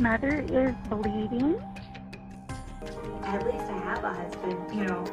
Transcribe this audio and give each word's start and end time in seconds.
mother 0.00 0.40
is 0.48 0.74
bleeding. 0.88 1.60
At 3.22 3.44
least 3.44 3.64
I 3.68 3.78
have 3.84 4.02
a 4.02 4.14
husband, 4.14 4.56
you 4.74 4.84
know. 4.86 5.04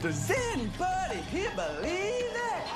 Does 0.00 0.30
anybody 0.30 1.20
here 1.30 1.52
believe 1.54 2.32
that? 2.34 2.66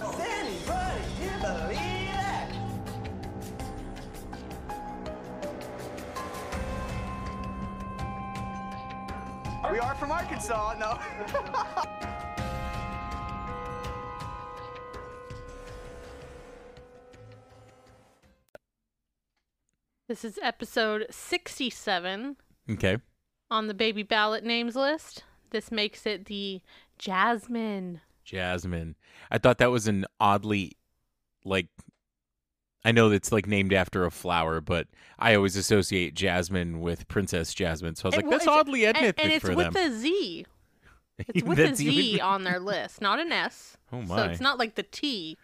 Does 0.00 0.20
anybody 0.20 1.04
here 1.20 1.38
believe 1.40 2.10
that? 2.10 2.50
We 9.70 9.78
are 9.78 9.94
from 9.94 10.10
Arkansas, 10.10 10.74
no. 10.80 10.98
This 20.14 20.24
is 20.24 20.38
episode 20.44 21.06
67 21.10 22.36
Okay. 22.70 22.98
on 23.50 23.66
the 23.66 23.74
baby 23.74 24.04
ballot 24.04 24.44
names 24.44 24.76
list. 24.76 25.24
This 25.50 25.72
makes 25.72 26.06
it 26.06 26.26
the 26.26 26.60
Jasmine. 27.00 28.00
Jasmine. 28.24 28.94
I 29.32 29.38
thought 29.38 29.58
that 29.58 29.72
was 29.72 29.88
an 29.88 30.06
oddly 30.20 30.76
like 31.44 31.66
I 32.84 32.92
know 32.92 33.08
that's 33.08 33.32
like 33.32 33.48
named 33.48 33.72
after 33.72 34.04
a 34.04 34.10
flower, 34.12 34.60
but 34.60 34.86
I 35.18 35.34
always 35.34 35.56
associate 35.56 36.14
Jasmine 36.14 36.78
with 36.80 37.08
Princess 37.08 37.52
Jasmine. 37.52 37.96
So 37.96 38.04
I 38.04 38.08
was 38.10 38.16
like, 38.18 38.26
It- 38.26 38.30
that's 38.30 38.44
it's- 38.44 38.56
oddly 38.56 38.86
and, 38.86 38.96
ethnic 38.96 39.20
and 39.20 39.32
it's 39.32 39.44
for 39.44 39.56
with 39.56 39.72
them. 39.72 39.92
a 39.92 39.96
Z. 39.98 40.46
It's 41.18 41.42
with 41.44 41.58
a 41.58 41.64
That's 41.64 41.78
Z 41.78 41.88
even- 41.90 42.20
on 42.20 42.44
their 42.44 42.60
list, 42.60 43.00
not 43.00 43.18
an 43.18 43.32
S. 43.32 43.76
Oh 43.92 44.00
my. 44.02 44.06
So 44.06 44.14
my. 44.14 44.26
it's 44.30 44.40
not 44.40 44.60
like 44.60 44.76
the 44.76 44.84
T. 44.84 45.36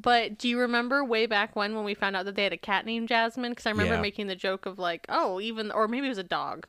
But 0.00 0.38
do 0.38 0.48
you 0.48 0.60
remember 0.60 1.04
way 1.04 1.26
back 1.26 1.56
when 1.56 1.74
when 1.74 1.84
we 1.84 1.94
found 1.94 2.14
out 2.14 2.24
that 2.26 2.36
they 2.36 2.44
had 2.44 2.52
a 2.52 2.56
cat 2.56 2.86
named 2.86 3.08
Jasmine? 3.08 3.50
Because 3.52 3.66
I 3.66 3.70
remember 3.70 3.94
Yeah. 3.94 4.00
making 4.00 4.28
the 4.28 4.36
joke 4.36 4.64
of 4.64 4.78
like, 4.78 5.04
oh, 5.08 5.40
even 5.40 5.70
or 5.72 5.88
maybe 5.88 6.06
it 6.06 6.10
was 6.10 6.18
a 6.18 6.22
dog. 6.22 6.66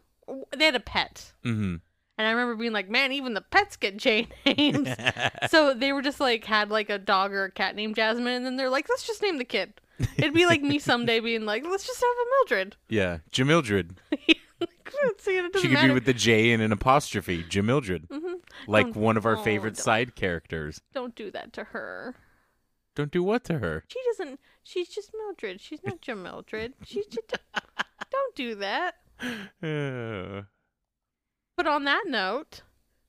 They 0.55 0.65
had 0.65 0.75
a 0.75 0.79
pet, 0.79 1.31
hmm 1.43 1.75
and 2.17 2.27
I 2.27 2.31
remember 2.31 2.55
being 2.55 2.73
like, 2.73 2.89
man, 2.89 3.13
even 3.13 3.33
the 3.33 3.39
pets 3.41 3.77
get 3.77 3.95
J 3.97 4.27
names. 4.45 4.89
so 5.49 5.73
they 5.73 5.93
were 5.93 6.01
just 6.01 6.19
like 6.19 6.43
had 6.43 6.69
like 6.69 6.89
a 6.89 6.97
dog 6.97 7.31
or 7.31 7.45
a 7.45 7.51
cat 7.51 7.75
named 7.75 7.95
Jasmine, 7.95 8.27
and 8.33 8.45
then 8.45 8.55
they're 8.57 8.69
like, 8.69 8.89
let's 8.89 9.07
just 9.07 9.21
name 9.21 9.37
the 9.37 9.45
kid. 9.45 9.73
It'd 10.17 10.33
be 10.33 10.45
like 10.45 10.61
me 10.61 10.79
someday 10.79 11.19
being 11.21 11.45
like, 11.45 11.63
let's 11.65 11.85
just 11.87 11.99
have 12.01 12.09
a 12.09 12.25
Mildred. 12.49 12.75
yeah, 12.89 13.19
Jamildred. 13.31 13.95
See, 15.19 15.37
it 15.37 15.45
She 15.55 15.61
could 15.67 15.71
matter. 15.71 15.87
be 15.89 15.93
with 15.93 16.05
the 16.05 16.13
J 16.13 16.51
and 16.51 16.61
an 16.61 16.71
apostrophe, 16.71 17.43
Jamildred. 17.43 18.07
Like 18.67 18.87
Don't- 18.87 18.95
one 18.97 19.17
of 19.17 19.25
our 19.25 19.37
oh, 19.37 19.43
favorite 19.43 19.77
side 19.77 20.15
characters. 20.15 20.81
Don't 20.93 21.15
do 21.15 21.31
that 21.31 21.53
to 21.53 21.63
her. 21.65 22.15
Don't 22.99 23.13
do 23.13 23.23
what 23.23 23.45
to 23.45 23.59
her? 23.59 23.85
She 23.87 23.97
doesn't. 24.07 24.41
She's 24.61 24.89
just 24.89 25.11
Mildred. 25.17 25.61
She's 25.61 25.79
not 25.85 26.05
your 26.05 26.17
Mildred. 26.17 26.73
She's 26.83 27.05
just. 27.05 27.33
don't 28.11 28.35
do 28.35 28.55
that. 28.55 28.95
Uh, 29.63 30.41
But 31.55 31.65
on 31.65 31.85
that 31.85 32.03
note, 32.07 32.63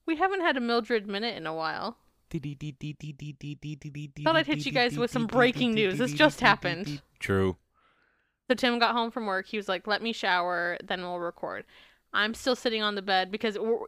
we 0.07 0.15
haven't 0.15 0.43
had 0.43 0.57
a 0.57 0.61
Mildred 0.61 1.09
minute 1.09 1.37
in 1.37 1.45
a 1.45 1.53
while. 1.53 1.97
Thought 2.31 4.37
I'd 4.37 4.47
hit 4.47 4.65
you 4.65 4.71
guys 4.71 4.97
with 4.97 5.11
some 5.11 5.27
breaking 5.27 5.75
news. 5.75 5.99
This 5.99 6.13
just 6.13 6.41
happened. 6.41 7.03
True. 7.19 7.57
So 8.47 8.55
Tim 8.55 8.79
got 8.79 8.93
home 8.93 9.11
from 9.11 9.27
work. 9.27 9.49
He 9.49 9.57
was 9.57 9.69
like, 9.69 9.89
"Let 9.89 10.03
me 10.03 10.13
shower, 10.13 10.79
then 10.85 11.03
we'll 11.03 11.19
record." 11.19 11.65
I'm 12.13 12.35
still 12.35 12.55
sitting 12.55 12.81
on 12.81 12.95
the 12.95 13.03
bed 13.03 13.33
because 13.33 13.59
we're, 13.59 13.87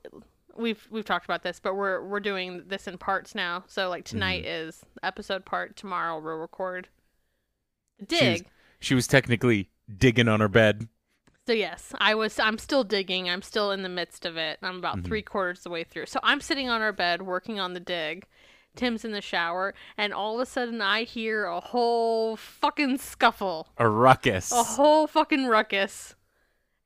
we've 0.57 0.87
we've 0.91 1.05
talked 1.05 1.25
about 1.25 1.43
this, 1.43 1.61
but 1.61 1.75
we're 1.75 2.03
we're 2.05 2.21
doing 2.21 2.65
this 2.67 2.87
in 2.87 2.99
parts 2.99 3.35
now. 3.35 3.65
So 3.67 3.89
like 3.89 4.05
tonight 4.05 4.45
mm-hmm. 4.45 4.69
is 4.69 4.83
episode 5.03 5.45
part. 5.45 5.77
Tomorrow 5.77 6.21
we'll 6.21 6.35
record. 6.35 6.89
the 7.99 8.17
She 8.17 8.31
was, 8.31 8.41
Dig. 8.41 8.49
she 8.81 8.95
was 8.95 9.07
technically 9.07 9.71
digging 9.95 10.29
on 10.29 10.41
her 10.41 10.49
bed. 10.49 10.89
So 11.47 11.53
yes, 11.53 11.93
I 11.99 12.15
was. 12.15 12.39
I'm 12.39 12.59
still 12.59 12.85
digging. 12.85 13.29
I'm 13.29 13.43
still 13.43 13.73
in 13.73 13.83
the 13.83 13.89
midst 13.89 14.25
of 14.25 14.37
it. 14.37 14.59
I'm 14.63 14.77
about 14.77 14.99
mm-hmm. 14.99 15.07
three 15.07 15.23
quarters 15.23 15.59
of 15.59 15.65
the 15.65 15.71
way 15.71 15.85
through. 15.85 16.07
So 16.07 16.21
I'm 16.23 16.41
sitting 16.41 16.69
on 16.69 16.83
our 16.83 16.93
bed 16.93 17.23
working 17.23 17.59
on 17.59 17.75
the 17.75 17.81
dig. 17.81 18.27
Tim's 18.75 19.05
in 19.05 19.13
the 19.13 19.21
shower, 19.21 19.75
and 19.99 20.15
all 20.15 20.37
of 20.37 20.41
a 20.41 20.47
sudden 20.47 20.81
I 20.81 21.03
hear 21.03 21.45
a 21.45 21.61
whole 21.61 22.37
fucking 22.37 22.99
scuffle, 22.99 23.69
A 23.77 23.87
ruckus. 23.87 24.51
a 24.51 24.63
whole 24.63 25.07
fucking 25.07 25.47
ruckus 25.47 26.15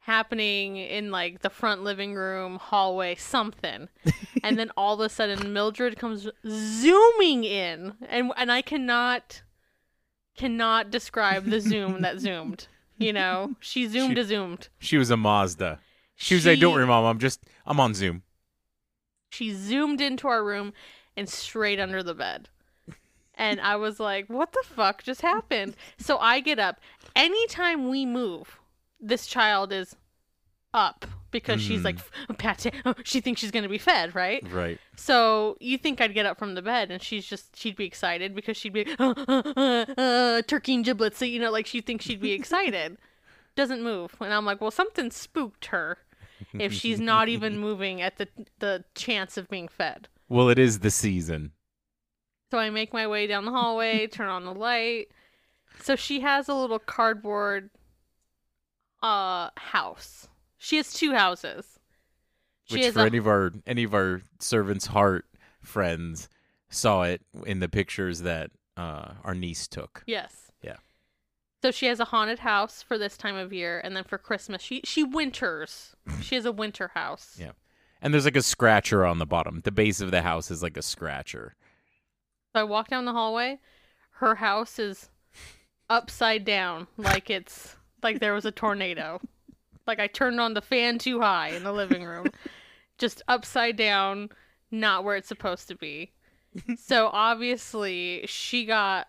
happening 0.07 0.77
in 0.77 1.11
like 1.11 1.43
the 1.43 1.51
front 1.51 1.83
living 1.83 2.15
room, 2.15 2.57
hallway, 2.57 3.17
something. 3.17 3.89
and 4.45 4.57
then 4.57 4.71
all 4.77 4.95
of 4.95 5.01
a 5.01 5.09
sudden 5.09 5.53
Mildred 5.53 5.99
comes 5.99 6.29
zooming 6.49 7.43
in, 7.45 7.95
and 8.09 8.33
and 8.37 8.53
I 8.53 8.63
cannot 8.63 9.43
cannot 10.37 10.91
describe 10.91 11.47
the 11.47 11.61
zoom 11.61 12.03
that 12.03 12.21
zoomed. 12.27 12.69
You 12.99 13.13
know, 13.13 13.57
she 13.61 13.87
zoomed 13.89 14.11
She- 14.11 14.15
to 14.15 14.25
zoomed. 14.25 14.69
She 14.79 14.97
was 14.97 15.11
a 15.11 15.17
Mazda. 15.17 15.81
She 16.15 16.35
was 16.35 16.47
like, 16.47 16.61
"Don't 16.61 16.73
worry, 16.73 16.87
mom. 16.87 17.05
I'm 17.05 17.19
just 17.19 17.43
I'm 17.67 17.81
on 17.81 17.93
Zoom." 17.93 18.23
She 19.29 19.53
zoomed 19.53 20.01
into 20.01 20.29
our 20.29 20.43
room 20.43 20.73
and 21.17 21.29
straight 21.29 21.81
under 21.81 22.03
the 22.03 22.15
bed. 22.15 22.49
And 23.39 23.61
I 23.61 23.77
was 23.77 24.01
like, 24.01 24.29
what 24.29 24.53
the 24.53 24.63
fuck 24.65 25.03
just 25.03 25.21
happened? 25.21 25.77
So 25.99 26.17
I 26.17 26.41
get 26.41 26.59
up. 26.59 26.81
Anytime 27.15 27.91
we 27.91 28.07
move, 28.07 28.59
this 29.01 29.27
child 29.27 29.73
is 29.73 29.97
up 30.73 31.07
because 31.31 31.61
she's 31.61 31.85
like, 31.85 31.99
Pat, 32.39 32.67
she 33.05 33.21
thinks 33.21 33.41
she's 33.41 33.51
going 33.51 33.63
to 33.63 33.69
be 33.69 33.79
fed, 33.79 34.15
right? 34.15 34.45
Right. 34.51 34.79
So 34.97 35.57
you 35.61 35.79
think 35.79 36.01
I'd 36.01 36.15
get 36.15 36.27
up 36.27 36.39
from 36.39 36.55
the 36.55 36.63
bed 36.63 36.91
and 36.91 37.03
she's 37.03 37.27
just, 37.27 37.57
she'd 37.57 37.77
be 37.77 37.85
excited 37.85 38.35
because 38.35 38.57
she'd 38.57 38.73
be, 38.73 38.87
uh, 38.99 39.15
uh, 39.29 39.85
uh, 39.97 40.43
turkey 40.43 40.75
and 40.75 40.85
giblets. 40.85 41.19
So, 41.19 41.25
you 41.25 41.41
know, 41.41 41.51
like 41.51 41.67
she 41.67 41.81
thinks 41.81 42.05
she'd 42.05 42.21
be 42.21 42.33
excited. 42.33 42.99
Doesn't 43.57 43.83
move. 43.83 44.15
And 44.21 44.33
I'm 44.33 44.45
like, 44.45 44.61
well, 44.61 44.71
something 44.71 45.11
spooked 45.11 45.67
her 45.67 45.99
if 46.53 46.73
she's 46.73 47.01
not 47.01 47.29
even 47.29 47.59
moving 47.59 48.03
at 48.03 48.19
the, 48.19 48.29
the 48.59 48.85
chance 48.95 49.37
of 49.37 49.49
being 49.49 49.69
fed. 49.69 50.09
Well, 50.29 50.49
it 50.49 50.59
is 50.59 50.81
the 50.81 50.91
season. 50.91 51.53
So 52.51 52.59
I 52.59 52.71
make 52.71 52.93
my 52.93 53.07
way 53.07 53.27
down 53.27 53.45
the 53.45 53.51
hallway, 53.51 54.07
turn 54.07 54.29
on 54.29 54.45
the 54.45 54.55
light. 54.55 55.07
So 55.83 55.97
she 55.97 56.21
has 56.21 56.49
a 56.49 56.55
little 56.55 56.79
cardboard 56.79 57.71
uh 59.07 59.51
house. 59.57 60.29
She 60.59 60.77
has 60.77 60.93
two 60.93 61.13
houses. 61.15 61.79
She 62.65 62.79
Which 62.81 62.93
for 62.93 63.01
a, 63.01 63.07
any 63.07 63.19
of 63.19 63.27
our 63.27 63.53
any 63.67 63.85
of 63.85 63.95
our 63.95 64.23
servants' 64.41 64.87
heart 64.87 65.27
friends 65.61 66.29
saw 66.69 67.03
it 67.03 67.23
in 67.45 67.61
the 67.61 67.69
pictures 67.69 68.23
that 68.23 68.51
uh, 68.77 69.13
our 69.25 69.35
niece 69.35 69.69
took. 69.69 70.03
yes. 70.07 70.51
Yeah. 70.63 70.77
So 71.63 71.71
she 71.71 71.87
has 71.87 72.01
a 72.01 72.05
haunted 72.07 72.41
house 72.41 72.83
for 72.83 72.99
this 72.99 73.17
time 73.17 73.37
of 73.37 73.53
year, 73.53 73.81
and 73.83 73.97
then 73.97 74.05
for 74.05 74.19
Christmas 74.19 74.61
she 74.63 74.81
she 74.85 75.05
winters. 75.05 75.95
She 76.21 76.35
has 76.35 76.45
a 76.45 76.53
winter 76.53 76.91
house. 76.95 77.37
Yeah. 77.41 77.53
And 78.03 78.13
there's 78.13 78.27
like 78.27 78.37
a 78.37 78.43
scratcher 78.43 79.07
on 79.07 79.19
the 79.19 79.27
bottom. 79.27 79.63
The 79.65 79.73
base 79.73 80.01
of 80.03 80.11
the 80.11 80.21
house 80.23 80.51
is 80.51 80.63
like 80.63 80.77
a 80.77 80.83
scratcher. 80.83 81.55
So 82.55 82.61
I 82.61 82.65
walk 82.65 82.89
down 82.89 83.07
the 83.07 83.13
hallway. 83.13 83.59
Her 84.21 84.35
house 84.37 84.79
is 84.79 85.09
upside 85.89 86.45
down, 86.45 86.89
like 86.99 87.31
it's 87.31 87.77
like 88.03 88.21
there 88.21 88.35
was 88.35 88.45
a 88.45 88.51
tornado. 88.51 89.21
like 89.87 90.01
I 90.01 90.07
turned 90.07 90.41
on 90.41 90.55
the 90.55 90.63
fan 90.63 90.99
too 90.99 91.21
high 91.21 91.51
in 91.51 91.65
the 91.65 91.73
living 91.73 92.05
room, 92.05 92.31
just 92.99 93.23
upside 93.29 93.77
down, 93.77 94.31
not 94.71 95.05
where 95.05 95.17
it's 95.17 95.29
supposed 95.29 95.69
to 95.69 95.77
be. 95.77 96.13
So 96.79 97.11
obviously 97.13 98.25
she 98.27 98.65
got. 98.65 99.09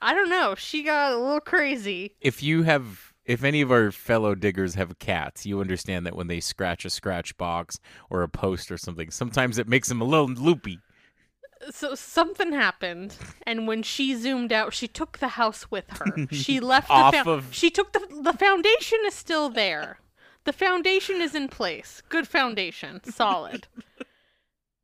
I 0.00 0.14
don't 0.14 0.30
know. 0.30 0.54
She 0.54 0.84
got 0.84 1.12
a 1.12 1.18
little 1.18 1.40
crazy. 1.40 2.14
If 2.20 2.42
you 2.42 2.62
have 2.62 3.12
if 3.24 3.44
any 3.44 3.60
of 3.60 3.70
our 3.70 3.92
fellow 3.92 4.34
diggers 4.34 4.74
have 4.74 4.98
cats, 4.98 5.46
you 5.46 5.60
understand 5.60 6.06
that 6.06 6.16
when 6.16 6.26
they 6.26 6.40
scratch 6.40 6.84
a 6.84 6.90
scratch 6.90 7.36
box 7.36 7.78
or 8.10 8.22
a 8.22 8.28
post 8.28 8.72
or 8.72 8.78
something, 8.78 9.10
sometimes 9.10 9.58
it 9.58 9.68
makes 9.68 9.88
them 9.88 10.00
a 10.00 10.04
little 10.04 10.28
loopy. 10.28 10.78
So 11.70 11.94
something 11.94 12.52
happened 12.52 13.16
and 13.46 13.66
when 13.66 13.82
she 13.82 14.14
zoomed 14.14 14.52
out 14.52 14.72
she 14.74 14.88
took 14.88 15.18
the 15.18 15.28
house 15.28 15.70
with 15.70 15.84
her. 15.90 16.26
She 16.30 16.60
left 16.72 16.88
the 16.88 16.94
Off 16.94 17.14
fou- 17.16 17.30
of- 17.30 17.54
she 17.54 17.70
took 17.70 17.92
the 17.92 18.00
the 18.22 18.32
foundation 18.32 18.98
is 19.06 19.14
still 19.14 19.48
there. 19.48 19.98
The 20.44 20.52
foundation 20.52 21.20
is 21.20 21.34
in 21.34 21.48
place. 21.48 22.02
Good 22.08 22.26
foundation. 22.28 23.00
Solid. 23.04 23.66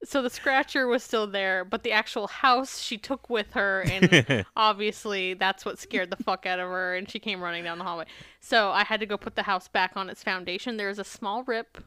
So 0.04 0.22
the 0.22 0.30
scratcher 0.30 0.86
was 0.86 1.02
still 1.02 1.26
there 1.26 1.64
but 1.64 1.82
the 1.82 1.90
actual 1.90 2.28
house 2.28 2.80
she 2.80 2.96
took 2.96 3.28
with 3.28 3.54
her 3.54 3.82
and 3.82 4.46
obviously 4.56 5.34
that's 5.34 5.64
what 5.64 5.80
scared 5.80 6.10
the 6.10 6.16
fuck 6.22 6.46
out 6.46 6.60
of 6.60 6.68
her 6.68 6.94
and 6.94 7.10
she 7.10 7.18
came 7.18 7.40
running 7.42 7.64
down 7.64 7.78
the 7.78 7.84
hallway. 7.84 8.06
So 8.40 8.70
i 8.70 8.84
had 8.84 9.00
to 9.00 9.06
go 9.06 9.16
put 9.16 9.34
the 9.34 9.42
house 9.42 9.66
back 9.66 9.96
on 9.96 10.08
its 10.08 10.22
foundation. 10.22 10.76
There's 10.76 11.00
a 11.00 11.04
small 11.04 11.42
rip 11.42 11.78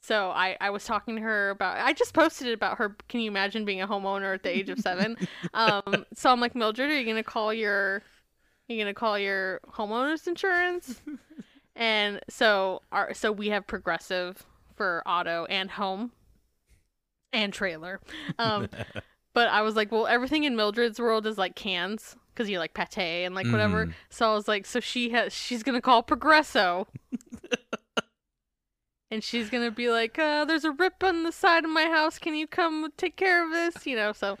so 0.00 0.30
I, 0.30 0.56
I 0.60 0.70
was 0.70 0.84
talking 0.84 1.16
to 1.16 1.22
her 1.22 1.50
about 1.50 1.76
I 1.78 1.92
just 1.92 2.14
posted 2.14 2.48
it 2.48 2.52
about 2.52 2.78
her 2.78 2.96
can 3.08 3.20
you 3.20 3.30
imagine 3.30 3.64
being 3.64 3.80
a 3.82 3.88
homeowner 3.88 4.34
at 4.34 4.42
the 4.42 4.56
age 4.56 4.68
of 4.70 4.78
seven? 4.78 5.16
um 5.54 6.04
so 6.14 6.30
I'm 6.30 6.40
like, 6.40 6.54
Mildred, 6.54 6.90
are 6.90 6.98
you 6.98 7.04
gonna 7.06 7.22
call 7.22 7.52
your 7.52 7.96
are 7.96 8.02
you 8.72 8.78
gonna 8.78 8.94
call 8.94 9.18
your 9.18 9.60
homeowners 9.72 10.26
insurance? 10.26 11.00
and 11.76 12.20
so 12.28 12.82
our 12.92 13.12
so 13.14 13.32
we 13.32 13.48
have 13.48 13.66
progressive 13.66 14.44
for 14.76 15.02
auto 15.06 15.44
and 15.46 15.70
home. 15.72 16.12
and 17.32 17.52
trailer. 17.52 18.00
Um, 18.38 18.68
but 19.34 19.48
I 19.48 19.62
was 19.62 19.74
like, 19.76 19.90
well, 19.92 20.06
everything 20.06 20.44
in 20.44 20.54
Mildred's 20.56 21.00
world 21.00 21.26
is 21.26 21.36
like 21.36 21.56
cans 21.56 22.14
because 22.32 22.48
you 22.48 22.58
like 22.60 22.74
pate 22.74 23.24
and 23.26 23.34
like 23.34 23.46
whatever. 23.48 23.86
Mhm. 23.86 23.94
So 24.10 24.30
I 24.30 24.34
was 24.34 24.46
like, 24.48 24.64
so 24.66 24.78
she 24.80 25.10
has 25.10 25.32
she's 25.34 25.62
gonna 25.64 25.80
call 25.80 26.02
Progresso. 26.02 26.86
And 29.10 29.24
she's 29.24 29.48
gonna 29.50 29.70
be 29.70 29.90
like, 29.90 30.18
uh, 30.18 30.44
"There's 30.44 30.64
a 30.64 30.70
rip 30.72 31.02
on 31.02 31.22
the 31.22 31.32
side 31.32 31.64
of 31.64 31.70
my 31.70 31.84
house. 31.86 32.18
Can 32.18 32.34
you 32.34 32.46
come 32.46 32.92
take 32.96 33.16
care 33.16 33.44
of 33.44 33.50
this?" 33.50 33.86
You 33.86 33.96
know. 33.96 34.12
So 34.12 34.36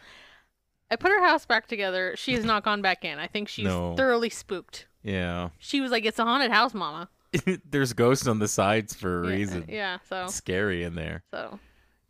I 0.90 0.96
put 0.96 1.10
her 1.10 1.24
house 1.24 1.46
back 1.46 1.66
together. 1.68 2.14
She 2.16 2.34
has 2.34 2.44
not 2.44 2.64
gone 2.64 2.82
back 2.82 3.04
in. 3.04 3.18
I 3.18 3.26
think 3.26 3.48
she's 3.48 3.64
No. 3.64 3.94
thoroughly 3.96 4.28
spooked. 4.30 4.86
Yeah. 5.02 5.50
She 5.58 5.80
was 5.80 5.90
like, 5.90 6.04
"It's 6.04 6.18
a 6.18 6.24
haunted 6.24 6.50
house, 6.50 6.74
Mama." 6.74 7.08
There's 7.70 7.92
ghosts 7.92 8.26
on 8.26 8.38
the 8.40 8.48
sides 8.48 8.94
for 8.94 9.24
a 9.24 9.26
reason. 9.28 9.64
Yeah. 9.68 9.98
So 10.08 10.24
It's 10.24 10.34
scary 10.34 10.82
in 10.82 10.94
there. 10.94 11.22
so 11.32 11.58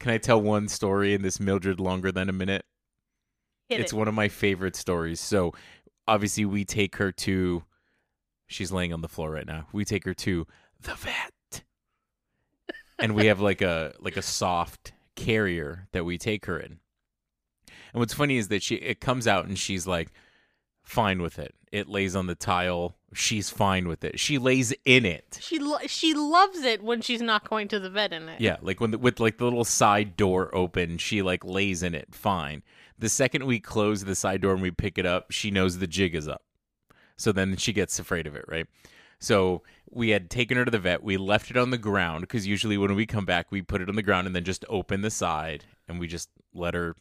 Can 0.01 0.13
I 0.13 0.19
tell 0.19 0.41
one 0.41 0.69
story 0.69 1.13
in 1.15 1.23
this 1.23 1.41
Mildred 1.41 1.81
longer 1.81 2.11
than 2.13 2.29
a 2.29 2.33
minute? 2.33 2.65
hit 3.69 3.81
it's 3.81 3.93
it. 3.93 3.97
one 3.97 4.09
of 4.09 4.15
my 4.15 4.29
favorite 4.29 4.75
stories. 4.77 5.21
So 5.21 5.53
obviously 6.07 6.45
we 6.45 6.65
take 6.65 6.97
her 6.97 7.11
to 7.13 7.65
she's 8.47 8.73
laying 8.73 8.93
on 8.93 9.01
the 9.03 9.09
floor 9.09 9.31
right 9.31 9.47
now. 9.47 9.67
We 9.73 9.85
take 9.85 10.05
her 10.05 10.15
to 10.15 10.47
the 10.81 10.95
vet. 10.95 11.33
And 12.99 13.15
we 13.15 13.27
have 13.27 13.41
like 13.41 13.63
a 13.63 13.95
like 14.01 14.17
a 14.17 14.23
soft 14.23 14.93
carrier 15.17 15.89
that 15.93 16.05
we 16.05 16.19
take 16.19 16.47
her 16.47 16.59
in. 16.59 16.79
And 17.93 18.01
what's 18.01 18.15
funny 18.15 18.37
is 18.37 18.49
that 18.49 18.63
she 18.63 18.77
it 18.77 19.01
comes 19.01 19.27
out 19.27 19.47
and 19.47 19.59
she's 19.59 19.87
like 19.87 20.13
fine 20.83 21.21
with 21.21 21.39
it. 21.39 21.55
It 21.71 21.89
lays 21.89 22.17
on 22.17 22.27
the 22.27 22.35
tile. 22.35 22.97
She's 23.13 23.51
fine 23.51 23.89
with 23.89 24.05
it. 24.05 24.19
She 24.19 24.39
lays 24.39 24.73
in 24.85 25.05
it. 25.05 25.39
She 25.41 25.59
lo- 25.59 25.79
she 25.87 26.15
loves 26.15 26.61
it 26.61 26.83
when 26.83 27.03
she's 27.03 27.21
not 27.21 27.49
going 27.49 27.69
to 27.69 27.79
the 27.79 27.91
vet 27.91 28.13
in 28.13 28.29
it. 28.29 28.41
Yeah, 28.41 28.57
like 28.63 28.81
when 28.81 28.91
the, 28.93 28.99
with 28.99 29.21
like 29.21 29.39
the 29.39 29.45
little 29.45 29.65
side 29.65 30.17
door 30.17 30.55
open, 30.55 30.99
she 30.99 31.23
like 31.23 31.45
lays 31.45 31.83
in 31.83 31.95
it 31.95 32.15
fine. 32.15 32.63
The 32.99 33.09
second 33.09 33.45
we 33.45 33.61
close 33.61 34.05
the 34.05 34.15
side 34.15 34.41
door 34.41 34.55
and 34.55 34.63
we 34.63 34.71
pick 34.71 34.99
it 34.99 35.07
up, 35.07 35.31
she 35.31 35.51
knows 35.51 35.79
the 35.79 35.87
jig 35.87 36.15
is 36.15 36.27
up. 36.27 36.43
So 37.17 37.33
then 37.33 37.57
she 37.57 37.73
gets 37.73 37.99
afraid 37.99 38.27
of 38.27 38.35
it, 38.35 38.45
right? 38.49 38.67
So 39.21 39.63
we 39.91 40.11
had 40.11 40.31
taken 40.31 40.57
her 40.57 40.65
to 40.65 40.71
the 40.71 40.79
vet. 40.79 41.03
We 41.03 41.17
left 41.17 41.51
it 41.51 41.57
on 41.57 41.71
the 41.71 41.79
ground 41.79 42.23
because 42.23 42.47
usually 42.47 42.79
when 42.79 42.95
we 42.95 43.07
come 43.07 43.25
back, 43.25 43.51
we 43.51 43.63
put 43.63 43.81
it 43.81 43.89
on 43.89 43.97
the 43.97 44.03
ground 44.03 44.27
and 44.27 44.37
then 44.37 44.45
just 44.45 44.65
open 44.69 45.01
the 45.03 45.11
side 45.11 45.65
and 45.89 45.99
we 45.99 46.07
just 46.07 46.29
let 46.55 46.75
her 46.75 46.95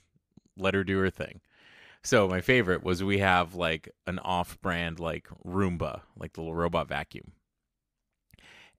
let 0.57 0.73
her 0.73 0.83
do 0.83 0.97
her 0.99 1.09
thing. 1.09 1.41
So 2.03 2.27
my 2.27 2.41
favorite 2.41 2.83
was 2.83 3.03
we 3.03 3.19
have 3.19 3.53
like 3.53 3.89
an 4.05 4.19
off-brand 4.19 4.99
like 4.99 5.27
Roomba, 5.45 6.01
like 6.17 6.33
the 6.33 6.41
little 6.41 6.55
robot 6.55 6.87
vacuum. 6.87 7.33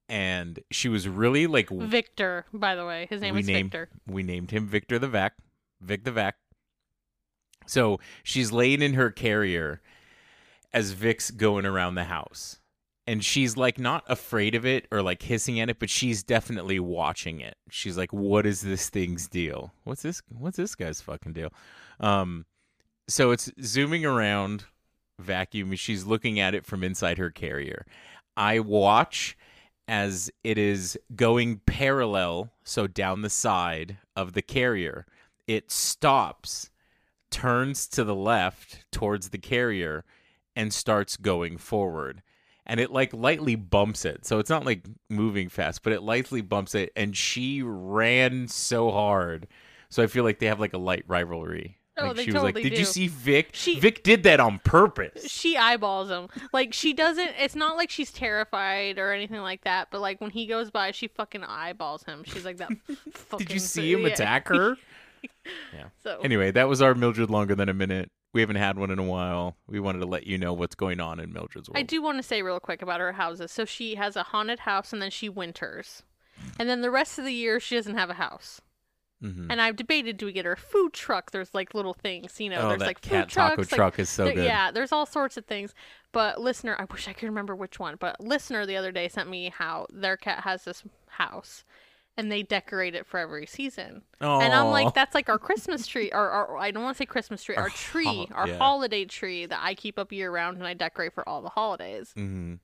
And 0.08 0.60
she 0.70 0.88
was 0.88 1.06
really 1.06 1.46
like 1.46 1.68
Victor, 1.68 2.46
by 2.52 2.74
the 2.74 2.86
way, 2.86 3.06
his 3.10 3.20
name 3.20 3.34
we 3.34 3.40
is 3.40 3.46
named 3.46 3.72
Victor. 3.72 3.88
we 4.06 4.22
named 4.22 4.50
him 4.50 4.66
Victor 4.66 4.98
the 4.98 5.08
Vac, 5.08 5.34
Vic 5.82 6.04
the 6.04 6.12
Vac. 6.12 6.36
So 7.66 8.00
she's 8.22 8.50
laying 8.50 8.80
in 8.80 8.94
her 8.94 9.10
carrier 9.10 9.82
as 10.72 10.92
Vic's 10.92 11.30
going 11.30 11.66
around 11.66 11.94
the 11.94 12.04
house. 12.04 12.57
And 13.08 13.24
she's 13.24 13.56
like 13.56 13.78
not 13.78 14.04
afraid 14.06 14.54
of 14.54 14.66
it 14.66 14.86
or 14.92 15.00
like 15.00 15.22
hissing 15.22 15.58
at 15.60 15.70
it, 15.70 15.78
but 15.78 15.88
she's 15.88 16.22
definitely 16.22 16.78
watching 16.78 17.40
it. 17.40 17.56
She's 17.70 17.96
like, 17.96 18.12
"What 18.12 18.44
is 18.44 18.60
this 18.60 18.90
thing's 18.90 19.26
deal? 19.28 19.72
What's 19.84 20.02
this? 20.02 20.20
What's 20.28 20.58
this 20.58 20.74
guy's 20.74 21.00
fucking 21.00 21.32
deal?" 21.32 21.50
Um, 22.00 22.44
so 23.08 23.30
it's 23.30 23.50
zooming 23.62 24.04
around, 24.04 24.66
vacuum. 25.18 25.74
She's 25.74 26.04
looking 26.04 26.38
at 26.38 26.54
it 26.54 26.66
from 26.66 26.84
inside 26.84 27.16
her 27.16 27.30
carrier. 27.30 27.86
I 28.36 28.60
watch 28.60 29.38
as 29.88 30.30
it 30.44 30.58
is 30.58 30.98
going 31.16 31.60
parallel, 31.64 32.52
so 32.62 32.86
down 32.86 33.22
the 33.22 33.30
side 33.30 33.96
of 34.14 34.34
the 34.34 34.42
carrier. 34.42 35.06
It 35.46 35.70
stops, 35.70 36.68
turns 37.30 37.88
to 37.88 38.04
the 38.04 38.14
left 38.14 38.84
towards 38.92 39.30
the 39.30 39.38
carrier, 39.38 40.04
and 40.54 40.74
starts 40.74 41.16
going 41.16 41.56
forward. 41.56 42.22
And 42.68 42.80
it 42.80 42.90
like 42.90 43.12
lightly 43.14 43.54
bumps 43.54 44.04
it. 44.04 44.26
So 44.26 44.38
it's 44.38 44.50
not 44.50 44.66
like 44.66 44.84
moving 45.08 45.48
fast, 45.48 45.82
but 45.82 45.92
it 45.92 46.02
lightly 46.02 46.42
bumps 46.42 46.74
it. 46.74 46.92
And 46.94 47.16
she 47.16 47.62
ran 47.62 48.48
so 48.48 48.90
hard. 48.90 49.46
So 49.88 50.02
I 50.02 50.06
feel 50.06 50.22
like 50.24 50.38
they 50.38 50.46
have 50.46 50.60
like 50.60 50.74
a 50.74 50.78
light 50.78 51.04
rivalry. 51.06 51.78
Oh, 51.96 52.08
like 52.08 52.16
they 52.16 52.24
she 52.24 52.32
was 52.32 52.42
like, 52.42 52.54
totally 52.54 52.70
Did 52.70 52.78
you 52.78 52.84
see 52.84 53.08
Vic? 53.08 53.50
She- 53.52 53.80
Vic 53.80 54.02
did 54.04 54.22
that 54.22 54.38
on 54.38 54.60
purpose. 54.60 55.28
She 55.30 55.56
eyeballs 55.56 56.10
him. 56.10 56.28
Like 56.52 56.72
she 56.72 56.92
doesn't. 56.92 57.30
It's 57.38 57.56
not 57.56 57.76
like 57.76 57.90
she's 57.90 58.12
terrified 58.12 58.98
or 58.98 59.12
anything 59.12 59.40
like 59.40 59.64
that. 59.64 59.88
But 59.90 60.00
like 60.00 60.20
when 60.20 60.30
he 60.30 60.46
goes 60.46 60.70
by, 60.70 60.92
she 60.92 61.08
fucking 61.08 61.44
eyeballs 61.44 62.04
him. 62.04 62.22
She's 62.24 62.44
like 62.44 62.58
that. 62.58 62.70
fucking 63.12 63.46
Did 63.46 63.54
you 63.54 63.58
see 63.58 63.92
him 63.92 64.00
yeah. 64.02 64.08
attack 64.08 64.48
her? 64.48 64.76
Yeah. 65.74 65.86
So 66.04 66.20
Anyway, 66.22 66.52
that 66.52 66.68
was 66.68 66.80
our 66.80 66.94
Mildred 66.94 67.28
longer 67.28 67.56
than 67.56 67.68
a 67.68 67.74
minute. 67.74 68.08
We 68.34 68.40
haven't 68.42 68.56
had 68.56 68.78
one 68.78 68.90
in 68.90 68.98
a 68.98 69.04
while. 69.04 69.56
We 69.66 69.80
wanted 69.80 70.00
to 70.00 70.06
let 70.06 70.26
you 70.26 70.36
know 70.38 70.52
what's 70.52 70.74
going 70.74 71.00
on 71.00 71.18
in 71.18 71.32
Mildred's 71.32 71.68
world. 71.68 71.78
I 71.78 71.82
do 71.82 72.02
want 72.02 72.18
to 72.18 72.22
say 72.22 72.42
real 72.42 72.60
quick 72.60 72.82
about 72.82 73.00
her 73.00 73.12
houses. 73.12 73.50
So 73.50 73.64
she 73.64 73.94
has 73.94 74.16
a 74.16 74.22
haunted 74.22 74.60
house, 74.60 74.92
and 74.92 75.00
then 75.00 75.10
she 75.10 75.28
winters, 75.28 76.02
and 76.58 76.68
then 76.68 76.82
the 76.82 76.90
rest 76.90 77.18
of 77.18 77.24
the 77.24 77.32
year 77.32 77.58
she 77.58 77.74
doesn't 77.74 77.96
have 77.96 78.10
a 78.10 78.14
house. 78.14 78.60
Mhm. 79.24 79.46
And 79.50 79.60
I've 79.60 79.74
debated: 79.76 80.16
do 80.18 80.26
we 80.26 80.32
get 80.32 80.44
her 80.44 80.52
a 80.52 80.56
food 80.56 80.92
truck? 80.92 81.30
There's 81.32 81.52
like 81.54 81.74
little 81.74 81.94
things, 81.94 82.38
you 82.38 82.50
know. 82.50 82.58
oh, 82.60 82.68
there's 82.68 82.82
like 82.82 83.00
food 83.00 83.10
cat 83.10 83.28
taco 83.30 83.62
like, 83.62 83.68
truck 83.68 83.98
is 83.98 84.08
so 84.08 84.26
there- 84.26 84.34
good. 84.34 84.44
Yeah, 84.44 84.70
there's 84.70 84.92
all 84.92 85.06
sorts 85.06 85.36
of 85.36 85.46
things. 85.46 85.74
But 86.12 86.40
listener, 86.40 86.76
I 86.78 86.84
wish 86.84 87.08
I 87.08 87.14
could 87.14 87.26
remember 87.26 87.56
which 87.56 87.80
one. 87.80 87.96
But 87.98 88.20
listener 88.20 88.64
the 88.66 88.76
other 88.76 88.92
day 88.92 89.08
sent 89.08 89.28
me 89.28 89.48
how 89.56 89.86
their 89.90 90.16
cat 90.16 90.44
has 90.44 90.64
this 90.64 90.84
house, 91.08 91.64
and 92.18 92.30
they 92.30 92.42
decorate 92.42 92.94
it 92.94 93.06
for 93.06 93.18
every 93.18 93.46
season. 93.46 94.02
And 94.20 94.52
I'm 94.52 94.66
like, 94.66 94.92
that's 94.92 95.14
like 95.14 95.30
our 95.30 95.38
Christmas 95.38 95.86
tree, 95.86 96.10
or, 96.12 96.30
or 96.30 96.58
I 96.58 96.70
don't 96.70 96.82
want 96.82 96.96
to 96.96 96.98
say 96.98 97.06
Christmas 97.06 97.42
tree, 97.42 97.56
Our 97.56 97.62
our 97.64 97.68
tree, 97.90 98.04
hol- 98.04 98.28
our 98.34 98.48
yeah. 98.48 98.58
holiday 98.58 99.04
tree 99.06 99.46
that 99.46 99.60
I 99.62 99.74
keep 99.74 99.98
up 99.98 100.12
year 100.12 100.30
round 100.30 100.58
and 100.58 100.66
I 100.66 100.74
decorate 100.74 101.14
for 101.14 101.26
all 101.26 101.40
the 101.40 101.48
holidays. 101.50 102.12
Mhm. 102.16 102.58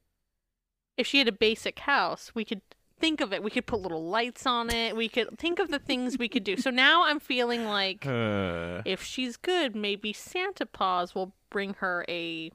If 0.98 1.06
she 1.06 1.18
had 1.18 1.28
a 1.28 1.32
basic 1.32 1.78
house, 1.80 2.32
we 2.34 2.44
could 2.44 2.60
think 3.00 3.20
of 3.20 3.32
it. 3.32 3.42
We 3.42 3.50
could 3.50 3.66
put 3.66 3.80
little 3.80 4.04
lights 4.04 4.46
on 4.46 4.70
it. 4.70 4.96
We 4.96 5.08
could 5.08 5.38
think 5.38 5.58
of 5.58 5.70
the 5.70 5.78
things 5.80 6.18
we 6.18 6.28
could 6.28 6.44
do. 6.44 6.56
So 6.56 6.70
now 6.70 7.04
I'm 7.04 7.20
feeling 7.20 7.64
like 7.64 8.06
Uh, 8.06 8.82
if 8.84 9.02
she's 9.02 9.36
good, 9.36 9.74
maybe 9.74 10.12
Santa 10.12 10.66
Paws 10.66 11.14
will 11.14 11.32
bring 11.50 11.74
her 11.74 12.04
a 12.08 12.50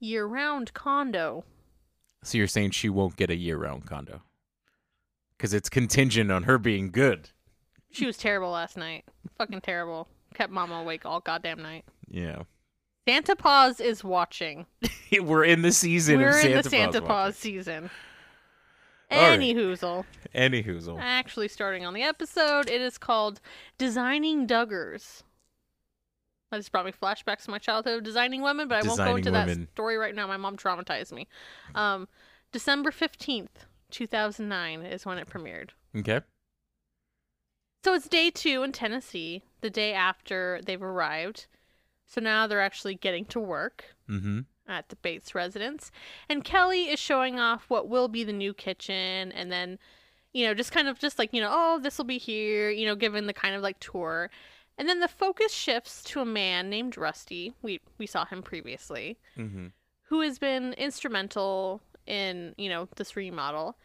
year 0.00 0.26
round 0.26 0.72
condo. 0.74 1.44
so 2.22 2.36
you're 2.38 2.46
saying 2.46 2.70
she 2.72 2.88
won't 2.88 3.16
get 3.16 3.30
a 3.30 3.36
year-round 3.36 3.86
condo 3.86 4.20
because 5.36 5.54
it's 5.54 5.68
contingent 5.68 6.30
on 6.30 6.44
her 6.44 6.58
being 6.58 6.90
good. 6.90 7.30
She 7.90 8.06
was 8.06 8.16
terrible 8.16 8.50
last 8.50 8.76
night. 8.76 9.04
Fucking 9.38 9.60
terrible. 9.60 10.08
Kept 10.34 10.52
mama 10.52 10.76
awake 10.76 11.06
all 11.06 11.20
goddamn 11.20 11.62
night. 11.62 11.84
Yeah, 12.08 12.42
Santa 13.08 13.36
Paws 13.36 13.80
is 13.80 14.02
watching. 14.02 14.66
we're 15.20 15.44
in 15.44 15.62
the 15.62 15.72
season. 15.72 16.18
We're 16.18 16.38
in 16.38 16.56
the 16.56 16.68
Santa 16.68 17.00
Paws. 17.00 17.36
Season. 17.36 17.88
All 19.10 19.18
right. 19.18 19.32
Any 19.34 19.54
hoozle. 19.54 20.04
Any 20.34 20.64
whoozle. 20.64 20.98
Actually, 21.00 21.46
starting 21.46 21.84
on 21.86 21.94
the 21.94 22.02
episode, 22.02 22.68
it 22.68 22.80
is 22.80 22.98
called 22.98 23.40
Designing 23.78 24.48
Duggars. 24.48 25.22
That 26.50 26.58
just 26.58 26.72
brought 26.72 26.86
me 26.86 26.92
flashbacks 26.92 27.44
to 27.44 27.50
my 27.52 27.58
childhood 27.58 27.98
of 27.98 28.02
designing 28.04 28.42
women, 28.42 28.66
but 28.66 28.76
I 28.76 28.86
won't 28.86 28.98
go 28.98 29.16
Designing 29.16 29.18
into 29.18 29.30
that 29.30 29.70
story 29.74 29.96
right 29.96 30.14
now. 30.14 30.26
My 30.26 30.36
mom 30.36 30.56
traumatized 30.56 31.12
me. 31.12 31.28
Um, 31.76 32.08
December 32.50 32.90
15th, 32.90 33.66
2009 33.90 34.82
is 34.82 35.06
when 35.06 35.18
it 35.18 35.28
premiered. 35.28 35.70
Okay. 35.96 36.20
So 37.84 37.94
it's 37.94 38.08
day 38.08 38.30
two 38.30 38.62
in 38.62 38.72
Tennessee, 38.72 39.42
the 39.60 39.70
day 39.70 39.92
after 39.92 40.60
they've 40.64 40.82
arrived. 40.82 41.46
So 42.06 42.20
now 42.20 42.46
they're 42.46 42.60
actually 42.60 42.94
getting 42.94 43.24
to 43.26 43.40
work 43.40 43.84
Mm-hmm. 44.08 44.40
at 44.68 44.88
the 44.88 44.96
Bates 44.96 45.34
residence. 45.34 45.90
And 46.28 46.44
Kelly 46.44 46.84
is 46.84 46.98
showing 47.00 47.40
off 47.40 47.64
what 47.68 47.88
will 47.88 48.06
be 48.08 48.22
the 48.24 48.32
new 48.32 48.54
kitchen 48.54 49.32
and 49.32 49.50
then, 49.50 49.78
you 50.32 50.46
know, 50.46 50.54
just 50.54 50.70
kind 50.72 50.86
of 50.88 50.98
just 51.00 51.18
like, 51.18 51.32
you 51.32 51.40
know, 51.40 51.50
oh, 51.52 51.78
this 51.80 51.98
will 51.98 52.04
be 52.04 52.18
here, 52.18 52.70
you 52.70 52.86
know, 52.86 52.94
given 52.94 53.26
the 53.26 53.32
kind 53.32 53.54
of 53.56 53.62
like 53.62 53.80
tour. 53.80 54.30
And 54.78 54.88
then 54.88 55.00
the 55.00 55.08
focus 55.08 55.52
shifts 55.52 56.04
to 56.04 56.20
a 56.20 56.24
man 56.24 56.68
named 56.70 56.96
Rusty. 56.96 57.54
We 57.62 57.80
we 57.98 58.06
saw 58.06 58.24
him 58.26 58.42
previously, 58.42 59.16
Mm-hmm. 59.38 59.68
who 60.08 60.20
has 60.20 60.38
been 60.38 60.72
instrumental 60.74 61.80
in, 62.06 62.54
you 62.56 62.68
know, 62.68 62.88
this 62.96 63.16
remodel. 63.16 63.76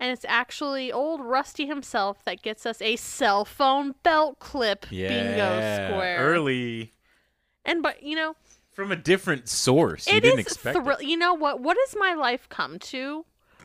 And 0.00 0.10
it's 0.10 0.24
actually 0.28 0.90
old 0.90 1.20
Rusty 1.20 1.66
himself 1.66 2.24
that 2.24 2.42
gets 2.42 2.66
us 2.66 2.82
a 2.82 2.96
cell 2.96 3.44
phone 3.44 3.94
belt 4.02 4.38
clip 4.40 4.86
Yeah. 4.90 5.08
bingo 5.08 5.90
square. 5.90 6.18
Early 6.18 6.92
And 7.64 7.82
but 7.82 8.02
you 8.02 8.16
know, 8.16 8.34
from 8.72 8.90
a 8.90 8.96
different 8.96 9.48
source. 9.48 10.08
you 10.08 10.16
It 10.16 10.20
didn't 10.22 10.40
is 10.40 10.46
expect 10.46 10.76
it. 10.86 11.04
You 11.04 11.16
know 11.16 11.34
what? 11.34 11.60
What 11.60 11.76
does 11.86 11.94
my 11.98 12.14
life 12.14 12.48
come 12.48 12.78
to 12.80 13.24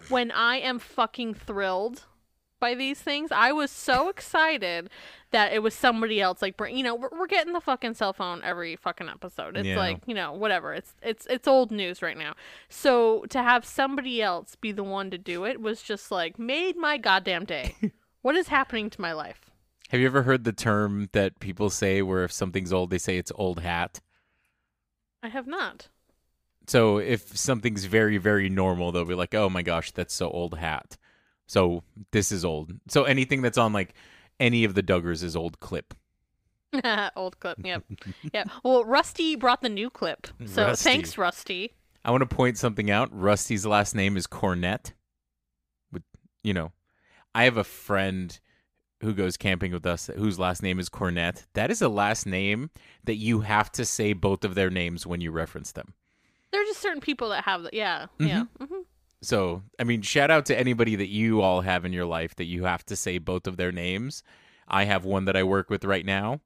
when 0.09 0.31
I 0.31 0.57
am 0.57 0.77
fucking 0.79 1.33
thrilled 1.33 2.03
by 2.59 2.73
these 2.75 2.99
things? 2.99 3.31
I 3.31 3.51
was 3.51 3.71
so 3.71 4.09
excited 4.09 4.89
that 5.31 5.53
it 5.53 5.59
was 5.63 5.73
somebody 5.73 6.21
else. 6.21 6.41
Like, 6.41 6.57
bring, 6.57 6.75
you 6.77 6.83
know, 6.83 6.95
we're, 6.95 7.09
we're 7.17 7.27
getting 7.27 7.53
the 7.53 7.61
fucking 7.61 7.93
cell 7.95 8.13
phone 8.13 8.41
every 8.43 8.75
fucking 8.75 9.09
episode. 9.09 9.57
It's 9.57 9.67
Yeah. 9.67 9.77
like, 9.77 9.99
you 10.05 10.13
know, 10.15 10.33
whatever. 10.33 10.73
It's 10.73 10.93
it's 11.01 11.25
it's 11.27 11.47
old 11.47 11.71
news 11.71 12.01
right 12.01 12.17
now. 12.17 12.33
So 12.69 13.25
to 13.29 13.41
have 13.43 13.65
somebody 13.65 14.21
else 14.21 14.55
be 14.55 14.71
the 14.71 14.83
one 14.83 15.11
to 15.11 15.17
do 15.17 15.45
it 15.45 15.61
was 15.61 15.81
just 15.81 16.11
like 16.11 16.37
made 16.39 16.77
my 16.77 16.97
goddamn 16.97 17.45
day. 17.45 17.75
what 18.21 18.35
is 18.35 18.47
happening 18.47 18.89
to 18.91 19.01
my 19.01 19.13
life? 19.13 19.41
Have 19.89 19.99
you 20.01 20.05
ever 20.07 20.23
heard 20.23 20.43
the 20.43 20.51
term 20.51 21.07
that 21.13 21.39
people 21.39 21.69
say 21.69 22.01
where 22.01 22.23
if 22.25 22.31
something's 22.31 22.73
old, 22.73 22.89
they 22.89 22.97
say 22.97 23.17
it's 23.17 23.31
old 23.35 23.61
hat? 23.61 24.01
I 25.23 25.29
have 25.29 25.47
not. 25.47 25.87
So 26.67 26.97
if 26.97 27.37
something's 27.37 27.85
very, 27.85 28.17
very 28.17 28.49
normal, 28.49 28.91
they'll 28.91 29.05
be 29.05 29.13
like, 29.15 29.33
oh 29.33 29.49
my 29.49 29.61
gosh, 29.61 29.91
that's 29.91 30.13
so 30.13 30.29
old 30.29 30.57
hat. 30.57 30.97
So 31.47 31.83
this 32.11 32.31
is 32.31 32.45
old. 32.45 32.73
So 32.87 33.03
anything 33.03 33.41
that's 33.41 33.57
on 33.57 33.73
like 33.73 33.93
any 34.39 34.63
of 34.63 34.75
the 34.75 34.83
Duggars 34.83 35.23
is 35.23 35.35
old 35.35 35.59
clip. 35.59 35.93
Old 37.15 37.39
clip. 37.39 37.57
Yep. 37.63 37.83
yeah. 38.33 38.43
Well, 38.61 38.83
Rusty 38.83 39.37
brought 39.37 39.61
the 39.61 39.69
new 39.69 39.89
clip. 39.89 40.27
So 40.45 40.65
Rusty. 40.65 40.83
thanks, 40.83 41.17
Rusty. 41.17 41.73
I 42.03 42.11
want 42.11 42.29
to 42.29 42.35
point 42.35 42.57
something 42.57 42.91
out. 42.91 43.09
Rusty's 43.11 43.65
last 43.65 43.95
name 43.95 44.17
is 44.17 44.27
Cornett. 44.27 44.91
With 45.91 46.03
you 46.43 46.53
know, 46.53 46.73
I 47.33 47.45
have 47.45 47.57
a 47.57 47.63
friend 47.63 48.37
who 49.01 49.13
goes 49.13 49.37
camping 49.37 49.71
with 49.71 49.85
us 49.85 50.09
whose 50.17 50.37
last 50.39 50.61
name 50.61 50.77
is 50.77 50.89
Cornett. 50.89 51.45
That 51.53 51.71
is 51.71 51.81
a 51.81 51.89
last 51.89 52.25
name 52.25 52.69
that 53.05 53.15
you 53.15 53.41
have 53.41 53.71
to 53.73 53.85
say 53.85 54.13
both 54.13 54.43
of 54.43 54.53
their 54.53 54.69
names 54.69 55.07
when 55.07 55.21
you 55.21 55.31
reference 55.31 55.71
them. 55.71 55.93
There 56.51 56.61
are 56.61 56.65
just 56.65 56.81
certain 56.81 57.01
people 57.01 57.29
that 57.29 57.43
have 57.45 57.63
that. 57.63 57.73
Yeah. 57.73 58.07
Yeah. 58.19 58.43
hmm 58.59 58.81
So, 59.21 59.63
I 59.79 59.83
mean, 59.83 60.01
shout 60.01 60.29
out 60.29 60.45
to 60.47 60.57
anybody 60.59 60.95
that 60.95 61.07
you 61.09 61.41
all 61.41 61.61
have 61.61 61.85
in 61.85 61.93
your 61.93 62.05
life 62.05 62.35
that 62.35 62.45
you 62.45 62.65
have 62.65 62.85
to 62.85 62.95
say 62.95 63.17
both 63.17 63.47
of 63.47 63.57
their 63.57 63.71
names. 63.71 64.21
I 64.67 64.83
have 64.83 65.05
one 65.05 65.25
that 65.25 65.35
I 65.35 65.43
work 65.43 65.69
with 65.69 65.85
right 65.85 66.05
now. 66.05 66.41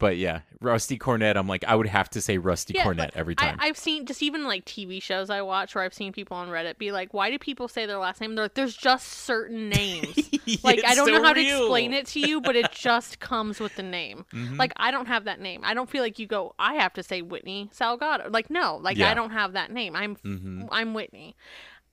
But 0.00 0.16
yeah, 0.16 0.42
Rusty 0.60 0.96
Cornett, 0.96 1.36
I'm 1.36 1.48
like, 1.48 1.64
I 1.64 1.74
would 1.74 1.88
have 1.88 2.08
to 2.10 2.20
say 2.20 2.38
Rusty 2.38 2.74
Yeah, 2.76 2.84
Cornett 2.84 3.10
every 3.16 3.34
time. 3.34 3.56
I've 3.58 3.76
seen 3.76 4.06
just 4.06 4.22
even 4.22 4.44
like 4.44 4.64
TV 4.64 5.02
shows 5.02 5.28
I 5.28 5.42
watch 5.42 5.74
where 5.74 5.82
I've 5.82 5.92
seen 5.92 6.12
people 6.12 6.36
on 6.36 6.46
Reddit 6.50 6.78
be 6.78 6.92
like, 6.92 7.12
"Why 7.12 7.32
do 7.32 7.38
people 7.38 7.66
say 7.66 7.84
their 7.84 7.98
last 7.98 8.20
name?" 8.20 8.36
They're 8.36 8.44
like, 8.44 8.54
"There's 8.54 8.76
just 8.76 9.08
certain 9.08 9.68
names." 9.70 10.16
like 10.62 10.84
I 10.86 10.94
don't 10.94 11.08
so 11.08 11.14
know 11.14 11.22
how 11.24 11.32
to 11.32 11.40
explain 11.40 11.92
it 11.92 12.06
to 12.08 12.20
you, 12.20 12.40
but 12.40 12.54
it 12.54 12.70
just 12.72 13.18
comes 13.18 13.58
with 13.58 13.74
the 13.74 13.82
name. 13.82 14.24
Mhm. 14.32 14.56
Like 14.56 14.72
I 14.76 14.92
don't 14.92 15.06
have 15.06 15.24
that 15.24 15.40
name. 15.40 15.62
I 15.64 15.74
don't 15.74 15.90
feel 15.90 16.04
like 16.04 16.20
you 16.20 16.28
go. 16.28 16.54
I 16.60 16.74
have 16.74 16.92
to 16.92 17.02
say 17.02 17.20
Whitney 17.20 17.68
Salgado. 17.76 18.32
Like 18.32 18.50
no, 18.50 18.76
like 18.76 18.98
Yeah. 18.98 19.10
I 19.10 19.14
don't 19.14 19.30
have 19.30 19.54
that 19.54 19.72
name. 19.72 19.96
I'm 19.96 20.14
Mhm. 20.14 20.68
I'm 20.70 20.94
Whitney. 20.94 21.34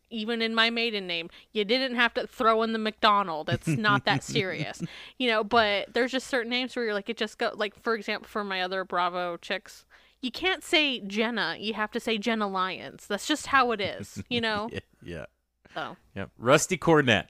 Even 0.09 0.41
in 0.41 0.53
my 0.53 0.69
maiden 0.69 1.07
name, 1.07 1.29
you 1.51 1.65
didn't 1.65 1.95
have 1.95 2.13
to 2.13 2.27
throw 2.27 2.61
in 2.63 2.73
the 2.73 2.79
McDonald. 2.79 3.49
It's 3.49 3.67
not 3.67 4.05
that 4.05 4.23
serious, 4.35 4.81
you 5.17 5.27
know. 5.27 5.43
But 5.43 5.93
there's 5.93 6.11
just 6.11 6.27
certain 6.27 6.49
names 6.49 6.75
where 6.75 6.85
you're 6.85 6.93
like, 6.93 7.09
it 7.09 7.17
just 7.17 7.37
go. 7.37 7.51
Like 7.55 7.75
for 7.81 7.95
example, 7.95 8.27
for 8.27 8.43
my 8.43 8.61
other 8.61 8.83
Bravo 8.83 9.37
chicks, 9.37 9.85
you 10.21 10.31
can't 10.31 10.63
say 10.63 10.99
Jenna. 10.99 11.55
You 11.59 11.73
have 11.73 11.91
to 11.91 11.99
say 11.99 12.17
Jenna 12.17 12.47
Lyons. 12.47 13.07
That's 13.07 13.27
just 13.27 13.47
how 13.47 13.71
it 13.71 13.81
is, 13.81 14.21
you 14.29 14.41
know. 14.47 14.69
yeah. 15.03 15.25
So. 15.73 15.97
Yeah. 16.15 16.25
Rusty 16.37 16.77
Cornett. 16.77 17.27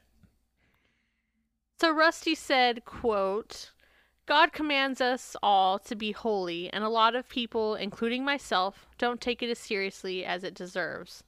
So 1.79 1.91
Rusty 1.91 2.35
said, 2.35 2.85
quote, 2.85 3.71
God 4.25 4.53
commands 4.53 5.01
us 5.01 5.35
all 5.43 5.77
to 5.79 5.95
be 5.95 6.11
holy, 6.11 6.71
and 6.71 6.83
a 6.83 6.89
lot 6.89 7.15
of 7.15 7.27
people, 7.27 7.75
including 7.75 8.23
myself, 8.23 8.87
don't 8.97 9.19
take 9.19 9.43
it 9.43 9.49
as 9.49 9.59
seriously 9.59 10.23
as 10.25 10.43
it 10.43 10.53
deserves 10.53 11.23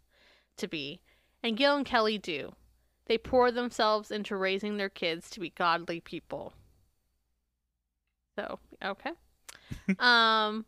to 0.57 0.67
be. 0.67 1.01
And 1.43 1.55
Gil 1.57 1.75
and 1.77 1.85
Kelly 1.85 2.17
do. 2.17 2.53
They 3.05 3.17
pour 3.17 3.51
themselves 3.51 4.11
into 4.11 4.35
raising 4.35 4.77
their 4.77 4.89
kids 4.89 5.29
to 5.31 5.39
be 5.39 5.49
godly 5.51 5.99
people. 6.01 6.53
So, 8.37 8.59
okay. 8.83 9.11
um 9.99 10.65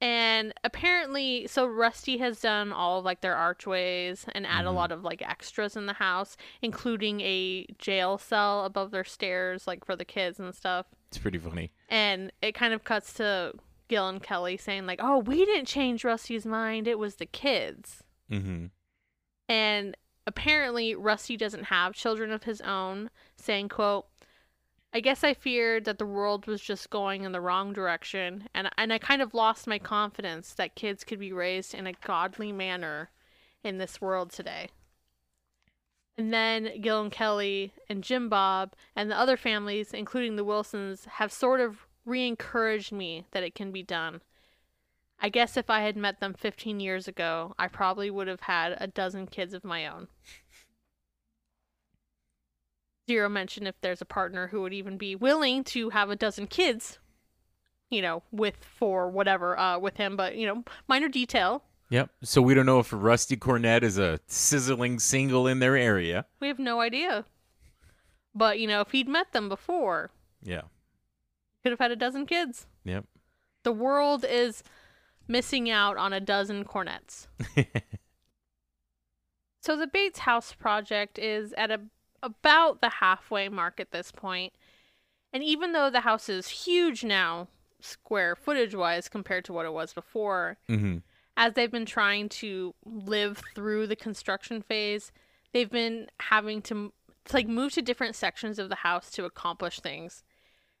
and 0.00 0.54
apparently 0.64 1.46
so 1.46 1.66
Rusty 1.66 2.16
has 2.18 2.40
done 2.40 2.72
all 2.72 2.98
of 3.00 3.04
like 3.04 3.20
their 3.20 3.36
archways 3.36 4.24
and 4.32 4.46
add 4.46 4.64
a 4.64 4.68
Mhm. 4.70 4.74
lot 4.74 4.92
of 4.92 5.04
like 5.04 5.20
extras 5.20 5.76
in 5.76 5.84
the 5.86 5.92
house 5.94 6.36
including 6.62 7.20
a 7.20 7.66
jail 7.78 8.16
cell 8.16 8.64
above 8.64 8.90
their 8.92 9.04
stairs, 9.04 9.66
like 9.66 9.84
for 9.84 9.94
the 9.96 10.04
kids 10.04 10.40
and 10.40 10.54
stuff. 10.54 10.86
It's 11.08 11.18
pretty 11.18 11.38
funny. 11.38 11.72
And 11.88 12.32
it 12.40 12.52
kind 12.54 12.72
of 12.72 12.84
cuts 12.84 13.12
to 13.14 13.52
Gil 13.88 14.08
and 14.08 14.22
Kelly 14.22 14.56
saying, 14.56 14.86
like, 14.86 15.00
oh, 15.02 15.18
we 15.18 15.44
didn't 15.44 15.66
change 15.66 16.04
Rusty's 16.04 16.46
mind, 16.46 16.86
it 16.86 16.98
was 16.98 17.16
the 17.16 17.26
kids. 17.26 18.02
Mm-hmm. 18.30 18.66
And 19.50 19.96
apparently 20.28 20.94
Rusty 20.94 21.36
doesn't 21.36 21.64
have 21.64 21.92
children 21.92 22.30
of 22.30 22.44
his 22.44 22.60
own, 22.60 23.10
saying, 23.36 23.70
quote, 23.70 24.06
I 24.94 25.00
guess 25.00 25.24
I 25.24 25.34
feared 25.34 25.84
that 25.86 25.98
the 25.98 26.06
world 26.06 26.46
was 26.46 26.60
just 26.60 26.88
going 26.88 27.24
in 27.24 27.32
the 27.32 27.40
wrong 27.40 27.72
direction, 27.72 28.48
and 28.54 28.70
and 28.78 28.92
I 28.92 28.98
kind 28.98 29.20
of 29.20 29.34
lost 29.34 29.66
my 29.66 29.78
confidence 29.78 30.52
that 30.54 30.76
kids 30.76 31.02
could 31.04 31.18
be 31.18 31.32
raised 31.32 31.74
in 31.74 31.86
a 31.86 31.92
godly 31.92 32.52
manner 32.52 33.10
in 33.64 33.78
this 33.78 34.00
world 34.00 34.30
today. 34.30 34.68
And 36.16 36.32
then 36.32 36.80
Gil 36.80 37.02
and 37.02 37.12
Kelly 37.12 37.72
and 37.88 38.04
Jim 38.04 38.28
Bob 38.28 38.74
and 38.94 39.10
the 39.10 39.18
other 39.18 39.36
families, 39.36 39.92
including 39.92 40.36
the 40.36 40.44
Wilsons, 40.44 41.06
have 41.06 41.32
sort 41.32 41.60
of 41.60 41.86
re 42.04 42.26
encouraged 42.26 42.92
me 42.92 43.26
that 43.32 43.42
it 43.42 43.56
can 43.56 43.72
be 43.72 43.82
done. 43.82 44.22
I 45.20 45.28
guess 45.28 45.56
if 45.56 45.68
I 45.68 45.80
had 45.80 45.96
met 45.96 46.20
them 46.20 46.34
15 46.34 46.80
years 46.80 47.06
ago, 47.06 47.54
I 47.58 47.68
probably 47.68 48.10
would 48.10 48.26
have 48.28 48.40
had 48.40 48.76
a 48.80 48.86
dozen 48.86 49.26
kids 49.26 49.52
of 49.54 49.64
my 49.64 49.86
own. 49.86 50.08
Zero 53.08 53.28
mention 53.28 53.66
if 53.66 53.74
there's 53.80 54.00
a 54.00 54.04
partner 54.06 54.48
who 54.48 54.62
would 54.62 54.72
even 54.72 54.96
be 54.96 55.16
willing 55.16 55.64
to 55.64 55.90
have 55.90 56.10
a 56.10 56.16
dozen 56.16 56.46
kids, 56.46 56.98
you 57.90 58.00
know, 58.00 58.22
with 58.30 58.56
for 58.64 59.10
whatever, 59.10 59.58
uh, 59.58 59.78
with 59.78 59.96
him, 59.96 60.16
but 60.16 60.36
you 60.36 60.46
know, 60.46 60.64
minor 60.88 61.08
detail. 61.08 61.64
Yep. 61.90 62.08
So 62.22 62.40
we 62.40 62.54
don't 62.54 62.66
know 62.66 62.78
if 62.78 62.92
Rusty 62.92 63.36
Cornett 63.36 63.82
is 63.82 63.98
a 63.98 64.20
sizzling 64.28 65.00
single 65.00 65.48
in 65.48 65.58
their 65.58 65.76
area. 65.76 66.24
We 66.38 66.46
have 66.46 66.60
no 66.60 66.80
idea. 66.80 67.24
But, 68.32 68.60
you 68.60 68.68
know, 68.68 68.80
if 68.80 68.92
he'd 68.92 69.08
met 69.08 69.32
them 69.32 69.48
before, 69.48 70.12
Yeah. 70.40 70.62
could 71.64 71.72
have 71.72 71.80
had 71.80 71.90
a 71.90 71.96
dozen 71.96 72.26
kids. 72.26 72.68
Yep. 72.84 73.06
The 73.64 73.72
world 73.72 74.24
is 74.24 74.62
missing 75.30 75.70
out 75.70 75.96
on 75.96 76.12
a 76.12 76.20
dozen 76.20 76.64
cornets. 76.64 77.28
So 79.60 79.76
the 79.76 79.86
Bates 79.86 80.20
House 80.20 80.54
project 80.54 81.18
is 81.18 81.52
at 81.52 81.70
a 81.70 81.80
about 82.22 82.80
the 82.80 82.88
halfway 82.88 83.48
mark 83.48 83.80
at 83.80 83.92
this 83.92 84.10
point. 84.12 84.52
And 85.32 85.42
even 85.42 85.72
though 85.72 85.88
the 85.90 86.00
house 86.00 86.28
is 86.28 86.48
huge 86.48 87.04
now, 87.04 87.48
square 87.80 88.36
footage 88.36 88.74
wise 88.74 89.08
compared 89.08 89.44
to 89.46 89.52
what 89.52 89.64
it 89.64 89.72
was 89.72 89.94
before, 89.94 90.58
mm-hmm. 90.68 90.98
as 91.36 91.54
they've 91.54 91.70
been 91.70 91.86
trying 91.86 92.28
to 92.28 92.74
live 92.84 93.42
through 93.54 93.86
the 93.86 93.96
construction 93.96 94.60
phase, 94.60 95.12
they've 95.52 95.70
been 95.70 96.08
having 96.20 96.60
to, 96.62 96.92
to 97.26 97.34
like 97.34 97.48
move 97.48 97.72
to 97.72 97.80
different 97.80 98.16
sections 98.16 98.58
of 98.58 98.68
the 98.68 98.74
house 98.76 99.10
to 99.12 99.24
accomplish 99.24 99.80
things. 99.80 100.22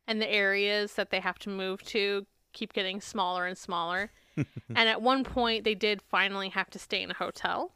And 0.06 0.20
the 0.20 0.30
areas 0.30 0.94
that 0.94 1.10
they 1.10 1.20
have 1.20 1.38
to 1.40 1.48
move 1.48 1.82
to 1.84 2.26
keep 2.52 2.72
getting 2.72 3.00
smaller 3.00 3.46
and 3.46 3.56
smaller. 3.56 4.10
and 4.36 4.88
at 4.88 5.02
one 5.02 5.24
point 5.24 5.64
they 5.64 5.74
did 5.74 6.00
finally 6.02 6.48
have 6.50 6.70
to 6.70 6.78
stay 6.78 7.02
in 7.02 7.10
a 7.10 7.14
hotel. 7.14 7.72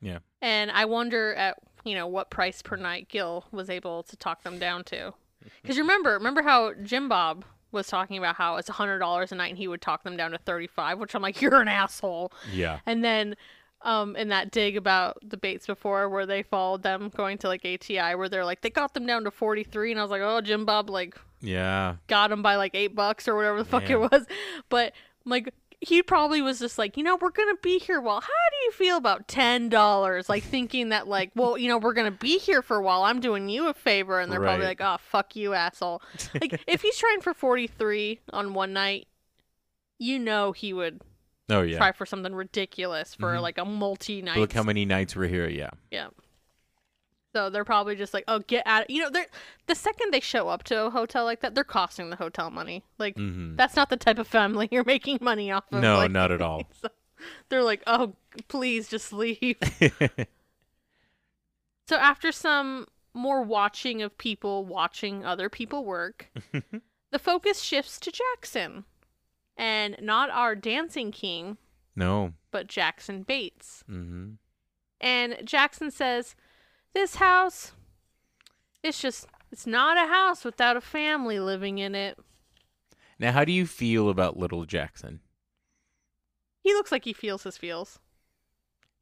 Yeah. 0.00 0.18
And 0.42 0.70
I 0.70 0.84
wonder 0.84 1.34
at 1.34 1.58
you 1.84 1.94
know 1.94 2.06
what 2.06 2.30
price 2.30 2.62
per 2.62 2.76
night 2.76 3.08
Gil 3.08 3.44
was 3.52 3.70
able 3.70 4.02
to 4.04 4.16
talk 4.16 4.42
them 4.42 4.58
down 4.58 4.84
to. 4.84 5.14
Because 5.62 5.78
remember, 5.78 6.12
remember 6.14 6.42
how 6.42 6.72
Jim 6.82 7.08
Bob 7.08 7.44
was 7.72 7.86
talking 7.86 8.18
about 8.18 8.36
how 8.36 8.56
it's 8.56 8.68
hundred 8.68 8.98
dollars 8.98 9.30
a 9.32 9.34
night 9.36 9.48
and 9.48 9.58
he 9.58 9.68
would 9.68 9.80
talk 9.80 10.02
them 10.02 10.16
down 10.16 10.32
to 10.32 10.38
thirty 10.38 10.66
five, 10.66 10.98
which 10.98 11.14
I'm 11.14 11.22
like, 11.22 11.40
you're 11.42 11.60
an 11.60 11.68
asshole. 11.68 12.32
Yeah. 12.52 12.80
And 12.86 13.04
then 13.04 13.36
um 13.82 14.16
in 14.16 14.28
that 14.28 14.50
dig 14.50 14.76
about 14.76 15.18
the 15.22 15.36
Bates 15.36 15.66
before 15.66 16.08
where 16.08 16.24
they 16.26 16.42
followed 16.42 16.82
them 16.82 17.10
going 17.14 17.36
to 17.38 17.46
like 17.48 17.64
ATI 17.64 18.14
where 18.14 18.28
they're 18.28 18.44
like 18.44 18.62
they 18.62 18.70
got 18.70 18.94
them 18.94 19.04
down 19.04 19.22
to 19.24 19.30
43 19.30 19.90
and 19.90 20.00
I 20.00 20.02
was 20.02 20.10
like 20.10 20.22
oh 20.22 20.40
Jim 20.40 20.64
Bob 20.64 20.88
like 20.88 21.14
Yeah. 21.42 21.96
got 22.06 22.30
them 22.30 22.40
by 22.40 22.56
like 22.56 22.74
8 22.74 22.94
bucks 22.96 23.28
or 23.28 23.36
whatever 23.36 23.58
the 23.58 23.66
fuck 23.68 23.82
Man. 23.84 23.92
it 23.92 24.00
was 24.10 24.26
but 24.70 24.94
like 25.26 25.52
he 25.80 26.02
probably 26.02 26.40
was 26.40 26.58
just 26.58 26.78
like 26.78 26.96
you 26.96 27.02
know 27.02 27.16
we're 27.20 27.30
going 27.30 27.54
to 27.54 27.60
be 27.62 27.78
here 27.78 28.00
well 28.00 28.20
how 28.20 28.26
do 28.26 28.64
you 28.64 28.72
feel 28.72 28.96
about 28.96 29.28
$10 29.28 30.28
like 30.28 30.42
thinking 30.42 30.88
that 30.88 31.06
like 31.06 31.30
well 31.34 31.58
you 31.58 31.68
know 31.68 31.76
we're 31.78 31.92
going 31.92 32.10
to 32.10 32.18
be 32.18 32.38
here 32.38 32.62
for 32.62 32.76
a 32.78 32.82
while 32.82 33.02
I'm 33.02 33.20
doing 33.20 33.48
you 33.48 33.68
a 33.68 33.74
favor 33.74 34.18
and 34.18 34.32
they're 34.32 34.40
probably 34.40 34.66
like 34.66 34.80
oh 34.80 34.96
fuck 35.10 35.36
you 35.36 35.52
asshole 35.54 36.00
like 36.40 36.62
if 36.66 36.80
he's 36.82 36.96
trying 36.96 37.20
for 37.20 37.34
43 37.34 38.20
on 38.32 38.54
one 38.54 38.72
night 38.72 39.06
you 39.98 40.18
know 40.18 40.52
he 40.52 40.72
would 40.72 41.00
Oh 41.48 41.62
yeah. 41.62 41.76
try 41.76 41.92
for 41.92 42.06
something 42.06 42.34
ridiculous 42.34 43.14
for 43.14 43.34
Mhm. 43.34 43.40
like 43.42 43.58
a 43.58 43.64
multi 43.64 44.20
night. 44.20 44.36
Look 44.38 44.52
how 44.52 44.64
many 44.64 44.84
nights 44.84 45.14
we're 45.14 45.28
here. 45.28 45.46
Yeah. 45.48 45.70
Yeah. 45.92 46.08
So 47.36 47.50
they're 47.50 47.66
probably 47.66 47.96
just 47.96 48.14
like, 48.14 48.24
oh, 48.28 48.38
get 48.38 48.62
out. 48.66 48.88
You 48.88 49.02
know, 49.02 49.10
they're 49.10 49.26
the 49.66 49.74
second 49.74 50.10
they 50.10 50.20
show 50.20 50.48
up 50.48 50.64
to 50.64 50.86
a 50.86 50.90
hotel 50.90 51.26
like 51.26 51.40
that, 51.40 51.54
they're 51.54 51.64
costing 51.64 52.08
the 52.08 52.16
hotel 52.16 52.50
money. 52.50 52.82
Like 52.96 53.14
Mm-hmm. 53.16 53.56
that's 53.56 53.76
not 53.76 53.90
the 53.90 53.98
type 53.98 54.18
of 54.18 54.26
family 54.26 54.68
you're 54.72 54.84
making 54.84 55.18
money 55.20 55.50
off 55.50 55.64
of. 55.70 55.82
No, 55.82 55.96
like- 55.98 56.10
not 56.10 56.32
at 56.32 56.40
all. 56.48 56.62
so 56.80 56.88
they're 57.50 57.62
like, 57.62 57.82
oh, 57.86 58.14
please 58.48 58.88
just 58.88 59.12
leave. 59.12 59.56
so 61.88 61.96
after 61.96 62.32
some 62.32 62.86
more 63.12 63.42
watching 63.42 64.00
of 64.00 64.16
people 64.16 64.64
watching 64.64 65.22
other 65.24 65.50
people 65.50 65.84
work, 65.84 66.30
the 67.12 67.18
focus 67.18 67.60
shifts 67.60 68.00
to 68.00 68.10
Jackson, 68.12 68.84
and 69.58 69.96
not 70.00 70.30
our 70.30 70.54
dancing 70.54 71.12
king, 71.12 71.58
no. 71.94 72.32
but 72.50 72.66
Jackson 72.66 73.22
Bates. 73.24 73.84
Mm-hmm. 73.90 74.32
And 75.02 75.36
Jackson 75.44 75.90
says, 75.90 76.34
This 76.96 77.16
house, 77.16 77.72
it's 78.82 78.98
just 78.98 79.26
It's 79.52 79.66
not 79.66 79.98
a 79.98 80.10
house 80.10 80.46
without 80.46 80.78
a 80.78 80.80
family 80.80 81.38
living 81.38 81.76
in 81.76 81.94
it. 81.94 82.18
Now, 83.18 83.32
how 83.32 83.44
do 83.44 83.52
you 83.52 83.66
feel 83.66 84.08
about 84.08 84.38
little 84.38 84.64
Jackson? 84.64 85.20
He 86.62 86.72
looks 86.72 86.90
like 86.90 87.04
he 87.04 87.12
feels 87.12 87.42
his 87.42 87.58
feels. 87.58 87.98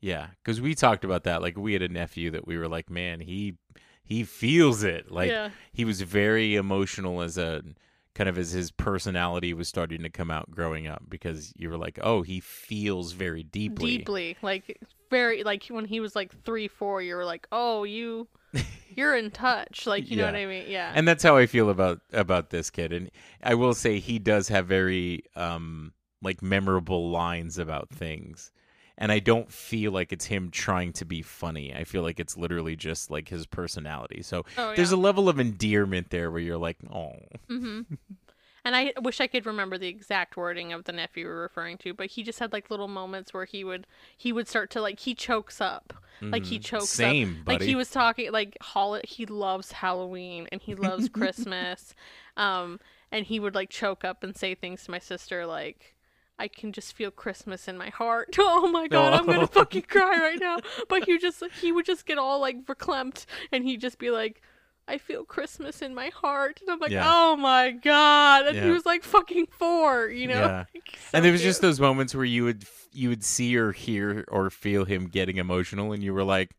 Yeah, 0.01 0.31
because 0.43 0.61
we 0.61 0.75
talked 0.75 1.05
about 1.05 1.23
that. 1.23 1.41
Like 1.41 1.57
we 1.57 1.73
had 1.73 1.83
a 1.83 1.89
nephew 1.89 2.33
that 2.33 2.49
we 2.49 2.59
were 2.59 2.67
like, 2.67 2.91
man, 2.91 3.21
he 3.21 3.59
he 4.03 4.25
feels 4.25 4.83
it. 4.83 5.13
Like 5.13 5.31
Yeah. 5.31 5.51
he 5.73 5.85
was 5.85 6.01
very 6.01 6.57
emotional 6.57 7.21
as 7.23 7.39
a 7.39 7.63
kind 8.15 8.29
of 8.29 8.39
as 8.39 8.53
his 8.53 8.71
personality 8.71 9.53
was 9.53 9.69
starting 9.69 10.03
to 10.03 10.11
come 10.11 10.31
out 10.31 10.51
growing 10.51 10.87
up. 10.87 11.03
Because 11.09 11.53
you 11.57 11.71
were 11.71 11.79
like, 11.79 11.99
oh, 12.03 12.23
he 12.23 12.41
feels 12.41 13.13
very 13.13 13.43
deeply. 13.43 13.99
Deeply. 13.99 14.37
Like 14.43 14.81
very 15.11 15.45
like 15.45 15.65
when 15.67 15.85
he 15.85 16.01
was 16.01 16.17
like 16.17 16.33
three, 16.45 16.69
four, 16.69 17.03
you 17.03 17.17
were 17.17 17.25
like, 17.25 17.47
Oh, 17.53 17.85
you 17.85 18.29
you're 18.97 19.17
in 19.17 19.31
touch. 19.31 19.87
Like 19.87 20.11
you 20.11 20.17
know 20.17 20.27
what 20.27 20.37
I 20.37 20.47
mean? 20.47 20.65
Yeah. 20.69 20.93
and 20.95 21.07
that's 21.07 21.23
how 21.23 21.37
I 21.37 21.47
feel 21.47 21.71
about 21.71 22.01
about 22.13 22.51
this 22.51 22.71
kid. 22.71 22.93
And 22.93 23.11
I 23.43 23.55
will 23.55 23.75
say 23.75 23.99
he 23.99 24.19
does 24.19 24.49
have 24.49 24.67
very 24.67 25.25
um 25.37 25.93
like 26.23 26.43
memorable 26.43 27.11
lines 27.11 27.59
about 27.59 27.91
things. 27.91 28.51
And 28.97 29.11
I 29.11 29.19
don't 29.19 29.51
feel 29.51 29.91
like 29.93 30.13
it's 30.13 30.27
him 30.27 30.51
trying 30.51 30.93
to 30.95 31.05
be 31.05 31.21
funny. 31.23 31.75
I 31.75 31.85
feel 31.85 32.03
like 32.03 32.21
it's 32.21 32.37
literally 32.37 32.77
just 32.77 33.11
like 33.11 33.29
his 33.29 33.47
personality. 33.47 34.23
So 34.23 34.45
oh, 34.57 34.75
yeah. 34.77 34.77
there's 34.77 34.93
a 34.93 34.97
level 34.97 35.29
of 35.29 35.41
endearment 35.41 36.11
there 36.11 36.31
where 36.31 36.41
you're 36.41 36.59
like, 36.59 36.79
oh, 36.93 37.15
hmm 37.49 37.83
And 38.65 38.75
I 38.75 38.95
wish 39.03 39.21
I 39.21 39.27
could 39.27 39.45
remember 39.47 39.77
the 39.77 39.89
exact 39.89 40.37
wording 40.37 40.73
of 40.73 40.85
the 40.85 40.93
nephew 40.93 41.27
we're 41.27 41.43
referring 41.43 41.77
to, 41.79 41.93
but 41.93 42.07
he 42.07 42.23
just 42.23 42.39
had 42.39 42.53
like 42.53 42.71
little 42.71 42.89
moments 42.89 43.35
where 43.35 43.45
he 43.45 43.63
would 43.63 43.87
he 44.17 44.33
would 44.33 44.49
start 44.49 44.71
to 44.71 44.81
like 44.81 45.01
he 45.01 45.15
chokes 45.15 45.61
up, 45.61 45.93
like 46.31 46.47
he 46.47 46.59
chokes 46.59 46.97
Mm-hmm. 46.99 47.11
Same, 47.11 47.41
up, 47.43 47.49
like 47.49 47.63
he 47.63 47.75
was 47.75 47.91
talking 47.91 48.33
like 48.33 48.57
hol- 48.63 49.01
he 49.05 49.27
loves 49.27 49.73
Halloween 49.73 50.49
and 50.51 50.63
he 50.63 50.75
loves 50.75 51.09
Christmas, 51.11 51.95
um, 52.39 52.81
and 53.13 53.27
he 53.27 53.39
would 53.39 53.55
like 53.55 53.69
choke 53.71 54.05
up 54.05 54.25
and 54.25 54.37
say 54.37 54.55
things 54.55 54.85
to 54.85 54.91
my 54.91 54.99
sister 54.99 55.47
like. 55.47 55.94
I 56.39 56.49
can 56.49 56.73
just 56.73 56.95
feel 56.95 57.11
Christmas 57.11 57.69
in 57.69 57.79
my 57.79 57.91
heart. 57.91 58.35
Oh 58.39 58.69
my 58.69 58.89
god, 58.89 59.13
I'm 59.15 59.27
gonna 59.27 59.43
Oh. 59.43 59.47
fucking 59.47 59.83
cry 59.83 60.19
right 60.19 60.41
now. 60.41 60.59
But 60.89 61.05
he 61.05 61.19
just 61.19 61.43
he 61.61 61.71
would 61.73 61.87
just 61.87 62.07
get 62.07 62.19
all 62.19 62.41
like 62.41 62.65
verklempt 62.65 63.27
and 63.53 63.65
he'd 63.65 63.81
just 63.81 63.99
be 63.99 64.11
like, 64.11 64.43
I 64.89 64.99
feel 64.99 65.25
Christmas 65.25 65.81
in 65.81 65.95
my 65.95 66.09
heart. 66.09 66.61
And 66.61 66.71
I'm 66.71 66.79
like, 66.81 66.91
Yeah. 66.91 67.05
oh 67.07 67.37
my 67.37 67.71
god. 67.71 68.47
And 68.49 68.59
he 68.59 68.71
was 68.71 68.85
like 68.85 69.03
fucking 69.05 69.47
four, 69.59 70.09
you 70.09 70.27
know? 70.29 70.35
Yeah. 70.35 70.65
Like, 70.75 70.99
so 70.99 71.11
and 71.17 71.25
there 71.25 71.33
was 71.33 71.41
just 71.43 71.61
those 71.63 71.79
moments 71.81 72.15
where 72.15 72.25
you 72.25 72.45
would 72.45 72.65
you 72.93 73.09
would 73.11 73.25
see 73.25 73.57
or 73.57 73.73
hear 73.73 74.25
or 74.29 74.51
feel 74.51 74.85
him 74.85 75.07
getting 75.07 75.37
emotional, 75.39 75.93
and 75.93 76.03
you 76.03 76.13
were 76.15 76.23
like, 76.25 76.51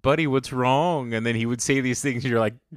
"Buddy, 0.00 0.26
what's 0.26 0.52
wrong?" 0.52 1.12
And 1.14 1.26
then 1.26 1.34
he 1.34 1.44
would 1.46 1.60
say 1.60 1.80
these 1.80 2.00
things, 2.00 2.24
and 2.24 2.30
you're 2.30 2.40
like. 2.40 2.54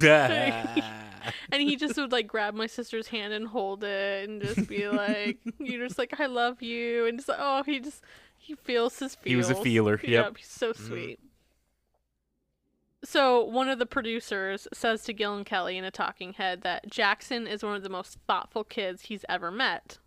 and 1.50 1.62
he 1.62 1.76
just 1.76 1.96
would 1.96 2.12
like 2.12 2.26
grab 2.26 2.54
my 2.54 2.66
sister's 2.66 3.08
hand 3.08 3.32
and 3.32 3.46
hold 3.48 3.84
it 3.84 4.28
and 4.28 4.42
just 4.42 4.68
be 4.68 4.88
like, 4.88 5.38
you're 5.58 5.86
just 5.86 5.98
like, 5.98 6.18
I 6.20 6.26
love 6.26 6.62
you. 6.62 7.06
And 7.06 7.18
just 7.18 7.28
like, 7.28 7.38
oh, 7.40 7.62
he 7.64 7.80
just, 7.80 8.02
he 8.36 8.54
feels 8.54 8.98
his 8.98 9.14
feels. 9.14 9.24
He 9.30 9.36
was 9.36 9.50
a 9.50 9.54
feeler, 9.54 10.00
yep. 10.02 10.26
Mm-hmm. 10.26 10.34
he's 10.36 10.46
so 10.48 10.72
sweet. 10.72 11.18
So 13.04 13.42
one 13.44 13.68
of 13.68 13.78
the 13.78 13.86
producers 13.86 14.68
says 14.72 15.02
to 15.04 15.12
Gil 15.12 15.34
and 15.36 15.44
Kelly 15.44 15.76
in 15.76 15.84
a 15.84 15.90
talking 15.90 16.34
head 16.34 16.62
that 16.62 16.88
Jackson 16.88 17.46
is 17.48 17.62
one 17.64 17.74
of 17.74 17.82
the 17.82 17.88
most 17.88 18.18
thoughtful 18.28 18.62
kids 18.62 19.02
he's 19.02 19.24
ever 19.28 19.50
met. 19.50 19.98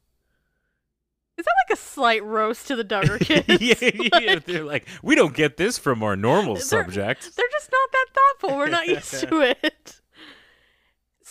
Is 1.37 1.43
that 1.43 1.53
like 1.69 1.77
a 1.77 1.81
slight 1.81 2.23
roast 2.23 2.67
to 2.67 2.77
the 2.77 2.85
Duggar 2.85 3.19
kids? 3.25 3.61
yeah, 3.61 4.19
yeah, 4.21 4.39
they're 4.39 4.63
like, 4.63 4.87
"We 5.03 5.15
don't 5.15 5.33
get 5.35 5.57
this 5.57 5.77
from 5.77 6.01
our 6.01 6.15
normal 6.15 6.53
They're- 6.53 6.63
subject." 6.63 7.35
They're 7.35 7.45
just 7.51 7.69
not 7.73 7.91
that 7.91 8.05
thoughtful. 8.13 8.57
We're 8.57 8.69
not 8.69 8.87
used 8.87 9.11
to 9.27 9.41
it. 9.41 9.99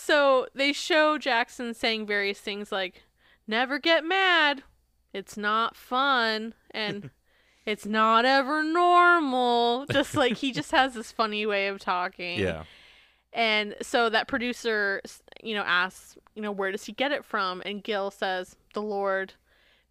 So 0.05 0.47
they 0.53 0.71
show 0.73 1.17
Jackson 1.17 1.73
saying 1.73 2.05
various 2.05 2.39
things 2.39 2.71
like, 2.71 3.03
never 3.47 3.79
get 3.79 4.05
mad. 4.05 4.63
It's 5.13 5.35
not 5.37 5.75
fun. 5.75 6.53
And 6.71 7.09
it's 7.65 7.85
not 7.85 8.23
ever 8.25 8.61
normal. 8.63 9.85
Just 9.91 10.15
like 10.15 10.37
he 10.37 10.51
just 10.51 10.71
has 10.71 10.93
this 10.93 11.11
funny 11.11 11.45
way 11.45 11.67
of 11.67 11.79
talking. 11.79 12.39
Yeah, 12.39 12.63
And 13.33 13.75
so 13.81 14.09
that 14.09 14.27
producer, 14.27 15.01
you 15.41 15.55
know, 15.55 15.63
asks, 15.63 16.17
you 16.35 16.41
know, 16.41 16.51
where 16.51 16.71
does 16.71 16.85
he 16.85 16.91
get 16.91 17.11
it 17.11 17.25
from? 17.25 17.61
And 17.65 17.83
Gil 17.83 18.11
says, 18.11 18.55
the 18.73 18.81
Lord, 18.81 19.33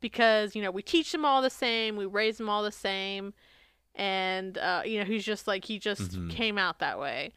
because, 0.01 0.55
you 0.55 0.63
know, 0.63 0.71
we 0.71 0.83
teach 0.83 1.11
them 1.11 1.25
all 1.25 1.43
the 1.43 1.51
same, 1.51 1.97
we 1.97 2.07
raise 2.07 2.39
them 2.39 2.49
all 2.49 2.63
the 2.63 2.71
same. 2.73 3.35
And, 3.95 4.59
uh, 4.59 4.83
you 4.85 4.99
know, 4.99 5.05
he's 5.05 5.25
just 5.25 5.47
like, 5.47 5.65
he 5.65 5.79
just 5.79 6.13
Mhm. 6.13 6.31
came 6.31 6.59
out 6.59 6.79
that 6.81 6.99
way. 6.99 7.33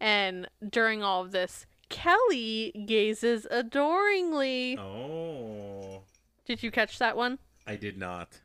And 0.00 0.48
during 0.68 1.02
all 1.02 1.22
of 1.22 1.32
this, 1.32 1.66
Kelly 1.92 2.72
gazes 2.86 3.46
adoringly. 3.50 4.76
Oh, 4.78 6.02
Did 6.44 6.62
you 6.62 6.70
catch 6.70 6.98
that 6.98 7.16
one? 7.16 7.38
I 7.66 7.76
did 7.76 7.96
not. 7.96 8.40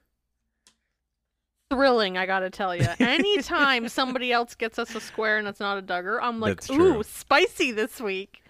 Thrilling, 1.71 2.17
I 2.17 2.25
gotta 2.25 2.49
tell 2.49 2.75
you. 2.75 2.87
Anytime 2.99 3.89
somebody 3.89 4.31
else 4.31 4.55
gets 4.55 4.77
us 4.77 4.93
a 4.95 5.01
square 5.01 5.37
and 5.37 5.47
it's 5.47 5.59
not 5.59 5.77
a 5.77 5.81
Duggar, 5.81 6.19
I'm 6.21 6.39
like, 6.39 6.69
ooh, 6.69 7.03
spicy 7.03 7.71
this 7.71 7.99
week. 7.99 8.43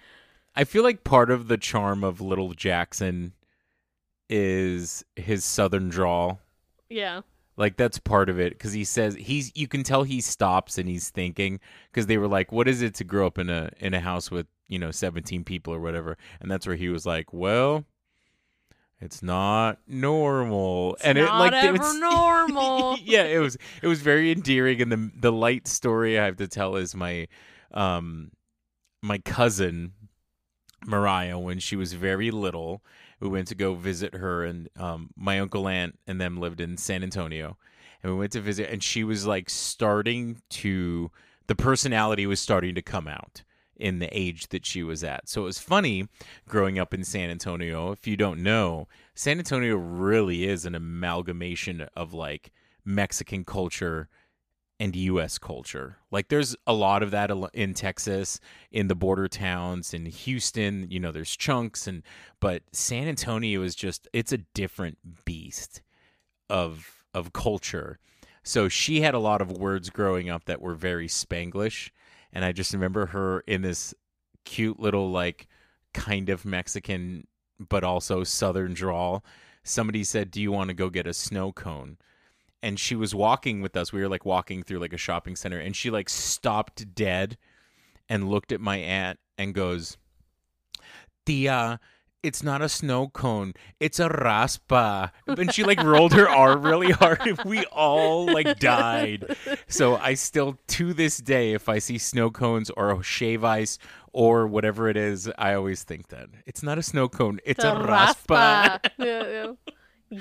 I 0.56 0.64
feel 0.64 0.84
like 0.84 1.04
part 1.04 1.32
of 1.32 1.48
the 1.48 1.58
charm 1.58 2.04
of 2.04 2.20
Little 2.20 2.54
Jackson 2.54 3.34
is 4.30 5.06
his 5.16 5.46
southern 5.46 5.90
drawl. 5.90 6.42
Yeah. 6.90 7.22
Like 7.56 7.78
that's 7.78 7.98
part 8.00 8.30
of 8.30 8.40
it 8.40 8.54
because 8.54 8.74
he 8.74 8.84
says 8.84 9.16
he's. 9.16 9.52
You 9.56 9.68
can 9.68 9.84
tell 9.84 10.04
he 10.04 10.22
stops 10.22 10.78
and 10.78 10.88
he's 10.88 11.10
thinking 11.10 11.60
because 11.92 12.06
they 12.06 12.20
were 12.20 12.28
like, 12.28 12.52
"What 12.52 12.68
is 12.68 12.84
it 12.84 12.94
to 12.96 13.04
grow 13.04 13.26
up 13.26 13.40
in 13.40 13.50
a 13.50 13.72
in 13.80 13.96
a 13.96 14.00
house 14.00 14.30
with 14.30 14.46
you 14.68 14.80
know 14.80 14.92
seventeen 14.92 15.44
people 15.44 15.74
or 15.74 15.80
whatever?" 15.80 16.18
And 16.42 16.50
that's 16.52 16.68
where 16.68 16.76
he 16.76 16.90
was 16.90 17.06
like, 17.06 17.34
"Well, 17.34 17.86
it's 19.00 19.22
not 19.22 19.80
normal." 19.88 20.98
and 21.04 21.18
not 21.18 21.28
it 21.28 21.40
like 21.40 21.64
it 21.64 21.68
ever 21.68 21.78
was- 21.80 21.96
normal. 22.00 22.98
yeah, 23.04 23.24
it 23.24 23.40
was 23.40 23.58
it 23.82 23.88
was 23.88 24.02
very 24.02 24.32
endearing. 24.32 24.82
And 24.82 24.92
the 24.92 25.12
the 25.20 25.32
light 25.32 25.68
story 25.68 26.20
I 26.20 26.26
have 26.26 26.38
to 26.38 26.48
tell 26.48 26.76
is 26.76 26.96
my 26.96 27.28
um 27.74 28.32
my 29.02 29.18
cousin 29.20 29.94
Mariah 30.86 31.40
when 31.40 31.60
she 31.60 31.76
was 31.76 31.94
very 31.94 32.32
little. 32.32 32.84
We 33.20 33.30
went 33.30 33.48
to 33.48 33.56
go 33.56 33.74
visit 33.74 34.14
her, 34.14 34.44
and 34.44 34.70
um, 34.78 35.10
my 35.16 35.40
uncle, 35.40 35.68
aunt, 35.68 35.98
and 36.06 36.22
them 36.22 36.38
lived 36.38 36.62
in 36.62 36.78
San 36.78 37.02
Antonio, 37.02 37.58
and 38.04 38.12
we 38.12 38.18
went 38.20 38.32
to 38.34 38.42
visit, 38.42 38.70
and 38.72 38.84
she 38.84 39.04
was 39.04 39.26
like 39.26 39.50
starting 39.50 40.40
to 40.52 41.10
the 41.48 41.56
personality 41.56 42.28
was 42.28 42.40
starting 42.40 42.76
to 42.76 42.82
come 42.82 43.08
out 43.08 43.44
in 43.80 44.00
the 44.00 44.10
age 44.18 44.48
that 44.50 44.66
she 44.66 44.84
was 44.84 45.04
at. 45.04 45.30
So 45.30 45.42
it 45.42 45.46
was 45.46 45.60
funny 45.60 46.08
growing 46.48 46.80
up 46.80 46.94
in 46.94 47.04
San 47.04 47.30
Antonio. 47.30 47.92
If 47.92 48.08
you 48.08 48.18
don't 48.18 48.44
know, 48.44 48.88
San 49.16 49.40
Antonio 49.40 49.76
really 49.76 50.48
is 50.48 50.66
an 50.66 50.76
amalgamation 50.76 51.88
of 51.96 52.14
like 52.14 52.52
Mexican 52.84 53.44
culture 53.44 54.10
and 54.80 54.96
US 54.96 55.38
culture. 55.38 55.98
Like 56.12 56.28
there's 56.28 56.56
a 56.66 56.74
lot 56.74 57.02
of 57.02 57.12
that 57.12 57.32
in 57.54 57.74
Texas, 57.74 58.40
in 58.72 58.88
the 58.88 58.96
border 58.96 59.28
towns, 59.28 59.94
in 59.94 60.06
Houston, 60.06 60.88
you 60.90 61.00
know, 61.00 61.12
there's 61.12 61.36
chunks 61.36 61.88
and 61.88 62.04
but 62.40 62.64
San 62.72 63.08
Antonio 63.08 63.62
is 63.64 63.76
just 63.76 64.08
it's 64.14 64.32
a 64.32 64.38
different 64.38 65.26
beast 65.26 65.82
of 66.50 67.04
of 67.14 67.34
culture. 67.34 68.00
So 68.44 68.70
she 68.70 69.02
had 69.02 69.14
a 69.14 69.20
lot 69.20 69.42
of 69.42 69.52
words 69.52 69.90
growing 69.90 70.30
up 70.30 70.46
that 70.46 70.62
were 70.62 70.76
very 70.76 71.08
Spanglish 71.08 71.90
and 72.34 72.46
I 72.46 72.52
just 72.52 72.74
remember 72.74 73.08
her 73.08 73.42
in 73.42 73.62
this 73.62 73.94
cute 74.46 74.80
little 74.80 75.12
like 75.12 75.48
kind 75.94 76.30
of 76.30 76.46
Mexican 76.46 77.28
but 77.60 77.84
also 77.84 78.24
southern 78.24 78.74
drawl. 78.74 79.24
Somebody 79.64 80.04
said, 80.04 80.32
"Do 80.32 80.42
you 80.42 80.52
want 80.52 80.70
to 80.70 80.74
go 80.74 80.90
get 80.90 81.08
a 81.08 81.14
snow 81.14 81.52
cone?" 81.52 81.98
and 82.62 82.80
she 82.80 82.96
was 82.96 83.14
walking 83.14 83.62
with 83.62 83.76
us. 83.76 83.94
We 83.94 84.02
were 84.02 84.10
like 84.10 84.26
walking 84.26 84.64
through 84.64 84.80
like 84.80 84.94
a 84.94 84.98
shopping 84.98 85.36
center, 85.36 85.60
and 85.60 85.76
she 85.76 85.90
like 85.90 86.10
stopped 86.10 86.94
dead 86.96 87.38
and 88.10 88.30
looked 88.30 88.52
at 88.52 88.62
my 88.62 88.78
aunt 88.78 89.20
and 89.38 89.54
goes, 89.54 89.98
"The 91.26 91.50
uh, 91.50 91.78
it's 92.28 92.44
not 92.44 92.62
a 92.62 92.70
snow 92.70 93.08
cone, 93.08 93.54
it's 93.80 94.00
a 94.00 94.10
raspa." 94.10 95.12
And 95.28 95.54
she 95.54 95.64
like 95.64 95.82
rolled 95.82 96.14
her 96.14 96.28
R 96.30 96.58
really 96.58 96.92
hard, 96.92 97.22
we 97.46 97.66
all 97.66 98.26
like 98.26 98.60
died. 98.60 99.36
So 99.68 99.96
I 99.96 100.14
still, 100.14 100.60
to 100.68 100.94
this 100.94 101.18
day, 101.18 101.54
if 101.54 101.68
I 101.70 101.80
see 101.80 101.98
snow 101.98 102.30
cones 102.30 102.70
or 102.72 103.02
shave 103.02 103.44
ice 103.44 103.80
or 104.14 104.48
whatever 104.48 104.90
it 104.90 104.98
is, 104.98 105.30
I 105.38 105.54
always 105.54 105.84
think 105.84 106.08
that 106.10 106.28
it's 106.46 106.62
not 106.64 106.78
a 106.78 106.84
snow 106.84 107.08
cone, 107.10 107.40
it's 107.46 107.64
The 107.64 107.76
a 107.76 107.84
raspa. 107.88 108.80
yeah, 108.98 109.28
yeah. 109.28 109.54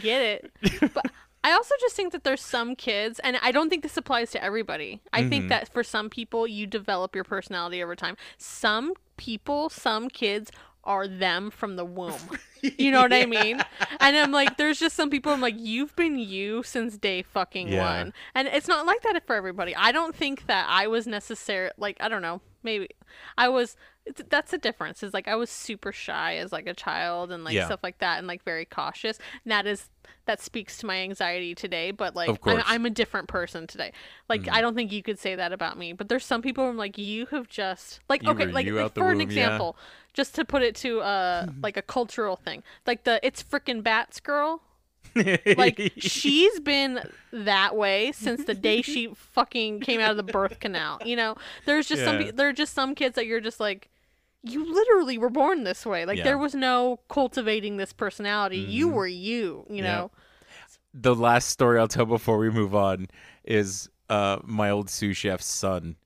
Get 0.01 0.21
it. 0.23 0.93
But 0.95 1.07
I 1.45 1.53
also 1.53 1.75
just 1.81 1.95
think 1.95 2.11
that 2.13 2.25
there's 2.25 2.41
some 2.43 2.75
kids, 2.75 3.21
and 3.21 3.39
I 3.41 3.53
don't 3.53 3.71
think 3.71 3.85
this 3.85 3.97
applies 3.97 4.33
to 4.33 4.43
everybody. 4.43 5.01
I 5.13 5.23
Mhm. 5.23 5.29
think 5.29 5.49
that 5.49 5.73
for 5.73 5.85
some 5.85 6.11
people, 6.11 6.45
you 6.47 6.67
develop 6.67 7.15
your 7.15 7.23
personality 7.23 7.81
over 7.83 7.95
time. 7.95 8.17
Some 8.37 8.95
people, 9.17 9.69
some 9.71 10.09
kids 10.09 10.51
are 10.87 11.07
them 11.07 11.51
from 11.51 11.77
the 11.77 11.85
womb. 11.85 12.15
You 12.79 12.91
know 12.91 13.03
what 13.03 13.13
I 13.13 13.27
mean? 13.27 13.63
And 14.01 14.17
I'm 14.17 14.33
like, 14.33 14.57
there's 14.57 14.81
just 14.81 14.97
some 14.97 15.09
people 15.09 15.31
I'm 15.31 15.41
like, 15.41 15.55
you've 15.57 15.95
been 15.95 16.19
you 16.19 16.65
since 16.65 16.97
day 16.97 17.23
fucking 17.23 17.69
Yeah. 17.69 18.01
one. 18.03 18.13
And 18.35 18.49
it's 18.49 18.67
not 18.67 18.87
like 18.87 19.03
that 19.03 19.25
for 19.25 19.37
everybody. 19.37 19.77
I 19.77 19.93
don't 19.93 20.17
think 20.17 20.47
that 20.47 20.67
I 20.69 20.89
was 20.89 21.07
necessary 21.07 21.71
like 21.79 21.97
I 22.01 22.09
don't 22.09 22.23
know, 22.23 22.41
maybe 22.65 22.89
I 23.39 23.49
was 23.51 23.77
that's 24.29 24.51
the 24.53 24.59
difference. 24.59 25.03
Is 25.03 25.13
like 25.15 25.29
I 25.29 25.35
was 25.37 25.51
super 25.51 25.93
shy 25.93 26.37
as 26.37 26.53
like 26.53 26.67
a 26.67 26.75
child 26.75 27.31
and 27.33 27.45
like 27.45 27.55
Yeah. 27.55 27.67
stuff 27.67 27.81
like 27.83 27.99
that, 27.99 28.19
and 28.19 28.27
like 28.27 28.43
very 28.45 28.65
cautious. 28.65 29.19
And 29.45 29.51
that 29.53 29.67
is 29.67 29.89
that 30.27 30.41
speaks 30.41 30.79
to 30.79 30.87
my 30.87 30.97
anxiety 30.99 31.55
today. 31.55 31.91
But 31.91 32.15
like 32.17 32.29
Of 32.29 32.41
course. 32.41 32.63
I'm, 32.67 32.75
I'm 32.83 32.87
a 32.87 32.91
different 32.91 33.29
person 33.29 33.67
today. 33.67 33.93
Like 34.29 34.43
Mhm. 34.43 34.53
I 34.53 34.61
don't 34.61 34.75
think 34.75 34.93
you 34.93 35.03
could 35.03 35.19
say 35.19 35.35
that 35.35 35.53
about 35.53 35.79
me. 35.79 35.93
But 35.93 36.09
there's 36.09 36.25
some 36.25 36.43
people 36.43 36.65
who 36.65 36.71
I'm 36.71 36.77
like 36.77 36.99
you 36.99 37.27
have 37.27 37.49
just 37.49 38.01
like 38.09 38.23
You 38.23 38.31
okay 38.31 38.47
like, 38.47 38.67
like 38.67 38.95
for 38.95 39.11
an 39.11 39.19
womb, 39.19 39.21
yeah. 39.21 39.25
example, 39.25 39.77
just 40.15 40.35
to 40.37 40.45
put 40.45 40.63
it 40.63 40.75
to 40.77 41.01
uh 41.01 41.47
like 41.63 41.77
a 41.77 41.83
cultural 41.83 42.37
thing, 42.37 42.63
like 42.87 43.05
the 43.05 43.19
it's 43.27 43.43
freaking 43.43 43.83
bats 43.83 44.21
girl. 44.21 44.63
like 45.57 45.93
she's 45.99 46.61
been 46.61 47.01
that 47.33 47.75
way 47.75 48.13
since 48.13 48.45
the 48.45 48.53
day 48.55 48.83
she 48.83 49.09
fucking 49.15 49.81
came 49.81 49.99
out 50.01 50.11
of 50.11 50.17
the 50.19 50.23
birth 50.23 50.61
canal 50.61 50.99
you 51.07 51.17
know 51.17 51.35
there's 51.65 51.87
just 51.89 52.05
some 52.05 52.17
Yeah. 52.21 52.25
pe- 52.27 52.31
there 52.33 52.49
are 52.49 52.53
just 52.53 52.75
some 52.75 52.95
kids 52.95 53.15
that 53.15 53.25
you're 53.25 53.41
just 53.41 53.59
like 53.59 53.89
you 54.49 54.65
literally 54.73 55.19
were 55.19 55.31
born 55.31 55.65
this 55.65 55.85
way 55.87 56.05
like 56.07 56.19
Yeah. 56.19 56.25
there 56.25 56.39
was 56.39 56.55
no 56.55 57.01
cultivating 57.09 57.77
this 57.77 57.93
personality 57.93 58.59
you 58.59 58.89
Mhm. 58.89 58.93
were 58.93 59.07
you 59.07 59.67
you 59.69 59.77
Yeah. 59.77 59.83
know 59.97 60.11
the 60.95 61.15
last 61.15 61.49
story 61.49 61.79
I'll 61.79 61.89
tell 61.89 62.07
before 62.07 62.39
we 62.39 62.51
move 62.51 62.75
on 62.75 63.09
is 63.45 63.89
uh 64.09 64.39
my 64.45 64.71
old 64.71 64.89
sous 64.89 65.17
chef's 65.17 65.47
son. 65.47 65.97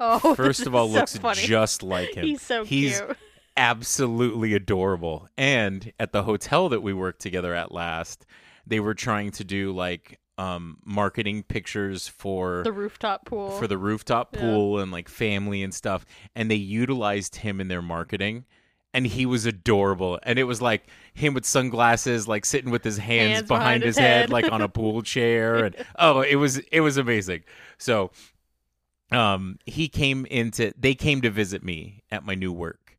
oh 0.00 0.34
First 0.36 0.66
of 0.66 0.74
all, 0.74 0.88
so 0.88 0.94
looks 0.94 1.16
funny. 1.16 1.42
just 1.42 1.82
like 1.82 2.14
him. 2.14 2.24
he's 2.24 2.42
so 2.42 2.64
He's 2.64 3.00
cute 3.00 3.16
absolutely 3.56 4.54
adorable. 4.54 5.28
And 5.36 5.92
at 5.98 6.12
the 6.12 6.22
hotel 6.22 6.68
that 6.68 6.80
we 6.80 6.92
worked 6.94 7.20
together 7.20 7.54
at 7.54 7.72
last, 7.72 8.24
they 8.66 8.78
were 8.78 8.94
trying 8.94 9.32
to 9.32 9.44
do 9.44 9.72
like 9.72 10.18
um 10.38 10.78
marketing 10.84 11.42
pictures 11.42 12.06
for 12.08 12.62
the 12.64 12.72
rooftop 12.72 13.26
pool 13.26 13.50
for 13.58 13.66
the 13.66 13.76
rooftop 13.76 14.34
Yeah. 14.34 14.40
pool 14.40 14.78
and 14.78 14.90
like 14.92 15.08
family 15.08 15.62
and 15.62 15.74
stuff 15.74 16.06
and 16.34 16.50
they 16.50 16.54
utilized 16.54 17.36
him 17.36 17.60
in 17.60 17.68
their 17.68 17.82
marketing 17.82 18.44
and 18.94 19.06
he 19.06 19.26
was 19.26 19.44
adorable 19.46 20.18
and 20.22 20.38
it 20.38 20.44
was 20.44 20.62
like 20.62 20.86
him 21.12 21.34
with 21.34 21.44
sunglasses 21.44 22.26
like 22.28 22.46
sitting 22.46 22.70
with 22.70 22.84
his 22.84 22.96
hands, 22.98 23.34
Hands 23.34 23.48
behind, 23.48 23.62
behind 23.64 23.82
his 23.82 23.96
his 23.96 24.04
head 24.06 24.20
head. 24.20 24.30
like 24.30 24.50
on 24.50 24.62
a 24.62 24.68
pool 24.78 25.02
chair 25.02 25.64
and 25.64 25.76
oh 25.98 26.20
it 26.20 26.36
was 26.36 26.58
it 26.58 26.80
was 26.80 26.96
amazing 26.96 27.42
so 27.76 28.10
um 29.10 29.58
he 29.66 29.88
came 29.88 30.24
into 30.26 30.72
they 30.78 30.94
came 30.94 31.20
to 31.22 31.30
visit 31.30 31.64
me 31.64 32.02
at 32.10 32.24
my 32.24 32.34
new 32.34 32.52
work 32.52 32.96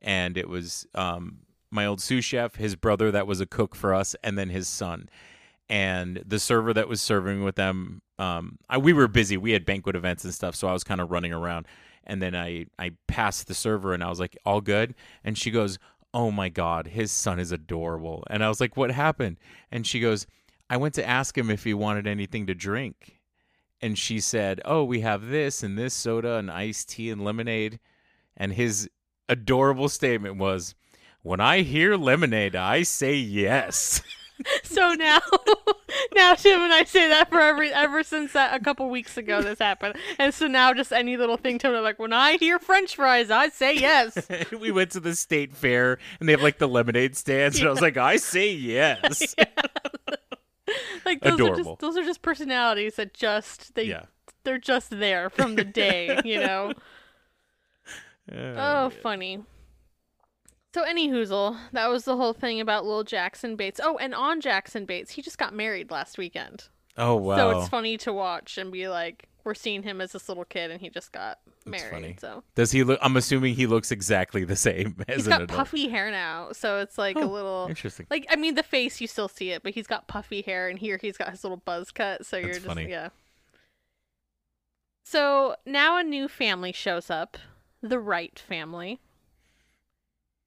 and 0.00 0.36
it 0.36 0.48
was 0.48 0.86
um 0.94 1.38
my 1.70 1.86
old 1.86 2.00
sous 2.00 2.24
chef 2.24 2.56
his 2.56 2.74
brother 2.76 3.10
that 3.10 3.26
was 3.26 3.40
a 3.40 3.46
cook 3.46 3.74
for 3.74 3.94
us 3.94 4.14
and 4.22 4.36
then 4.36 4.50
his 4.50 4.68
son 4.68 5.08
and 5.72 6.22
the 6.26 6.38
server 6.38 6.74
that 6.74 6.86
was 6.86 7.00
serving 7.00 7.42
with 7.42 7.56
them 7.56 8.02
um 8.18 8.58
I, 8.68 8.76
we 8.76 8.92
were 8.92 9.08
busy. 9.08 9.38
We 9.38 9.52
had 9.52 9.64
banquet 9.64 9.96
events 9.96 10.22
and 10.22 10.32
stuff 10.32 10.54
so 10.54 10.68
i 10.68 10.72
was 10.72 10.84
kind 10.84 11.00
of 11.00 11.10
running 11.10 11.32
around. 11.32 11.66
And 12.04 12.22
then 12.22 12.36
i 12.36 12.66
i 12.78 12.92
passed 13.08 13.48
the 13.48 13.54
server 13.54 13.94
and 13.94 14.04
i 14.04 14.08
was 14.08 14.20
like 14.20 14.36
all 14.44 14.60
good? 14.60 14.94
And 15.24 15.36
she 15.36 15.50
goes 15.50 15.78
oh 16.14 16.30
my 16.30 16.50
god 16.50 16.88
his 16.88 17.10
son 17.10 17.40
is 17.40 17.50
adorable. 17.50 18.22
And 18.28 18.44
i 18.44 18.48
was 18.50 18.60
like 18.60 18.76
what 18.76 18.90
happened? 18.90 19.38
And 19.72 19.86
she 19.86 19.98
goes 19.98 20.26
i 20.68 20.76
went 20.76 20.94
to 20.94 21.08
ask 21.08 21.36
him 21.36 21.50
if 21.50 21.64
he 21.64 21.72
wanted 21.72 22.06
anything 22.06 22.46
to 22.46 22.54
drink. 22.54 23.18
And 23.80 23.98
she 23.98 24.20
said 24.20 24.60
oh 24.66 24.84
we 24.84 25.00
have 25.00 25.28
this 25.28 25.62
and 25.62 25.78
this 25.78 25.94
soda 25.94 26.34
and 26.34 26.50
iced 26.50 26.90
tea 26.90 27.08
and 27.08 27.24
lemonade. 27.24 27.80
And 28.36 28.52
his 28.52 28.90
adorable 29.26 29.88
statement 29.88 30.36
was 30.36 30.74
when 31.22 31.40
i 31.40 31.62
hear 31.62 31.96
lemonade 31.96 32.54
i 32.56 32.82
say 32.82 33.14
yes 33.14 34.02
so 34.62 34.92
now 34.94 35.18
now 36.14 36.34
tim 36.34 36.60
and 36.60 36.72
i 36.72 36.84
say 36.84 37.08
that 37.08 37.28
for 37.28 37.40
every 37.40 37.72
ever 37.72 38.02
since 38.02 38.32
that 38.32 38.58
a 38.58 38.62
couple 38.62 38.88
weeks 38.88 39.16
ago 39.16 39.42
this 39.42 39.58
happened 39.58 39.94
and 40.18 40.32
so 40.32 40.46
now 40.46 40.72
just 40.72 40.92
any 40.92 41.16
little 41.16 41.36
thing 41.36 41.58
tim 41.58 41.74
and 41.74 41.82
like 41.82 41.98
when 41.98 42.12
i 42.12 42.36
hear 42.38 42.58
french 42.58 42.96
fries 42.96 43.30
i 43.30 43.48
say 43.48 43.74
yes 43.74 44.28
we 44.60 44.70
went 44.70 44.90
to 44.90 45.00
the 45.00 45.14
state 45.14 45.54
fair 45.54 45.98
and 46.20 46.28
they 46.28 46.32
have 46.32 46.42
like 46.42 46.58
the 46.58 46.68
lemonade 46.68 47.16
stands 47.16 47.58
and 47.58 47.66
I 47.68 47.70
was 47.70 47.80
like, 47.80 47.96
I 47.96 48.16
say 48.16 48.52
yes. 48.52 49.34
like 51.04 51.20
those 51.20 51.32
are 51.32 51.34
Adorable. 51.34 51.64
just 51.64 51.80
those 51.80 51.96
are 51.96 52.04
just 52.04 52.22
personalities 52.22 52.96
that 52.96 53.14
just 53.14 53.74
they 53.74 53.84
Yeah. 53.84 54.04
they're 54.44 54.58
just 54.58 54.90
there 54.90 55.28
from 55.30 55.56
the 55.56 55.64
day, 55.64 56.20
you 56.24 56.38
know. 56.40 56.72
Oh, 58.30 58.34
oh, 58.36 58.88
man. 58.88 58.90
funny. 59.02 59.44
So 60.74 60.82
any 60.82 61.10
hoozle, 61.10 61.58
that 61.72 61.88
was 61.90 62.04
the 62.04 62.16
whole 62.16 62.32
thing 62.32 62.60
about 62.60 62.86
Lil 62.86 63.04
Jackson 63.04 63.56
Bates. 63.56 63.78
Oh, 63.82 63.98
and 63.98 64.14
on 64.14 64.40
Jackson 64.40 64.86
Bates, 64.86 65.10
he 65.12 65.20
just 65.22 65.36
got 65.36 65.54
married 65.54 65.90
last 65.90 66.16
weekend. 66.16 66.68
Oh 66.96 67.14
wow. 67.16 67.36
So 67.36 67.58
it's 67.60 67.68
funny 67.68 67.96
to 67.98 68.12
watch 68.12 68.56
and 68.58 68.72
be 68.72 68.88
like, 68.88 69.28
we're 69.44 69.54
seeing 69.54 69.82
him 69.82 70.00
as 70.00 70.12
this 70.12 70.28
little 70.28 70.44
kid, 70.44 70.70
and 70.70 70.80
he 70.80 70.88
just 70.88 71.10
got 71.12 71.40
That's 71.66 71.82
married. 71.82 71.90
funny. 71.92 72.16
So 72.20 72.42
Does 72.54 72.70
he 72.72 72.84
look 72.84 72.98
I'm 73.02 73.16
assuming 73.16 73.54
he 73.54 73.66
looks 73.66 73.90
exactly 73.90 74.44
the 74.44 74.56
same 74.56 74.96
as 75.08 75.16
he's 75.16 75.28
got 75.28 75.42
adult. 75.42 75.58
puffy 75.58 75.88
hair 75.88 76.10
now, 76.10 76.52
so 76.52 76.78
it's 76.78 76.96
like 76.96 77.16
a 77.16 77.20
Oh, 77.20 77.26
little. 77.26 77.66
Interesting. 77.68 78.06
Like 78.10 78.26
I 78.30 78.36
mean, 78.36 78.54
the 78.54 78.62
face 78.62 79.00
you 79.00 79.06
still 79.06 79.28
see 79.28 79.50
it, 79.50 79.62
but 79.62 79.74
he's 79.74 79.86
got 79.86 80.06
puffy 80.08 80.40
hair, 80.42 80.68
and 80.68 80.78
here 80.78 80.98
he's 81.00 81.16
got 81.18 81.30
his 81.30 81.44
little 81.44 81.58
buzz 81.58 81.90
cut. 81.90 82.24
So 82.24 82.36
you're 82.38 82.54
just 82.54 82.64
funny. 82.66 82.88
yeah. 82.88 83.08
So 85.04 85.56
now 85.66 85.98
a 85.98 86.02
new 86.04 86.28
family 86.28 86.72
shows 86.72 87.10
up, 87.10 87.36
the 87.82 87.98
Wright 87.98 88.38
family, 88.38 89.00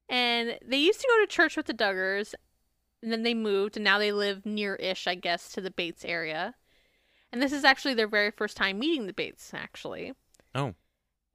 and 0.08 0.58
they 0.66 0.76
used 0.76 1.00
to 1.00 1.08
go 1.08 1.24
to 1.24 1.26
church 1.26 1.56
with 1.56 1.66
the 1.66 1.74
Duggars, 1.74 2.34
and 3.02 3.12
then 3.12 3.22
they 3.22 3.34
moved, 3.34 3.76
and 3.76 3.84
now 3.84 3.98
they 3.98 4.12
live 4.12 4.46
near-ish, 4.46 5.06
I 5.06 5.14
guess, 5.14 5.50
to 5.52 5.60
the 5.60 5.70
Bates 5.70 6.04
area. 6.04 6.54
And 7.32 7.42
this 7.42 7.52
is 7.52 7.64
actually 7.64 7.94
their 7.94 8.08
very 8.08 8.30
first 8.30 8.56
time 8.56 8.78
meeting 8.78 9.06
the 9.06 9.12
Bates, 9.12 9.52
actually. 9.52 10.12
Oh. 10.54 10.74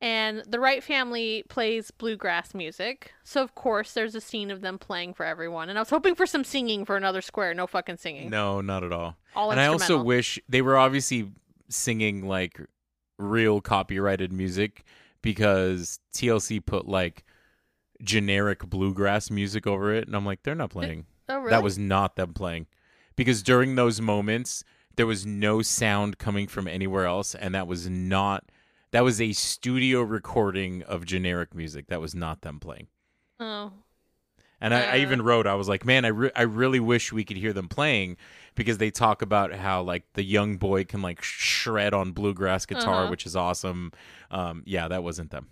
And 0.04 0.42
the 0.48 0.60
Wright 0.60 0.84
family 0.84 1.44
plays 1.48 1.92
bluegrass 1.92 2.56
music. 2.56 3.14
So, 3.24 3.44
of 3.44 3.54
course, 3.54 3.94
there's 3.94 4.16
a 4.16 4.22
scene 4.22 4.50
of 4.50 4.62
them 4.62 4.80
playing 4.80 5.14
for 5.14 5.26
everyone. 5.26 5.70
And 5.70 5.78
I 5.78 5.82
was 5.82 5.92
hoping 5.92 6.16
for 6.16 6.26
some 6.26 6.44
singing 6.44 6.86
for 6.86 6.98
another 6.98 7.22
square. 7.22 7.54
No 7.54 7.68
fucking 7.68 7.98
singing. 7.98 8.32
No, 8.32 8.62
not 8.62 8.84
at 8.84 8.92
all. 8.92 9.16
All 9.36 9.52
and 9.52 9.60
I 9.60 9.68
also 9.68 10.02
wish 10.02 10.40
they 10.50 10.64
were 10.64 10.76
obviously 10.76 11.32
singing 11.70 12.28
like 12.28 12.60
real 13.20 13.62
copyrighted 13.62 14.34
music 14.34 14.84
because 15.22 16.00
TLC 16.16 16.66
put 16.66 16.88
like 16.88 17.24
generic 18.04 18.60
bluegrass 18.70 19.30
music 19.32 19.66
over 19.68 19.94
it 19.94 20.08
and 20.08 20.16
I'm 20.16 20.26
like 20.26 20.44
they're 20.44 20.56
not 20.56 20.70
playing. 20.72 21.06
Oh, 21.30 21.38
really? 21.40 21.50
That 21.52 21.64
was 21.64 21.78
not 21.78 22.16
them 22.16 22.34
playing. 22.34 22.68
Because 23.16 23.44
during 23.44 23.76
those 23.76 24.02
moments 24.02 24.64
there 24.96 25.08
was 25.08 25.26
no 25.26 25.62
sound 25.62 26.18
coming 26.18 26.48
from 26.48 26.68
anywhere 26.68 27.06
else 27.06 27.34
and 27.36 27.54
that 27.56 27.68
was 27.68 27.90
not 27.90 28.46
that 28.92 29.04
was 29.06 29.22
a 29.22 29.32
studio 29.34 30.02
recording 30.02 30.84
of 30.84 31.06
generic 31.06 31.56
music. 31.56 31.88
That 31.88 32.02
was 32.02 32.14
not 32.14 32.42
them 32.42 32.60
playing. 32.60 32.88
Oh. 33.40 33.72
And 34.64 34.74
I, 34.76 34.82
I 34.82 34.92
Uh. 34.92 34.98
even 34.98 35.22
wrote, 35.24 35.48
I 35.48 35.56
was 35.56 35.68
like, 35.70 35.86
man, 35.86 36.06
I, 36.06 36.10
re- 36.10 36.32
I 36.36 36.42
really 36.44 36.80
wish 36.80 37.12
we 37.14 37.24
could 37.24 37.38
hear 37.38 37.54
them 37.54 37.68
playing 37.68 38.18
because 38.54 38.78
they 38.78 38.92
talk 38.92 39.22
about 39.22 39.54
how 39.56 39.82
like 39.82 40.04
the 40.14 40.24
young 40.24 40.58
boy 40.58 40.84
can 40.84 41.02
like 41.02 41.22
shred 41.24 41.94
on 41.94 42.12
bluegrass 42.12 42.66
guitar, 42.66 43.04
Uh-huh. 43.04 43.10
which 43.12 43.26
is 43.26 43.36
awesome. 43.36 43.92
Um, 44.30 44.62
yeah, 44.66 44.88
that 44.90 45.04
wasn't 45.04 45.32
them. 45.32 45.48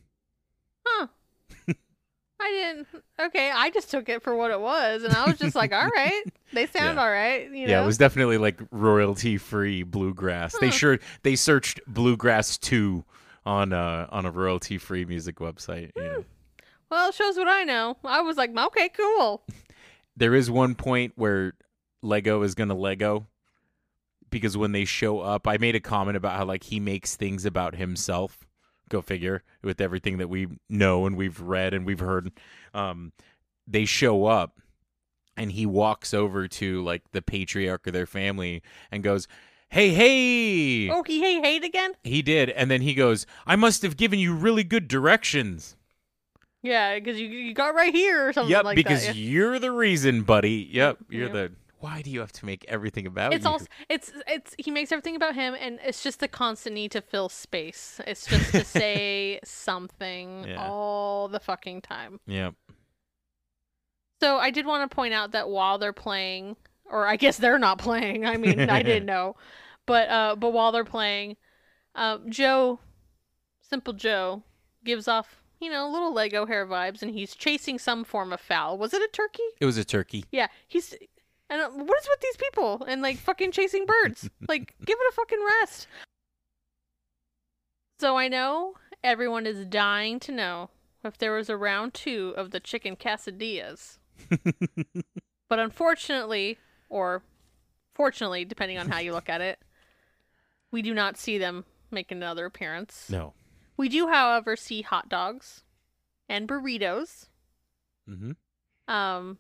Huh. 2.40 2.46
I 2.48 2.52
didn't. 2.52 2.88
Okay, 3.20 3.52
I 3.52 3.70
just 3.70 3.92
took 3.92 4.08
it 4.10 4.24
for 4.24 4.36
what 4.36 4.52
it 4.52 4.60
was. 4.62 5.04
And 5.04 5.14
I 5.14 5.26
was 5.26 5.38
just 5.38 5.56
like, 5.56 5.74
all 5.74 5.88
right. 5.88 6.24
They 6.54 6.66
sound 6.68 6.96
Yeah. 6.96 7.02
all 7.04 7.10
right. 7.12 7.44
You 7.52 7.68
know? 7.68 7.72
Yeah, 7.74 7.84
it 7.84 7.86
was 7.86 7.98
definitely 7.98 8.38
like 8.38 8.62
royalty 8.72 9.38
free 9.38 9.84
bluegrass. 9.84 10.56
They 10.60 10.72
sure 10.72 11.00
they 11.24 11.36
searched 11.36 11.82
bluegrass 11.88 12.58
two 12.58 13.04
on 13.46 13.74
uh 13.74 14.08
on 14.10 14.26
a 14.26 14.32
royalty 14.32 14.78
free 14.78 15.06
music 15.06 15.38
website. 15.38 15.92
you 15.96 16.04
know. 16.04 16.26
Well, 16.90 17.10
it 17.10 17.16
shows 17.16 17.38
what 17.38 17.48
I 17.48 17.64
know. 17.64 17.98
I 18.04 18.22
was 18.22 18.38
like, 18.38 18.56
okay, 18.58 18.90
cool. 18.90 19.44
There 20.18 20.34
is 20.34 20.50
one 20.50 20.76
point 20.76 21.14
where 21.16 21.54
Lego 22.02 22.42
is 22.44 22.56
gonna 22.56 22.74
Lego 22.76 23.28
because 24.30 24.56
when 24.58 24.72
they 24.72 24.86
show 24.86 25.20
up, 25.20 25.48
I 25.48 25.58
made 25.58 25.76
a 25.76 25.80
comment 25.80 26.18
about 26.18 26.38
how 26.38 26.46
like 26.46 26.64
he 26.64 26.80
makes 26.80 27.16
things 27.16 27.46
about 27.46 27.76
himself. 27.76 28.46
Go 28.90 29.02
figure 29.02 29.44
with 29.64 29.80
everything 29.80 30.18
that 30.18 30.28
we 30.30 30.48
know 30.70 31.06
and 31.06 31.16
we've 31.16 31.40
read 31.40 31.74
and 31.74 31.86
we've 31.86 32.00
heard. 32.00 32.32
Um, 32.74 33.12
they 33.68 33.86
show 33.86 34.26
up 34.26 34.60
and 35.38 35.52
he 35.52 35.66
walks 35.66 36.14
over 36.14 36.48
to 36.48 36.84
like 36.84 37.04
the 37.12 37.22
patriarch 37.22 37.88
of 37.88 37.94
their 37.94 38.08
family 38.08 38.62
and 38.92 39.04
goes, 39.04 39.28
Hey, 39.70 39.92
hey! 39.92 40.90
Oh, 40.90 41.04
he 41.04 41.20
hey 41.22 41.40
hate 41.42 41.64
again? 41.64 41.92
He 42.04 42.24
did. 42.24 42.50
And 42.50 42.72
then 42.72 42.82
he 42.82 42.96
goes, 42.96 43.28
I 43.46 43.56
must 43.56 43.84
have 43.84 43.96
given 43.98 44.18
you 44.18 44.34
really 44.34 44.64
good 44.64 44.88
directions. 44.88 45.76
Yeah, 46.64 46.96
because 46.96 47.20
you, 47.20 47.28
you 47.28 47.54
got 47.54 47.76
right 47.76 47.94
here 47.94 48.28
or 48.28 48.34
something 48.34 48.52
yep, 48.52 48.66
like 48.66 48.76
because 48.76 49.06
that. 49.06 49.16
yeah. 49.16 49.22
you're 49.22 49.60
the 49.60 49.72
reason, 49.72 50.24
buddy. 50.24 50.68
Yep, 50.72 50.98
you're 51.10 51.28
Yeah. 51.28 51.34
the. 51.34 51.52
Why 51.80 52.02
do 52.02 52.10
you 52.12 52.20
have 52.20 52.32
to 52.34 52.46
make 52.46 52.66
everything 52.68 53.08
about 53.08 53.32
him? 53.32 53.38
It's 53.38 53.46
you? 53.46 53.52
also 53.52 53.66
it's 53.90 54.12
it's 54.28 54.56
he 54.58 54.70
makes 54.72 54.92
everything 54.92 55.16
about 55.16 55.36
him, 55.36 55.56
and 55.60 55.80
it's 55.84 56.04
just 56.04 56.20
the 56.20 56.28
constant 56.28 56.74
need 56.76 56.92
to 56.92 57.02
fill 57.02 57.30
space. 57.30 58.02
It's 58.06 58.26
just 58.28 58.52
to 58.52 58.64
say 58.80 59.40
something 59.44 60.46
Yeah. 60.48 60.66
all 60.68 61.28
the 61.30 61.40
fucking 61.40 61.82
time. 61.82 62.20
Yep. 62.28 62.56
So 64.22 64.38
I 64.38 64.52
did 64.52 64.66
want 64.66 64.90
to 64.90 64.94
point 64.94 65.14
out 65.14 65.32
that 65.32 65.50
while 65.50 65.78
they're 65.78 65.94
playing, 65.94 66.58
or 66.86 67.08
I 67.08 67.16
guess 67.16 67.38
they're 67.38 67.60
not 67.60 67.78
playing. 67.80 68.26
I 68.26 68.36
mean, 68.38 68.70
I 68.70 68.84
didn't 68.84 69.06
know, 69.16 69.36
but 69.86 70.10
uh, 70.10 70.36
but 70.36 70.52
while 70.52 70.72
they're 70.74 70.84
playing, 70.84 71.38
uh, 71.96 72.18
Joe, 72.28 72.80
simple 73.62 73.94
Joe, 73.94 74.44
gives 74.84 75.08
off 75.08 75.42
you 75.62 75.70
know, 75.70 75.90
little 75.90 76.14
Lego 76.14 76.46
hair 76.46 76.66
vibes, 76.66 77.02
and 77.02 77.12
he's 77.12 77.36
chasing 77.36 77.78
some 77.78 78.06
form 78.06 78.32
of 78.32 78.40
fowl. 78.40 78.78
Was 78.78 78.94
it 78.94 79.02
a 79.02 79.10
turkey? 79.12 79.44
It 79.60 79.66
was 79.66 79.78
a 79.78 79.84
turkey. 79.86 80.24
Yeah, 80.32 80.48
he's. 80.68 80.94
And 81.50 81.62
uh, 81.62 81.70
what 81.70 82.00
is 82.00 82.08
with 82.10 82.22
these 82.22 82.38
people 82.38 82.86
and 82.88 83.02
like 83.02 83.18
fucking 83.18 83.52
chasing 83.52 83.86
birds? 83.86 84.30
like, 84.48 84.76
give 84.86 84.98
it 85.00 85.14
a 85.14 85.16
fucking 85.16 85.40
rest. 85.62 85.88
So 88.00 88.18
I 88.18 88.28
know 88.28 88.76
everyone 89.04 89.46
is 89.46 89.66
dying 89.66 90.20
to 90.22 90.32
know 90.32 90.70
if 91.04 91.18
there 91.18 91.34
was 91.34 91.50
a 91.50 91.58
round 91.58 91.94
two 91.94 92.34
of 92.38 92.52
the 92.52 92.60
chicken 92.60 92.96
quesadillas. 92.96 93.98
but 95.50 95.60
unfortunately, 95.60 96.58
or 96.90 97.24
fortunately, 97.94 98.46
depending 98.46 98.78
on 98.78 98.90
how 98.90 99.00
you 99.00 99.12
look 99.12 99.30
at 99.30 99.42
it, 99.42 99.60
we 100.72 100.82
do 100.82 100.94
not 100.94 101.18
see 101.18 101.38
them 101.38 101.66
make 101.92 102.12
another 102.12 102.46
appearance. 102.46 103.10
No. 103.10 103.34
We 103.76 103.90
do, 103.90 104.08
however, 104.08 104.56
see 104.56 104.82
hot 104.82 105.10
dogs 105.10 105.64
and 106.28 106.48
burritos. 106.48 107.28
hmm 108.08 108.32
Um, 108.88 109.38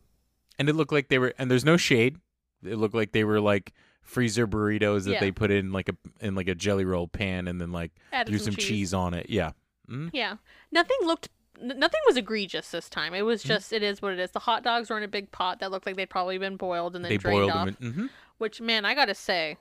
And 0.59 0.69
it 0.69 0.75
looked 0.75 0.91
like 0.91 1.07
they 1.07 1.17
were, 1.17 1.33
and 1.39 1.49
there's 1.49 1.65
no 1.65 1.77
shade. 1.77 2.17
It 2.63 2.75
looked 2.75 2.93
like 2.93 3.13
they 3.13 3.23
were 3.23 3.39
like 3.39 3.73
freezer 4.01 4.45
burritos 4.47 5.05
that 5.05 5.13
Yeah. 5.13 5.19
they 5.21 5.31
put 5.31 5.49
in 5.51 5.71
like 5.71 5.87
a 5.89 5.95
in 6.19 6.35
like 6.35 6.47
a 6.47 6.55
jelly 6.55 6.83
roll 6.85 7.07
pan 7.07 7.47
and 7.47 7.59
then 7.61 7.71
like 7.71 7.91
added 8.11 8.29
threw 8.29 8.39
some 8.39 8.55
cheese. 8.55 8.93
on 8.93 9.13
it. 9.13 9.27
Yeah. 9.29 9.51
Mm? 9.89 10.09
Yeah. 10.13 10.35
Nothing 10.71 10.97
looked 11.03 11.29
n- 11.61 11.79
nothing 11.79 12.01
was 12.07 12.17
egregious 12.17 12.71
this 12.71 12.89
time. 12.89 13.13
It 13.13 13.19
Mm-hmm. 13.19 13.25
was 13.27 13.43
just 13.43 13.71
it 13.71 13.81
is 13.83 14.01
what 14.01 14.11
it 14.13 14.19
is. 14.19 14.31
The 14.31 14.39
hot 14.39 14.63
dogs 14.63 14.89
were 14.89 14.97
in 14.97 15.03
a 15.03 15.07
big 15.07 15.31
pot 15.31 15.59
that 15.61 15.71
looked 15.71 15.85
like 15.85 15.95
they'd 15.95 16.09
probably 16.09 16.37
been 16.37 16.57
boiled 16.57 16.95
and 16.95 17.05
then 17.05 17.09
They 17.09 17.17
drained 17.17 17.39
boiled 17.39 17.51
off. 17.51 17.65
them. 17.67 17.77
In, 17.79 17.93
hmm 17.93 18.05
Which 18.37 18.59
man, 18.59 18.83
I 18.83 18.93
got 18.95 19.05
to 19.05 19.15
say 19.15 19.57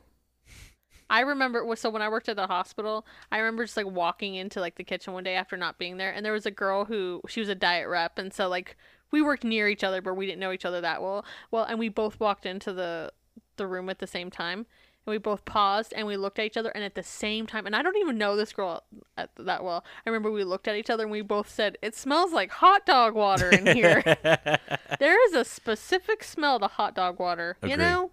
I 1.10 1.20
remember 1.20 1.64
well, 1.64 1.76
so 1.76 1.88
when 1.88 2.02
I 2.02 2.08
worked 2.08 2.28
at 2.28 2.36
the 2.36 2.46
hospital, 2.46 3.06
I 3.32 3.38
remember 3.38 3.64
just 3.64 3.76
like 3.78 3.86
walking 3.86 4.34
into 4.34 4.60
like 4.60 4.74
the 4.74 4.84
kitchen 4.84 5.14
one 5.14 5.24
day 5.24 5.34
after 5.36 5.56
not 5.56 5.78
being 5.78 5.96
there 5.96 6.10
and 6.12 6.24
there 6.24 6.32
was 6.34 6.44
a 6.46 6.50
girl 6.50 6.84
who 6.84 7.22
she 7.28 7.40
was 7.40 7.48
a 7.48 7.54
diet 7.54 7.88
rep 7.88 8.18
and 8.18 8.32
so 8.32 8.48
like 8.48 8.76
we 9.10 9.22
worked 9.22 9.44
near 9.44 9.68
each 9.68 9.84
other 9.84 10.00
but 10.02 10.14
we 10.14 10.26
didn't 10.26 10.40
know 10.40 10.52
each 10.52 10.64
other 10.64 10.80
that 10.80 11.02
well. 11.02 11.24
Well, 11.50 11.64
and 11.64 11.78
we 11.78 11.88
both 11.88 12.18
walked 12.20 12.46
into 12.46 12.72
the 12.72 13.12
the 13.56 13.66
room 13.66 13.88
at 13.88 13.98
the 13.98 14.06
same 14.06 14.30
time. 14.30 14.66
And 15.06 15.12
we 15.12 15.18
both 15.18 15.44
paused 15.46 15.94
and 15.96 16.06
we 16.06 16.16
looked 16.18 16.38
at 16.38 16.44
each 16.44 16.56
other, 16.58 16.68
and 16.70 16.84
at 16.84 16.94
the 16.94 17.02
same 17.02 17.46
time, 17.46 17.64
and 17.64 17.74
I 17.74 17.80
don't 17.82 17.96
even 17.96 18.18
know 18.18 18.36
this 18.36 18.52
girl 18.52 18.82
at, 19.16 19.30
that 19.36 19.64
well. 19.64 19.82
I 20.06 20.10
remember 20.10 20.30
we 20.30 20.44
looked 20.44 20.68
at 20.68 20.76
each 20.76 20.90
other 20.90 21.04
and 21.04 21.10
we 21.10 21.22
both 21.22 21.48
said, 21.48 21.78
"It 21.80 21.94
smells 21.96 22.32
like 22.32 22.50
hot 22.50 22.84
dog 22.84 23.14
water 23.14 23.50
in 23.50 23.66
here." 23.74 24.02
there 24.98 25.24
is 25.28 25.34
a 25.34 25.44
specific 25.46 26.22
smell 26.22 26.60
to 26.60 26.66
hot 26.66 26.94
dog 26.94 27.18
water. 27.18 27.56
You 27.64 27.76
know, 27.78 28.10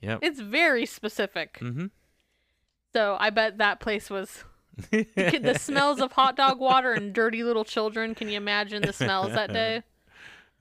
Yep. 0.00 0.18
it's 0.22 0.40
very 0.40 0.84
specific. 0.84 1.58
hmm 1.60 1.86
So 2.92 3.16
I 3.20 3.30
bet 3.30 3.58
that 3.58 3.78
place 3.78 4.10
was 4.10 4.44
the 4.90 5.56
smells 5.58 6.00
of 6.00 6.12
hot 6.12 6.36
dog 6.36 6.58
water 6.58 6.92
and 6.92 7.12
dirty 7.12 7.44
little 7.44 7.64
children. 7.64 8.14
Can 8.16 8.28
you 8.28 8.36
imagine 8.36 8.82
the 8.82 8.92
smells 8.92 9.32
that 9.34 9.52
day? 9.52 9.82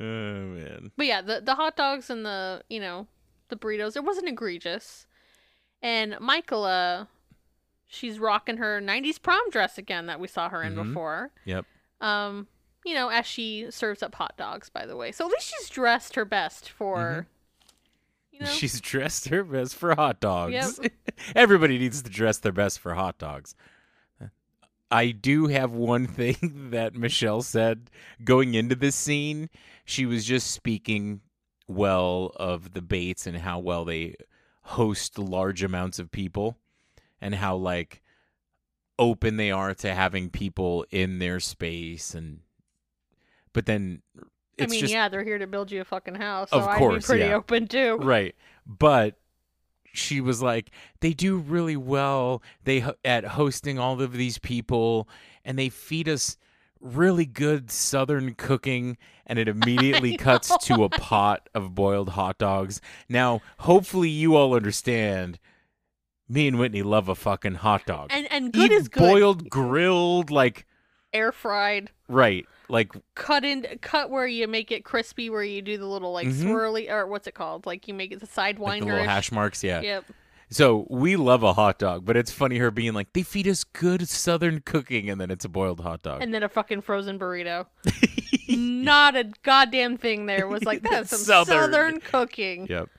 Oh 0.02 0.04
man. 0.04 0.92
But 0.98 1.06
yeah, 1.06 1.22
the 1.22 1.42
the 1.42 1.56
hot 1.56 1.76
dogs 1.78 2.10
and 2.10 2.26
the 2.26 2.64
you 2.70 2.80
know 2.80 3.08
the 3.50 3.56
burritos, 3.56 3.96
it 3.96 4.04
wasn't 4.04 4.28
egregious. 4.30 5.06
And 5.82 6.16
Michaela, 6.20 7.08
she's 7.88 8.20
rocking 8.20 8.58
her 8.58 8.82
'90s 8.82 9.22
prom 9.22 9.50
dress 9.52 9.78
again 9.78 10.06
that 10.08 10.20
we 10.20 10.28
saw 10.28 10.50
her 10.50 10.64
in 10.64 10.76
Mhm. 10.76 10.88
before. 10.90 11.32
Yep. 11.46 11.66
Um, 12.02 12.48
you 12.86 12.94
know, 12.96 13.10
as 13.10 13.26
she 13.28 13.68
serves 13.70 14.02
up 14.02 14.16
hot 14.16 14.36
dogs, 14.38 14.70
by 14.70 14.86
the 14.86 14.96
way. 14.96 15.12
So 15.12 15.26
at 15.26 15.32
least 15.32 15.54
she's 15.56 15.70
dressed 15.70 16.16
her 16.16 16.26
best 16.26 16.70
for. 16.70 17.28
You 18.32 18.40
know, 18.40 18.46
She's 18.48 18.80
dressed 18.82 19.28
her 19.30 19.44
best 19.44 19.76
for 19.76 19.94
hot 19.94 20.20
dogs. 20.20 20.80
Yep. 20.82 20.92
Everybody 21.36 21.78
needs 21.78 22.02
to 22.02 22.10
dress 22.10 22.40
their 22.40 22.52
best 22.54 22.80
for 22.80 22.96
hot 22.96 23.20
dogs. 23.20 23.54
I 24.92 25.12
do 25.12 25.48
have 25.48 25.72
one 25.72 26.06
thing 26.20 26.70
that 26.72 26.94
Michelle 26.94 27.42
said 27.42 27.90
going 28.24 28.54
into 28.54 28.76
this 28.76 28.96
scene. 28.96 29.50
She 29.86 30.06
was 30.06 30.26
just 30.26 30.52
speaking 30.52 31.22
well 31.68 32.32
of 32.36 32.74
the 32.74 32.82
Bates 32.82 33.26
and 33.26 33.38
how 33.38 33.60
well 33.60 33.86
they 33.86 34.16
host 34.64 35.18
large 35.18 35.64
amounts 35.64 35.98
of 36.00 36.12
people 36.12 36.58
and 37.20 37.36
how 37.36 37.56
like 37.56 38.02
open 39.00 39.38
they 39.38 39.50
are 39.52 39.74
to 39.74 39.94
having 39.94 40.30
people 40.30 40.86
in 40.92 41.20
their 41.20 41.40
space 41.40 42.14
and 42.14 42.40
but 43.54 43.66
then 43.66 44.02
I 44.60 44.68
mean, 44.68 44.82
just 44.82 44.94
yeah, 44.94 45.10
they're 45.10 45.24
here 45.24 45.40
to 45.40 45.48
build 45.48 45.72
you 45.72 45.82
a 45.82 45.86
fucking 45.86 46.16
house, 46.16 46.52
so 46.52 46.60
Of 46.60 46.68
I'd 46.68 46.78
course, 46.78 47.06
be 47.06 47.08
pretty 47.08 47.26
yeah. 47.26 47.36
open 47.36 47.68
too. 47.68 47.96
right 47.98 48.36
but 48.68 49.16
she 49.94 50.22
was 50.22 50.42
like 50.42 50.72
they 51.00 51.14
do 51.14 51.38
really 51.38 51.78
well. 51.78 52.42
They 52.64 52.84
at 53.04 53.26
hosting 53.26 53.80
all 53.80 54.02
of 54.02 54.14
these 54.14 54.38
people 54.38 55.08
and 55.44 55.58
they 55.58 55.70
feed 55.70 56.08
us 56.08 56.38
really 56.80 57.26
good 57.26 57.72
southern 57.72 58.36
cooking. 58.36 58.98
And 59.26 59.40
it 59.40 59.48
immediately 59.48 60.18
cuts 60.18 60.56
to 60.66 60.84
a 60.84 60.90
pot 60.90 61.50
of 61.54 61.76
boiled 61.76 62.10
hot 62.10 62.38
dogs. 62.38 62.82
Now 63.08 63.42
hopefully 63.60 64.10
you 64.10 64.36
all 64.36 64.54
understand 64.56 65.40
me 66.28 66.48
and 66.48 66.58
whitney 66.58 66.82
love 66.82 67.10
a 67.10 67.16
fucking 67.16 67.56
hot 67.56 67.86
dog. 67.86 68.10
And 68.12 68.32
and 68.32 68.52
good 68.54 68.72
Eat 68.72 68.76
is 68.76 68.88
good. 68.88 69.00
boiled 69.00 69.50
grilled 69.50 70.32
like 70.32 70.66
Air 71.14 71.32
fried. 71.32 71.90
right 72.08 72.46
like 72.70 72.94
cut 73.16 73.44
in 73.44 73.66
cut 73.82 74.10
where 74.10 74.26
you 74.28 74.48
make 74.48 74.72
it 74.72 74.86
crispy 74.86 75.30
where 75.30 75.44
you 75.44 75.62
do 75.62 75.78
the 75.78 75.86
little 75.86 76.14
like 76.14 76.28
Mhm. 76.28 76.46
swirly 76.46 76.90
or 76.90 77.06
what's 77.06 77.28
it 77.28 77.34
called 77.34 77.66
like 77.66 77.88
you 77.88 77.94
make 77.94 78.12
it 78.14 78.20
the 78.22 78.28
like 78.38 78.58
the 78.58 78.64
sidewinder 78.64 78.86
little 78.86 79.04
hash 79.04 79.32
marks 79.32 79.62
yeah 79.64 79.82
yep 79.82 80.06
So 80.50 80.86
we 80.90 81.16
love 81.16 81.44
a 81.44 81.54
hot 81.54 81.80
dog, 81.80 82.04
but 82.06 82.18
it's 82.18 82.30
funny 82.30 82.58
her 82.58 82.72
being 82.72 82.92
like, 82.94 83.14
they 83.14 83.24
feed 83.24 83.48
us 83.48 83.64
good 83.64 84.10
southern 84.10 84.60
cooking, 84.60 85.10
and 85.10 85.20
then 85.22 85.32
it's 85.32 85.46
a 85.46 85.50
boiled 85.50 85.80
hot 85.80 86.02
dog. 86.02 86.22
and 86.22 86.34
then 86.34 86.44
a 86.44 86.50
fucking 86.50 86.82
frozen 86.82 87.18
burrito 87.18 87.68
not 88.50 89.16
a 89.16 89.26
goddamn 89.44 89.98
thing 89.98 90.26
there 90.26 90.48
was 90.48 90.64
like 90.64 90.82
that's 90.84 91.10
some 91.10 91.20
Southern. 91.20 91.46
southern, 91.72 92.00
cooking 92.02 92.68
yep. 92.70 92.90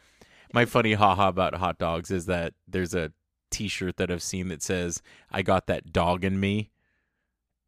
My 0.55 0.64
funny 0.66 0.92
haha 0.94 1.29
about 1.29 1.55
hot 1.55 1.79
dogs 1.79 2.11
is 2.11 2.27
that 2.27 2.53
there's 2.68 2.94
a 2.94 3.12
T-shirt 3.51 3.96
that 3.98 4.11
I've 4.11 4.22
seen 4.22 4.48
that 4.48 4.62
says, 4.62 5.03
"I 5.31 5.42
got 5.42 5.66
that 5.66 5.92
dog 5.92 6.25
in 6.25 6.40
me," 6.40 6.70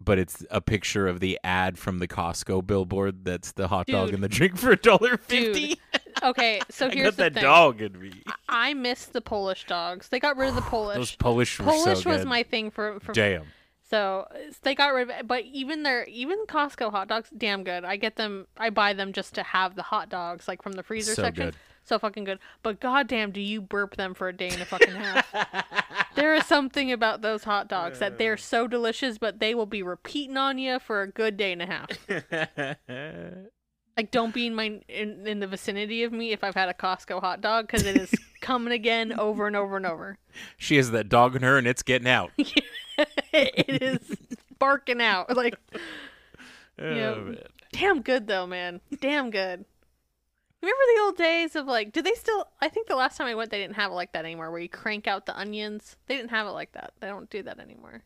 but 0.01 0.19
it's 0.19 0.45
a 0.51 0.61
picture 0.61 1.07
of 1.09 1.21
the 1.21 1.39
ad 1.45 1.79
from 1.79 1.99
the 1.99 2.09
Costco 2.09 2.67
billboard. 2.67 3.25
That's 3.25 3.53
the 3.53 3.69
hot 3.69 3.87
dog 3.87 4.07
Dude. 4.09 4.15
and 4.17 4.25
the 4.25 4.29
drink 4.29 4.57
for 4.57 4.71
a 4.73 4.77
dollar 4.77 5.17
fifty. 5.17 5.81
okay 6.23 6.61
so 6.71 6.89
here's 6.93 7.17
the 7.17 7.25
that 7.25 7.35
thing 7.35 7.43
dog 7.43 7.81
in 7.83 7.99
me. 8.01 8.13
i 8.49 8.73
miss 8.73 9.07
the 9.07 9.21
polish 9.21 9.67
dogs 9.67 10.09
they 10.09 10.21
got 10.21 10.37
rid 10.37 10.49
of 10.49 10.55
the 10.55 10.61
polish 10.77 10.97
Those 10.97 11.17
Polish 11.17 11.59
were 11.59 11.65
polish 11.67 12.03
so 12.05 12.11
was 12.11 12.21
good. 12.21 12.29
my 12.29 12.43
thing 12.45 12.71
for, 12.71 13.01
for 13.01 13.13
Damn. 13.13 13.45
So 13.91 14.27
they 14.63 14.75
got 14.75 14.95
rid 14.95 15.03
of 15.03 15.11
it, 15.11 15.27
but 15.29 15.45
even 15.45 15.83
their 15.83 16.05
even 16.07 16.47
Costco 16.49 16.91
hot 16.91 17.07
dogs, 17.09 17.29
damn 17.37 17.63
good. 17.65 17.85
I 17.85 17.97
get 17.97 18.17
them, 18.17 18.47
I 18.57 18.71
buy 18.71 18.93
them 18.95 19.13
just 19.13 19.35
to 19.35 19.43
have 19.43 19.77
the 19.77 19.83
hot 19.83 20.09
dogs 20.09 20.49
like 20.49 20.63
from 20.63 20.73
the 20.73 20.83
freezer 20.83 21.15
So 21.15 21.23
section. 21.23 21.47
good. 21.47 21.57
So 21.85 21.99
fucking 21.99 22.25
good. 22.25 22.39
But 22.63 22.81
goddamn, 22.81 23.31
do 23.31 23.41
you 23.43 23.61
burp 23.61 23.97
them 23.97 24.15
for 24.15 24.29
a 24.29 24.33
day 24.33 24.49
and 24.49 24.63
a 24.63 24.65
fucking 24.65 24.95
half? 24.95 26.07
there 26.15 26.35
is 26.35 26.47
something 26.47 26.91
about 26.91 27.21
those 27.21 27.45
hot 27.45 27.69
dogs 27.69 27.99
that 27.99 28.17
they're 28.19 28.39
so 28.39 28.67
delicious, 28.67 29.19
but 29.19 29.39
they 29.39 29.55
will 29.55 29.67
be 29.67 29.83
repeating 29.83 30.37
on 30.39 30.57
you 30.59 30.79
for 30.79 31.03
a 31.03 31.09
good 31.11 31.37
day 31.37 31.53
and 31.53 31.63
a 31.63 31.67
half. 31.67 32.77
Like, 33.97 34.11
don't 34.11 34.35
be 34.35 34.49
in 34.49 34.57
my 34.57 34.81
in, 34.89 35.25
in 35.25 35.39
the 35.39 35.47
vicinity 35.47 36.03
of 36.03 36.13
me 36.13 36.33
if 36.33 36.43
I've 36.43 36.57
had 36.57 36.69
a 36.69 36.75
Costco 36.75 37.21
hot 37.21 37.41
dog 37.41 37.69
because 37.69 37.85
it 37.87 37.97
is 37.97 38.13
coming 38.41 38.73
again 38.73 39.13
over 39.17 39.47
and 39.47 39.55
over 39.55 39.77
and 39.77 39.87
over. 39.87 40.19
she 40.57 40.75
has 40.79 40.91
that 40.91 41.09
dog 41.09 41.37
in 41.37 41.43
her, 41.43 41.57
and 41.59 41.65
it's 41.69 41.85
getting 41.85 42.09
out. 42.09 42.33
it 43.33 43.83
is 43.83 44.01
barking 44.59 45.01
out 45.01 45.37
like. 45.37 45.55
Oh, 46.77 46.91
Yeah. 46.93 47.15
man. 47.15 47.39
Damn 47.73 48.03
good 48.03 48.27
though, 48.27 48.49
man. 48.49 48.81
Damn 49.01 49.31
good. 49.31 49.65
Remember 50.65 50.83
the 50.97 51.03
old 51.03 51.17
days 51.17 51.57
of 51.57 51.67
like, 51.67 51.93
do 51.93 52.01
they 52.03 52.13
still? 52.15 52.47
I 52.61 52.69
think 52.69 52.87
the 52.89 52.97
last 52.97 53.17
time 53.19 53.27
I 53.27 53.35
went, 53.35 53.51
they 53.51 53.59
didn't 53.59 53.77
have 53.77 53.91
it 53.91 53.95
like 53.95 54.13
that 54.13 54.25
anymore. 54.25 54.51
Where 54.51 54.61
you 54.61 54.69
crank 54.69 55.07
out 55.07 55.27
the 55.27 55.39
onions, 55.39 55.97
they 56.07 56.17
didn't 56.17 56.31
have 56.31 56.47
it 56.47 56.51
like 56.53 56.73
that. 56.73 56.93
They 57.01 57.09
don't 57.09 57.29
do 57.31 57.43
that 57.43 57.59
anymore. 57.61 58.03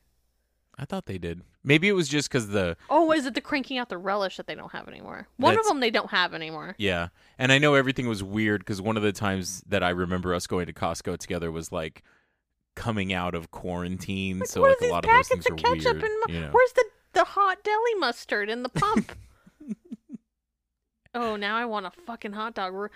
I 0.80 0.84
thought 0.84 1.06
they 1.06 1.18
did. 1.18 1.42
Maybe 1.64 1.88
it 1.88 1.92
was 1.92 2.08
just 2.08 2.28
because 2.28 2.48
the 2.48 2.76
Oh, 2.88 3.10
is 3.12 3.26
it 3.26 3.34
the 3.34 3.40
cranking 3.40 3.78
out 3.78 3.88
the 3.88 3.98
relish 3.98 4.36
that 4.36 4.46
they 4.46 4.54
don't 4.54 4.70
have 4.72 4.86
anymore? 4.88 5.26
One 5.36 5.52
That's- 5.54 5.66
of 5.66 5.68
them 5.72 5.80
they 5.80 5.90
don't 5.90 6.10
have 6.10 6.34
anymore. 6.34 6.74
yeah, 6.78 7.08
and 7.38 7.50
I 7.50 7.58
know 7.58 7.74
everything 7.74 8.06
was 8.08 8.22
weird 8.22 8.60
because 8.60 8.80
one 8.80 8.96
of 8.96 9.02
the 9.02 9.10
times 9.12 9.62
that 9.66 9.82
I 9.82 9.90
remember 9.90 10.34
us 10.34 10.46
going 10.46 10.66
to 10.66 10.72
Costco 10.72 11.18
together 11.18 11.50
was 11.50 11.72
like 11.72 12.02
coming 12.76 13.12
out 13.12 13.34
of 13.34 13.50
quarantine, 13.50 14.44
so 14.46 14.60
what 14.60 14.68
like 14.68 14.76
are 14.76 14.80
these 14.82 14.90
a 14.90 14.92
lot 14.92 15.04
of 15.04 15.10
those 15.10 15.28
packets 15.28 15.28
things 15.28 15.46
of 15.46 15.52
are 15.52 15.56
ketchup 15.74 15.92
weird. 15.94 16.04
and 16.04 16.12
mu- 16.28 16.34
you 16.34 16.40
know. 16.42 16.50
where's 16.52 16.72
the 16.74 16.84
the 17.14 17.24
hot 17.24 17.64
deli 17.64 17.94
mustard 17.98 18.48
in 18.48 18.62
the 18.62 18.68
pump? 18.68 19.12
oh, 21.18 21.36
now 21.36 21.56
I 21.56 21.64
want 21.64 21.86
a 21.86 21.90
fucking 21.90 22.32
hot 22.32 22.54
dog. 22.54 22.72
Re- 22.74 22.88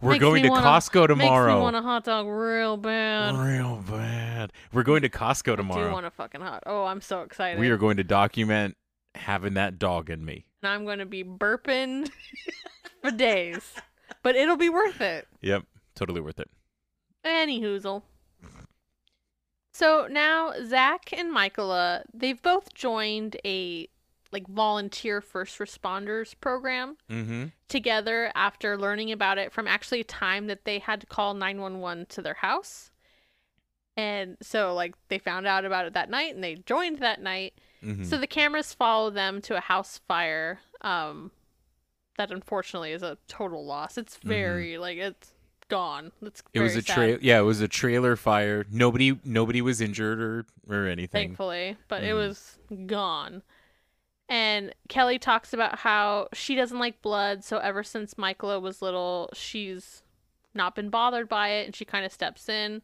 We're 0.00 0.18
going 0.18 0.42
to 0.44 0.48
wanna- 0.50 0.66
Costco 0.66 1.08
Makes 1.16 1.20
me 1.30 1.54
want 1.60 1.76
a 1.76 1.82
hot 1.82 2.04
dog 2.04 2.26
real 2.26 2.76
bad. 2.76 3.34
Real 3.36 3.76
bad. 3.88 4.52
We're 4.72 4.82
going 4.82 5.02
to 5.02 5.08
Costco 5.08 5.56
tomorrow. 5.56 5.82
I 5.82 5.86
do 5.86 5.92
want 5.92 6.06
a 6.06 6.10
fucking 6.10 6.40
hot. 6.40 6.62
Oh, 6.66 6.84
I'm 6.84 7.00
so 7.00 7.22
excited. 7.22 7.58
We 7.58 7.70
are 7.70 7.76
going 7.76 7.96
to 7.96 8.04
document 8.04 8.76
having 9.14 9.54
that 9.54 9.78
dog 9.78 10.10
in 10.10 10.24
me. 10.24 10.46
and 10.62 10.70
I'm 10.72 10.84
going 10.84 10.98
to 11.00 11.06
be 11.06 11.24
burping 11.24 12.10
for 13.02 13.10
days. 13.10 13.72
But 14.22 14.36
it'll 14.36 14.56
be 14.56 14.68
worth 14.68 15.00
it. 15.00 15.26
Yep, 15.40 15.64
totally 15.94 16.20
worth 16.20 16.38
it. 16.38 16.48
Any 17.24 17.60
hoozle. 17.60 18.02
So 19.74 20.06
now 20.10 20.52
Zach 20.64 21.12
and 21.16 21.32
Michaela, 21.32 22.02
they've 22.12 22.40
both 22.40 22.74
joined 22.74 23.36
a 23.44 23.88
like 24.32 24.46
volunteer 24.48 25.20
first 25.20 25.58
responders 25.58 26.34
program 26.40 26.96
Mm-hmm. 27.10 27.44
together 27.68 28.32
after 28.34 28.76
learning 28.78 29.12
about 29.12 29.38
it 29.38 29.52
from 29.52 29.66
actually 29.68 30.00
a 30.00 30.04
time 30.04 30.46
that 30.46 30.64
they 30.64 30.78
had 30.78 31.00
to 31.02 31.06
call 31.06 31.34
911 31.34 32.06
to 32.06 32.22
their 32.22 32.34
house. 32.34 32.90
And 33.96 34.38
so 34.40 34.74
like 34.74 34.94
they 35.08 35.18
found 35.18 35.46
out 35.46 35.64
about 35.64 35.84
it 35.86 35.92
that 35.94 36.08
night 36.10 36.34
and 36.34 36.42
they 36.42 36.54
joined 36.54 36.98
that 37.00 37.20
night. 37.20 37.54
Mm-hmm. 37.84 38.04
So 38.04 38.16
the 38.16 38.26
cameras 38.26 38.72
follow 38.72 39.10
them 39.10 39.42
to 39.42 39.56
a 39.56 39.60
house 39.60 40.00
fire 40.08 40.60
um 40.80 41.30
that 42.18 42.30
unfortunately 42.30 42.92
is 42.92 43.02
a 43.02 43.18
total 43.28 43.64
loss. 43.64 43.96
It's 43.98 44.16
very 44.18 44.78
like 44.78 44.96
it's 44.98 45.32
gone. 45.68 46.12
It's 46.22 46.40
Mm-hmm. 46.42 46.58
it 46.58 46.60
was 46.62 46.76
a 46.76 46.82
sad, 46.82 46.94
trail. 46.94 47.18
Yeah, 47.20 47.38
it 47.38 47.42
was 47.42 47.60
a 47.60 47.68
trailer 47.68 48.16
fire. 48.16 48.64
Nobody, 48.70 49.18
nobody 49.24 49.60
was 49.62 49.80
injured 49.80 50.20
or 50.20 50.46
or 50.68 50.86
anything. 50.86 51.28
thankfully, 51.28 51.76
but 51.88 52.02
it 52.04 52.12
Mhm. 52.14 52.16
was 52.16 52.58
gone. 52.86 53.42
And 54.32 54.74
Kelly 54.88 55.18
talks 55.18 55.52
about 55.52 55.80
how 55.80 56.28
she 56.32 56.54
doesn't 56.54 56.78
like 56.78 57.02
blood, 57.02 57.44
so 57.44 57.58
ever 57.58 57.82
since 57.84 58.16
Michaela 58.16 58.58
was 58.60 58.80
little, 58.80 59.28
she's 59.34 60.02
not 60.54 60.74
been 60.74 60.88
bothered 60.88 61.28
by 61.28 61.50
it, 61.50 61.66
and 61.66 61.76
she 61.76 61.84
kind 61.84 62.06
of 62.06 62.12
steps 62.12 62.48
in. 62.48 62.80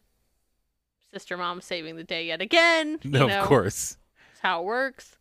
Sister 1.11 1.37
mom 1.37 1.59
saving 1.59 1.95
the 1.95 2.03
day 2.03 2.27
yet 2.27 2.39
again. 2.39 2.99
No, 3.03 3.25
know, 3.25 3.39
of 3.41 3.47
course. 3.47 3.97
That's 4.27 4.41
how 4.41 4.61
it 4.61 4.65
works. 4.65 5.17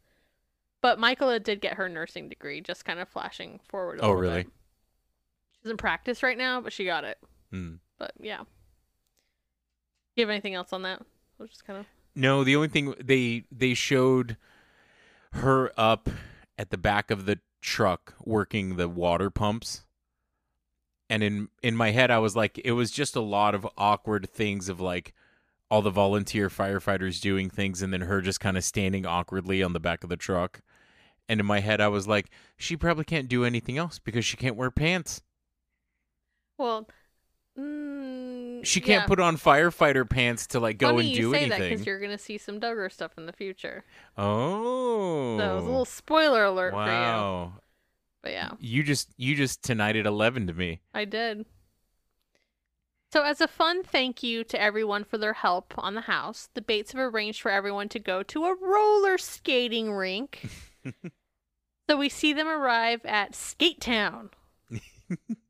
But 0.83 0.99
Michaela 0.99 1.41
did 1.41 1.63
get 1.63 1.79
her 1.79 1.89
nursing 1.89 2.29
degree, 2.29 2.61
just 2.61 2.85
kind 2.85 3.01
of 3.01 3.09
flashing 3.09 3.59
forward. 3.67 4.01
A 4.01 4.03
Oh, 4.03 4.13
really? 4.13 4.43
bit. 4.43 4.53
She 5.55 5.63
doesn't 5.65 5.79
practice 5.79 6.23
right 6.23 6.37
now, 6.37 6.61
but 6.61 6.75
she 6.75 6.85
got 6.85 7.05
it. 7.05 7.17
Mm. 7.55 7.79
But 7.99 8.13
yeah. 8.21 8.41
You 10.15 10.25
have 10.25 10.31
anything 10.31 10.55
else 10.55 10.75
on 10.75 10.83
that? 10.83 11.01
We'll 11.39 11.49
just 11.49 11.65
kind 11.67 11.79
of. 11.79 11.87
No, 12.15 12.45
the 12.45 12.55
only 12.55 12.69
thing 12.69 12.95
they 13.03 13.45
they 13.51 13.73
showed 13.73 14.37
her 15.33 15.73
up 15.77 16.09
at 16.57 16.71
the 16.71 16.79
back 16.79 17.11
of 17.11 17.27
the 17.27 17.39
truck 17.61 18.15
working 18.25 18.77
the 18.77 18.89
water 18.89 19.31
pumps. 19.31 19.85
And 21.11 21.23
in 21.23 21.49
in 21.63 21.77
my 21.77 21.91
head 21.91 22.11
I 22.11 22.19
was 22.19 22.37
like 22.37 22.59
it 22.59 22.73
was 22.73 22.91
just 22.91 23.17
a 23.17 23.21
lot 23.21 23.55
of 23.55 23.67
awkward 23.77 24.31
things 24.31 24.69
of 24.69 24.81
like 24.81 25.15
all 25.71 25.83
the 25.83 25.91
volunteer 25.91 26.49
firefighters 26.49 27.21
doing 27.21 27.51
things 27.51 27.83
and 27.83 27.93
then 27.93 28.03
her 28.03 28.21
just 28.21 28.41
kind 28.41 28.57
of 28.57 28.65
standing 28.65 29.07
awkwardly 29.07 29.63
on 29.63 29.73
the 29.73 29.81
back 29.81 30.03
of 30.03 30.11
the 30.11 30.17
truck. 30.17 30.61
And 31.29 31.41
in 31.41 31.47
my 31.47 31.61
head 31.61 31.81
I 31.81 31.89
was 31.89 32.07
like 32.07 32.31
she 32.57 32.77
probably 32.77 33.05
can't 33.05 33.29
do 33.29 33.45
anything 33.45 33.79
else 33.79 33.99
because 33.99 34.25
she 34.25 34.37
can't 34.37 34.57
wear 34.57 34.71
pants. 34.71 35.23
Well, 36.59 36.89
mm, 37.59 38.65
She 38.65 38.81
can't 38.81 39.03
yeah. 39.03 39.07
put 39.07 39.21
on 39.21 39.37
firefighter 39.37 40.09
pants 40.09 40.47
to 40.49 40.61
like 40.61 40.79
go 40.79 40.89
Funny 40.91 41.01
and 41.01 41.09
you 41.11 41.17
do 41.17 41.33
say 41.33 41.41
anything. 41.45 41.71
because 41.71 41.87
you're 41.87 42.01
gonna 42.01 42.19
see 42.19 42.39
some 42.39 42.61
Duggar 42.61 42.91
stuff 42.93 43.13
in 43.19 43.27
the 43.27 43.33
future. 43.33 43.85
Oh. 44.17 45.39
So 45.39 45.53
it 45.53 45.55
was 45.55 45.65
a 45.65 45.67
little 45.67 45.85
spoiler 45.85 46.45
alert 46.45 46.73
for 46.73 46.85
you. 46.85 46.87
Wow. 46.87 47.53
But 48.23 48.33
yeah, 48.33 48.51
You 48.59 48.83
just 48.83 49.11
you 49.17 49.35
just 49.37 49.63
tonight 49.63 49.97
at 49.97 50.07
eleven 50.07 50.47
to 50.49 50.55
me. 50.55 50.81
I 50.93 51.05
did. 51.05 51.47
So, 53.11 53.23
as 53.23 53.41
a 53.41 53.49
fun 53.49 53.83
thank 53.85 54.23
you 54.23 54.45
to 54.45 54.61
everyone 54.61 55.03
for 55.03 55.17
their 55.17 55.33
help 55.33 55.73
on 55.79 55.95
the 55.95 56.03
house, 56.03 56.51
the 56.53 56.61
Bates 56.61 56.93
have 56.93 57.01
arranged 57.15 57.41
for 57.41 57.51
everyone 57.51 57.89
to 57.91 57.99
go 57.99 58.23
to 58.25 58.45
a 58.45 58.55
roller 58.55 59.17
skating 59.17 59.93
rink. 59.93 60.47
so 61.89 61.97
we 61.97 62.11
see 62.11 62.35
them 62.35 62.49
arrive 62.49 63.01
at 63.07 63.35
Skate 63.35 63.81
Town. 63.81 64.29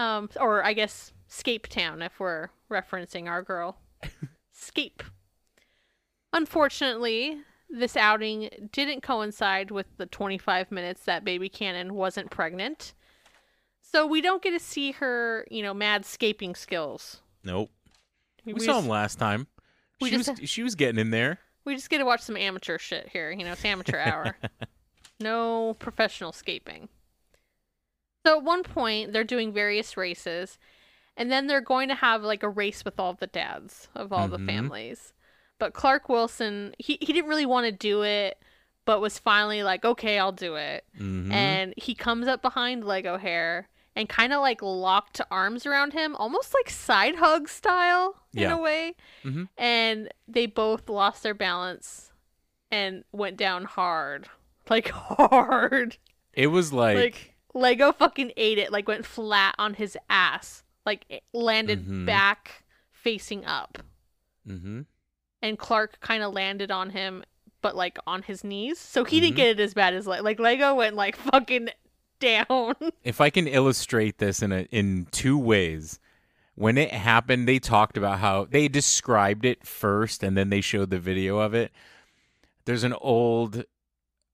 um, 0.00 0.30
or 0.40 0.64
I 0.64 0.72
guess 0.72 1.12
Scape 1.28 1.68
Town 1.68 2.02
if 2.02 2.18
we're 2.18 2.48
referencing 2.70 3.28
our 3.28 3.42
girl. 3.42 3.78
Scape. 4.52 5.02
Unfortunately, 6.32 7.38
this 7.68 7.96
outing 7.96 8.68
didn't 8.72 9.02
coincide 9.02 9.70
with 9.70 9.86
the 9.96 10.06
25 10.06 10.70
minutes 10.70 11.02
that 11.04 11.24
baby 11.24 11.48
Cannon 11.48 11.94
wasn't 11.94 12.30
pregnant. 12.30 12.94
So 13.82 14.06
we 14.06 14.20
don't 14.20 14.42
get 14.42 14.52
to 14.52 14.60
see 14.60 14.92
her, 14.92 15.44
you 15.50 15.62
know, 15.62 15.74
mad 15.74 16.04
scaping 16.04 16.54
skills. 16.54 17.20
Nope. 17.42 17.70
We, 18.44 18.52
We 18.54 18.60
saw 18.60 18.74
just- 18.74 18.84
him 18.84 18.88
last 18.90 19.16
time. 19.18 19.48
we 20.00 20.10
She 20.10 20.16
just- 20.16 20.40
was 20.40 20.48
she 20.50 20.62
was 20.62 20.74
getting 20.74 20.98
in 21.00 21.10
there. 21.10 21.38
We 21.64 21.74
just 21.74 21.90
get 21.90 21.98
to 21.98 22.04
watch 22.04 22.22
some 22.22 22.36
amateur 22.36 22.78
shit 22.78 23.08
here. 23.10 23.30
You 23.30 23.44
know, 23.44 23.52
it's 23.52 23.64
amateur 23.64 23.98
hour. 23.98 24.36
no 25.20 25.74
professional 25.74 26.32
scaping. 26.32 26.88
So 28.24 28.36
at 28.38 28.44
one 28.44 28.62
point, 28.62 29.12
they're 29.12 29.24
doing 29.24 29.52
various 29.52 29.96
races, 29.96 30.58
and 31.16 31.30
then 31.30 31.46
they're 31.46 31.60
going 31.60 31.88
to 31.88 31.94
have 31.94 32.22
like 32.22 32.42
a 32.42 32.48
race 32.48 32.84
with 32.84 32.98
all 33.00 33.14
the 33.14 33.26
dads 33.26 33.88
of 33.94 34.12
all 34.12 34.28
the 34.28 34.38
Mhm. 34.38 34.46
families. 34.46 35.12
But 35.58 35.74
Clark 35.74 36.08
Wilson, 36.08 36.74
he, 36.78 36.96
he 37.00 37.12
didn't 37.12 37.28
really 37.28 37.46
want 37.46 37.66
to 37.66 37.72
do 37.72 38.02
it, 38.02 38.38
but 38.86 39.00
was 39.00 39.18
finally 39.18 39.62
like, 39.62 39.84
okay, 39.84 40.18
I'll 40.18 40.32
do 40.32 40.54
it. 40.56 40.84
Mhm. 40.98 41.30
And 41.32 41.74
he 41.76 41.94
comes 41.94 42.26
up 42.28 42.40
behind 42.42 42.84
Lego 42.84 43.18
Hair 43.18 43.68
and 43.96 44.08
kind 44.08 44.32
of 44.32 44.40
like 44.40 44.62
locked 44.62 45.20
arms 45.30 45.66
around 45.66 45.92
him, 45.92 46.16
almost 46.16 46.54
like 46.54 46.70
side 46.70 47.16
hug 47.16 47.48
style 47.48 48.22
in 48.34 48.42
Yeah. 48.42 48.54
a 48.54 48.58
way. 48.60 48.94
Mhm. 49.24 49.48
And 49.58 50.08
they 50.28 50.46
both 50.46 50.88
lost 50.88 51.22
their 51.22 51.34
balance 51.34 52.12
and 52.70 53.04
went 53.12 53.36
down 53.36 53.64
hard. 53.64 54.28
Like 54.70 54.88
hard. 54.94 55.96
It 56.32 56.46
was 56.46 56.72
like, 56.72 56.96
Like, 56.96 57.34
Lego 57.54 57.92
fucking 57.92 58.32
ate 58.36 58.58
it, 58.58 58.70
like 58.72 58.86
went 58.88 59.04
flat 59.06 59.54
on 59.58 59.74
his 59.74 59.96
ass. 60.08 60.62
Like 60.86 61.04
it 61.08 61.22
landed 61.32 61.86
Mhm. 61.86 62.06
back 62.06 62.64
facing 62.92 63.44
up. 63.44 63.78
hmm 64.46 64.82
And 65.42 65.58
Clark 65.58 66.00
kind 66.00 66.22
of 66.22 66.32
landed 66.32 66.70
on 66.70 66.90
him 66.90 67.24
but 67.62 67.76
like 67.76 67.98
on 68.06 68.22
his 68.22 68.42
knees. 68.42 68.78
So 68.78 69.04
he 69.04 69.20
didn't 69.20 69.34
Mhm. 69.34 69.36
get 69.36 69.48
it 69.48 69.60
as 69.60 69.74
bad 69.74 69.92
as 69.94 70.06
like 70.06 70.22
like 70.22 70.38
Lego 70.40 70.74
went 70.74 70.96
like 70.96 71.16
fucking 71.16 71.68
down. 72.20 72.74
if 73.04 73.20
I 73.20 73.28
can 73.30 73.46
illustrate 73.46 74.18
this 74.18 74.42
in 74.42 74.52
a 74.52 74.62
in 74.70 75.06
two 75.10 75.38
ways. 75.38 75.98
When 76.54 76.76
it 76.76 76.92
happened, 76.92 77.48
they 77.48 77.58
talked 77.58 77.96
about 77.96 78.18
how 78.18 78.44
they 78.44 78.68
described 78.68 79.44
it 79.46 79.66
first 79.66 80.22
and 80.22 80.36
then 80.36 80.50
they 80.50 80.60
showed 80.60 80.90
the 80.90 80.98
video 80.98 81.38
of 81.38 81.54
it. 81.54 81.72
There's 82.66 82.84
an 82.84 82.92
old 82.94 83.64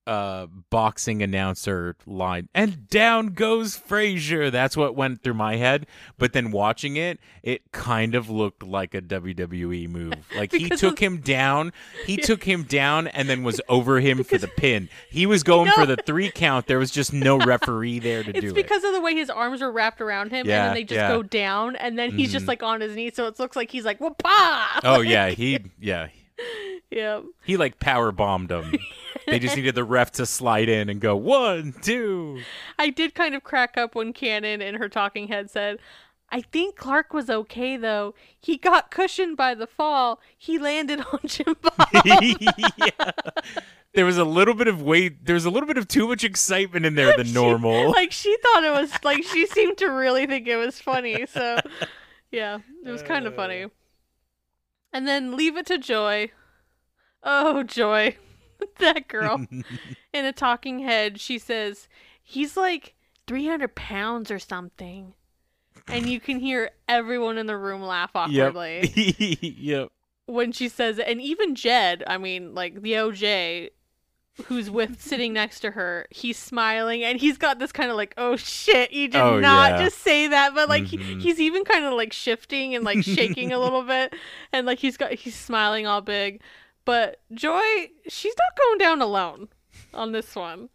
uh 0.07 0.47
boxing 0.71 1.23
announcer 1.23 1.97
line 2.07 2.49
and 2.55 2.89
down 2.89 3.29
goes 3.29 3.77
Frazier. 3.77 4.51
That's 4.51 4.77
what 4.77 4.95
went 4.95 5.23
through 5.23 5.35
my 5.35 5.57
head. 5.57 5.87
But 6.19 6.33
then 6.33 6.51
watching 6.53 6.97
it, 6.97 7.19
it 7.43 7.73
kind 7.73 8.15
of 8.15 8.31
looked 8.31 8.63
like 8.63 8.95
a 8.95 9.03
WWE 9.03 9.89
move. 9.89 10.15
Like 10.37 10.53
he 10.53 10.69
took 10.69 10.95
of- 10.95 10.99
him 10.99 11.19
down, 11.19 11.73
he 12.05 12.17
took 12.17 12.45
him 12.45 12.63
down 12.65 13.07
and 13.09 13.29
then 13.29 13.43
was 13.43 13.61
over 13.69 14.01
him 14.01 14.23
for 14.23 14.39
the 14.39 14.49
pin. 14.49 14.89
He 15.11 15.25
was 15.27 15.43
going 15.43 15.71
for 15.73 15.87
the 15.87 15.97
three 15.97 16.31
count. 16.31 16.67
There 16.67 16.79
was 16.79 16.91
just 16.91 17.13
no 17.13 17.39
referee 17.39 17.99
there 18.01 18.23
to 18.23 18.31
It's 18.37 18.41
do 18.41 18.47
it. 18.47 18.51
It's 18.51 18.63
because 18.63 18.85
of 18.85 18.93
the 18.93 19.01
way 19.01 19.15
his 19.15 19.31
arms 19.31 19.63
are 19.63 19.73
wrapped 19.73 20.01
around 20.01 20.31
him, 20.31 20.41
and 20.41 20.49
then 20.51 20.75
they 20.75 20.85
just 20.85 20.97
yeah. 20.99 21.09
go 21.09 21.23
down, 21.23 21.75
and 21.77 21.99
then 21.99 22.11
he's 22.13 22.33
just 22.33 22.45
Mhm. 22.45 22.49
like 22.49 22.63
on 22.63 22.81
his 22.81 22.95
knees, 22.95 23.15
so 23.15 23.27
it 23.27 23.39
looks 23.39 23.57
like 23.57 23.71
he's 23.71 23.85
like 23.85 23.99
whoopah. 23.99 24.81
Oh 24.85 25.01
yeah, 25.05 25.31
he 25.31 25.59
yeah. 25.81 26.09
yeah. 26.91 27.21
He 27.45 27.57
like 27.57 27.79
power 27.79 28.13
bombed 28.13 28.49
them. 28.49 28.73
they 29.27 29.39
just 29.39 29.57
needed 29.57 29.75
the 29.75 29.85
ref 29.85 30.13
to 30.13 30.27
slide 30.27 30.69
in 30.69 30.89
and 30.89 31.01
go 31.01 31.17
one, 31.17 31.75
two. 31.83 32.41
I 32.79 32.91
did 32.91 33.15
kind 33.15 33.35
of 33.35 33.43
crack 33.45 33.77
up 33.77 33.95
when 33.95 34.13
Cannon 34.13 34.61
in 34.63 34.75
her 34.77 34.89
talking 34.89 35.29
head 35.29 35.51
said, 35.51 35.79
"I 36.31 36.41
think 36.43 36.77
Clark 36.77 37.13
was 37.13 37.29
okay 37.31 37.77
though. 37.77 38.15
He 38.39 38.57
got 38.57 38.91
cushioned 38.91 39.37
by 39.37 39.55
the 39.55 39.67
fall. 39.67 40.21
He 40.37 40.59
landed 40.59 41.01
on 41.13 41.21
Jim 41.27 41.57
Bob." 41.61 41.89
yeah. 42.05 43.11
There 43.95 44.05
was 44.05 44.19
a 44.19 44.25
little 44.25 44.53
bit 44.53 44.69
of 44.69 44.83
weight. 44.83 45.25
There 45.25 45.35
was 45.35 45.47
a 45.47 45.51
little 45.51 45.67
bit 45.67 45.79
of 45.79 45.89
too 45.89 46.07
much 46.09 46.23
excitement 46.23 46.85
in 46.85 46.97
there 46.97 47.17
than 47.17 47.27
She- 47.29 47.33
normal. 47.33 47.91
like 47.93 48.13
she 48.13 48.37
thought 48.43 48.63
it 48.65 48.71
was 48.73 48.93
like 49.03 49.23
she 49.25 49.47
seemed 49.47 49.79
to 49.79 49.87
really 49.87 50.27
think 50.27 50.47
it 50.47 50.57
was 50.59 50.79
funny. 50.79 51.25
So 51.27 51.59
yeah, 52.31 52.59
it 52.85 52.91
was 52.91 53.03
kind 53.03 53.27
of 53.27 53.33
Uh. 53.33 53.37
funny. 53.37 53.67
And 54.97 55.07
then 55.07 55.37
leave 55.37 55.59
it 55.59 55.67
to 55.67 55.77
Joy. 55.77 56.31
Oh, 57.23 57.63
Joy. 57.63 58.17
that 58.79 59.09
girl. 59.09 59.45
In 60.15 60.25
a 60.25 60.33
talking 60.33 60.79
head, 60.79 61.21
she 61.21 61.39
says, 61.39 61.87
he's 62.23 62.57
like 62.57 62.95
300 63.27 63.75
pounds 63.75 64.31
or 64.31 64.39
something. 64.39 65.13
And 65.87 66.09
you 66.09 66.19
can 66.19 66.41
hear 66.41 66.71
everyone 66.89 67.37
in 67.37 67.45
the 67.47 67.59
room 67.59 67.83
laugh 67.83 68.13
awkwardly 68.15 68.91
yep. 69.61 69.91
when 70.25 70.51
she 70.51 70.71
says. 70.71 70.99
And 70.99 71.21
even 71.21 71.55
Jed, 71.55 72.03
I 72.07 72.17
mean, 72.17 72.55
like 72.55 72.81
the 72.81 72.95
OJ 72.95 73.73
who's 74.45 74.71
with 74.71 75.01
sitting 75.01 75.33
next 75.33 75.61
to 75.61 75.71
her, 75.73 76.07
he's 76.11 76.37
smiling 76.39 77.03
and 77.03 77.19
he's 77.19 77.39
got 77.39 77.59
this 77.59 77.73
kind 77.73 77.91
of 77.91 77.97
like, 77.97 78.13
oh 78.19 78.37
shit, 78.37 78.93
you 78.93 79.09
did 79.09 79.21
Oh, 79.21 79.41
not 79.41 79.73
yeah. 79.73 79.85
just 79.85 79.99
say 79.99 80.29
that. 80.29 80.55
But 80.55 80.69
like, 80.69 80.85
Mhm. 80.85 80.89
he, 81.01 81.21
he's 81.21 81.41
even 81.41 81.65
kind 81.65 81.85
of 81.85 81.95
like 81.95 82.13
shifting 82.13 82.75
and 82.75 82.85
like 82.85 83.03
shaking 83.03 83.53
a 83.53 83.59
little 83.59 83.83
bit. 83.95 84.15
And 84.53 84.67
like, 84.67 84.79
he's 84.79 84.97
got, 84.97 85.13
he's 85.15 85.35
smiling 85.35 85.87
all 85.87 86.01
big. 86.03 86.41
But 86.85 87.21
Joy, 87.33 87.61
she's 88.09 88.35
not 88.37 88.57
going 88.65 88.79
down 88.79 89.01
alone 89.03 89.49
on 89.95 90.13
this 90.13 90.35
one. 90.37 90.69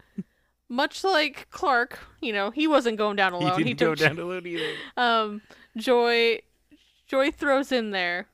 Much 0.68 1.04
like 1.04 1.46
Clark, 1.50 1.98
you 2.20 2.32
know, 2.32 2.50
he 2.50 2.66
wasn't 2.66 2.96
going 2.98 3.16
down 3.16 3.32
alone. 3.32 3.58
he 3.58 3.64
didn't 3.64 3.78
go 3.78 3.94
took 3.94 4.08
down 4.08 4.18
alone 4.18 4.46
either. 4.46 4.72
um, 4.96 5.42
Joy, 5.76 6.40
Joy 7.06 7.30
throws 7.30 7.70
in 7.72 7.90
there. 7.92 8.26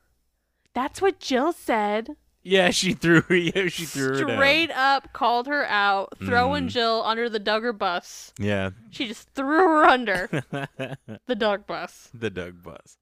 That's 0.75 1.03
what 1.03 1.19
Jill 1.21 1.53
said. 1.53 2.17
Yeah, 2.43 2.71
she 2.73 2.93
threw 2.95 3.23
yeah, 3.29 3.69
she 3.69 3.85
threw 3.85 4.17
her 4.19 4.25
down. 4.25 4.37
Straight 4.37 4.71
up 4.71 5.13
called 5.13 5.47
her 5.49 5.65
out, 5.67 6.15
throwing 6.19 6.67
Mhm. 6.67 6.71
Jill 6.71 7.03
under 7.05 7.29
the 7.29 7.41
Duggar 7.41 7.77
bus. 7.77 8.33
Yeah. 8.39 8.71
She 8.91 9.07
just 9.09 9.29
threw 9.31 9.47
her 9.59 9.85
under 9.85 10.29
the 11.27 11.35
Doug 11.37 11.67
bus. 11.67 12.11
the 12.15 12.31
Doug 12.31 12.63
bus. 12.63 12.97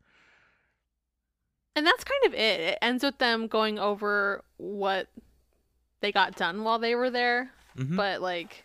And 1.74 1.86
that's 1.86 2.04
kind 2.04 2.24
of 2.26 2.34
it. 2.34 2.60
It 2.60 2.78
ends 2.80 3.04
with 3.04 3.18
them 3.18 3.46
going 3.48 3.78
over 3.78 4.42
what 4.56 5.08
they 6.00 6.10
got 6.12 6.34
done 6.36 6.64
while 6.64 6.78
they 6.78 6.94
were 6.94 7.10
there, 7.10 7.50
Mhm. 7.76 7.96
but 7.96 8.22
like 8.22 8.64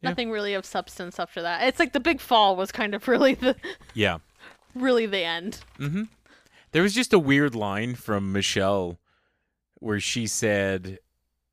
Yeah. 0.00 0.08
nothing 0.10 0.30
really 0.30 0.54
of 0.54 0.64
substance 0.64 1.18
after 1.20 1.42
that. 1.42 1.62
It's 1.68 1.78
like 1.78 1.92
the 1.92 2.00
big 2.00 2.20
fall 2.20 2.56
was 2.56 2.72
kind 2.72 2.94
of 2.94 3.06
really 3.08 3.34
the 3.34 3.56
Yeah. 3.94 4.18
really 4.74 5.04
the 5.06 5.22
end. 5.24 5.60
Mm-hmm. 5.78 6.04
There 6.72 6.82
was 6.82 6.94
just 6.94 7.12
a 7.12 7.18
weird 7.18 7.54
line 7.54 7.94
from 7.94 8.32
Michelle 8.32 8.98
where 9.80 10.00
she 10.00 10.26
said 10.26 10.98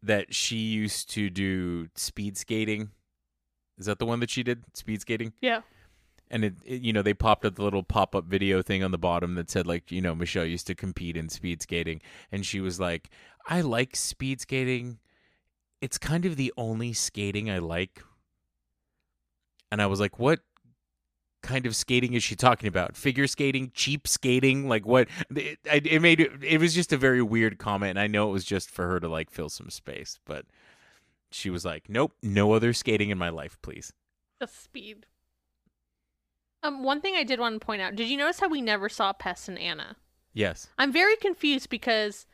that 0.04 0.34
she 0.34 0.58
used 0.58 1.10
to 1.12 1.30
do 1.30 1.88
speed 1.96 2.38
skating. 2.38 2.92
Is 3.78 3.88
that 3.88 4.00
the 4.00 4.06
one 4.06 4.20
that 4.20 4.30
she 4.30 4.44
did? 4.44 4.64
Speed 4.74 5.02
skating? 5.02 5.34
Yeah. 5.42 5.62
And 6.30 6.44
it, 6.46 6.56
it 6.66 6.82
you 6.82 6.94
know, 6.94 7.02
they 7.02 7.14
popped 7.14 7.46
up 7.46 7.56
the 7.56 7.64
little 7.64 7.84
pop 7.84 8.16
up 8.16 8.26
video 8.26 8.62
thing 8.62 8.84
on 8.84 8.92
the 8.92 8.98
bottom 8.98 9.36
that 9.36 9.50
said 9.50 9.66
like, 9.66 9.92
you 9.92 10.02
know, 10.02 10.14
Michelle 10.14 10.46
used 10.46 10.68
to 10.68 10.76
compete 10.76 11.18
in 11.18 11.30
speed 11.30 11.62
skating 11.62 12.02
and 12.32 12.46
she 12.46 12.60
was 12.60 12.80
like, 12.80 13.10
I 13.48 13.62
like 13.62 13.96
speed 13.96 14.42
skating. 14.42 15.00
It's 15.82 15.98
kind 15.98 16.26
of 16.26 16.36
the 16.36 16.54
only 16.58 16.94
skating 16.94 17.50
I 17.50 17.60
like. 17.60 18.04
And 19.72 19.82
I 19.82 19.86
was 19.86 20.00
like, 20.00 20.20
what 20.20 20.40
kind 21.48 21.66
of 21.66 21.76
skating 21.76 22.14
is 22.14 22.24
she 22.24 22.36
talking 22.36 22.68
about? 22.68 22.98
Figure 22.98 23.26
skating, 23.26 23.72
cheap 23.74 24.08
skating, 24.08 24.68
like 24.68 24.86
what? 24.86 25.08
It, 25.36 25.60
it 25.66 26.02
made 26.02 26.20
it. 26.20 26.44
It 26.44 26.60
was 26.60 26.76
just 26.76 26.92
a 26.92 26.98
very 26.98 27.22
weird 27.22 27.58
comment, 27.58 27.92
and 27.92 28.00
I 28.00 28.08
know 28.08 28.30
it 28.30 28.34
was 28.34 28.46
just 28.46 28.70
for 28.70 28.88
her 28.88 29.00
to 29.00 29.08
like 29.08 29.32
fill 29.32 29.50
some 29.50 29.70
space, 29.70 30.20
but 30.26 30.46
she 31.32 31.50
was 31.50 31.66
like, 31.66 31.90
"Nope, 31.90 32.14
no 32.22 32.52
other 32.52 32.74
skating 32.74 33.10
in 33.10 33.18
my 33.18 33.30
life, 33.30 33.58
please." 33.62 33.94
The 34.40 34.48
speed. 34.48 35.06
Um, 36.64 36.84
one 36.84 37.02
thing 37.02 37.16
I 37.16 37.24
did 37.24 37.40
want 37.40 37.60
to 37.60 37.66
point 37.66 37.82
out: 37.82 37.96
Did 37.96 38.10
you 38.10 38.18
notice 38.18 38.40
how 38.40 38.50
we 38.50 38.62
never 38.62 38.90
saw 38.90 39.14
Pest 39.14 39.48
and 39.48 39.58
Anna? 39.58 39.96
Yes. 40.34 40.68
I'm 40.78 40.92
very 40.92 41.16
confused 41.16 41.70
because 41.70 42.28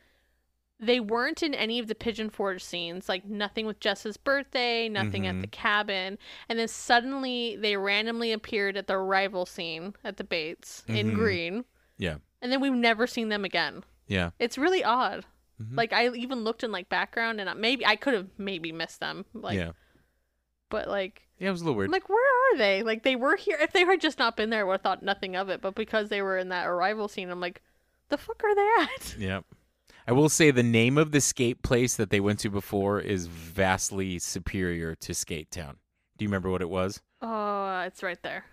they 0.86 1.00
weren't 1.00 1.42
in 1.44 1.54
any 1.54 1.80
of 1.80 1.88
the 1.88 1.96
Pigeon 1.96 2.30
Forge 2.30 2.64
scenes, 2.64 3.08
like 3.10 3.26
nothing 3.26 3.66
with 3.66 3.80
Jess's 3.80 4.18
birthday, 4.18 4.90
nothing 4.90 5.26
at 5.28 5.36
Mhm. 5.36 5.42
the 5.42 5.48
cabin, 5.48 6.18
and 6.50 6.60
then 6.60 6.68
suddenly 6.68 7.56
they 7.56 7.76
randomly 7.78 8.32
appeared 8.32 8.78
at 8.78 8.88
the 8.88 8.94
arrival 8.96 9.46
scene 9.46 9.96
at 10.04 10.18
the 10.18 10.24
Bates 10.24 10.84
in 10.88 11.12
Mhm. 11.12 11.16
green, 11.16 11.66
Yeah. 11.98 12.18
and 12.42 12.52
then 12.52 12.60
we've 12.62 12.74
never 12.74 13.08
seen 13.08 13.30
them 13.30 13.46
again. 13.46 13.84
Yeah. 14.08 14.32
It's 14.40 14.58
really 14.58 14.84
odd. 14.84 15.26
Mhm. 15.62 15.78
Like 15.78 15.94
I 15.94 16.10
even 16.10 16.44
looked 16.44 16.64
in 16.64 16.72
like 16.72 16.90
background, 16.90 17.40
and 17.40 17.60
maybe 17.60 17.86
I 17.86 17.96
could 17.96 18.14
have 18.14 18.28
maybe 18.38 18.72
missed 18.72 19.00
them, 19.00 19.26
like, 19.34 19.58
yeah. 19.58 19.72
but 20.70 20.88
like. 20.88 21.28
Yeah. 21.40 21.50
It 21.50 21.52
was 21.52 21.62
a 21.62 21.66
little 21.66 21.78
weird. 21.78 21.90
I'm 21.90 21.92
like, 21.92 22.08
where 22.10 22.54
are 22.54 22.58
they? 22.58 22.84
Like, 22.84 23.04
they 23.04 23.16
were 23.18 23.36
here. 23.36 23.58
If 23.60 23.74
they 23.74 23.84
had 23.84 24.00
just 24.00 24.18
not 24.20 24.38
been 24.38 24.50
there, 24.50 24.62
I 24.62 24.64
would 24.64 24.72
have 24.74 24.82
thought 24.82 25.04
nothing 25.04 25.36
of 25.36 25.50
it. 25.50 25.60
But 25.62 25.76
because 25.76 26.08
they 26.10 26.22
were 26.22 26.38
in 26.38 26.50
that 26.50 26.68
arrival 26.68 27.08
scene, 27.10 27.30
I'm 27.30 27.42
like, 27.42 27.62
the 28.10 28.18
fuck 28.18 28.42
are 28.44 28.56
they 28.56 28.70
at? 28.84 29.16
yeah. 29.18 29.42
I 30.08 30.12
will 30.12 30.30
say 30.30 30.52
the 30.52 30.64
name 30.64 30.98
of 30.98 31.12
the 31.12 31.22
skate 31.22 31.62
place 31.64 31.96
that 31.96 32.10
they 32.10 32.20
went 32.20 32.40
to 32.40 32.50
before 32.50 33.00
is 33.00 33.28
vastly 33.28 34.20
superior 34.20 34.96
to 34.96 35.14
Skate 35.14 35.50
Town. 35.50 35.78
Do 36.18 36.26
you 36.26 36.30
remember 36.30 36.50
what 36.50 36.62
it 36.62 36.70
was? 36.70 37.02
Oh, 37.22 37.80
it's 37.86 38.04
right 38.04 38.22
there. 38.22 38.46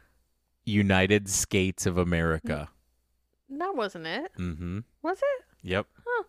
United 0.65 1.29
Skates 1.29 1.87
of 1.87 1.99
America. 1.99 2.69
That 3.49 3.75
wasn't 3.75 4.07
it. 4.07 4.31
Mm-hmm. 4.39 4.81
Was 5.03 5.19
it? 5.19 5.45
Yep. 5.63 5.87
Huh. 6.07 6.23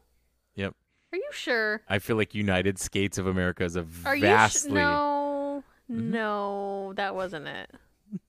Yep. 0.55 0.76
Are 1.13 1.17
you 1.17 1.30
sure? 1.32 1.82
I 1.88 1.99
feel 1.99 2.15
like 2.15 2.34
United 2.34 2.80
Skates 2.80 3.17
of 3.19 3.28
America 3.28 3.63
is 3.63 3.76
a 3.76 3.86
Are 4.05 4.17
vastly. 4.17 4.72
you 4.72 4.78
sh- 4.78 4.80
No. 4.80 5.63
Mhm. 5.89 6.03
No, 6.09 6.93
that 6.95 7.13
wasn't 7.15 7.47
it. 7.47 7.69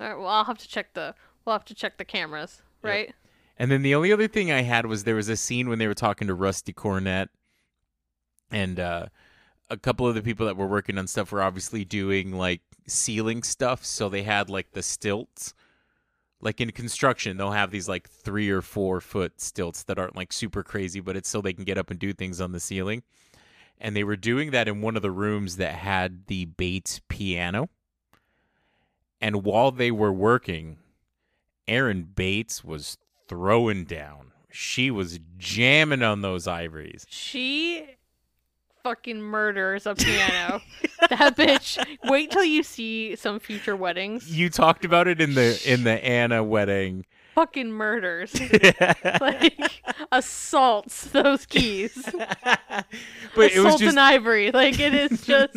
All 0.00 0.08
right, 0.08 0.18
well, 0.18 0.28
I'll 0.28 0.44
have 0.44 0.58
to 0.58 0.68
check 0.68 0.94
the 0.94 1.14
we'll 1.44 1.52
have 1.54 1.64
to 1.66 1.74
check 1.74 1.98
the 1.98 2.04
cameras, 2.04 2.62
Yep. 2.82 3.14
And 3.60 3.70
then 3.70 3.82
the 3.82 3.94
only 3.94 4.10
other 4.10 4.26
thing 4.26 4.50
I 4.50 4.62
had 4.62 4.86
was 4.86 5.04
there 5.04 5.16
was 5.16 5.28
a 5.28 5.36
scene 5.36 5.68
when 5.68 5.78
they 5.78 5.86
were 5.86 5.92
talking 5.92 6.28
to 6.28 6.34
Rusty 6.34 6.72
Cornett, 6.72 7.28
and 8.50 8.80
uh, 8.80 9.06
a 9.68 9.76
couple 9.76 10.08
of 10.08 10.14
the 10.14 10.22
people 10.22 10.46
that 10.46 10.56
were 10.56 10.66
working 10.66 10.96
on 10.96 11.06
stuff 11.06 11.30
were 11.30 11.42
obviously 11.42 11.84
doing 11.84 12.32
like 12.32 12.62
ceiling 12.86 13.42
stuff. 13.42 13.84
So 13.84 14.08
they 14.08 14.22
had 14.22 14.48
like 14.48 14.72
the 14.72 14.82
stilts. 14.82 15.52
Like 16.40 16.62
in 16.62 16.70
construction, 16.70 17.36
they'll 17.36 17.50
have 17.50 17.70
these 17.70 17.86
like 17.86 18.08
three 18.08 18.48
or 18.48 18.62
four 18.62 18.98
foot 18.98 19.42
stilts 19.42 19.82
that 19.82 19.98
aren't 19.98 20.16
like 20.16 20.32
super 20.32 20.62
crazy, 20.62 21.00
but 21.00 21.14
it's 21.14 21.28
so 21.28 21.42
they 21.42 21.52
can 21.52 21.64
get 21.64 21.76
up 21.76 21.90
and 21.90 22.00
do 22.00 22.14
things 22.14 22.40
on 22.40 22.52
the 22.52 22.60
ceiling. 22.60 23.02
And 23.78 23.94
they 23.94 24.04
were 24.04 24.16
doing 24.16 24.52
that 24.52 24.68
in 24.68 24.80
one 24.80 24.96
of 24.96 25.02
the 25.02 25.10
rooms 25.10 25.58
that 25.58 25.74
had 25.74 26.28
the 26.28 26.46
Bates 26.46 27.02
piano. 27.08 27.68
And 29.20 29.44
while 29.44 29.70
they 29.70 29.90
were 29.90 30.14
working, 30.14 30.78
Erin 31.68 32.04
Bates 32.04 32.64
was 32.64 32.96
throwing 33.30 33.84
down. 33.84 34.32
She 34.50 34.90
was 34.90 35.20
jamming 35.38 36.02
on 36.02 36.20
those 36.20 36.48
ivories. 36.48 37.06
She 37.08 37.86
fucking 38.82 39.22
murders 39.22 39.86
a 39.86 39.94
piano. 39.94 40.60
that 41.08 41.36
bitch. 41.36 41.78
Wait 42.10 42.32
till 42.32 42.42
you 42.42 42.64
see 42.64 43.14
some 43.14 43.38
future 43.38 43.76
weddings. 43.76 44.36
You 44.36 44.50
talked 44.50 44.84
about 44.84 45.06
it 45.06 45.20
in 45.20 45.34
the 45.34 45.62
in 45.64 45.84
the 45.84 46.04
Anna 46.04 46.42
wedding. 46.42 47.06
Fucking 47.36 47.70
murders. 47.70 48.34
like 49.20 49.60
assaults 50.10 51.04
those 51.04 51.46
keys. 51.46 52.02
but 52.16 53.52
it 53.52 53.60
was 53.60 53.66
Assault 53.66 53.80
just 53.80 53.90
and 53.90 54.00
ivory. 54.00 54.50
Like 54.50 54.80
it 54.80 54.92
is 54.92 55.22
just 55.22 55.54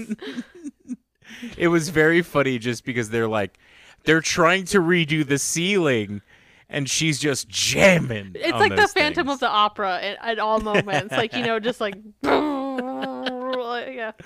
it 1.57 1.69
was 1.69 1.89
very 1.89 2.21
funny 2.21 2.59
just 2.59 2.85
because 2.85 3.09
they're 3.09 3.27
like 3.27 3.57
they're 4.05 4.21
trying 4.21 4.65
to 4.65 4.79
redo 4.79 5.25
the 5.25 5.39
ceiling 5.39 6.21
and 6.73 6.89
she's 6.89 7.19
just 7.19 7.47
jamming. 7.47 8.31
it's 8.35 8.51
like 8.51 8.75
the 8.75 8.87
Phantom 8.89 9.27
things. 9.27 9.35
of 9.35 9.39
the 9.39 9.49
Opera 9.49 10.01
at, 10.01 10.17
at 10.21 10.39
all 10.39 10.59
moments. 10.59 11.13
like, 11.13 11.33
you 11.33 11.43
know, 11.45 11.59
just 11.59 11.79
like 11.79 11.95
yeah. 12.23 14.11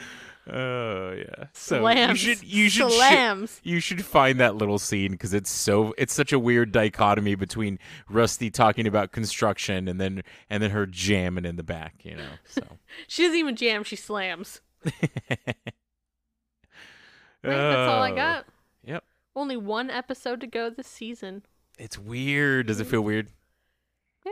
Oh 0.50 1.12
yeah. 1.12 1.48
So 1.52 1.80
Slams. 1.82 2.24
you 2.26 2.36
should 2.36 2.44
you 2.46 2.70
should 2.70 2.90
sh- 2.90 2.96
slams. 2.96 3.60
you 3.66 3.82
should 3.82 4.06
find 4.06 4.40
that 4.40 4.56
little 4.56 4.80
scene 4.80 5.12
because 5.12 5.34
it's 5.34 5.50
so 5.50 5.94
it's 5.98 6.14
such 6.14 6.32
a 6.32 6.40
weird 6.40 6.72
dichotomy 6.72 7.36
between 7.36 7.78
Rusty 8.08 8.50
talking 8.50 8.88
about 8.88 9.12
construction 9.12 9.90
and 9.90 10.00
then 10.00 10.22
and 10.50 10.64
then 10.64 10.72
her 10.72 10.86
jamming 10.86 11.44
in 11.44 11.58
the 11.58 11.64
back, 11.64 11.96
you 12.04 12.16
know. 12.16 12.30
So 12.46 12.62
She 13.10 13.24
doesn't 13.24 13.38
even 13.38 13.58
jam, 13.58 13.84
she 13.84 13.98
slams. 13.98 14.62
Right, 17.44 17.56
that's 17.56 17.90
all 17.92 18.02
I 18.02 18.12
Oh. 18.12 18.16
got. 18.16 18.46
Yep. 18.86 19.04
Only 19.36 19.58
one 19.58 19.90
episode 19.90 20.42
to 20.42 20.48
go 20.48 20.70
this 20.70 20.88
season. 20.88 21.44
It's 21.78 21.98
weird. 21.98 22.68
Does 22.68 22.80
it 22.80 22.86
feel 22.88 23.02
weird? 23.02 23.28
Yeah. 24.26 24.32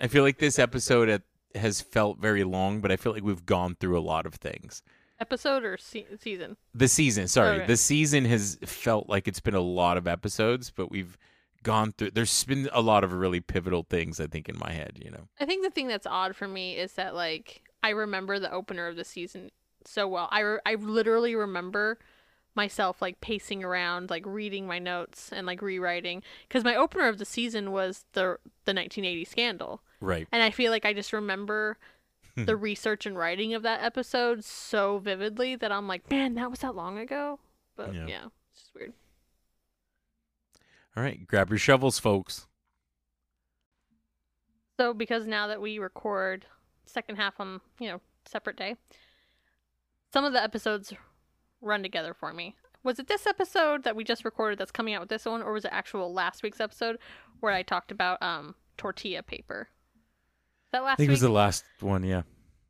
I 0.00 0.06
feel 0.08 0.22
like 0.22 0.38
this 0.38 0.58
episode 0.58 1.22
has 1.54 1.80
felt 1.80 2.18
very 2.18 2.44
long, 2.44 2.80
but 2.80 2.90
I 2.92 2.96
feel 2.96 3.12
like 3.12 3.22
we've 3.24 3.44
gone 3.46 3.76
through 3.78 3.98
a 3.98 4.00
lot 4.00 4.26
of 4.26 4.34
things. 4.34 4.82
Episode 5.18 5.64
or 5.64 5.76
se- 5.76 6.06
season? 6.20 6.56
The 6.74 6.88
season, 6.88 7.28
sorry, 7.28 7.56
Okay. 7.58 7.66
the 7.66 7.76
season 7.76 8.24
has 8.24 8.58
felt 8.64 9.08
like 9.08 9.28
it's 9.28 9.40
been 9.40 9.54
a 9.54 9.60
lot 9.60 9.98
of 9.98 10.08
episodes, 10.08 10.70
but 10.70 10.90
we've 10.90 11.18
gone 11.62 11.92
through. 11.92 12.12
There's 12.12 12.44
been 12.44 12.70
a 12.72 12.80
lot 12.80 13.04
of 13.04 13.12
really 13.12 13.40
pivotal 13.40 13.82
things, 13.90 14.18
I 14.18 14.26
think, 14.28 14.48
in 14.48 14.58
my 14.58 14.72
head. 14.72 14.98
You 15.04 15.10
know. 15.10 15.28
I 15.38 15.44
think 15.44 15.62
the 15.62 15.70
thing 15.70 15.88
that's 15.88 16.06
odd 16.06 16.34
for 16.34 16.48
me 16.48 16.76
is 16.78 16.92
that 16.94 17.14
like 17.14 17.62
I 17.82 17.90
remember 17.90 18.38
the 18.38 18.50
opener 18.50 18.86
of 18.86 18.96
the 18.96 19.04
season 19.04 19.50
so 19.84 20.08
well. 20.08 20.28
I 20.30 20.40
re- 20.40 20.58
I 20.64 20.74
literally 20.76 21.34
remember 21.34 21.98
myself 22.54 23.00
like 23.00 23.20
pacing 23.20 23.62
around, 23.64 24.10
like 24.10 24.24
reading 24.26 24.66
my 24.66 24.78
notes 24.78 25.30
and 25.32 25.46
like 25.46 25.62
rewriting 25.62 26.22
because 26.48 26.64
my 26.64 26.74
opener 26.74 27.06
of 27.08 27.18
the 27.18 27.24
season 27.24 27.70
was 27.72 28.04
the 28.12 28.38
the 28.64 28.74
1980 28.74 29.24
scandal, 29.24 29.82
Right. 30.00 30.26
and 30.32 30.42
I 30.42 30.50
feel 30.50 30.70
like 30.72 30.84
I 30.84 30.92
just 30.92 31.12
remember 31.12 31.78
the 32.36 32.56
research 32.56 33.06
and 33.06 33.16
writing 33.16 33.54
of 33.54 33.62
that 33.62 33.82
episode 33.82 34.44
so 34.44 34.98
vividly 34.98 35.56
that 35.56 35.70
I'm 35.72 35.86
like, 35.88 36.10
man, 36.10 36.34
that 36.34 36.50
was 36.50 36.60
that 36.60 36.74
long 36.74 36.98
ago. 36.98 37.38
But 37.76 37.94
Yeah. 37.94 38.06
yeah, 38.06 38.24
it's 38.52 38.60
just 38.62 38.74
weird. 38.74 38.92
All 40.96 41.02
right. 41.02 41.26
Grab 41.26 41.50
your 41.50 41.58
shovels, 41.58 41.98
folks. 41.98 42.46
So 44.78 44.94
because 44.94 45.26
now 45.26 45.46
that 45.48 45.60
we 45.60 45.78
record 45.78 46.46
second 46.86 47.16
half 47.16 47.38
on, 47.38 47.60
you 47.78 47.88
know, 47.88 48.00
separate 48.26 48.56
day, 48.56 48.76
some 50.12 50.24
of 50.24 50.32
the 50.32 50.42
episodes 50.42 50.92
run 51.60 51.82
together 51.82 52.14
for 52.14 52.32
me. 52.32 52.54
Was 52.82 52.98
it 52.98 53.08
this 53.08 53.26
episode 53.26 53.84
that 53.84 53.94
we 53.96 54.04
just 54.04 54.24
recorded 54.24 54.58
that's 54.58 54.70
coming 54.70 54.94
out 54.94 55.00
with 55.00 55.10
this 55.10 55.26
one, 55.26 55.42
or 55.42 55.52
was 55.52 55.64
it 55.66 55.70
actual 55.72 56.12
last 56.12 56.42
week's 56.42 56.60
episode 56.60 56.98
where 57.40 57.52
I 57.52 57.62
talked 57.62 57.90
about 57.92 58.22
um 58.22 58.54
tortilla 58.78 59.22
paper? 59.22 59.68
That 60.72 60.82
last 60.84 60.94
I 60.94 60.96
think 60.96 61.08
it 61.08 61.10
week? 61.10 61.14
was 61.14 61.20
the 61.20 61.28
last 61.30 61.64
one. 61.80 62.04
Yeah. 62.04 62.22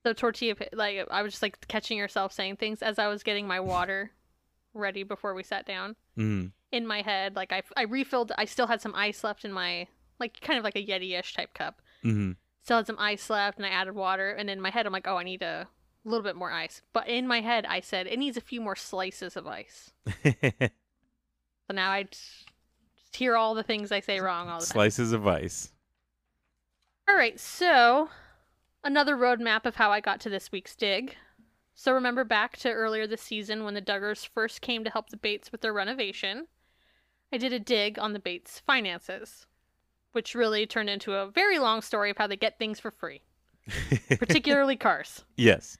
the 0.03 0.15
tortilla 0.15 0.55
like 0.73 1.07
I 1.11 1.23
was 1.23 1.33
just 1.35 1.43
like 1.43 1.67
catching 1.69 1.99
yourself 1.99 2.33
saying 2.33 2.57
things 2.57 2.83
as 2.83 2.99
I 2.99 3.07
was 3.09 3.23
getting 3.23 3.47
my 3.47 3.61
water 3.61 4.11
ready 4.75 5.03
before 5.03 5.35
we 5.35 5.43
sat 5.43 5.67
down 5.67 5.97
Mm. 6.19 6.51
in 6.73 6.87
my 6.87 7.03
head. 7.03 7.37
Like 7.37 7.53
I 7.53 7.63
I 7.77 7.83
refilled. 7.83 8.33
I 8.37 8.45
still 8.47 8.67
had 8.67 8.81
some 8.81 8.95
ice 8.97 9.23
left 9.23 9.45
in 9.45 9.53
my 9.53 9.87
like 10.19 10.41
kind 10.41 10.59
of 10.59 10.65
like 10.65 10.77
a 10.77 10.85
Yeti-ish 10.85 11.33
type 11.35 11.55
cup 11.55 11.81
hmm 12.03 12.33
Still 12.63 12.77
had 12.79 12.87
some 12.87 12.99
ice 12.99 13.31
left, 13.31 13.57
and 13.57 13.65
I 13.65 13.71
added 13.71 13.95
water. 13.95 14.31
And 14.33 14.51
in 14.51 14.61
my 14.61 14.69
head, 14.69 14.85
I'm 14.87 14.93
like, 14.93 15.07
oh, 15.09 15.17
I 15.17 15.23
need 15.23 15.41
a 16.05 16.09
little 16.09 16.23
bit 16.25 16.37
more 16.37 16.51
ice. 16.51 16.83
But 16.93 17.09
in 17.09 17.27
my 17.27 17.41
head, 17.41 17.67
I 17.67 17.81
said 17.81 18.07
it 18.07 18.19
needs 18.19 18.37
a 18.37 18.41
few 18.43 18.61
more 18.61 18.77
slices 18.77 19.37
of 19.37 19.47
ice. 19.47 19.93
So 21.71 21.75
now 21.77 21.93
I 21.93 22.03
just 22.03 22.49
hear 23.13 23.37
all 23.37 23.55
the 23.55 23.63
things 23.63 23.93
I 23.93 24.01
say 24.01 24.19
wrong 24.19 24.49
all 24.49 24.59
the 24.59 24.67
time. 24.67 24.73
Slices 24.73 25.13
of 25.13 25.25
ice. 25.29 25.71
All 27.09 27.15
right, 27.15 27.39
so 27.39 28.09
another 28.83 29.15
roadmap 29.17 29.65
of 29.67 29.77
how 29.77 29.93
I 29.93 30.01
got 30.01 30.19
to 30.23 30.29
this 30.29 30.51
week's 30.51 30.75
dig. 30.75 31.15
So 31.77 31.93
remember 31.93 32.25
back 32.25 32.57
to 32.59 32.73
earlier 32.73 33.07
this 33.07 33.23
season 33.23 33.63
when 33.63 33.75
the 33.75 33.81
Duggars 33.81 34.27
first 34.27 34.63
came 34.63 34.83
to 34.83 34.91
help 34.91 35.11
the 35.11 35.17
Bates 35.17 35.53
with 35.53 35.61
their 35.61 35.73
renovation. 35.73 36.49
I 37.33 37.37
did 37.39 37.53
a 37.53 37.61
dig 37.61 38.01
on 38.01 38.15
the 38.15 38.19
Bates 38.19 38.59
finances, 38.67 39.47
which 40.11 40.35
really 40.35 40.67
turned 40.67 40.91
into 40.91 41.15
a 41.15 41.31
very 41.31 41.61
long 41.61 41.83
story 41.83 42.11
of 42.11 42.19
how 42.19 42.27
they 42.27 42.37
get 42.37 42.59
things 42.59 42.81
for 42.81 42.91
free, 42.91 43.23
particularly 44.19 44.75
cars. 44.75 45.25
yes, 45.37 45.79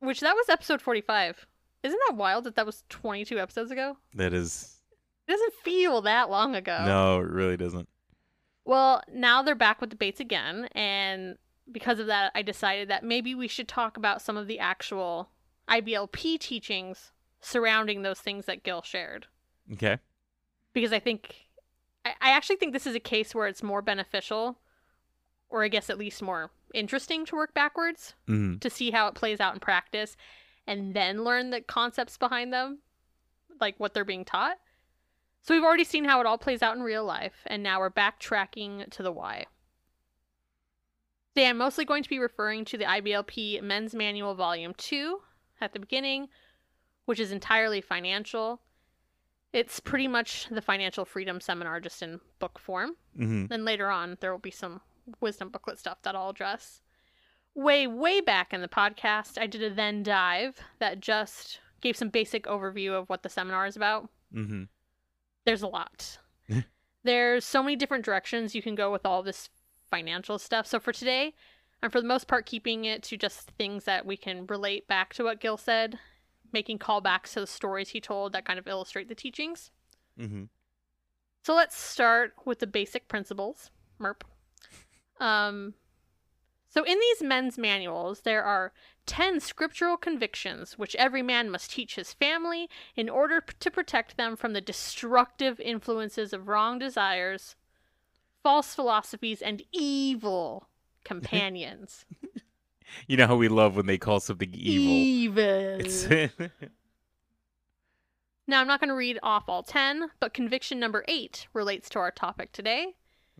Which 0.00 0.20
that 0.20 0.34
was 0.34 0.48
episode 0.48 0.80
45. 0.80 1.46
Isn't 1.82 2.00
that 2.08 2.16
wild 2.16 2.44
that 2.44 2.56
that 2.56 2.66
was 2.66 2.84
22 2.88 3.38
episodes 3.38 3.70
ago? 3.70 3.96
that 4.14 4.32
is. 4.32 4.74
It 5.26 5.32
doesn't 5.32 5.54
feel 5.62 6.00
that 6.02 6.30
long 6.30 6.54
ago. 6.56 6.84
No, 6.86 7.20
it 7.20 7.28
really 7.28 7.56
doesn't. 7.56 7.88
Well, 8.64 9.02
now 9.12 9.42
they're 9.42 9.54
back 9.54 9.80
with 9.80 9.90
the 9.90 9.96
Bates 9.96 10.20
again, 10.20 10.68
and 10.72 11.36
because 11.70 11.98
of 11.98 12.06
that, 12.06 12.32
I 12.34 12.42
decided 12.42 12.88
that 12.88 13.04
maybe 13.04 13.34
we 13.34 13.48
should 13.48 13.68
talk 13.68 13.96
about 13.96 14.22
some 14.22 14.36
of 14.36 14.46
the 14.46 14.58
actual 14.58 15.28
IBLP 15.68 16.38
teachings 16.38 17.12
surrounding 17.40 18.02
those 18.02 18.20
things 18.20 18.46
that 18.46 18.62
Gil 18.62 18.82
shared. 18.82 19.26
Okay. 19.72 19.98
Because 20.72 20.92
I 20.92 20.98
think, 20.98 21.34
I, 22.04 22.14
I 22.20 22.30
actually 22.30 22.56
think 22.56 22.72
this 22.72 22.86
is 22.86 22.94
a 22.94 23.00
case 23.00 23.34
where 23.34 23.48
it's 23.48 23.62
more 23.62 23.82
beneficial, 23.82 24.58
or 25.50 25.64
I 25.64 25.68
guess 25.68 25.90
at 25.90 25.98
least 25.98 26.22
more 26.22 26.50
interesting 26.74 27.24
to 27.26 27.36
work 27.36 27.54
backwards 27.54 28.14
hmm 28.26 28.56
to 28.58 28.68
see 28.68 28.90
how 28.90 29.06
it 29.08 29.14
plays 29.14 29.40
out 29.40 29.54
in 29.54 29.60
practice 29.60 30.16
and 30.66 30.94
then 30.94 31.24
learn 31.24 31.50
the 31.50 31.62
concepts 31.62 32.18
behind 32.18 32.52
them, 32.52 32.80
like 33.60 33.74
what 33.78 33.94
they're 33.94 34.04
being 34.04 34.24
taught. 34.24 34.58
So 35.42 35.54
we've 35.54 35.64
already 35.64 35.84
seen 35.84 36.04
how 36.04 36.20
it 36.20 36.26
all 36.26 36.36
plays 36.36 36.62
out 36.62 36.76
in 36.76 36.82
real 36.82 37.04
life, 37.04 37.36
and 37.46 37.62
now 37.62 37.78
we're 37.78 37.90
backtracking 37.90 38.90
to 38.90 39.02
the 39.02 39.12
why. 39.12 39.46
Today 41.34 41.48
I'm 41.48 41.56
mostly 41.56 41.86
going 41.86 42.02
to 42.02 42.08
be 42.08 42.18
referring 42.18 42.64
to 42.66 42.76
the 42.76 42.84
IBLP 42.84 43.62
Men's 43.62 43.94
Manual 43.94 44.34
Volume 44.34 44.74
2 44.76 45.20
at 45.60 45.72
the 45.72 45.78
beginning, 45.78 46.28
which 47.06 47.20
is 47.20 47.32
entirely 47.32 47.80
financial. 47.80 48.60
It's 49.52 49.80
pretty 49.80 50.08
much 50.08 50.48
the 50.50 50.60
financial 50.60 51.06
freedom 51.06 51.40
seminar 51.40 51.80
just 51.80 52.02
in 52.02 52.20
book 52.38 52.58
form. 52.58 52.96
hmm 53.16 53.46
Then 53.46 53.64
later 53.64 53.88
on, 53.88 54.18
there 54.20 54.32
will 54.32 54.38
be 54.38 54.50
some 54.50 54.82
wisdom 55.20 55.48
booklet 55.50 55.78
stuff 55.78 56.02
that 56.02 56.14
I'll 56.14 56.30
address. 56.30 56.80
Way, 57.54 57.86
way 57.86 58.20
back 58.20 58.52
in 58.52 58.60
the 58.60 58.68
podcast, 58.68 59.36
I 59.40 59.46
did 59.46 59.62
a 59.62 59.74
then 59.74 60.02
dive 60.02 60.60
that 60.78 61.00
just 61.00 61.60
gave 61.80 61.96
some 61.96 62.08
basic 62.08 62.44
overview 62.44 62.92
of 62.92 63.08
what 63.08 63.22
the 63.22 63.28
seminar 63.28 63.66
is 63.66 63.76
about. 63.76 64.08
hmm 64.32 64.64
There's 65.44 65.62
a 65.62 65.68
lot. 65.68 66.18
There's 67.04 67.44
so 67.44 67.62
many 67.62 67.76
different 67.76 68.04
directions 68.04 68.54
you 68.54 68.62
can 68.62 68.74
go 68.74 68.92
with 68.92 69.06
all 69.06 69.22
this 69.22 69.48
financial 69.90 70.38
stuff. 70.38 70.66
So 70.66 70.78
for 70.78 70.92
today, 70.92 71.34
I'm 71.82 71.90
for 71.90 72.00
the 72.00 72.06
most 72.08 72.26
part 72.28 72.46
keeping 72.46 72.84
it 72.84 73.02
to 73.04 73.16
just 73.16 73.50
things 73.52 73.84
that 73.84 74.04
we 74.04 74.16
can 74.16 74.46
relate 74.46 74.86
back 74.88 75.14
to 75.14 75.24
what 75.24 75.40
Gil 75.40 75.56
said, 75.56 75.98
making 76.52 76.78
callbacks 76.78 77.32
to 77.34 77.40
the 77.40 77.46
stories 77.46 77.90
he 77.90 78.00
told 78.00 78.32
that 78.32 78.44
kind 78.44 78.58
of 78.58 78.66
illustrate 78.66 79.08
the 79.08 79.14
teachings. 79.14 79.70
hmm 80.18 80.44
So 81.44 81.54
let's 81.54 81.78
start 81.78 82.34
with 82.44 82.58
the 82.58 82.66
basic 82.66 83.08
principles. 83.08 83.70
MERP. 83.98 84.24
Um, 85.20 85.74
so 86.68 86.84
in 86.84 86.98
these 86.98 87.22
men's 87.22 87.58
manuals, 87.58 88.20
there 88.20 88.44
are 88.44 88.72
10 89.06 89.40
scriptural 89.40 89.96
convictions 89.96 90.78
which 90.78 90.94
every 90.96 91.22
man 91.22 91.50
must 91.50 91.70
teach 91.70 91.94
his 91.94 92.12
family 92.12 92.68
in 92.94 93.08
order 93.08 93.40
p- 93.40 93.54
to 93.60 93.70
protect 93.70 94.16
them 94.16 94.36
from 94.36 94.52
the 94.52 94.60
destructive 94.60 95.58
influences 95.60 96.32
of 96.32 96.46
wrong 96.46 96.78
desires, 96.78 97.56
false 98.42 98.74
philosophies, 98.74 99.40
and 99.40 99.62
evil 99.72 100.68
companions. 101.04 102.04
You 103.06 103.18
know 103.18 103.26
how 103.26 103.36
we 103.36 103.48
love 103.48 103.76
when 103.76 103.84
they 103.84 103.98
call 103.98 104.18
something 104.18 104.50
evil. 104.54 104.94
Evil. 104.94 106.48
Now, 108.50 108.62
I'm 108.62 108.66
not 108.66 108.80
going 108.80 108.88
to 108.88 108.94
read 108.94 109.18
off 109.22 109.46
all 109.46 109.62
10, 109.62 110.08
but 110.20 110.32
conviction 110.32 110.80
number 110.80 111.04
8 111.06 111.48
relates 111.52 111.90
to 111.90 111.98
our 111.98 112.10
topic 112.10 112.50
today. 112.50 112.94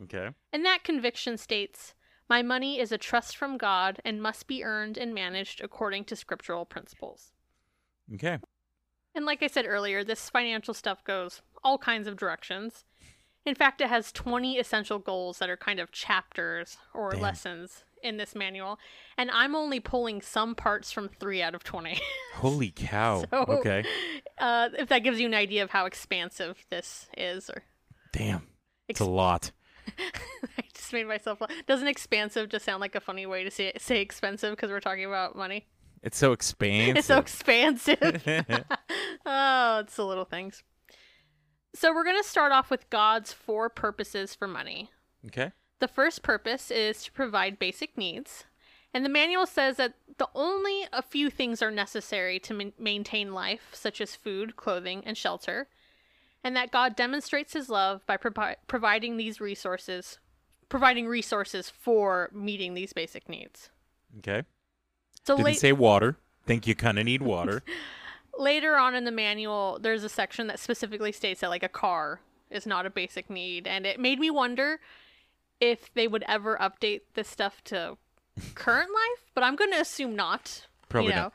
Okay. 0.05 0.29
And 0.53 0.65
that 0.65 0.85
conviction 0.85 1.37
states 1.37 1.95
My 2.29 2.43
money 2.43 2.79
is 2.79 2.93
a 2.93 2.99
trust 2.99 3.37
from 3.37 3.59
God 3.59 4.01
and 4.05 4.23
must 4.23 4.47
be 4.47 4.65
earned 4.65 4.99
and 4.99 5.15
managed 5.15 5.61
according 5.63 6.05
to 6.07 6.17
scriptural 6.17 6.65
principles. 6.65 7.33
Okay. 8.15 8.39
And 9.15 9.27
like 9.27 9.43
I 9.43 9.47
said 9.49 9.67
earlier, 9.67 10.05
this 10.05 10.31
financial 10.31 10.75
stuff 10.75 11.03
goes 11.05 11.43
all 11.65 11.79
kinds 11.79 12.07
of 12.07 12.17
directions. 12.17 12.85
In 13.45 13.55
fact, 13.55 13.81
it 13.81 13.89
has 13.89 14.13
20 14.13 14.59
essential 14.59 14.99
goals 14.99 15.39
that 15.39 15.49
are 15.49 15.57
kind 15.57 15.81
of 15.81 15.91
chapters 15.91 16.77
or 16.95 17.13
Damn. 17.13 17.21
lessons 17.21 17.85
in 18.03 18.17
this 18.17 18.35
manual. 18.35 18.79
And 19.17 19.31
I'm 19.31 19.55
only 19.55 19.81
pulling 19.81 20.21
some 20.21 20.55
parts 20.55 20.93
from 20.93 21.09
3 21.09 21.43
out 21.43 21.55
of 21.55 21.65
20. 21.65 21.99
Holy 22.35 22.71
cow. 22.71 23.25
So- 23.31 23.45
okay. 23.49 23.85
uh, 24.39 24.69
if 24.79 24.89
that 24.91 25.01
gives 25.01 25.19
you 25.19 25.27
an 25.27 25.35
idea 25.35 25.65
of 25.65 25.71
how 25.71 25.87
expansive 25.87 26.65
this 26.71 27.09
is, 27.17 27.49
or 27.51 27.63
Damn. 28.13 28.47
It's 28.87 29.01
Ex- 29.01 29.07
a 29.07 29.11
lot. 29.11 29.51
I 30.59 30.63
just 30.75 30.93
made 30.93 31.07
myself. 31.07 31.41
laugh. 31.41 31.51
Doesn't 31.67 31.89
expansive 31.89 32.49
just 32.49 32.65
sound 32.65 32.81
like 32.81 32.95
a 32.95 33.01
funny 33.01 33.27
way 33.27 33.45
to 33.45 33.51
say 33.51 33.73
say 33.79 34.01
expensive 34.01 34.55
because 34.55 34.71
we're 34.71 34.81
talking 34.81 35.05
about 35.05 35.37
money? 35.37 35.67
It's 36.03 36.17
so 36.19 36.33
expansive. 36.33 36.97
It's 36.99 37.07
so 37.07 37.19
expansive. 37.19 38.23
oh, 39.27 39.79
it's 39.81 39.97
the 39.97 40.07
little 40.07 40.25
things. 40.25 40.63
So 41.75 41.93
we're 41.95 42.05
gonna 42.05 42.23
start 42.25 42.53
off 42.53 42.71
with 42.71 42.89
God's 42.91 43.33
four 43.33 43.69
purposes 43.69 44.35
for 44.35 44.49
money. 44.49 44.91
okay. 45.27 45.53
The 45.81 45.89
first 45.89 46.23
purpose 46.23 46.71
is 46.73 47.05
to 47.05 47.13
provide 47.13 47.59
basic 47.61 47.97
needs. 47.97 48.45
And 48.93 49.05
the 49.05 49.09
manual 49.11 49.47
says 49.47 49.77
that 49.77 49.95
the 50.17 50.29
only 50.35 50.87
a 50.93 51.03
few 51.03 51.31
things 51.31 51.63
are 51.63 51.71
necessary 51.71 52.41
to 52.41 52.55
ma- 52.55 52.65
maintain 52.79 53.33
life, 53.33 53.69
such 53.73 54.01
as 54.01 54.17
food, 54.17 54.57
clothing, 54.57 55.03
and 55.07 55.17
shelter, 55.17 55.69
and 56.45 56.57
that 56.57 56.71
God 56.71 56.97
demonstrates 56.97 57.53
his 57.53 57.69
love 57.69 58.07
by 58.07 58.17
provi- 58.17 58.57
providing 58.67 59.17
these 59.17 59.41
resources, 59.41 60.19
providing 60.69 61.07
resources 61.07 61.71
for 61.71 62.31
meeting 62.33 62.75
these 62.75 62.93
basic 62.93 63.29
needs. 63.29 63.71
Okay. 64.19 64.45
So 65.25 65.37
Didn't 65.37 65.47
late, 65.47 65.59
say 65.59 65.73
water. 65.73 66.17
Think 66.47 66.67
you 66.67 66.75
kind 66.75 66.99
of 66.99 67.05
need 67.05 67.23
water. 67.23 67.63
later 68.39 68.77
on 68.77 68.95
in 68.95 69.05
the 69.05 69.11
manual, 69.11 69.79
there's 69.81 70.05
a 70.05 70.09
section 70.09 70.47
that 70.47 70.59
specifically 70.59 71.13
states 71.13 71.41
that 71.41 71.51
like 71.51 71.63
a 71.63 71.69
car 71.69 72.21
is 72.51 72.67
not 72.67 72.87
a 72.87 72.91
basic 72.91 73.29
need, 73.29 73.67
and 73.67 73.87
it 73.87 74.01
made 74.01 74.19
me 74.19 74.31
wonder 74.31 74.81
if 75.61 75.93
they 75.95 76.09
would 76.09 76.25
ever 76.27 76.57
update 76.61 77.03
this 77.15 77.29
stuff 77.29 77.63
to 77.65 77.99
current 78.55 78.91
life. 78.91 79.31
But 79.35 79.45
I'm 79.45 79.57
going 79.57 79.73
to 79.73 79.81
assume 79.81 80.17
not. 80.17 80.67
Probably 80.89 81.11
you 81.11 81.17
know? 81.17 81.33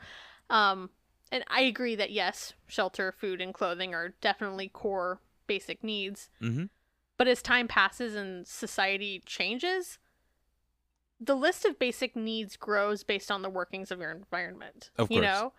not. 0.50 0.72
Um, 0.72 0.90
and 1.34 1.42
I 1.48 1.62
agree 1.62 1.96
that 1.96 2.12
yes, 2.12 2.52
shelter, 2.68 3.10
food, 3.10 3.40
and 3.40 3.52
clothing 3.52 3.92
are 3.92 4.10
definitely 4.20 4.68
core 4.68 5.20
basic 5.48 5.82
needs. 5.82 6.30
hmm 6.38 6.66
But 7.18 7.26
as 7.26 7.42
time 7.42 7.66
passes 7.66 8.14
and 8.14 8.46
society 8.46 9.20
changes, 9.26 9.98
the 11.18 11.34
list 11.34 11.64
of 11.64 11.76
basic 11.76 12.14
needs 12.14 12.56
grows 12.56 13.02
based 13.02 13.32
on 13.32 13.42
the 13.42 13.50
workings 13.50 13.90
of 13.90 13.98
your 13.98 14.12
environment. 14.12 14.90
Of 14.96 15.08
course. 15.08 15.16
You 15.16 15.22
know? 15.22 15.52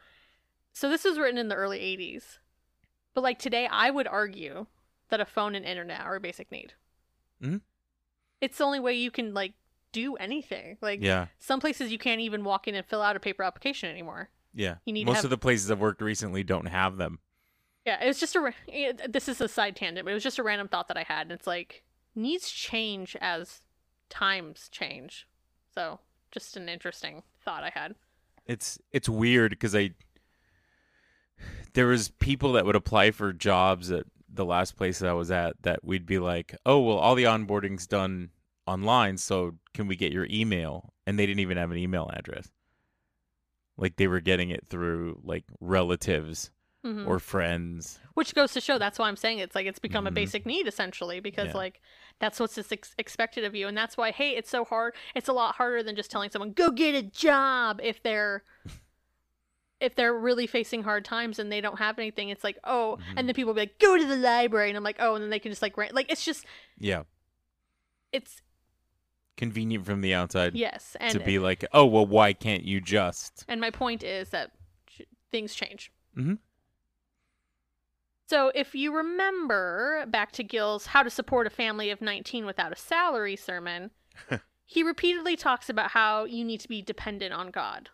So 0.72 0.90
this 0.90 1.04
was 1.04 1.20
written 1.20 1.38
in 1.38 1.50
the 1.50 1.56
early 1.56 1.82
80s. 1.82 2.40
But 3.14 3.26
like 3.26 3.38
today, 3.38 3.68
I 3.70 3.90
would 3.90 4.08
argue 4.08 4.68
that 5.10 5.20
a 5.20 5.26
phone 5.26 5.56
and 5.56 5.66
internet 5.66 6.00
are 6.02 6.16
a 6.16 6.22
basic 6.22 6.54
need. 6.54 6.74
Mhm. 7.42 7.60
It's 8.40 8.60
the 8.60 8.64
only 8.64 8.80
way 8.80 8.94
you 8.94 9.12
can 9.12 9.34
like 9.34 9.56
do 9.92 10.16
anything. 10.16 10.78
Like 10.82 11.02
Yeah. 11.02 11.28
some 11.38 11.60
places 11.60 11.92
you 11.92 11.98
can't 11.98 12.22
even 12.22 12.46
walk 12.46 12.66
in 12.66 12.76
and 12.76 12.86
fill 12.86 13.02
out 13.02 13.18
a 13.18 13.20
paper 13.20 13.44
application 13.44 13.90
anymore. 13.90 14.30
Yeah. 14.56 14.76
You 14.86 14.94
need 14.94 15.06
Most 15.06 15.18
have- 15.18 15.26
of 15.26 15.30
the 15.32 15.38
places 15.38 15.70
I've 15.70 15.80
worked 15.80 16.02
recently 16.02 16.44
don't 16.44 16.66
have 16.68 16.98
them. 16.98 17.20
Yeah, 17.86 18.04
it 18.04 18.08
was 18.08 18.20
just 18.20 18.36
a. 18.36 18.40
ra- 18.40 18.52
eh, 18.72 18.94
This 19.08 19.28
is 19.28 19.40
a 19.42 19.48
side 19.48 19.76
tangent, 19.76 20.06
but 20.06 20.12
it 20.12 20.14
was 20.16 20.24
just 20.24 20.40
a 20.40 20.44
random 20.44 20.68
thought 20.68 20.88
that 20.88 20.98
I 20.98 21.04
had. 21.04 21.24
And 21.24 21.32
it's 21.34 21.46
like 21.46 21.84
needs 22.16 22.50
change 22.50 23.16
as 23.22 23.62
times 24.10 24.70
change. 24.72 25.28
So 25.76 26.00
just 26.32 26.58
an 26.58 26.68
interesting 26.70 27.22
thought 27.44 27.64
I 27.64 27.70
had. 27.70 27.94
It's 28.48 28.80
it's 28.92 29.08
weird 29.10 29.52
because 29.52 29.76
I 29.76 29.92
there 31.74 31.88
was 31.88 32.10
people 32.20 32.54
that 32.54 32.66
would 32.66 32.76
apply 32.76 33.12
for 33.12 33.34
jobs 33.34 33.92
at 33.92 34.06
the 34.34 34.46
last 34.46 34.78
place 34.78 35.00
that 35.00 35.10
I 35.10 35.14
was 35.14 35.32
at 35.32 35.62
that 35.64 35.84
we'd 35.84 36.06
be 36.06 36.20
like, 36.20 36.56
"Oh, 36.66 36.80
well, 36.80 36.98
all 36.98 37.16
the 37.16 37.24
onboarding's 37.26 37.88
done 37.88 38.30
online, 38.66 39.18
so 39.18 39.58
can 39.74 39.88
we 39.88 39.96
get 39.96 40.12
your 40.12 40.28
email?" 40.30 40.94
And 41.06 41.20
they 41.20 41.26
didn't 41.26 41.42
even 41.42 41.58
have 41.58 41.72
an 41.72 41.78
email 41.78 42.10
address. 42.14 42.50
Like 43.78 43.96
they 43.98 44.08
were 44.08 44.20
getting 44.22 44.50
it 44.52 44.66
through 44.70 45.20
like 45.24 45.44
relatives 45.60 46.52
Mhm. 46.86 47.08
or 47.08 47.20
friends. 47.20 48.00
Which 48.14 48.36
goes 48.36 48.54
to 48.54 48.62
show 48.62 48.78
that's 48.78 49.00
why 49.00 49.08
I'm 49.08 49.18
saying 49.18 49.40
it's 49.40 49.56
like 49.56 49.66
it's 49.66 49.80
become 49.80 50.06
a 50.08 50.12
Mhm. 50.12 50.16
basic 50.16 50.46
need 50.46 50.68
essentially 50.68 51.20
because 51.20 51.48
Yeah. 51.48 51.58
like 51.58 51.82
that's 52.20 52.40
what's 52.40 52.56
just 52.56 52.72
ex- 52.72 52.94
expected 52.98 53.44
of 53.44 53.56
you 53.56 53.68
and 53.68 53.76
that's 53.78 53.98
why 53.98 54.12
hey 54.12 54.36
it's 54.38 54.50
so 54.50 54.64
hard 54.66 54.96
it's 55.16 55.28
a 55.28 55.34
lot 55.34 55.56
harder 55.56 55.82
than 55.84 55.96
just 55.96 56.12
telling 56.12 56.30
someone 56.30 56.54
go 56.54 56.70
get 56.72 56.94
a 56.96 57.02
job 57.02 57.82
if 57.84 58.02
they're 58.04 58.44
if 59.82 59.96
they're 59.96 60.14
really 60.14 60.48
facing 60.48 60.84
hard 60.84 61.04
times 61.04 61.38
and 61.40 61.52
they 61.52 61.60
don't 61.60 61.80
have 61.80 62.00
anything 62.00 62.30
it's 62.30 62.44
like 62.44 62.58
oh 62.64 62.98
Mhm. 63.02 63.14
and 63.18 63.28
then 63.28 63.34
people 63.36 63.54
be 63.54 63.62
like 63.62 63.80
go 63.80 63.98
to 63.98 64.06
the 64.06 64.16
library 64.16 64.70
and 64.70 64.78
I'm 64.78 64.84
like 64.84 64.98
oh 65.00 65.16
and 65.16 65.24
then 65.24 65.30
they 65.32 65.40
can 65.40 65.52
just 65.52 65.62
like 65.62 65.76
rant 65.78 65.94
like 65.94 66.10
it's 66.12 66.24
just 66.24 66.46
Yeah. 66.78 67.04
it's 68.14 68.42
Convenient 69.38 69.86
from 69.86 70.02
the 70.02 70.14
outside 70.14 70.56
yes 70.56 70.96
and 71.00 71.12
to 71.12 71.20
be 71.20 71.40
like, 71.40 71.66
oh, 71.74 71.86
well, 71.86 72.06
why 72.06 72.32
can't 72.34 72.64
you 72.64 72.80
just? 72.80 73.44
And 73.48 73.60
my 73.60 73.70
point 73.70 74.04
is 74.04 74.30
that 74.30 74.52
things 75.32 75.54
change. 75.54 75.92
Mhm. 76.18 76.40
So, 78.28 78.52
if 78.56 78.74
you 78.74 78.96
remember 78.96 80.06
back 80.08 80.32
to 80.34 80.44
Gil's 80.44 80.88
How 80.88 81.04
to 81.04 81.10
Support 81.10 81.46
a 81.46 81.52
Family 81.52 81.92
of 81.92 82.02
19 82.02 82.46
Without 82.46 82.72
a 82.72 82.76
Salary 82.76 83.36
sermon, 83.36 83.92
he 84.66 84.82
repeatedly 84.82 85.36
talks 85.36 85.70
about 85.70 85.92
how 85.92 86.24
you 86.24 86.44
need 86.44 86.60
to 86.62 86.68
be 86.68 86.82
dependent 86.82 87.34
on 87.34 87.52
God. 87.52 87.90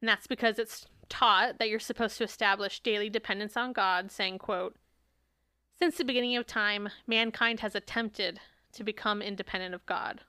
And 0.00 0.08
that's 0.08 0.26
because 0.26 0.58
it's 0.58 0.86
taught 1.08 1.58
that 1.58 1.68
you're 1.68 1.78
supposed 1.78 2.18
to 2.18 2.24
establish 2.24 2.80
daily 2.80 3.08
dependence 3.08 3.56
on 3.56 3.72
God, 3.72 4.10
saying, 4.10 4.38
quote, 4.38 4.76
Since 5.78 5.98
the 5.98 6.04
beginning 6.04 6.36
of 6.36 6.46
time, 6.46 6.88
mankind 7.06 7.60
has 7.60 7.74
attempted 7.74 8.40
to 8.72 8.82
become 8.82 9.22
independent 9.22 9.74
of 9.74 9.86
God. 9.86 10.22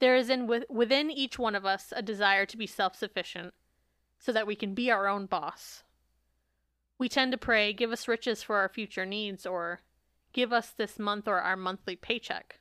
There 0.00 0.16
is 0.16 0.30
in 0.30 0.46
with, 0.46 0.64
within 0.68 1.10
each 1.10 1.38
one 1.38 1.54
of 1.54 1.64
us 1.64 1.92
a 1.94 2.02
desire 2.02 2.46
to 2.46 2.56
be 2.56 2.66
self-sufficient 2.66 3.54
so 4.18 4.32
that 4.32 4.46
we 4.46 4.56
can 4.56 4.74
be 4.74 4.90
our 4.90 5.06
own 5.06 5.26
boss. 5.26 5.82
We 6.98 7.08
tend 7.08 7.32
to 7.32 7.38
pray, 7.38 7.72
give 7.72 7.92
us 7.92 8.08
riches 8.08 8.42
for 8.42 8.56
our 8.56 8.68
future 8.68 9.06
needs 9.06 9.46
or 9.46 9.80
give 10.32 10.52
us 10.52 10.70
this 10.70 10.98
month 10.98 11.28
or 11.28 11.40
our 11.40 11.56
monthly 11.56 11.96
paycheck. 11.96 12.60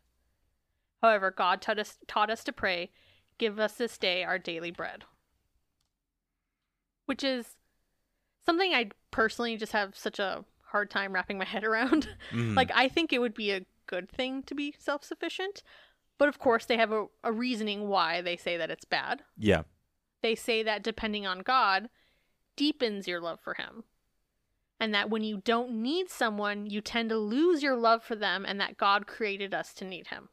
However, 1.02 1.32
God 1.32 1.62
taught 1.62 1.80
us 1.80 1.98
taught 2.08 2.30
us 2.30 2.44
to 2.44 2.54
pray, 2.54 2.92
give 3.38 3.60
us 3.60 3.74
this 3.74 3.98
day 3.98 4.24
our 4.24 4.38
daily 4.38 4.72
bread. 4.72 5.06
Which 7.06 7.24
is 7.24 7.56
something 8.46 8.74
I 8.74 8.92
personally 9.12 9.58
just 9.58 9.72
have 9.72 9.98
such 9.98 10.20
a 10.20 10.44
hard 10.66 10.90
time 10.92 11.14
wrapping 11.14 11.38
my 11.38 11.46
head 11.46 11.64
around. 11.64 12.10
Mhm. 12.32 12.56
Like, 12.56 12.72
I 12.76 12.88
think 12.90 13.12
it 13.12 13.20
would 13.20 13.34
be 13.34 13.52
a 13.52 13.66
good 13.88 14.10
thing 14.10 14.44
to 14.44 14.54
be 14.56 14.76
self 14.78 15.04
sufficient. 15.04 15.64
But 16.20 16.28
of 16.30 16.38
course, 16.38 16.66
they 16.66 16.78
have 16.78 16.92
a, 16.92 17.06
a 17.24 17.32
reasoning 17.32 17.88
why 17.88 18.22
they 18.22 18.38
say 18.38 18.58
that 18.58 18.70
it's 18.70 18.86
bad. 18.86 19.24
yeah. 19.38 19.64
They 20.22 20.36
say 20.36 20.62
that 20.64 20.84
depending 20.84 21.26
on 21.26 21.40
God 21.40 21.90
deepens 22.58 23.08
your 23.08 23.22
love 23.22 23.40
for 23.40 23.54
Him. 23.56 23.86
And 24.82 24.94
that 24.94 25.10
when 25.10 25.24
you 25.24 25.38
don't 25.44 25.82
need 25.82 26.10
someone, 26.10 26.66
you 26.70 26.82
tend 26.82 27.10
to 27.10 27.18
lose 27.18 27.64
your 27.64 27.76
love 27.78 28.04
for 28.04 28.16
them, 28.16 28.46
and 28.46 28.60
that 28.62 28.78
God 28.78 29.08
created 29.08 29.54
us 29.54 29.74
to 29.76 29.86
need 29.86 30.08
Him. 30.08 30.30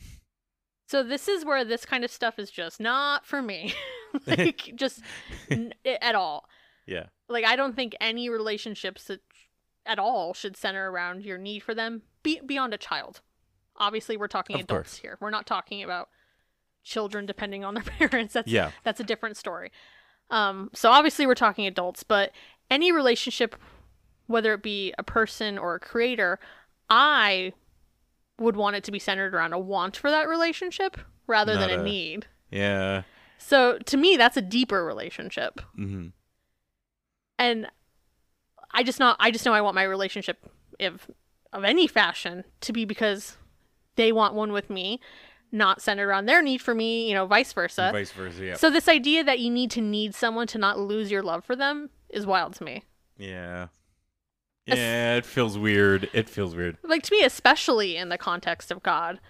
So, 0.88 1.02
this 1.02 1.26
is 1.26 1.44
where 1.44 1.64
this 1.64 1.84
kind 1.84 2.04
of 2.04 2.10
stuff 2.12 2.38
is 2.38 2.50
just 2.50 2.78
not 2.78 3.26
for 3.26 3.42
me. 3.42 3.74
like, 4.26 4.72
just 4.76 5.00
n- 5.50 5.74
at 5.84 6.14
all 6.14 6.48
Yeah. 6.86 7.06
like 7.28 7.44
I 7.44 7.56
don't 7.56 7.74
think 7.74 7.96
any 8.00 8.28
relationships 8.28 9.04
that 9.04 9.20
at 9.84 9.98
all 9.98 10.32
should 10.32 10.56
center 10.56 10.90
around 10.90 11.24
your 11.24 11.38
need 11.38 11.60
for 11.64 11.74
them 11.74 12.02
be- 12.22 12.40
beyond 12.44 12.72
a 12.72 12.78
child. 12.78 13.20
Obviously, 13.78 14.16
we're 14.16 14.28
talking 14.28 14.56
Of 14.56 14.62
adults 14.62 14.90
course. 14.90 14.96
here. 14.98 15.18
We're 15.20 15.30
not 15.30 15.46
talking 15.46 15.82
about 15.82 16.08
children 16.84 17.26
depending 17.26 17.64
on 17.64 17.74
their 17.74 17.82
parents. 18.08 18.34
That's 18.34 18.48
Yeah. 18.50 18.70
that's 18.84 19.00
a 19.00 19.04
different 19.04 19.36
story. 19.36 19.70
Um, 20.30 20.70
so 20.74 20.90
obviously, 20.90 21.26
we're 21.26 21.34
talking 21.34 21.66
adults, 21.66 22.02
but 22.02 22.32
any 22.70 22.90
relationship, 22.92 23.54
whether 24.26 24.52
it 24.54 24.62
be 24.62 24.92
a 24.98 25.02
person 25.04 25.56
or 25.58 25.74
a 25.76 25.80
creator, 25.80 26.38
I 26.90 27.52
would 28.38 28.56
want 28.56 28.76
it 28.76 28.84
to 28.84 28.92
be 28.92 28.98
centered 28.98 29.34
around 29.34 29.52
a 29.52 29.58
want 29.58 29.96
for 29.96 30.10
that 30.10 30.28
relationship 30.28 30.98
rather 31.26 31.54
Not 31.54 31.68
than 31.68 31.78
a 31.78 31.82
a- 31.82 31.84
need. 31.84 32.26
Yeah. 32.50 33.02
So 33.38 33.78
to 33.78 33.96
me, 33.96 34.16
that's 34.16 34.36
a 34.36 34.42
deeper 34.42 34.84
relationship. 34.84 35.60
hmm 35.74 36.08
and 37.38 37.68
I 38.72 38.82
just 38.82 38.98
not 38.98 39.16
I 39.20 39.30
just 39.30 39.44
know 39.44 39.52
I 39.52 39.60
want 39.60 39.74
my 39.74 39.82
relationship 39.82 40.38
if 40.78 41.08
of 41.52 41.64
any 41.64 41.86
fashion 41.86 42.44
to 42.62 42.72
be 42.72 42.84
because 42.84 43.36
they 43.96 44.12
want 44.12 44.34
one 44.34 44.52
with 44.52 44.70
me, 44.70 45.00
not 45.52 45.80
centered 45.82 46.08
around 46.08 46.26
their 46.26 46.42
need 46.42 46.60
for 46.62 46.74
me, 46.74 47.08
you 47.08 47.14
know, 47.14 47.26
vice 47.26 47.52
versa. 47.52 47.90
Vice 47.92 48.12
versa. 48.12 48.44
Yeah. 48.44 48.54
So 48.56 48.70
this 48.70 48.88
idea 48.88 49.24
that 49.24 49.38
you 49.40 49.50
need 49.50 49.70
to 49.72 49.80
need 49.80 50.14
someone 50.14 50.46
to 50.48 50.58
not 50.58 50.78
lose 50.78 51.10
your 51.10 51.22
love 51.22 51.44
for 51.44 51.56
them 51.56 51.90
is 52.10 52.26
wild 52.26 52.54
to 52.54 52.64
me. 52.64 52.84
yeah. 53.18 53.68
Es- 54.68 54.78
Yeah. 54.78 55.14
It 55.16 55.24
feels 55.26 55.56
weird. 55.56 56.08
It 56.12 56.28
feels 56.28 56.56
weird. 56.56 56.76
Like 56.82 57.02
to 57.04 57.12
me 57.12 57.22
especially 57.22 57.96
in 57.96 58.08
the 58.08 58.18
context 58.18 58.70
of 58.72 58.82
God. 58.82 59.20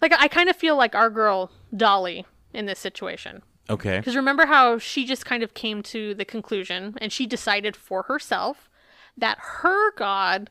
Like 0.00 0.12
I 0.18 0.28
kind 0.28 0.48
of 0.48 0.56
feel 0.56 0.76
like 0.76 0.94
our 0.94 1.10
girl 1.10 1.50
Dolly 1.76 2.26
in 2.52 2.66
this 2.66 2.78
situation. 2.78 3.42
Okay. 3.70 3.98
Because 3.98 4.16
remember 4.16 4.46
how 4.46 4.78
she 4.78 5.04
just 5.04 5.24
kind 5.26 5.42
of 5.42 5.54
came 5.54 5.82
to 5.84 6.14
the 6.14 6.24
conclusion 6.24 6.94
and 7.00 7.12
she 7.12 7.26
decided 7.26 7.76
for 7.76 8.04
herself 8.04 8.68
that 9.16 9.38
her 9.38 9.92
God 9.94 10.50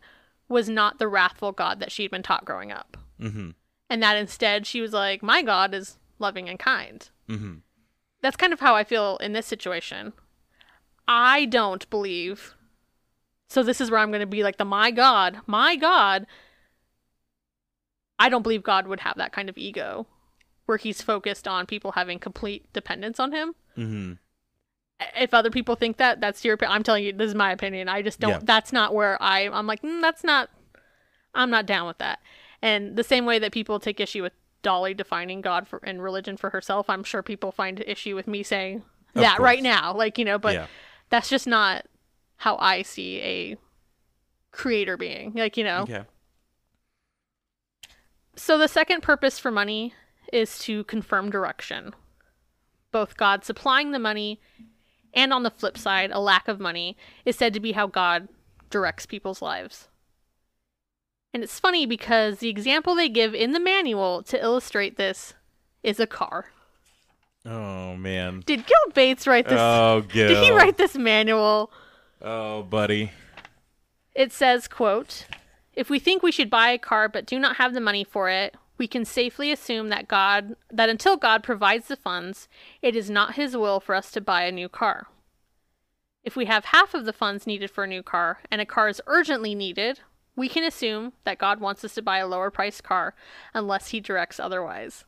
was 0.50 0.70
not 0.70 1.00
the 1.00 1.08
wrathful 1.08 1.52
God 1.52 1.80
that 1.80 1.91
she'd 1.91 2.12
been 2.12 2.24
taught 2.24 2.45
growing 2.45 2.72
up. 2.72 2.98
Mm-hmm. 3.20 3.52
And 3.89 4.04
that 4.04 4.18
instead 4.18 4.66
she 4.66 4.82
was 4.82 4.93
like, 4.93 5.24
my 5.24 5.41
God 5.41 5.74
is 5.74 5.98
loving 6.20 6.50
and 6.50 6.60
kind. 6.60 7.10
Mm-hmm. 7.30 7.56
That's 8.22 8.38
kind 8.38 8.54
of 8.54 8.60
how 8.60 8.76
I 8.76 8.84
feel 8.84 9.18
in 9.18 9.34
this 9.34 9.45
situation. 9.45 10.14
I 11.08 11.45
don't 11.45 11.89
believe. 11.89 12.56
So 13.50 13.64
this 13.64 13.80
is 13.80 13.89
where 13.89 14.00
I'm 14.00 14.10
going 14.12 14.22
to 14.22 14.26
be 14.26 14.43
like 14.43 14.58
the 14.58 14.66
my 14.66 14.91
God, 14.91 15.39
my 15.45 15.76
God. 15.76 16.26
I 18.20 18.30
don't 18.30 18.41
believe 18.41 18.64
God 18.64 18.88
would 18.88 19.02
have 19.02 19.18
that 19.18 19.32
kind 19.32 19.48
of 19.48 19.58
ego 19.58 20.08
where 20.66 20.78
he's 20.78 21.02
focused 21.02 21.48
on 21.48 21.66
people 21.66 21.93
having 21.93 22.20
complete 22.20 22.72
dependence 22.74 23.20
on 23.20 23.32
him. 23.32 23.56
Mm-hmm. 23.78 24.14
If 25.16 25.34
other 25.34 25.50
people 25.52 25.76
think 25.76 25.98
that 25.98 26.20
that's 26.22 26.43
your 26.43 26.56
opinion 26.56 26.76
i'm 26.76 26.84
telling 26.84 27.04
you 27.04 27.14
this 27.14 27.28
is 27.30 27.36
my 27.36 27.52
opinion 27.52 27.88
i 27.88 28.02
just 28.02 28.20
don't 28.20 28.32
Yeah. 28.32 28.39
that's 28.43 28.74
not 28.74 28.93
where 28.95 29.22
i 29.22 29.48
i'm 29.48 29.68
like 29.68 29.82
mm, 29.84 30.02
that's 30.02 30.24
not 30.24 30.50
i'm 31.36 31.50
not 31.50 31.66
down 31.66 31.86
with 31.88 32.00
that 32.00 32.20
and 32.62 32.95
the 32.95 33.04
same 33.04 33.26
way 33.26 33.38
that 33.39 33.52
people 33.52 33.80
take 33.80 34.00
issue 34.00 34.24
with 34.24 34.34
dolly 34.64 34.93
defining 34.95 35.41
god 35.41 35.68
for 35.68 35.80
and 35.84 36.02
religion 36.02 36.36
for 36.36 36.50
herself 36.50 36.89
i'm 36.89 37.04
sure 37.04 37.22
people 37.22 37.52
find 37.52 37.84
issue 37.86 38.16
with 38.16 38.28
me 38.28 38.41
saying 38.41 38.82
Of 39.16 39.22
that 39.22 39.39
right 39.39 39.62
now 39.62 39.93
like 39.95 40.18
you 40.18 40.26
know 40.26 40.39
but 40.39 40.54
yeah. 40.56 40.68
that's 41.10 41.30
just 41.30 41.45
not 41.45 41.86
how 42.38 42.58
i 42.58 42.82
see 42.82 43.20
a 43.22 43.58
creator 44.52 44.98
being 44.98 45.34
like 45.36 45.58
you 45.58 45.64
know 45.64 45.82
Okay. 45.82 46.04
so 48.36 48.58
the 48.58 48.68
second 48.68 49.02
purpose 49.02 49.39
for 49.39 49.52
money 49.52 49.93
is 50.34 50.60
to 50.60 50.84
confirm 50.86 51.30
direction. 51.30 51.93
Both 52.91 53.16
God 53.18 53.43
supplying 53.45 53.91
the 53.91 54.00
money 54.00 54.41
and 55.14 55.34
on 55.34 55.43
the 55.43 55.51
flip 55.51 55.78
side, 55.78 56.12
a 56.12 56.20
lack 56.20 56.47
of 56.47 56.60
money 56.60 56.97
is 57.26 57.36
said 57.36 57.53
to 57.53 57.60
be 57.60 57.74
how 57.74 57.88
God 57.88 58.28
directs 58.70 59.05
people's 59.05 59.41
lives. 59.41 59.88
And 61.34 61.43
it's 61.43 61.60
funny 61.60 61.86
because 61.86 62.39
the 62.39 62.49
example 62.49 62.95
they 62.95 63.10
give 63.10 63.36
in 63.36 63.51
the 63.51 63.60
manual 63.60 64.24
to 64.24 64.41
illustrate 64.41 64.97
this 64.97 65.34
is 65.84 65.99
a 65.99 66.08
car. 66.08 66.45
Oh 67.45 67.95
man. 67.95 68.43
Did 68.45 68.66
Gil 68.66 68.93
Bates 68.93 69.28
write 69.28 69.47
this? 69.47 69.60
Oh, 69.60 70.03
Gil. 70.08 70.28
Did 70.34 70.43
he 70.43 70.51
write 70.51 70.78
this 70.78 70.95
manual? 70.95 71.72
Oh, 72.22 72.64
buddy. 72.64 73.12
It 74.16 74.32
says, 74.32 74.68
quote, 74.68 75.26
If 75.74 75.89
we 75.89 75.99
think 75.99 76.24
we 76.24 76.32
should 76.32 76.49
buy 76.49 76.70
a 76.70 76.78
car 76.78 77.08
but 77.08 77.26
do 77.26 77.39
not 77.39 77.58
have 77.58 77.74
the 77.74 77.82
money 77.82 78.03
for 78.03 78.30
it, 78.30 78.55
we 78.78 78.88
can 78.88 79.05
safely 79.05 79.51
assume 79.51 79.89
that 79.89 80.07
God 80.07 80.55
that 80.71 80.89
until 80.89 81.17
God 81.17 81.43
provides 81.43 81.88
the 81.88 81.95
funds, 81.95 82.47
it 82.82 82.95
is 82.95 83.09
not 83.09 83.36
his 83.36 83.55
will 83.55 83.80
for 83.80 83.95
us 83.95 84.11
to 84.11 84.21
buy 84.21 84.43
a 84.43 84.51
new 84.51 84.69
car. 84.69 85.07
If 86.23 86.36
we 86.36 86.45
have 86.45 86.65
half 86.65 86.93
of 86.93 87.05
the 87.05 87.13
funds 87.13 87.47
needed 87.47 87.71
for 87.71 87.86
a 87.86 87.88
new 87.88 88.03
car 88.03 88.39
and 88.51 88.59
a 88.59 88.65
car 88.65 88.89
is 88.89 89.01
urgently 89.07 89.55
needed, 89.55 90.01
we 90.36 90.49
can 90.49 90.63
assume 90.63 91.13
that 91.23 91.38
God 91.38 91.59
wants 91.59 91.84
us 91.84 91.95
to 91.95 92.01
buy 92.01 92.17
a 92.17 92.28
lower 92.28 92.51
priced 92.51 92.84
car 92.84 93.15
unless 93.53 93.89
he 93.89 93.99
directs 93.99 94.39
otherwise. 94.39 95.05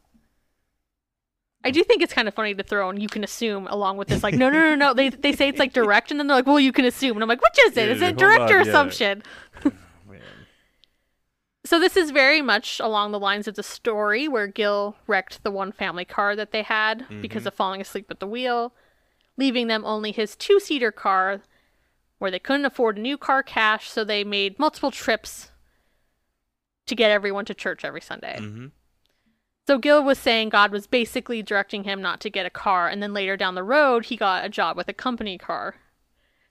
I 1.64 1.72
do 1.72 1.84
think 1.84 2.02
it's 2.02 2.14
kind 2.14 2.30
of 2.30 2.34
funny 2.34 2.56
to 2.56 2.64
throw 2.64 2.90
and 2.90 3.02
you 3.02 3.10
can 3.10 3.24
assume 3.24 3.68
along 3.68 3.98
with 3.98 4.08
this 4.08 4.24
like 4.24 4.34
no 4.34 4.50
no 4.50 4.62
no 4.62 4.76
no 4.76 4.94
they 4.94 5.10
they 5.10 5.34
say 5.34 5.50
it's 5.50 5.60
like 5.60 5.74
direct 5.74 6.10
and 6.10 6.18
then 6.20 6.28
they're 6.28 6.38
like 6.38 6.48
well 6.48 6.60
you 6.60 6.72
can 6.72 6.86
assume 6.86 7.18
and 7.18 7.24
I'm 7.24 7.28
like 7.28 7.42
which 7.42 7.60
is 7.68 7.76
it 7.76 7.90
is 7.90 8.02
it 8.02 8.16
direct 8.16 8.50
or 8.50 8.56
yeah. 8.56 8.62
assumption. 8.62 9.24
so 11.70 11.80
this 11.80 11.96
is 11.96 12.10
very 12.10 12.42
much 12.42 12.80
along 12.80 13.12
the 13.12 13.20
lines 13.20 13.48
of 13.48 13.54
the 13.54 13.62
story 13.62 14.28
where 14.28 14.48
Gil 14.48 14.96
wrecked 15.06 15.44
the 15.44 15.52
one 15.52 15.72
family 15.72 16.04
car 16.04 16.36
that 16.36 16.52
they 16.52 16.64
had 16.64 17.06
because 17.22 17.46
of 17.46 17.54
falling 17.54 17.80
asleep 17.80 18.08
at 18.10 18.20
the 18.20 18.26
wheel, 18.26 18.74
leaving 19.38 19.68
them 19.68 19.86
only 19.86 20.12
his 20.12 20.36
two-seater 20.36 20.92
car 20.92 21.42
where 22.18 22.32
they 22.32 22.40
couldn't 22.40 22.66
afford 22.66 22.98
a 22.98 23.02
new 23.02 23.20
car 23.20 23.44
cash, 23.44 23.88
so 23.88 24.04
they 24.04 24.24
made 24.24 24.58
multiple 24.58 24.90
trips 24.90 25.52
to 26.88 26.96
get 26.96 27.12
everyone 27.12 27.46
to 27.46 27.54
church 27.54 27.86
every 27.86 28.02
Sunday. 28.02 28.38
Mm-hmm. 28.40 28.66
So 29.68 29.78
Gil 29.78 30.04
was 30.04 30.18
saying 30.18 30.50
God 30.50 30.72
was 30.72 30.88
basically 30.88 31.44
directing 31.44 31.84
him 31.84 32.02
not 32.02 32.20
to 32.22 32.32
get 32.32 32.48
a 32.48 32.50
car, 32.50 32.88
and 32.88 33.04
then 33.04 33.14
later 33.14 33.38
down 33.38 33.54
the 33.54 33.64
road, 33.64 34.06
he 34.06 34.18
got 34.18 34.44
a 34.44 34.50
job 34.50 34.76
with 34.76 34.90
a 34.90 34.94
company 34.94 35.38
car. 35.38 35.76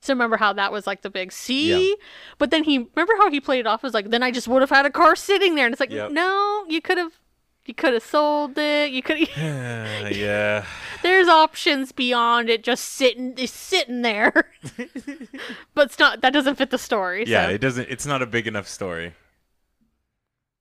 So 0.01 0.13
remember 0.13 0.37
how 0.37 0.53
that 0.53 0.71
was 0.71 0.87
like 0.87 1.01
the 1.01 1.09
big 1.09 1.31
see? 1.31 1.95
But 2.37 2.51
then 2.51 2.63
he 2.63 2.77
remember 2.95 3.13
how 3.17 3.29
he 3.29 3.41
played 3.41 3.61
it 3.61 3.67
off 3.67 3.83
as 3.83 3.93
like 3.93 4.09
then 4.09 4.23
I 4.23 4.31
just 4.31 4.47
would 4.47 4.61
have 4.61 4.69
had 4.69 4.85
a 4.85 4.89
car 4.89 5.15
sitting 5.15 5.55
there 5.55 5.65
and 5.65 5.73
it's 5.73 5.79
like 5.79 5.91
Yep. 5.91 6.11
no, 6.11 6.65
you 6.67 6.81
could 6.81 6.97
have 6.97 7.19
you 7.65 7.73
could 7.73 7.93
have 7.93 8.03
sold 8.03 8.57
it. 8.57 8.91
You 8.91 9.03
could 9.03 9.27
have. 9.27 10.11
yeah. 10.15 10.65
there's 11.03 11.27
options 11.27 11.91
beyond 11.91 12.49
it 12.49 12.63
just 12.63 12.85
sitting 12.85 13.33
it's 13.37 13.51
sitting 13.51 14.01
there. 14.01 14.51
but 15.75 15.87
it's 15.87 15.99
not 15.99 16.21
that 16.21 16.31
doesn't 16.31 16.55
fit 16.55 16.69
the 16.71 16.77
story. 16.77 17.25
Yeah, 17.27 17.47
so. 17.47 17.53
it 17.53 17.57
doesn't 17.59 17.89
it's 17.89 18.05
not 18.05 18.21
a 18.21 18.25
big 18.25 18.47
enough 18.47 18.67
story. 18.67 19.13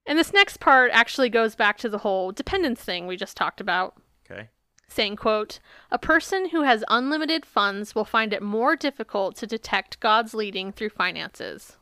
And 0.04 0.18
this 0.18 0.32
next 0.32 0.58
part 0.58 0.90
actually 0.92 1.28
goes 1.28 1.54
back 1.54 1.76
to 1.78 1.88
the 1.88 1.98
whole 1.98 2.32
dependence 2.32 2.80
thing 2.80 3.06
we 3.06 3.16
just 3.16 3.36
talked 3.36 3.60
about. 3.60 3.94
Okay. 4.28 4.48
Saying 4.88 5.16
quote 5.16 5.60
a 5.90 5.98
person 5.98 6.48
who 6.48 6.62
has 6.62 6.82
unlimited 6.88 7.44
funds 7.44 7.94
will 7.94 8.04
find 8.06 8.32
it 8.32 8.42
more 8.42 8.74
difficult 8.74 9.36
to 9.36 9.46
detect 9.46 10.00
god's 10.00 10.32
leading 10.34 10.72
through 10.72 10.88
finances 10.88 11.76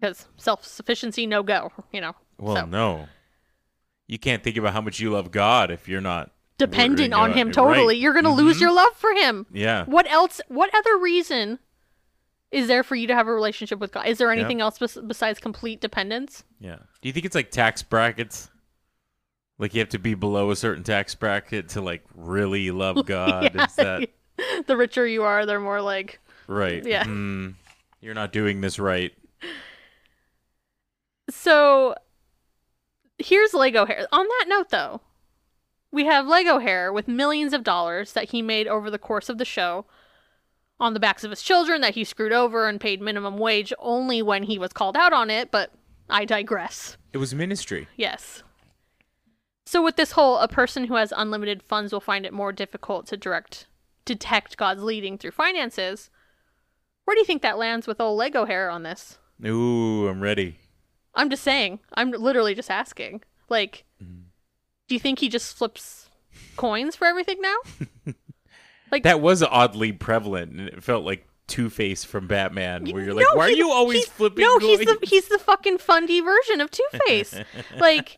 because 0.00 0.26
self-sufficiency 0.36 1.26
no 1.26 1.42
go 1.42 1.72
you 1.92 2.00
know 2.00 2.14
Well, 2.38 2.56
so 2.56 2.66
no. 2.66 3.08
You 4.08 4.18
can't 4.18 4.42
think 4.42 4.58
about 4.58 4.74
how 4.74 4.82
much 4.82 5.00
you 5.00 5.10
love 5.10 5.30
God 5.30 5.70
if 5.70 5.88
you're 5.88 6.02
not 6.02 6.32
dependent 6.58 7.14
on 7.14 7.30
yeah, 7.30 7.36
him 7.36 7.46
right. 7.48 7.54
totally 7.54 7.96
you're 7.96 8.12
gonna 8.12 8.32
lose 8.34 8.58
Mhm. 8.58 8.60
your 8.62 8.72
love 8.72 8.94
for 8.96 9.10
him 9.14 9.46
Yeah. 9.52 9.84
what 9.86 10.10
else 10.10 10.40
what 10.48 10.70
other 10.74 10.98
reason 10.98 11.58
is 12.50 12.68
there 12.68 12.82
for 12.82 12.94
you 12.94 13.06
to 13.06 13.14
have 13.14 13.26
a 13.26 13.32
relationship 13.32 13.78
with 13.78 13.90
god 13.92 14.06
is 14.06 14.18
there 14.18 14.30
anything 14.30 14.60
else 14.60 14.78
bes- 14.78 14.98
besides 15.06 15.38
complete 15.40 15.80
dependence 15.80 16.44
Yeah. 16.60 16.76
Do 17.00 17.08
you 17.08 17.12
think 17.12 17.24
it's 17.26 17.34
like 17.34 17.50
tax 17.50 17.82
brackets? 17.82 18.50
Like 19.58 19.74
you 19.74 19.80
have 19.80 19.90
to 19.90 19.98
be 19.98 20.14
below 20.14 20.50
a 20.50 20.56
certain 20.56 20.82
tax 20.82 21.14
bracket 21.14 21.70
to 21.70 21.80
like 21.80 22.04
really 22.14 22.70
love 22.70 23.06
God? 23.06 23.54
Yeah. 23.54 23.64
Is 23.64 23.74
that 23.76 24.08
the 24.66 24.76
richer 24.76 25.06
you 25.06 25.22
are 25.22 25.46
they're 25.46 25.60
more 25.60 25.80
like 25.80 26.20
right? 26.46 26.84
Yeah. 26.84 27.04
Hmm, 27.04 27.50
you're 28.00 28.14
not 28.14 28.32
doing 28.32 28.60
this 28.60 28.78
right. 28.78 29.12
So 31.30 31.94
here's 33.18 33.54
Lego 33.54 33.86
hair. 33.86 34.06
On 34.12 34.26
that 34.26 34.44
note, 34.48 34.70
though, 34.70 35.00
we 35.90 36.04
have 36.06 36.26
Lego 36.26 36.58
hair 36.58 36.92
with 36.92 37.08
millions 37.08 37.52
of 37.52 37.62
dollars 37.62 38.12
that 38.12 38.30
he 38.30 38.42
made 38.42 38.66
over 38.66 38.90
the 38.90 38.98
course 38.98 39.28
of 39.28 39.38
the 39.38 39.44
show 39.44 39.86
on 40.80 40.94
the 40.94 41.00
backs 41.00 41.22
of 41.22 41.30
his 41.30 41.42
children 41.42 41.80
that 41.80 41.94
he 41.94 42.02
screwed 42.02 42.32
over 42.32 42.68
and 42.68 42.80
paid 42.80 43.00
minimum 43.00 43.38
wage 43.38 43.72
only 43.78 44.20
when 44.20 44.42
he 44.42 44.58
was 44.58 44.72
called 44.72 44.96
out 44.96 45.12
on 45.12 45.30
it, 45.30 45.50
but 45.50 45.70
I 46.10 46.24
digress. 46.24 46.96
It 47.12 47.18
was 47.18 47.34
ministry. 47.34 47.86
Yes. 47.96 48.42
So 49.64 49.82
with 49.82 49.96
this 49.96 50.12
whole 50.12 50.38
a 50.38 50.48
person 50.48 50.84
who 50.86 50.96
has 50.96 51.12
unlimited 51.16 51.62
funds 51.62 51.92
will 51.92 52.00
find 52.00 52.26
it 52.26 52.32
more 52.32 52.52
difficult 52.52 53.06
to 53.08 53.16
direct 53.16 53.66
detect 54.04 54.56
God's 54.56 54.82
leading 54.82 55.16
through 55.18 55.30
finances. 55.30 56.10
Where 57.04 57.14
do 57.14 57.20
you 57.20 57.26
think 57.26 57.42
that 57.42 57.58
lands 57.58 57.86
with 57.86 58.00
old 58.00 58.18
Lego 58.18 58.44
hair 58.44 58.68
on 58.70 58.82
this? 58.82 59.18
Ooh, 59.46 60.08
I'm 60.08 60.20
ready. 60.20 60.58
I'm 61.14 61.30
just 61.30 61.42
saying. 61.42 61.80
I'm 61.94 62.10
literally 62.10 62.54
just 62.54 62.70
asking. 62.70 63.22
Like, 63.48 63.84
Mm-hmm. 64.02 64.22
do 64.88 64.94
you 64.94 64.98
think 64.98 65.20
he 65.20 65.28
just 65.28 65.56
flips 65.56 66.08
coins 66.56 66.96
for 66.96 67.06
everything 67.06 67.40
now? 67.40 67.56
Like 68.90 69.04
That 69.04 69.20
was 69.22 69.42
oddly 69.42 69.90
prevalent, 69.92 70.52
and 70.52 70.68
it 70.68 70.82
felt 70.84 71.02
like 71.04 71.26
Two 71.48 71.68
Face 71.68 72.04
from 72.04 72.26
Batman, 72.26 72.86
where 72.90 73.02
you're 73.04 73.14
like, 73.14 73.26
No, 73.28 73.36
"Why 73.36 73.46
are 73.46 73.50
you 73.50 73.70
always 73.70 74.06
flipping?" 74.06 74.44
No, 74.44 74.58
he's 74.58 74.78
the 74.78 74.98
he's 75.02 75.28
the 75.28 75.38
fucking 75.38 75.78
fundy 75.78 76.20
version 76.20 76.60
of 76.60 76.70
Two 76.70 76.86
Face. 77.06 77.34
like, 77.78 78.16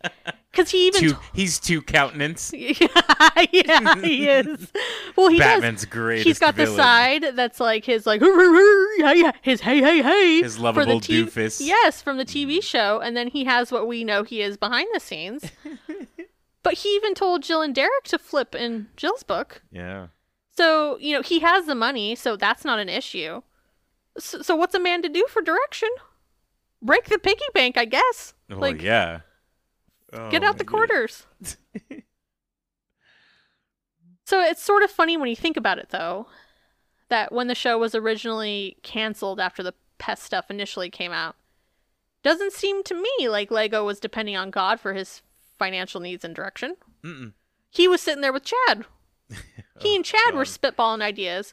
because 0.53 0.71
he 0.71 0.87
even 0.89 1.01
two. 1.01 1.17
He's 1.35 1.59
two 1.59 1.83
countenance. 1.83 2.53
yeah, 2.55 2.77
yeah, 3.53 3.97
he 4.01 4.29
is. 4.29 4.71
Well, 5.17 5.29
he 5.29 5.39
Batman's 5.39 5.85
greatest 5.85 6.27
He's 6.27 6.39
got 6.39 6.57
the 6.57 6.67
side 6.67 7.25
that's 7.35 7.61
like 7.61 7.85
his 7.85 8.07
like 8.07 8.21
his 9.43 9.61
hey 9.61 9.81
hey 9.81 10.03
hey 10.03 10.43
His 10.43 10.59
lovable 10.59 11.01
T- 11.01 11.25
doofus. 11.25 11.61
Yes, 11.61 12.03
from 12.03 12.19
the 12.19 12.25
TV 12.25 12.63
show, 12.63 13.01
and 13.01 13.17
then 13.17 13.29
he 13.29 13.45
has 13.45 13.73
what 13.73 13.89
we 13.89 14.05
know 14.05 14.23
he 14.23 14.43
is 14.43 14.57
behind 14.57 14.89
the 14.93 15.01
scenes. 15.01 15.51
but 16.63 16.75
he 16.75 16.91
even 16.91 17.15
told 17.15 17.43
Jill 17.43 17.63
and 17.63 17.75
Derek 17.75 18.05
to 18.05 18.19
flip 18.19 18.55
in 18.55 18.89
Jill's 18.97 19.23
book. 19.23 19.63
Yeah. 19.73 20.09
So, 20.57 20.99
you 20.99 21.13
know, 21.15 21.23
he 21.23 21.41
has 21.41 21.67
the 21.67 21.75
money, 21.75 22.15
so 22.15 22.37
that's 22.37 22.65
not 22.65 22.79
an 22.79 22.89
issue. 22.89 23.43
So, 24.19 24.41
so 24.43 24.55
what's 24.55 24.75
a 24.75 24.81
man 24.81 25.03
to 25.03 25.09
do 25.09 25.27
for 25.29 25.43
direction? 25.43 25.89
Break 26.81 27.07
the 27.07 27.19
piggy 27.19 27.45
bank, 27.53 27.77
I 27.77 27.85
guess. 27.85 28.35
Well, 28.49 28.61
like, 28.61 28.81
yeah. 28.81 29.21
get 30.31 30.45
Oh, 30.45 30.47
out 30.47 30.59
the 30.59 30.65
quarters. 30.65 31.27
so 34.25 34.41
it's 34.41 34.63
sort 34.63 34.83
of 34.83 34.91
funny 34.91 35.17
when 35.17 35.29
you 35.29 35.37
think 35.37 35.57
about 35.57 35.79
it, 35.79 35.89
though, 35.91 36.29
that 37.09 37.33
when 37.33 37.49
the 37.49 37.55
show 37.55 37.79
was 37.79 37.95
originally 37.95 38.77
canceled 38.83 39.41
after 39.41 39.63
the 39.63 39.75
pest 39.99 40.23
stuff 40.23 40.51
initially 40.51 40.91
came 40.91 41.13
out, 41.13 41.35
doesn't 42.23 42.53
seem 42.53 42.83
to 42.85 42.95
me 42.95 43.29
like 43.29 43.51
Lego 43.51 43.85
was 43.85 43.99
depending 43.99 44.37
on 44.37 44.51
God 44.51 44.79
for 44.81 44.95
his 44.95 45.23
financial 45.59 46.01
needs 46.01 46.25
and 46.25 46.35
direction. 46.35 46.77
Mm-mm. 47.03 47.33
He 47.71 47.89
was 47.89 48.01
sitting 48.01 48.21
there 48.23 48.33
with 48.33 48.45
Chad. 48.45 48.85
He 49.81 49.97
and 49.97 50.05
Chad 50.05 50.35
were 50.35 50.45
spitballing 50.45 51.03
ideas, 51.03 51.53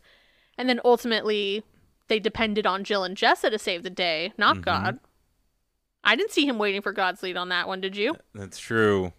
and 0.57 0.69
then 0.69 0.79
ultimately 0.85 1.63
they 2.07 2.19
depended 2.19 2.65
on 2.67 2.83
Jill 2.83 3.03
and 3.03 3.17
Jessa 3.17 3.49
to 3.49 3.57
save 3.57 3.83
the 3.83 3.89
day, 3.89 4.33
not 4.37 4.57
Mhm. 4.57 4.61
God. 4.61 4.99
I 6.03 6.15
didn't 6.15 6.31
see 6.31 6.45
him 6.47 6.57
waiting 6.57 6.81
for 6.81 6.91
God's 6.91 7.23
lead 7.23 7.37
on 7.37 7.49
that 7.49 7.67
one, 7.67 7.81
did 7.81 7.95
you? 7.95 8.15
That's 8.33 8.59
true. 8.59 9.13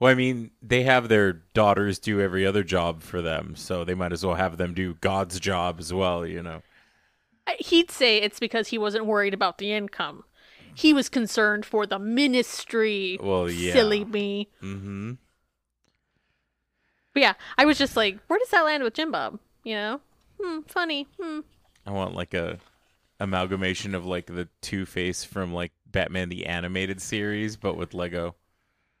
Well, 0.00 0.10
I 0.10 0.14
mean, 0.14 0.50
they 0.60 0.82
have 0.82 1.08
their 1.08 1.32
daughters 1.32 1.98
do 1.98 2.20
every 2.20 2.44
other 2.44 2.62
job 2.64 3.02
for 3.02 3.22
them, 3.22 3.54
so 3.56 3.84
they 3.84 3.94
might 3.94 4.12
as 4.12 4.24
well 4.24 4.34
have 4.34 4.56
them 4.56 4.74
do 4.74 4.94
God's 4.94 5.38
job 5.40 5.76
as 5.78 5.92
well, 5.92 6.26
you 6.26 6.42
know. 6.42 6.62
He'd 7.58 7.90
say 7.90 8.18
it's 8.18 8.40
because 8.40 8.68
he 8.68 8.78
wasn't 8.78 9.06
worried 9.06 9.34
about 9.34 9.58
the 9.58 9.72
income. 9.72 10.24
He 10.74 10.92
was 10.92 11.08
concerned 11.08 11.64
for 11.64 11.86
the 11.86 11.98
ministry. 11.98 13.18
Well, 13.22 13.48
yeah. 13.48 13.72
Silly 13.72 14.04
me. 14.04 14.48
Mm-hmm. 14.62 15.12
But 17.14 17.22
yeah, 17.22 17.34
I 17.56 17.64
was 17.64 17.78
just 17.78 17.96
like, 17.96 18.18
where 18.26 18.38
does 18.38 18.50
that 18.50 18.64
land 18.64 18.82
with 18.82 18.94
Jim 18.94 19.10
Bob? 19.10 19.38
You 19.62 19.74
know? 19.74 20.00
Hmm, 20.40 20.60
funny. 20.66 21.06
Hmm. 21.20 21.40
I 21.86 21.92
want 21.92 22.14
like 22.14 22.34
a 22.34 22.58
amalgamation 23.20 23.94
of 23.94 24.04
like 24.04 24.26
the 24.26 24.48
Two 24.60 24.84
Face 24.84 25.24
from 25.24 25.54
like 25.54 25.72
Batman 25.86 26.28
the 26.28 26.46
animated 26.46 27.00
series, 27.00 27.56
but 27.56 27.76
with 27.76 27.94
Lego 27.94 28.34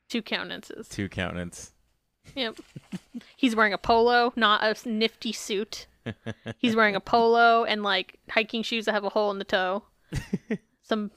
Two 0.08 0.22
countenances. 0.22 0.88
two 0.88 1.08
countenance. 1.08 1.72
Yep. 2.36 2.56
He's 3.36 3.56
wearing 3.56 3.72
a 3.72 3.78
polo, 3.78 4.32
not 4.36 4.62
a 4.62 4.88
nifty 4.88 5.32
suit. 5.32 5.86
He's 6.58 6.76
wearing 6.76 6.94
a 6.94 7.00
polo 7.00 7.64
and 7.64 7.82
like 7.82 8.18
hiking 8.30 8.62
shoes 8.62 8.84
that 8.84 8.92
have 8.92 9.04
a 9.04 9.08
hole 9.08 9.30
in 9.30 9.38
the 9.38 9.44
toe. 9.44 9.82
Some 10.82 11.10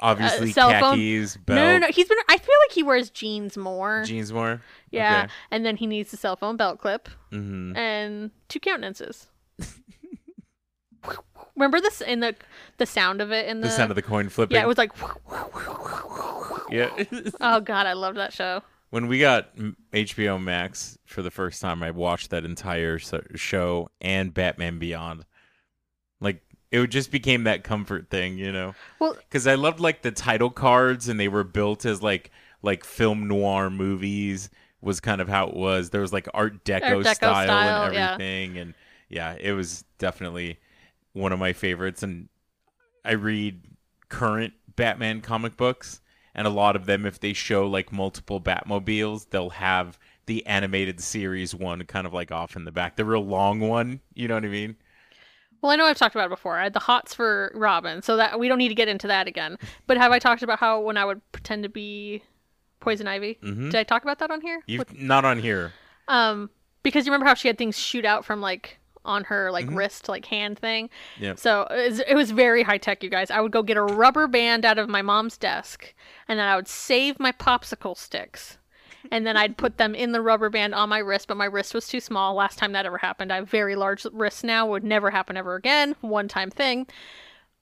Obviously, 0.00 0.52
cell 0.52 0.70
phone- 0.70 0.94
khakis, 0.96 1.36
belt, 1.38 1.56
no, 1.56 1.72
no, 1.72 1.78
no. 1.78 1.86
He's 1.88 2.06
been. 2.08 2.18
I 2.28 2.38
feel 2.38 2.54
like 2.68 2.72
he 2.72 2.82
wears 2.84 3.10
jeans 3.10 3.56
more. 3.56 4.04
jeans 4.04 4.32
more. 4.32 4.62
yeah, 4.90 5.22
Okay. 5.24 5.32
and 5.50 5.66
then 5.66 5.76
he 5.76 5.86
needs 5.86 6.10
the 6.12 6.16
cell 6.16 6.36
phone 6.36 6.56
belt 6.56 6.78
clip 6.78 7.08
Mm-hmm. 7.32 7.76
and 7.76 8.30
two 8.48 8.60
countenances. 8.60 9.26
Remember 11.56 11.80
this 11.80 12.00
in 12.00 12.20
the 12.20 12.34
the 12.76 12.86
sound 12.86 13.20
of 13.20 13.32
it 13.32 13.46
in 13.48 13.60
the, 13.60 13.68
The 13.68 13.72
sound 13.74 13.90
of 13.90 13.96
the 13.96 14.02
coin 14.02 14.28
flipping. 14.28 14.56
yeah, 14.56 14.62
it 14.62 14.68
was 14.68 14.78
like 14.78 14.92
yeah. 16.70 16.90
oh 17.40 17.60
god, 17.60 17.86
I 17.86 17.94
love 17.94 18.14
that 18.16 18.32
show. 18.32 18.62
when 18.90 19.08
we 19.08 19.18
got 19.18 19.54
HBO 19.92 20.40
Max 20.42 20.98
for 21.06 21.22
the 21.22 21.30
first 21.30 21.60
time, 21.60 21.82
I 21.82 21.90
watched 21.90 22.30
that 22.30 22.44
entire 22.44 22.98
show 23.00 23.88
and 24.00 24.32
Batman 24.32 24.78
Beyond. 24.78 25.24
It 26.70 26.80
would 26.80 26.90
just 26.90 27.10
became 27.10 27.44
that 27.44 27.64
comfort 27.64 28.10
thing, 28.10 28.36
you 28.36 28.52
know. 28.52 28.74
Well, 28.98 29.14
Because 29.14 29.46
I 29.46 29.54
loved 29.54 29.80
like 29.80 30.02
the 30.02 30.10
title 30.10 30.50
cards, 30.50 31.08
and 31.08 31.18
they 31.18 31.28
were 31.28 31.44
built 31.44 31.84
as 31.84 32.02
like 32.02 32.30
like 32.62 32.84
film 32.84 33.26
noir 33.28 33.70
movies. 33.70 34.50
Was 34.80 35.00
kind 35.00 35.20
of 35.20 35.28
how 35.28 35.48
it 35.48 35.54
was. 35.54 35.90
There 35.90 36.02
was 36.02 36.12
like 36.12 36.28
Art 36.34 36.64
Deco, 36.64 36.98
Art 36.98 37.06
Deco 37.06 37.14
style, 37.14 37.44
style, 37.44 37.84
and 37.86 37.94
yeah. 37.94 38.12
everything, 38.12 38.58
and 38.58 38.74
yeah, 39.08 39.36
it 39.40 39.52
was 39.52 39.84
definitely 39.98 40.60
one 41.14 41.32
of 41.32 41.40
my 41.40 41.52
favorites. 41.52 42.04
And 42.04 42.28
I 43.04 43.12
read 43.12 43.60
current 44.08 44.54
Batman 44.76 45.20
comic 45.20 45.56
books, 45.56 46.00
and 46.32 46.46
a 46.46 46.50
lot 46.50 46.76
of 46.76 46.86
them, 46.86 47.06
if 47.06 47.18
they 47.18 47.32
show 47.32 47.66
like 47.66 47.90
multiple 47.90 48.40
Batmobiles, 48.40 49.30
they'll 49.30 49.50
have 49.50 49.98
the 50.26 50.46
animated 50.46 51.00
series 51.00 51.54
one 51.54 51.82
kind 51.84 52.06
of 52.06 52.12
like 52.12 52.30
off 52.30 52.54
in 52.54 52.64
the 52.64 52.70
back, 52.70 52.94
the 52.94 53.04
real 53.04 53.24
long 53.24 53.60
one. 53.60 54.00
You 54.14 54.28
know 54.28 54.34
what 54.34 54.44
I 54.44 54.48
mean? 54.48 54.76
Well, 55.60 55.72
I 55.72 55.76
know 55.76 55.86
I've 55.86 55.96
talked 55.98 56.14
about 56.14 56.26
it 56.26 56.30
before. 56.30 56.56
I 56.58 56.64
had 56.64 56.72
the 56.72 56.78
hots 56.80 57.14
for 57.14 57.50
Robin, 57.54 58.00
so 58.02 58.16
that 58.16 58.38
we 58.38 58.48
don't 58.48 58.58
need 58.58 58.68
to 58.68 58.74
get 58.74 58.88
into 58.88 59.06
that 59.08 59.26
again. 59.26 59.58
But 59.86 59.96
have 59.96 60.12
I 60.12 60.18
talked 60.18 60.42
about 60.42 60.58
how 60.58 60.80
when 60.80 60.96
I 60.96 61.04
would 61.04 61.20
pretend 61.32 61.62
to 61.64 61.68
be 61.68 62.22
Poison 62.80 63.08
Ivy? 63.08 63.38
Mhm. 63.42 63.70
Did 63.72 63.74
I 63.76 63.82
talk 63.84 64.02
about 64.02 64.18
that 64.20 64.30
on 64.30 64.40
here? 64.40 64.60
You've 64.66 64.98
not 65.00 65.24
on 65.24 65.38
here. 65.40 65.72
Um, 66.06 66.50
because 66.82 67.06
you 67.06 67.12
remember 67.12 67.26
how 67.26 67.34
she 67.34 67.48
had 67.48 67.58
things 67.58 67.78
shoot 67.78 68.04
out 68.04 68.24
from 68.24 68.40
like 68.40 68.78
on 69.04 69.24
her 69.24 69.50
like 69.50 69.66
wrist, 69.70 70.08
like 70.08 70.26
hand 70.26 70.58
thing. 70.58 70.90
Yep. 71.18 71.38
So 71.38 71.62
it 71.70 71.88
was, 71.90 72.00
it 72.00 72.14
was 72.14 72.30
very 72.30 72.62
high 72.62 72.78
tech, 72.78 73.02
you 73.02 73.08
guys. 73.10 73.30
I 73.30 73.40
would 73.40 73.52
go 73.52 73.62
get 73.62 73.76
a 73.76 73.82
rubber 73.82 74.26
band 74.26 74.64
out 74.64 74.78
of 74.78 74.88
my 74.88 75.02
mom's 75.02 75.36
desk, 75.38 75.94
and 76.28 76.38
then 76.38 76.46
I 76.46 76.56
would 76.56 76.68
save 76.68 77.18
my 77.18 77.32
popsicle 77.32 77.96
sticks, 77.96 78.58
and 79.10 79.26
then 79.26 79.36
I'd 79.36 79.56
put 79.56 79.78
them 79.78 79.94
in 79.94 80.12
the 80.12 80.20
rubber 80.20 80.50
band 80.50 80.74
on 80.74 80.88
my 80.88 80.98
wrist, 80.98 81.28
but 81.28 81.36
my 81.36 81.44
wrist 81.44 81.74
was 81.74 81.88
too 81.88 82.00
small. 82.00 82.34
Last 82.34 82.58
time 82.58 82.72
that 82.72 82.86
ever 82.86 82.98
happened, 82.98 83.32
I 83.32 83.36
have 83.36 83.50
very 83.50 83.76
large 83.76 84.06
wrists 84.12 84.44
now. 84.44 84.66
Would 84.66 84.84
never 84.84 85.10
happen 85.10 85.36
ever 85.36 85.54
again. 85.54 85.96
One 86.00 86.28
time 86.28 86.50
thing. 86.50 86.86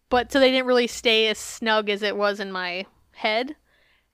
But 0.09 0.33
so 0.33 0.39
they 0.39 0.51
didn't 0.51 0.67
really 0.67 0.87
stay 0.87 1.29
as 1.29 1.39
snug 1.39 1.89
as 1.89 2.03
it 2.03 2.17
was 2.17 2.41
in 2.41 2.53
my 2.53 2.87
head. 3.13 3.57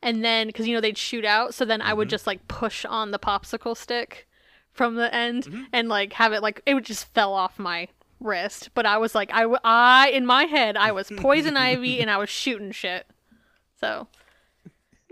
And 0.03 0.25
then, 0.25 0.49
because 0.49 0.67
you 0.67 0.75
know 0.75 0.81
they'd 0.81 0.99
shoot 0.99 1.25
out, 1.25 1.55
so 1.55 1.65
then 1.65 1.81
I 1.81 1.95
would 1.95 2.09
mm-hmm. 2.09 2.11
just 2.11 2.27
like 2.27 2.49
push 2.49 2.85
on 2.85 3.13
the 3.13 3.19
popsicle 3.19 3.77
stick 3.77 4.27
from 4.73 4.97
the 4.97 5.15
end 5.15 5.45
mm-hmm. 5.45 5.65
and 5.73 5.89
like 5.89 6.15
have 6.15 6.33
it 6.33 6.43
like 6.43 6.61
it 6.67 6.75
would 6.75 6.85
just 6.85 7.13
fell 7.15 7.33
off 7.33 7.59
my 7.59 7.89
wrist. 8.19 8.71
But 8.75 8.87
I 8.87 8.99
was 8.99 9.15
like, 9.15 9.31
I, 9.33 9.45
I 9.63 10.09
in 10.09 10.27
my 10.27 10.45
head, 10.45 10.77
I 10.77 10.93
was 10.93 11.11
poison 11.17 11.57
ivy 11.57 12.01
and 12.03 12.11
I 12.11 12.19
was 12.19 12.31
shooting 12.31 12.73
shit. 12.73 13.07
So, 13.81 14.09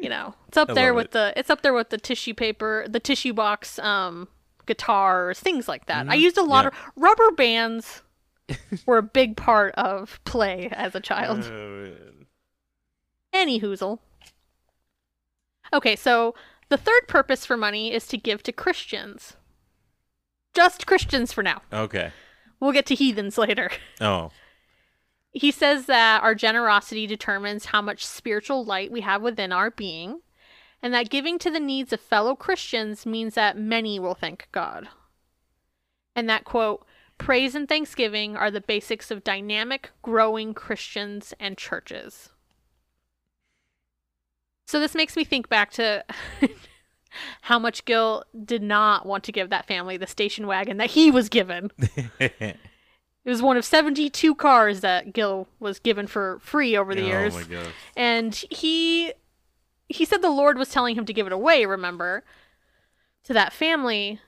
you 0.00 0.08
know, 0.08 0.34
it's 0.48 0.56
up 0.56 0.70
I 0.70 0.74
there 0.74 0.94
with 0.94 1.06
it. 1.06 1.12
the 1.12 1.32
it's 1.36 1.50
up 1.50 1.62
there 1.62 1.72
with 1.74 1.90
the 1.90 1.98
tissue 1.98 2.34
paper, 2.34 2.86
the 2.88 3.00
tissue 3.00 3.32
box, 3.32 3.78
um, 3.78 4.28
guitars, 4.66 5.38
things 5.40 5.68
like 5.68 5.86
that. 5.86 6.08
I 6.08 6.14
used 6.14 6.36
a 6.38 6.42
lot 6.42 6.64
Mm-hmm. 6.66 6.76
Yeah. 6.76 6.88
of 6.88 6.92
rubber 7.02 7.30
bands. 7.36 8.02
were 8.86 8.98
a 8.98 9.02
big 9.02 9.36
part 9.36 9.74
of 9.76 10.18
play 10.24 10.68
as 10.72 10.94
a 10.96 11.00
child. 11.00 11.44
Oh, 11.44 11.92
Any 13.32 13.60
hoozle. 13.60 14.00
Okay, 15.72 15.94
so 15.94 16.34
the 16.68 16.76
third 16.76 17.06
purpose 17.06 17.46
for 17.46 17.56
money 17.56 17.92
is 17.92 18.08
to 18.08 18.16
give 18.18 18.42
to 18.42 18.52
Christians. 18.52 19.36
Just 20.52 20.84
Christians 20.86 21.32
for 21.32 21.42
now. 21.44 21.62
Okay. 21.72 22.10
We'll 22.58 22.72
get 22.72 22.86
to 22.86 22.94
heathens 22.96 23.38
later. 23.38 23.70
Oh. 24.00 24.30
He 25.32 25.50
says 25.50 25.86
that 25.86 26.22
our 26.22 26.34
generosity 26.34 27.06
determines 27.06 27.66
how 27.66 27.80
much 27.80 28.04
spiritual 28.04 28.64
light 28.64 28.90
we 28.90 29.02
have 29.02 29.22
within 29.22 29.52
our 29.52 29.70
being, 29.70 30.22
and 30.82 30.92
that 30.92 31.10
giving 31.10 31.38
to 31.38 31.50
the 31.50 31.60
needs 31.60 31.92
of 31.92 32.00
fellow 32.00 32.34
Christians 32.34 33.06
means 33.06 33.34
that 33.34 33.56
many 33.56 33.98
will 33.98 34.14
thank 34.14 34.48
God. 34.50 34.88
And 36.16 36.28
that, 36.28 36.44
quote, 36.44 36.84
praise 37.18 37.54
and 37.54 37.68
thanksgiving 37.68 38.36
are 38.36 38.50
the 38.50 38.60
basics 38.60 39.10
of 39.10 39.22
dynamic, 39.22 39.90
growing 40.02 40.54
Christians 40.54 41.32
and 41.38 41.56
churches. 41.56 42.30
So 44.66 44.80
this 44.80 44.94
makes 44.94 45.16
me 45.16 45.24
think 45.24 45.48
back 45.48 45.70
to 45.72 46.04
how 47.42 47.58
much 47.58 47.84
Gil 47.84 48.24
did 48.44 48.62
not 48.62 49.04
want 49.06 49.24
to 49.24 49.32
give 49.32 49.50
that 49.50 49.66
family 49.66 49.96
the 49.96 50.06
station 50.06 50.46
wagon 50.46 50.76
that 50.78 50.90
he 50.90 51.10
was 51.10 51.28
given. 51.28 51.70
It 53.24 53.30
was 53.30 53.42
one 53.42 53.56
of 53.56 53.64
72 53.64 54.34
cars 54.36 54.80
that 54.80 55.12
Gil 55.12 55.46
was 55.58 55.78
given 55.78 56.06
for 56.06 56.38
free 56.40 56.76
over 56.76 56.94
the 56.94 57.02
years. 57.02 57.34
Oh 57.34 57.38
my 57.40 57.44
god. 57.44 57.66
And 57.96 58.34
he 58.50 59.12
he 59.88 60.04
said 60.04 60.22
the 60.22 60.30
Lord 60.30 60.56
was 60.56 60.70
telling 60.70 60.96
him 60.96 61.04
to 61.04 61.12
give 61.12 61.26
it 61.26 61.32
away, 61.32 61.66
remember, 61.66 62.24
to 63.24 63.32
that 63.34 63.52
family. 63.52 64.20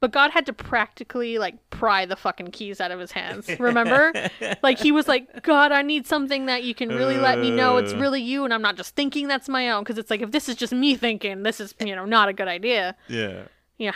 But 0.00 0.12
God 0.12 0.30
had 0.30 0.46
to 0.46 0.52
practically 0.52 1.38
like 1.38 1.70
pry 1.70 2.06
the 2.06 2.14
fucking 2.16 2.52
keys 2.52 2.80
out 2.80 2.90
of 2.92 3.00
his 3.00 3.10
hands. 3.12 3.48
Remember? 3.58 4.12
like 4.62 4.78
he 4.78 4.92
was 4.92 5.08
like, 5.08 5.42
"God, 5.42 5.72
I 5.72 5.82
need 5.82 6.06
something 6.06 6.46
that 6.46 6.62
you 6.64 6.74
can 6.74 6.88
really 6.88 7.18
let 7.18 7.38
me 7.40 7.50
know 7.50 7.76
it's 7.78 7.92
Uh. 7.92 7.98
really 7.98 8.22
you 8.22 8.44
and 8.44 8.54
I'm 8.54 8.62
not 8.62 8.76
just 8.76 8.94
thinking 8.94 9.26
that's 9.28 9.48
my 9.48 9.70
own 9.70 9.82
because 9.82 9.98
it's 9.98 10.10
like 10.10 10.22
if 10.22 10.30
this 10.30 10.48
is 10.48 10.54
just 10.56 10.72
me 10.72 10.94
thinking, 10.96 11.42
this 11.42 11.60
is, 11.60 11.74
you 11.80 11.94
know, 11.96 12.04
not 12.04 12.28
a 12.28 12.32
good 12.32 12.48
idea." 12.48 12.96
Yeah. 13.08 13.42
Yeah. 13.76 13.92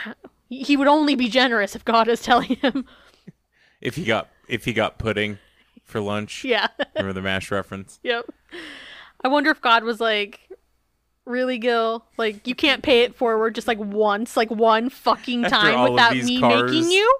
he 0.49 0.77
would 0.77 0.87
only 0.87 1.15
be 1.15 1.27
generous 1.29 1.75
if 1.75 1.83
God 1.85 2.07
is 2.07 2.21
telling 2.21 2.55
him. 2.57 2.85
If 3.83 3.95
he 3.95 4.05
got 4.05 4.29
if 4.47 4.65
he 4.65 4.73
got 4.73 4.97
pudding 4.97 5.37
for 5.83 5.99
lunch. 5.99 6.43
yeah. 6.43 6.67
Remember 6.95 7.13
the 7.13 7.21
mash 7.21 7.51
reference? 7.51 7.99
Yep. 8.03 8.25
I 9.23 9.27
wonder 9.27 9.51
if 9.51 9.61
God 9.61 9.83
was 9.83 9.99
like, 9.99 10.49
really, 11.25 11.57
Gil? 11.57 12.05
Like, 12.17 12.47
you 12.47 12.55
can't 12.55 12.81
pay 12.81 13.01
it 13.01 13.15
forward 13.15 13.55
just 13.55 13.67
like 13.67 13.79
once, 13.79 14.35
like 14.35 14.49
one 14.49 14.89
fucking 14.89 15.43
time 15.43 15.91
without 15.91 16.15
me 16.15 16.39
cars. 16.39 16.71
making 16.71 16.91
you? 16.91 17.17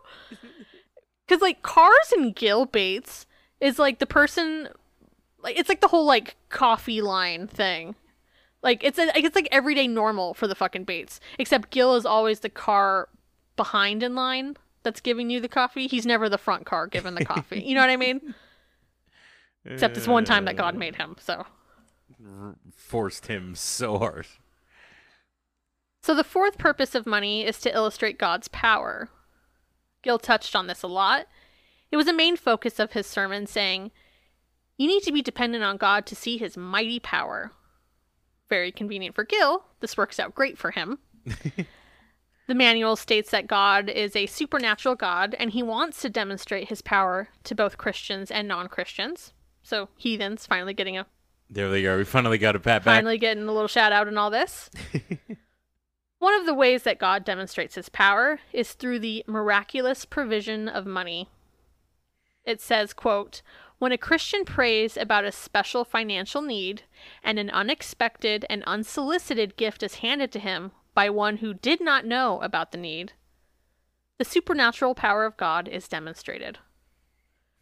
Because, 1.25 1.41
like, 1.41 1.61
Cars 1.61 2.13
and 2.15 2.35
Gil 2.35 2.65
Bates 2.65 3.25
is 3.61 3.79
like 3.79 3.99
the 3.99 4.05
person, 4.05 4.67
like, 5.41 5.57
it's 5.57 5.69
like 5.69 5.81
the 5.81 5.87
whole, 5.87 6.05
like, 6.05 6.35
coffee 6.49 7.01
line 7.01 7.47
thing. 7.47 7.95
Like, 8.61 8.83
it's, 8.83 8.99
a, 8.99 9.11
it's 9.17 9.35
like 9.35 9.47
everyday 9.51 9.87
normal 9.87 10.33
for 10.33 10.47
the 10.47 10.55
fucking 10.55 10.83
Bates. 10.83 11.19
Except 11.39 11.69
Gil 11.69 11.95
is 11.95 12.05
always 12.05 12.41
the 12.41 12.49
car 12.49 13.07
behind 13.55 14.03
in 14.03 14.15
line 14.15 14.57
that's 14.83 15.01
giving 15.01 15.29
you 15.29 15.39
the 15.39 15.47
coffee. 15.47 15.87
He's 15.87 16.05
never 16.05 16.29
the 16.29 16.37
front 16.37 16.65
car 16.65 16.87
giving 16.87 17.15
the 17.15 17.25
coffee. 17.25 17.61
You 17.61 17.75
know 17.75 17.81
what 17.81 17.89
I 17.89 17.97
mean? 17.97 18.35
Except 19.65 19.95
this 19.95 20.07
one 20.07 20.25
time 20.25 20.45
that 20.45 20.57
God 20.57 20.75
uh, 20.75 20.77
made 20.77 20.97
him, 20.97 21.15
so. 21.19 21.45
Forced 22.75 23.27
him 23.27 23.55
so 23.55 23.97
hard. 23.97 24.27
So 26.01 26.13
the 26.13 26.23
fourth 26.23 26.57
purpose 26.57 26.95
of 26.95 27.05
money 27.05 27.45
is 27.45 27.59
to 27.61 27.73
illustrate 27.73 28.19
God's 28.19 28.49
power. 28.49 29.09
Gil 30.01 30.19
touched 30.19 30.53
on 30.53 30.67
this 30.67 30.83
a 30.83 30.87
lot. 30.87 31.27
It 31.91 31.97
was 31.97 32.07
a 32.07 32.13
main 32.13 32.35
focus 32.35 32.77
of 32.77 32.91
his 32.91 33.07
sermon, 33.07 33.47
saying, 33.47 33.91
You 34.77 34.87
need 34.87 35.03
to 35.03 35.13
be 35.13 35.21
dependent 35.21 35.63
on 35.63 35.77
God 35.77 36.05
to 36.07 36.15
see 36.15 36.37
his 36.37 36.57
mighty 36.57 36.99
power. 36.99 37.51
Very 38.49 38.71
convenient 38.71 39.15
for 39.15 39.23
Gil. 39.23 39.63
This 39.79 39.95
works 39.95 40.19
out 40.19 40.35
great 40.35 40.57
for 40.57 40.71
him. 40.71 40.99
the 42.47 42.55
manual 42.55 42.95
states 42.95 43.31
that 43.31 43.47
God 43.47 43.89
is 43.89 44.15
a 44.15 44.25
supernatural 44.25 44.95
God, 44.95 45.35
and 45.39 45.51
he 45.51 45.63
wants 45.63 46.01
to 46.01 46.09
demonstrate 46.09 46.69
his 46.69 46.81
power 46.81 47.29
to 47.43 47.55
both 47.55 47.77
Christians 47.77 48.29
and 48.29 48.47
non 48.47 48.67
Christians. 48.67 49.33
So, 49.61 49.89
heathens 49.97 50.45
finally 50.45 50.73
getting 50.73 50.97
a 50.97 51.05
There 51.49 51.69
they 51.69 51.85
are. 51.85 51.97
We 51.97 52.03
finally 52.03 52.37
got 52.37 52.55
a 52.55 52.59
pat 52.59 52.83
back. 52.83 52.95
finally 52.95 53.17
getting 53.17 53.43
a 53.43 53.51
little 53.51 53.67
shout 53.67 53.93
out 53.93 54.07
in 54.07 54.17
all 54.17 54.29
this. 54.29 54.69
One 56.19 56.39
of 56.39 56.45
the 56.45 56.53
ways 56.53 56.83
that 56.83 56.99
God 56.99 57.25
demonstrates 57.25 57.75
his 57.75 57.89
power 57.89 58.39
is 58.51 58.73
through 58.73 58.99
the 58.99 59.23
miraculous 59.27 60.05
provision 60.05 60.69
of 60.69 60.85
money. 60.85 61.29
It 62.45 62.61
says, 62.61 62.93
quote, 62.93 63.41
when 63.77 63.91
a 63.91 63.97
Christian 63.97 64.45
prays 64.45 64.95
about 64.95 65.25
a 65.25 65.31
special 65.31 65.83
financial 65.83 66.41
need 66.41 66.83
and 67.23 67.37
an 67.37 67.49
unexpected 67.49 68.45
and 68.49 68.63
unsolicited 68.63 69.57
gift 69.57 69.83
is 69.83 69.95
handed 69.95 70.31
to 70.31 70.39
him 70.39 70.71
by 70.93 71.09
one 71.09 71.37
who 71.37 71.53
did 71.53 71.81
not 71.81 72.05
know 72.05 72.39
about 72.41 72.71
the 72.71 72.77
need, 72.77 73.13
the 74.19 74.25
supernatural 74.25 74.95
power 74.95 75.25
of 75.25 75.37
God 75.37 75.67
is 75.67 75.87
demonstrated. 75.87 76.59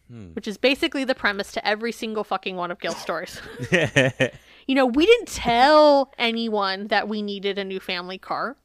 Hmm. 0.10 0.34
Which 0.34 0.48
is 0.48 0.58
basically 0.58 1.04
the 1.06 1.16
premise 1.16 1.52
to 1.54 1.66
every 1.68 1.92
single 1.94 2.24
fucking 2.24 2.56
one 2.58 2.72
of 2.72 2.80
Gil's 2.80 2.98
stories. 3.02 3.40
You 4.68 4.76
know, 4.76 4.86
we 4.86 5.06
didn't 5.06 5.28
tell 5.28 6.14
anyone 6.18 6.88
that 6.88 7.10
we 7.10 7.22
needed 7.22 7.58
a 7.58 7.64
new 7.66 7.80
family 7.80 8.18
car. 8.20 8.56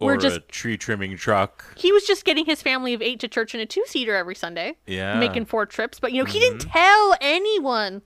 or 0.00 0.06
We're 0.08 0.16
just 0.16 0.36
a 0.36 0.40
tree 0.40 0.76
trimming 0.76 1.16
truck. 1.16 1.78
he 1.78 1.92
was 1.92 2.04
just 2.04 2.24
getting 2.24 2.44
his 2.44 2.60
family 2.60 2.92
of 2.92 3.00
eight 3.00 3.20
to 3.20 3.28
church 3.28 3.54
in 3.54 3.60
a 3.60 3.64
two 3.64 3.84
seater 3.86 4.14
every 4.16 4.34
Sunday, 4.34 4.76
Yeah. 4.84 5.18
making 5.18 5.44
four 5.46 5.64
trips. 5.64 6.00
But 6.00 6.12
you 6.12 6.22
know, 6.22 6.30
he 6.30 6.40
didn't 6.40 6.58
mm-hmm. 6.62 6.70
tell 6.70 7.16
anyone. 7.20 8.02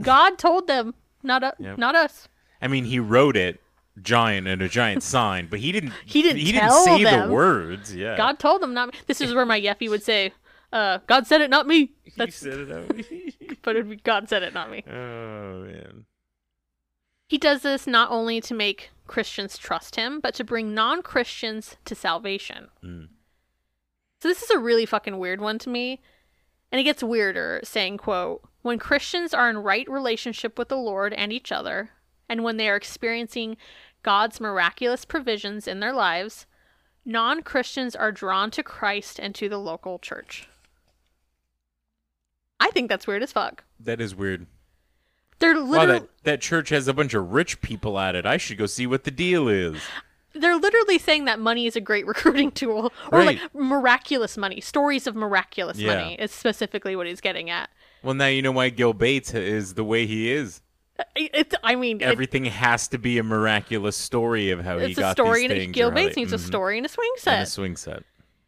God 0.00 0.38
told 0.38 0.66
them, 0.68 0.94
not 1.22 1.42
u- 1.42 1.66
Yep. 1.66 1.78
not 1.78 1.94
us. 1.96 2.28
I 2.62 2.68
mean, 2.68 2.84
he 2.84 3.00
wrote 3.00 3.36
it 3.36 3.60
giant 4.02 4.46
and 4.46 4.62
a 4.62 4.68
giant 4.68 5.02
sign, 5.14 5.48
but 5.48 5.60
he 5.60 5.72
didn't. 5.72 5.92
He 6.04 6.22
didn't 6.22 6.38
He 6.38 6.52
didn't 6.52 6.70
say 6.72 7.02
them. 7.04 7.28
the 7.28 7.34
words. 7.34 7.94
Yeah. 7.94 8.16
God 8.16 8.38
told 8.38 8.62
them 8.62 8.74
not. 8.74 8.94
This 9.06 9.20
is 9.20 9.34
where 9.34 9.46
my 9.46 9.60
Yeffy 9.60 9.88
would 9.88 10.02
say, 10.02 10.32
uh, 10.72 10.98
"God 11.06 11.26
said 11.26 11.40
it, 11.40 11.50
not 11.50 11.66
me." 11.66 11.92
He 12.04 12.12
That's 12.16 12.36
said 12.36 12.60
it 12.60 12.72
out. 12.72 12.88
but 13.62 13.76
it'd 13.76 13.90
be 13.90 13.96
God 13.96 14.28
said 14.28 14.42
it, 14.42 14.54
not 14.54 14.70
me. 14.70 14.82
oh 14.88 15.60
man. 15.64 16.06
He 17.28 17.38
does 17.38 17.62
this 17.62 17.86
not 17.86 18.10
only 18.10 18.40
to 18.40 18.54
make 18.54 18.90
Christians 19.06 19.58
trust 19.58 19.96
him, 19.96 20.20
but 20.20 20.34
to 20.36 20.44
bring 20.44 20.72
non 20.74 21.02
Christians 21.02 21.76
to 21.84 21.94
salvation. 21.94 22.68
Mm. 22.84 23.08
So 24.22 24.28
this 24.28 24.42
is 24.42 24.50
a 24.50 24.58
really 24.58 24.86
fucking 24.86 25.18
weird 25.18 25.40
one 25.40 25.58
to 25.60 25.68
me. 25.68 26.00
And 26.72 26.80
it 26.80 26.84
gets 26.84 27.02
weirder, 27.02 27.60
saying, 27.64 27.98
quote, 27.98 28.42
when 28.62 28.78
Christians 28.78 29.32
are 29.34 29.48
in 29.50 29.58
right 29.58 29.88
relationship 29.90 30.58
with 30.58 30.68
the 30.68 30.76
Lord 30.76 31.12
and 31.12 31.32
each 31.32 31.52
other, 31.52 31.90
and 32.28 32.42
when 32.42 32.56
they 32.56 32.68
are 32.68 32.76
experiencing 32.76 33.56
God's 34.02 34.40
miraculous 34.40 35.04
provisions 35.04 35.66
in 35.66 35.80
their 35.80 35.92
lives, 35.92 36.46
non 37.04 37.42
Christians 37.42 37.96
are 37.96 38.12
drawn 38.12 38.50
to 38.52 38.62
Christ 38.62 39.18
and 39.18 39.34
to 39.34 39.48
the 39.48 39.58
local 39.58 39.98
church. 39.98 40.48
I 42.58 42.70
think 42.70 42.88
that's 42.88 43.06
weird 43.06 43.22
as 43.22 43.32
fuck. 43.32 43.64
That 43.80 44.00
is 44.00 44.14
weird. 44.14 44.46
They're 45.38 45.54
Wow, 45.54 45.60
literally 45.64 45.98
that, 46.00 46.08
that 46.24 46.40
church 46.40 46.70
has 46.70 46.88
a 46.88 46.94
bunch 46.94 47.12
of 47.12 47.32
rich 47.32 47.60
people 47.60 47.98
at 47.98 48.14
it. 48.14 48.24
I 48.24 48.38
should 48.38 48.56
go 48.56 48.66
see 48.66 48.86
what 48.86 49.04
the 49.04 49.10
deal 49.10 49.48
is. 49.48 49.82
they're 50.32 50.56
literally 50.56 50.98
saying 50.98 51.26
that 51.26 51.38
money 51.38 51.66
is 51.66 51.76
a 51.76 51.80
great 51.80 52.06
recruiting 52.12 52.50
tool 52.50 52.92
or 53.12 53.18
Right. 53.18 53.38
like 53.40 53.54
miraculous 53.54 54.36
money 54.38 54.60
stories 54.62 55.06
of 55.06 55.14
miraculous 55.14 55.78
Yeah. 55.78 55.94
money 55.94 56.14
is 56.18 56.30
specifically 56.32 56.96
what 56.96 57.06
he's 57.06 57.20
getting 57.20 57.50
at 57.50 57.68
Well, 58.02 58.14
now 58.14 58.26
you 58.28 58.40
know 58.40 58.52
why 58.52 58.70
Gil 58.70 58.94
Bates 58.94 59.34
is 59.34 59.74
the 59.74 59.84
way 59.84 60.06
he 60.06 60.30
is. 60.32 60.62
It- 61.14 61.30
it's 61.34 61.54
i 61.62 61.74
mean 61.74 62.00
it- 62.00 62.04
Everything 62.04 62.44
has 62.46 62.88
to 62.88 62.98
be 62.98 63.18
a 63.18 63.22
miraculous 63.22 63.96
story 63.96 64.50
of 64.50 64.60
how 64.64 64.78
he 64.78 64.94
got 64.94 65.12
story 65.12 65.46
these 65.46 65.58
things. 65.58 65.72
gil 65.74 65.90
bates 65.90 66.16
needs 66.16 66.32
a 66.32 66.36
Mhm. 66.38 66.46
story 66.46 66.76
and 66.78 66.86
a 66.86 66.88
swing 66.88 67.10
And 67.16 67.20
set 67.22 67.42
a 67.42 67.46
swing 67.46 67.76
set. 67.76 68.02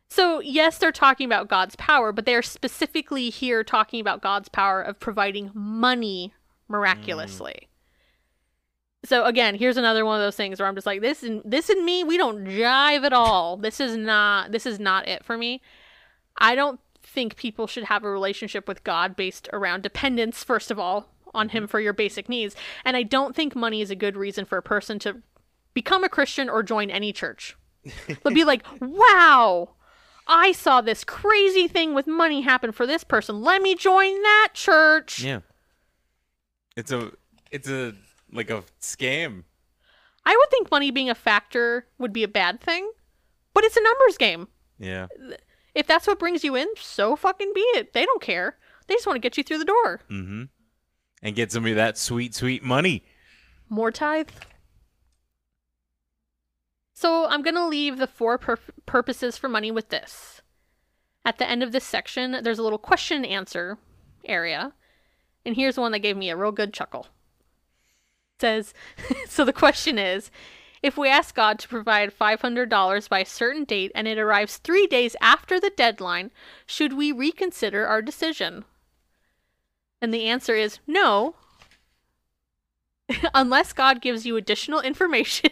so 0.09 0.41
yes 0.41 0.79
they're 0.79 0.93
talking 0.93 1.27
about 1.27 1.49
god's 1.49 1.77
power 1.77 2.13
but 2.13 2.25
they're 2.27 2.43
specifically 2.43 3.29
here 3.31 3.63
talking 3.65 4.01
about 4.01 4.23
god's 4.23 4.49
power 4.49 4.81
of 4.81 4.99
providing 5.01 5.51
money 5.55 6.33
miraculously 6.69 7.69
So 9.05 9.25
again, 9.25 9.55
here's 9.55 9.77
another 9.77 10.05
one 10.05 10.19
of 10.21 10.27
those 10.27 10.35
things 10.37 10.59
where 10.59 10.69
I'm 10.69 10.75
just 10.75 10.87
like, 10.87 11.01
this 11.01 11.23
and 11.23 11.41
this 11.45 11.71
and 11.71 11.85
me, 11.85 12.03
we 12.03 12.17
don't 12.17 12.45
jive 12.45 13.05
at 13.05 13.13
all. 13.13 13.57
This 13.57 13.79
is 13.81 13.97
not 13.97 14.51
this 14.51 14.67
is 14.67 14.81
not 14.81 15.07
it 15.07 15.25
for 15.25 15.39
me. 15.39 15.63
I 16.37 16.55
don't 16.57 16.81
think 17.01 17.37
people 17.37 17.67
should 17.69 17.85
have 17.85 18.03
a 18.05 18.11
relationship 18.11 18.67
with 18.67 18.83
God 18.85 19.15
based 19.15 19.49
around 19.53 19.83
dependence, 19.85 20.43
first 20.43 20.71
of 20.73 20.79
all, 20.81 21.09
on 21.39 21.51
him 21.51 21.67
for 21.67 21.81
your 21.81 21.93
basic 21.93 22.29
needs. 22.29 22.55
And 22.85 22.97
I 22.97 23.03
don't 23.03 23.35
think 23.35 23.55
money 23.55 23.81
is 23.81 23.91
a 23.91 23.97
good 23.97 24.17
reason 24.17 24.45
for 24.45 24.59
a 24.59 24.63
person 24.63 24.99
to 25.01 25.23
become 25.73 26.05
a 26.05 26.09
Christian 26.09 26.49
or 26.49 26.63
join 26.63 26.91
any 26.91 27.13
church. 27.13 27.57
But 28.23 28.35
be 28.35 28.45
like, 28.45 28.65
wow, 28.81 29.71
I 30.27 30.53
saw 30.53 30.81
this 30.81 31.05
crazy 31.05 31.69
thing 31.69 31.95
with 31.95 32.07
money 32.07 32.43
happen 32.43 32.73
for 32.73 32.87
this 32.87 33.05
person. 33.05 33.41
Let 33.41 33.63
me 33.63 33.75
join 33.75 34.23
that 34.23 34.51
church. 34.53 35.23
Yeah. 35.23 35.41
It's 36.77 36.93
a 36.93 37.13
it's 37.51 37.69
a 37.69 37.95
like 38.33 38.51
a 38.51 38.63
scam. 38.81 39.45
I 40.25 40.37
would 40.37 40.51
think 40.51 40.71
money 40.71 40.91
being 40.91 41.09
a 41.09 41.15
factor 41.15 41.87
would 41.99 42.13
be 42.13 42.23
a 42.23 42.29
bad 42.29 42.61
thing, 42.61 42.91
but 43.55 43.65
it's 43.65 43.77
a 43.77 43.83
numbers 43.83 44.19
game. 44.19 44.49
Yeah. 44.79 45.07
If 45.75 45.87
that's 45.87 46.07
what 46.07 46.19
brings 46.19 46.45
you 46.45 46.55
in, 46.55 46.69
so 46.77 47.17
fucking 47.17 47.53
be 47.55 47.61
it. 47.61 47.95
They 47.95 48.05
don't 48.05 48.21
care. 48.21 48.59
They 48.87 48.95
just 48.95 49.07
want 49.07 49.17
to 49.17 49.21
get 49.21 49.37
you 49.39 49.45
through 49.45 49.59
the 49.59 49.65
door. 49.65 50.01
Mm-hmm. 50.11 50.43
And 51.23 51.35
get 51.35 51.53
some 51.53 51.67
of 51.67 51.75
that 51.75 51.99
sweet, 51.99 52.35
sweet 52.35 52.63
money. 52.63 53.05
More 53.69 53.91
tithe. 53.91 54.31
So 56.95 57.27
I'm 57.29 57.43
going 57.43 57.55
to 57.55 57.67
leave 57.67 57.99
the 57.99 58.07
four 58.07 58.39
pur- 58.39 58.59
purposes 58.87 59.37
for 59.37 59.49
money 59.49 59.71
with 59.71 59.89
this. 59.89 60.43
At 61.25 61.39
the 61.39 61.49
end 61.49 61.63
of 61.63 61.73
this 61.73 61.85
section, 61.85 62.43
there's 62.43 62.59
a 62.59 62.63
little 62.63 62.79
question 62.79 63.25
answer 63.25 63.79
area. 64.25 64.73
And 65.45 65.57
here's 65.57 65.79
one 65.79 65.93
that 65.93 66.01
gave 66.01 66.17
me 66.17 66.31
a 66.31 66.37
real 66.37 66.53
good 66.53 66.73
chuckle. 66.73 67.07
It 68.37 68.41
says, 68.41 68.75
so 69.29 69.45
the 69.45 69.53
question 69.53 69.99
is, 69.99 70.31
if 70.83 70.97
we 70.97 71.09
ask 71.09 71.35
God 71.35 71.59
to 71.59 71.69
provide 71.69 72.17
$500 72.17 73.09
by 73.09 73.21
a 73.21 73.27
certain 73.27 73.65
date 73.65 73.93
and 73.95 74.07
it 74.07 74.19
arrives 74.19 74.59
three 74.59 74.87
days 74.87 75.17
after 75.21 75.59
the 75.59 75.73
deadline, 75.77 76.31
should 76.67 76.93
we 76.93 77.11
reconsider 77.13 77.87
our 77.87 78.01
decision? 78.01 78.65
And 80.01 80.15
the 80.15 80.27
answer 80.27 80.55
is 80.55 80.79
no, 80.87 81.35
unless 83.35 83.73
God 83.73 84.01
gives 84.01 84.27
you 84.27 84.37
additional 84.37 84.81
information, 84.81 85.51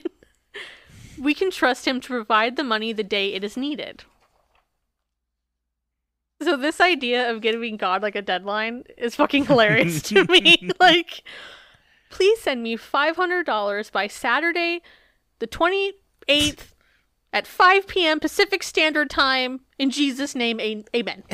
we 1.18 1.34
can 1.34 1.50
trust 1.50 1.86
Him 1.86 2.00
to 2.00 2.08
provide 2.08 2.56
the 2.56 2.64
money 2.64 2.92
the 2.92 3.02
day 3.02 3.34
it 3.34 3.42
is 3.42 3.56
needed. 3.56 4.04
So, 6.42 6.56
this 6.56 6.80
idea 6.80 7.30
of 7.30 7.40
giving 7.40 7.78
God 7.78 8.02
like 8.02 8.14
a 8.14 8.22
deadline 8.22 8.84
is 8.98 9.14
fucking 9.14 9.46
hilarious 9.46 10.02
to 10.02 10.24
me. 10.24 10.70
like, 10.80 11.22
please 12.10 12.40
send 12.40 12.62
me 12.62 12.76
$500 12.76 13.90
by 13.92 14.06
Saturday, 14.06 14.82
the 15.38 15.46
28th 15.46 16.72
at 17.32 17.46
5 17.46 17.86
p.m. 17.86 18.20
Pacific 18.20 18.62
Standard 18.62 19.08
Time. 19.08 19.60
In 19.78 19.90
Jesus' 19.90 20.34
name, 20.34 20.60
amen. 20.94 21.24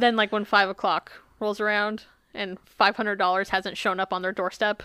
Then, 0.00 0.16
like, 0.16 0.32
when 0.32 0.44
5 0.44 0.68
o'clock 0.68 1.12
rolls 1.40 1.60
around 1.60 2.04
and 2.34 2.58
$500 2.78 3.48
hasn't 3.48 3.76
shown 3.76 4.00
up 4.00 4.12
on 4.12 4.22
their 4.22 4.32
doorstep, 4.32 4.82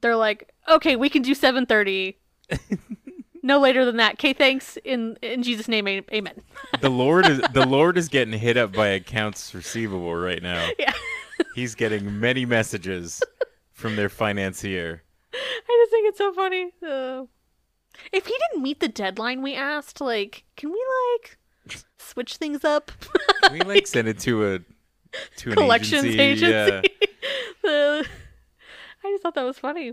they're 0.00 0.16
like, 0.16 0.52
okay, 0.68 0.96
we 0.96 1.08
can 1.08 1.22
do 1.22 1.34
7.30. 1.34 2.16
no 3.46 3.60
later 3.60 3.84
than 3.84 3.96
that. 3.96 4.14
Okay, 4.14 4.32
thanks. 4.32 4.76
In 4.84 5.16
in 5.22 5.42
Jesus' 5.42 5.68
name, 5.68 5.86
amen. 5.88 6.42
the 6.80 6.90
Lord 6.90 7.26
is 7.26 7.40
the 7.52 7.66
Lord 7.68 7.96
is 7.96 8.08
getting 8.08 8.38
hit 8.38 8.56
up 8.56 8.72
by 8.72 8.88
accounts 8.88 9.54
receivable 9.54 10.14
right 10.14 10.42
now. 10.42 10.68
Yeah. 10.78 10.92
He's 11.54 11.74
getting 11.74 12.20
many 12.20 12.44
messages 12.44 13.22
from 13.72 13.96
their 13.96 14.08
financier. 14.08 15.02
I 15.32 15.84
just 15.84 15.90
think 15.90 16.08
it's 16.08 16.18
so 16.18 16.32
funny. 16.32 16.72
Uh, 16.86 17.24
if 18.12 18.26
he 18.26 18.34
didn't 18.50 18.62
meet 18.62 18.80
the 18.80 18.88
deadline 18.88 19.42
we 19.42 19.54
asked, 19.54 20.00
like, 20.00 20.44
can 20.56 20.70
we 20.70 20.84
like 21.12 21.38
switch 21.98 22.36
things 22.36 22.64
up? 22.64 22.92
We 23.52 23.60
like 23.60 23.86
send 23.86 24.08
it 24.08 24.18
to 24.20 24.54
a 24.54 24.58
to 25.36 25.50
an 25.50 25.56
Collections 25.56 26.04
agency? 26.04 26.20
agency. 26.20 26.88
Yeah. 26.92 27.08
Uh, 27.68 28.02
I 29.04 29.10
just 29.10 29.22
thought 29.22 29.34
that 29.34 29.42
was 29.44 29.58
funny. 29.58 29.92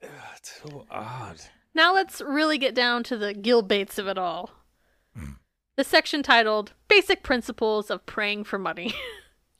It's 0.00 0.60
so 0.62 0.86
odd. 0.90 1.36
Now 1.74 1.94
let's 1.94 2.20
really 2.22 2.56
get 2.58 2.74
down 2.74 3.02
to 3.04 3.16
the 3.18 3.34
Gil 3.34 3.60
Bates 3.62 3.98
of 3.98 4.06
it 4.08 4.16
all. 4.18 4.50
The 5.76 5.84
section 5.84 6.22
titled 6.22 6.72
"Basic 6.88 7.22
Principles 7.22 7.90
of 7.90 8.04
Praying 8.06 8.44
for 8.44 8.58
Money." 8.58 8.94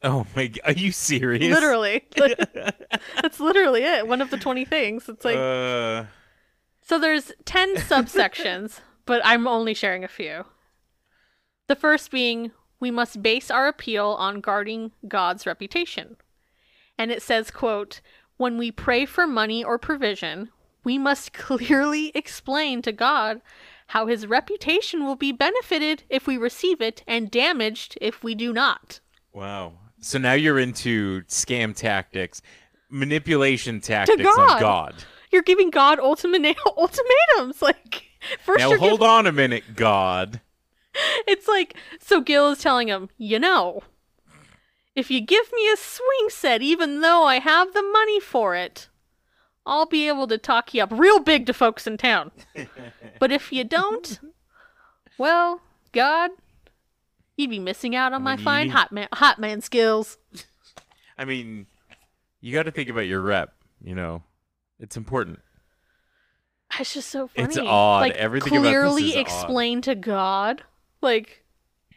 Oh 0.03 0.27
my! 0.37 0.49
g- 0.49 0.61
Are 0.65 0.73
you 0.73 0.93
serious? 0.93 1.53
literally, 1.55 2.05
that's 3.23 3.41
literally 3.41 3.83
it. 3.83 4.07
One 4.07 4.21
of 4.21 4.29
the 4.31 4.37
twenty 4.37 4.65
things. 4.67 5.09
It's 5.09 5.25
like 5.25 5.37
uh, 5.39 6.05
So 6.83 6.99
there's 6.99 7.33
10 7.47 7.77
subsections, 7.77 8.81
but 9.07 9.23
I'm 9.25 9.47
only 9.49 9.73
sharing 9.73 10.05
a 10.05 10.09
few. 10.09 10.45
The 11.69 11.77
first 11.77 12.11
being 12.11 12.53
we 12.79 12.91
must 12.91 13.23
base 13.23 13.51
our 13.51 13.67
appeal 13.69 14.09
on 14.19 14.41
guarding 14.41 14.93
God's 15.09 15.47
reputation. 15.47 16.17
And 16.99 17.11
it 17.11 17.23
says, 17.23 17.51
quote, 17.51 18.01
when 18.37 18.59
we 18.59 18.71
pray 18.71 19.07
for 19.07 19.27
money 19.27 19.65
or 19.65 19.79
provision, 19.79 20.51
we 20.85 20.99
must 20.99 21.33
clearly 21.33 22.13
explain 22.15 22.83
to 22.83 22.93
God 22.93 23.41
how 23.89 24.07
his 24.07 24.27
reputation 24.27 25.05
will 25.07 25.17
be 25.17 25.33
benefited 25.33 26.03
if 26.11 26.27
we 26.27 26.37
receive 26.37 26.81
it 26.81 27.03
and 27.07 27.31
damaged 27.31 27.97
if 28.01 28.23
we 28.23 28.35
do 28.35 28.53
not. 28.53 29.01
wow. 29.33 29.73
So 29.99 30.19
now 30.19 30.35
you're 30.35 30.59
into 30.59 31.23
scam 31.23 31.75
tactics, 31.75 32.43
manipulation 32.91 33.81
tactics 33.81 34.23
God. 34.23 34.51
on 34.57 34.61
God. 34.61 34.95
You're 35.33 35.43
giving 35.43 35.71
God 35.71 35.99
ultimate 35.99 36.57
ultimatums 36.77 37.63
like 37.63 38.05
first 38.45 38.61
Now 38.61 38.69
hold 38.77 39.01
giving- 39.01 39.07
on 39.07 39.27
a 39.27 39.33
minute, 39.33 39.65
God. 39.75 40.41
It's 41.27 41.49
like 41.49 41.77
so 42.01 42.21
Gil 42.21 42.51
is 42.51 42.59
telling 42.59 42.89
him, 42.89 43.09
you 43.19 43.39
know, 43.39 43.83
if 44.95 45.11
you 45.11 45.21
give 45.21 45.53
me 45.53 45.69
a 45.71 45.77
swing 45.77 46.29
set, 46.29 46.63
even 46.63 47.01
though 47.01 47.25
I 47.25 47.39
have 47.39 47.75
the 47.75 47.83
money 47.83 48.21
for 48.21 48.55
it, 48.55 48.89
I'll 49.67 49.87
be 49.87 50.09
able 50.09 50.27
to 50.29 50.39
talk 50.39 50.73
you 50.73 50.83
up 50.83 50.91
real 50.93 51.21
big 51.21 51.47
to 51.47 51.53
folks 51.53 51.87
in 51.87 51.97
town. 51.97 52.31
but 53.19 53.33
if 53.33 53.53
you 53.53 53.65
don't, 53.65 54.21
well, 55.19 55.61
God, 55.93 56.31
you'd 57.37 57.51
be 57.51 57.59
missing 57.59 57.95
out 57.95 58.13
on 58.13 58.23
my 58.23 58.37
mean, 58.37 58.45
fine 58.45 58.69
hot 58.71 58.93
man 58.93 59.09
hot 59.13 59.39
man 59.39 59.61
skills. 59.61 60.19
I 61.19 61.25
mean, 61.25 61.67
you 62.41 62.53
got 62.53 62.65
to 62.65 62.71
think 62.71 62.89
about 62.89 63.07
your 63.07 63.21
rep. 63.21 63.53
You 63.83 63.95
know, 63.95 64.23
it's 64.79 64.97
important. 64.97 65.41
It's 66.79 66.95
just 66.95 67.11
so 67.11 67.29
funny. 67.29 67.49
It's 67.49 67.59
odd. 67.59 68.01
Like 68.01 68.15
Everything 68.15 68.53
about 68.53 68.63
this 68.63 68.71
clearly 68.71 69.09
is 69.11 69.17
odd. 69.17 69.21
explain 69.21 69.81
to 69.83 69.95
God, 69.95 70.63
like. 71.07 71.43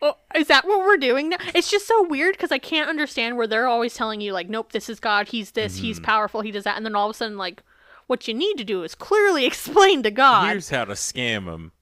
Oh, 0.02 0.16
is 0.34 0.48
that 0.48 0.66
what 0.66 0.80
we're 0.80 0.96
doing 0.96 1.28
now? 1.28 1.36
It's 1.54 1.70
just 1.70 1.86
so 1.86 2.08
weird 2.08 2.32
because 2.32 2.54
I 2.54 2.58
can't 2.58 2.90
understand 2.90 3.36
where 3.36 3.48
they're 3.48 3.68
always 3.68 3.94
telling 3.94 4.22
you 4.22 4.32
like, 4.32 4.48
nope, 4.48 4.72
this 4.72 4.88
is 4.88 4.98
God. 4.98 5.28
He's 5.28 5.52
this. 5.52 5.76
Mm-hmm. 5.76 5.84
He's 5.84 6.00
powerful. 6.00 6.40
He 6.40 6.52
does 6.52 6.64
that, 6.64 6.78
and 6.78 6.86
then 6.86 6.96
all 6.96 7.10
of 7.10 7.14
a 7.14 7.18
sudden, 7.18 7.38
like, 7.38 7.64
what 8.08 8.26
you 8.26 8.34
need 8.34 8.58
to 8.58 8.64
do 8.64 8.84
is 8.84 8.96
clearly 8.96 9.46
explain 9.46 10.04
to 10.04 10.12
God. 10.12 10.50
Here's 10.50 10.70
how 10.70 10.86
to 10.86 10.94
scam 10.94 11.54
him. 11.54 11.74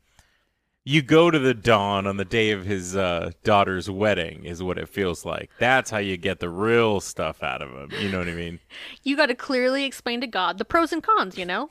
You 0.84 1.02
go 1.02 1.30
to 1.30 1.38
the 1.38 1.54
Don 1.54 2.08
on 2.08 2.16
the 2.16 2.24
day 2.24 2.52
of 2.52 2.66
his 2.66 2.96
uh, 2.96 3.32
daughter's 3.44 3.90
wedding, 3.90 4.46
is 4.46 4.64
what 4.64 4.78
it 4.78 4.88
feels 4.88 5.26
like. 5.26 5.52
That's 5.60 5.92
how 5.92 5.98
you 5.98 6.16
get 6.16 6.40
the 6.40 6.50
real 6.50 7.02
stuff 7.02 7.44
out 7.44 7.62
of 7.62 7.72
him. 7.72 7.92
You 8.00 8.10
know 8.10 8.20
what 8.20 8.30
I 8.30 8.34
mean? 8.34 8.60
You 9.04 9.18
got 9.18 9.26
to 9.26 9.36
clearly 9.36 9.84
explain 9.84 10.22
to 10.22 10.28
God 10.28 10.58
the 10.58 10.66
pros 10.66 10.94
and 10.94 11.04
cons. 11.04 11.38
You 11.38 11.46
know, 11.46 11.70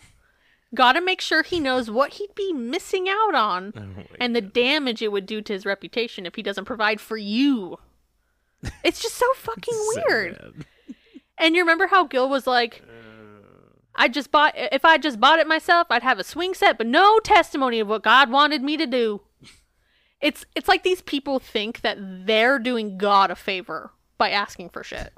got 0.74 0.92
to 0.92 1.00
make 1.00 1.20
sure 1.20 1.42
he 1.42 1.60
knows 1.60 1.90
what 1.90 2.14
he'd 2.14 2.34
be 2.34 2.52
missing 2.52 3.08
out 3.08 3.34
on 3.34 3.72
oh 3.76 3.80
my 3.80 4.06
and 4.20 4.34
the 4.36 4.40
damage 4.40 5.00
it 5.00 5.12
would 5.12 5.26
do 5.26 5.40
to 5.42 5.52
his 5.52 5.64
reputation 5.64 6.26
if 6.26 6.34
he 6.34 6.42
doesn't 6.42 6.64
provide 6.64 7.00
for 7.00 7.16
you. 7.16 7.78
It's 8.84 9.00
just 9.00 9.14
so 9.14 9.26
fucking 9.34 9.74
So 9.74 10.02
weird. 10.08 10.38
bad. 10.38 10.66
And 11.38 11.54
you 11.54 11.60
remember 11.62 11.86
how 11.88 12.04
Gil 12.04 12.28
was 12.30 12.46
like, 12.46 12.82
uh. 12.88 12.92
I 13.94 14.08
just 14.08 14.30
bought, 14.30 14.54
if 14.56 14.84
I 14.84 14.96
just 14.98 15.20
bought 15.20 15.38
it 15.38 15.46
myself, 15.46 15.86
I'd 15.90 16.02
have 16.02 16.18
a 16.18 16.24
swing 16.24 16.54
set, 16.54 16.78
but 16.78 16.86
no 16.86 17.18
testimony 17.20 17.78
of 17.80 17.88
what 17.88 18.02
God 18.02 18.30
wanted 18.30 18.62
me 18.62 18.76
to 18.78 18.86
do. 18.86 19.20
It's, 20.20 20.46
it's 20.54 20.66
like 20.68 20.82
these 20.82 21.02
people 21.02 21.38
think 21.38 21.82
that 21.82 21.98
they're 22.26 22.58
doing 22.58 22.96
God 22.98 23.30
a 23.30 23.36
favor 23.36 23.90
by 24.18 24.30
asking 24.30 24.70
for 24.70 24.82
shit. 24.82 25.12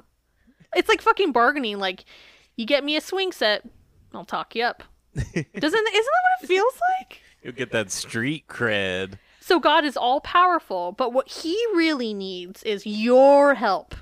It's 0.75 0.89
like 0.89 1.01
fucking 1.01 1.31
bargaining. 1.31 1.79
Like, 1.79 2.03
you 2.57 2.65
get 2.65 2.83
me 2.83 2.95
a 2.97 3.01
swing 3.01 3.31
set, 3.31 3.63
I'll 4.13 4.25
talk 4.25 4.55
you 4.55 4.63
up. 4.65 4.83
Doesn't, 5.15 5.35
isn't 5.55 5.83
that 5.83 5.93
what 5.93 6.43
it 6.43 6.47
feels 6.47 6.73
like? 6.99 7.21
You'll 7.43 7.53
get 7.53 7.71
that 7.71 7.91
street 7.91 8.47
cred. 8.47 9.13
So 9.39 9.59
God 9.59 9.83
is 9.83 9.97
all 9.97 10.21
powerful, 10.21 10.91
but 10.91 11.13
what 11.13 11.27
he 11.27 11.53
really 11.73 12.13
needs 12.13 12.61
is 12.63 12.85
your 12.85 13.55
help. 13.55 13.95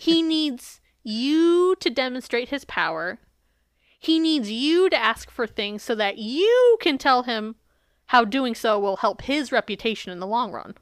He 0.00 0.22
needs 0.22 0.80
you 1.04 1.76
to 1.80 1.90
demonstrate 1.90 2.48
his 2.48 2.64
power. 2.64 3.18
He 3.98 4.18
needs 4.18 4.50
you 4.50 4.90
to 4.90 4.96
ask 4.96 5.30
for 5.30 5.46
things 5.46 5.82
so 5.82 5.94
that 5.94 6.18
you 6.18 6.78
can 6.80 6.98
tell 6.98 7.24
him 7.24 7.56
how 8.06 8.24
doing 8.24 8.54
so 8.54 8.78
will 8.78 8.96
help 8.96 9.22
his 9.22 9.52
reputation 9.52 10.12
in 10.12 10.18
the 10.18 10.26
long 10.26 10.50
run. 10.50 10.74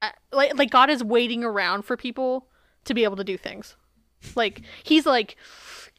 Uh, 0.00 0.10
like, 0.32 0.56
like 0.56 0.70
God 0.70 0.90
is 0.90 1.02
waiting 1.02 1.44
around 1.44 1.82
for 1.82 1.96
people 1.96 2.48
to 2.84 2.94
be 2.94 3.04
able 3.04 3.16
to 3.16 3.24
do 3.24 3.36
things. 3.36 3.76
Like 4.34 4.62
he's 4.84 5.06
like, 5.06 5.36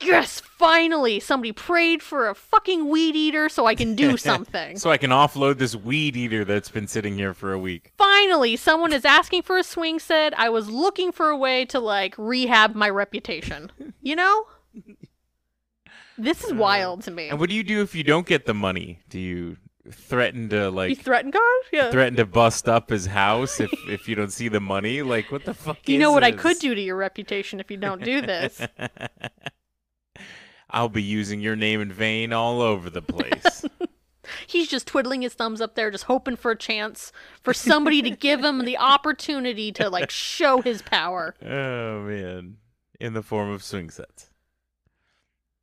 yes, 0.01 0.39
finally 0.39 1.19
somebody 1.19 1.51
prayed 1.51 2.01
for 2.01 2.27
a 2.27 2.35
fucking 2.35 2.89
weed 2.89 3.15
eater 3.15 3.49
so 3.49 3.65
I 3.65 3.75
can 3.75 3.95
do 3.95 4.17
something. 4.29 4.77
So 4.77 4.91
I 4.91 4.97
can 4.97 5.11
offload 5.11 5.57
this 5.57 5.75
weed 5.75 6.15
eater 6.15 6.45
that's 6.45 6.69
been 6.69 6.87
sitting 6.87 7.15
here 7.15 7.33
for 7.33 7.53
a 7.53 7.59
week. 7.59 7.91
finally 7.97 8.55
someone 8.55 8.93
is 8.93 9.05
asking 9.05 9.43
for 9.43 9.57
a 9.57 9.63
swing 9.63 9.99
set. 9.99 10.37
I 10.37 10.49
was 10.49 10.69
looking 10.69 11.11
for 11.11 11.29
a 11.29 11.37
way 11.37 11.65
to 11.65 11.79
like 11.79 12.15
rehab 12.17 12.75
my 12.75 12.89
reputation. 12.89 13.71
You 14.01 14.17
know? 14.17 14.45
This 16.17 16.43
is 16.43 16.51
uh, 16.51 16.55
wild 16.55 17.03
to 17.03 17.11
me. 17.11 17.29
And 17.29 17.39
what 17.39 17.49
do 17.49 17.55
you 17.55 17.63
do 17.63 17.81
if 17.81 17.95
you 17.95 18.03
don't 18.03 18.27
get 18.27 18.45
the 18.45 18.53
money? 18.53 18.99
Do 19.09 19.17
you 19.17 19.57
threaten 19.91 20.49
to 20.49 20.55
you 20.55 20.69
like 20.71 20.99
threaten 20.99 21.31
God? 21.31 21.41
Yeah. 21.71 21.89
threaten 21.91 22.15
to 22.17 22.25
bust 22.25 22.67
up 22.69 22.89
his 22.89 23.05
house 23.07 23.59
if 23.59 23.71
if 23.89 24.07
you 24.07 24.15
don't 24.15 24.31
see 24.31 24.49
the 24.49 24.59
money? 24.59 25.01
Like 25.01 25.31
what 25.31 25.45
the 25.45 25.53
fuck? 25.53 25.87
you 25.87 25.97
know 25.99 26.11
what 26.11 26.23
I 26.23 26.31
could 26.31 26.59
do 26.59 26.75
to 26.75 26.81
your 26.81 26.97
reputation 26.97 27.59
if 27.59 27.71
you 27.71 27.77
don't 27.77 28.03
do 28.03 28.21
this. 28.21 28.61
I'll 30.73 30.89
be 30.89 31.03
using 31.03 31.39
your 31.39 31.55
name 31.55 31.81
in 31.81 31.91
vain 31.91 32.33
all 32.33 32.61
over 32.61 32.89
the 32.89 33.01
place. 33.01 33.63
He's 34.47 34.67
just 34.67 34.87
twiddling 34.87 35.21
his 35.21 35.33
thumbs 35.33 35.61
up 35.61 35.75
there, 35.75 35.91
just 35.91 36.05
hoping 36.05 36.35
for 36.35 36.51
a 36.51 36.57
chance 36.57 37.11
for 37.41 37.53
somebody 37.53 38.01
to 38.01 38.09
give 38.09 38.43
him 38.43 38.65
the 38.65 38.77
opportunity 38.77 39.71
to 39.73 39.89
like 39.89 40.09
show 40.09 40.61
his 40.61 40.81
power. 40.81 41.35
oh 41.41 42.01
man, 42.01 42.57
in 42.99 43.13
the 43.13 43.21
form 43.21 43.49
of 43.49 43.63
swing 43.63 43.89
sets. 43.89 44.29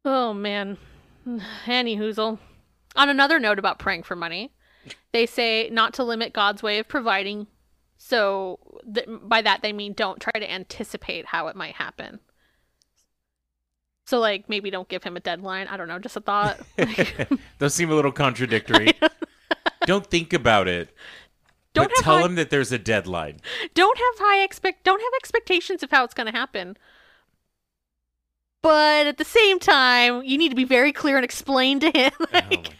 Oh 0.04 0.32
man. 0.32 0.78
Annie 1.66 1.96
Hoozle. 1.96 2.38
On 2.96 3.08
another 3.08 3.38
note 3.38 3.58
about 3.58 3.78
praying 3.78 4.02
for 4.02 4.16
money, 4.16 4.52
they 5.12 5.26
say 5.26 5.68
not 5.70 5.94
to 5.94 6.04
limit 6.04 6.32
God's 6.32 6.62
way 6.62 6.78
of 6.78 6.88
providing. 6.88 7.46
So 7.98 8.58
th- 8.92 9.06
by 9.22 9.42
that 9.42 9.62
they 9.62 9.72
mean 9.72 9.92
don't 9.92 10.20
try 10.20 10.32
to 10.32 10.50
anticipate 10.50 11.26
how 11.26 11.48
it 11.48 11.56
might 11.56 11.74
happen. 11.74 12.20
So 14.11 14.18
like 14.18 14.48
maybe 14.48 14.70
don't 14.70 14.88
give 14.88 15.04
him 15.04 15.16
a 15.16 15.20
deadline. 15.20 15.68
I 15.68 15.76
don't 15.76 15.86
know, 15.86 16.00
just 16.00 16.16
a 16.16 16.20
thought. 16.20 16.58
Like, 16.76 17.28
Those 17.58 17.74
seem 17.74 17.92
a 17.92 17.94
little 17.94 18.11
contradictory. 18.11 18.92
don't 19.86 20.04
think 20.04 20.32
about 20.32 20.66
it. 20.66 20.92
don't 21.74 21.84
but 21.84 21.96
have 21.98 22.04
tell 22.04 22.18
high, 22.18 22.24
him 22.24 22.34
that 22.34 22.50
there's 22.50 22.72
a 22.72 22.78
deadline. 22.78 23.38
don't 23.72 23.96
have 23.96 24.26
high 24.26 24.42
expect 24.42 24.82
don't 24.82 25.00
have 25.00 25.12
expectations 25.14 25.84
of 25.84 25.92
how 25.92 26.02
it's 26.02 26.12
going 26.12 26.26
to 26.26 26.36
happen. 26.36 26.76
But 28.62 29.06
at 29.06 29.16
the 29.16 29.24
same 29.24 29.61
time, 29.61 30.24
you 30.24 30.36
need 30.36 30.48
to 30.48 30.56
be 30.56 30.64
very 30.64 30.92
clear 30.92 31.14
and 31.14 31.24
explain 31.24 31.78
to 31.78 31.92
him. 31.92 32.11
oh 32.20 32.26
my 32.32 32.40
god. 32.40 32.72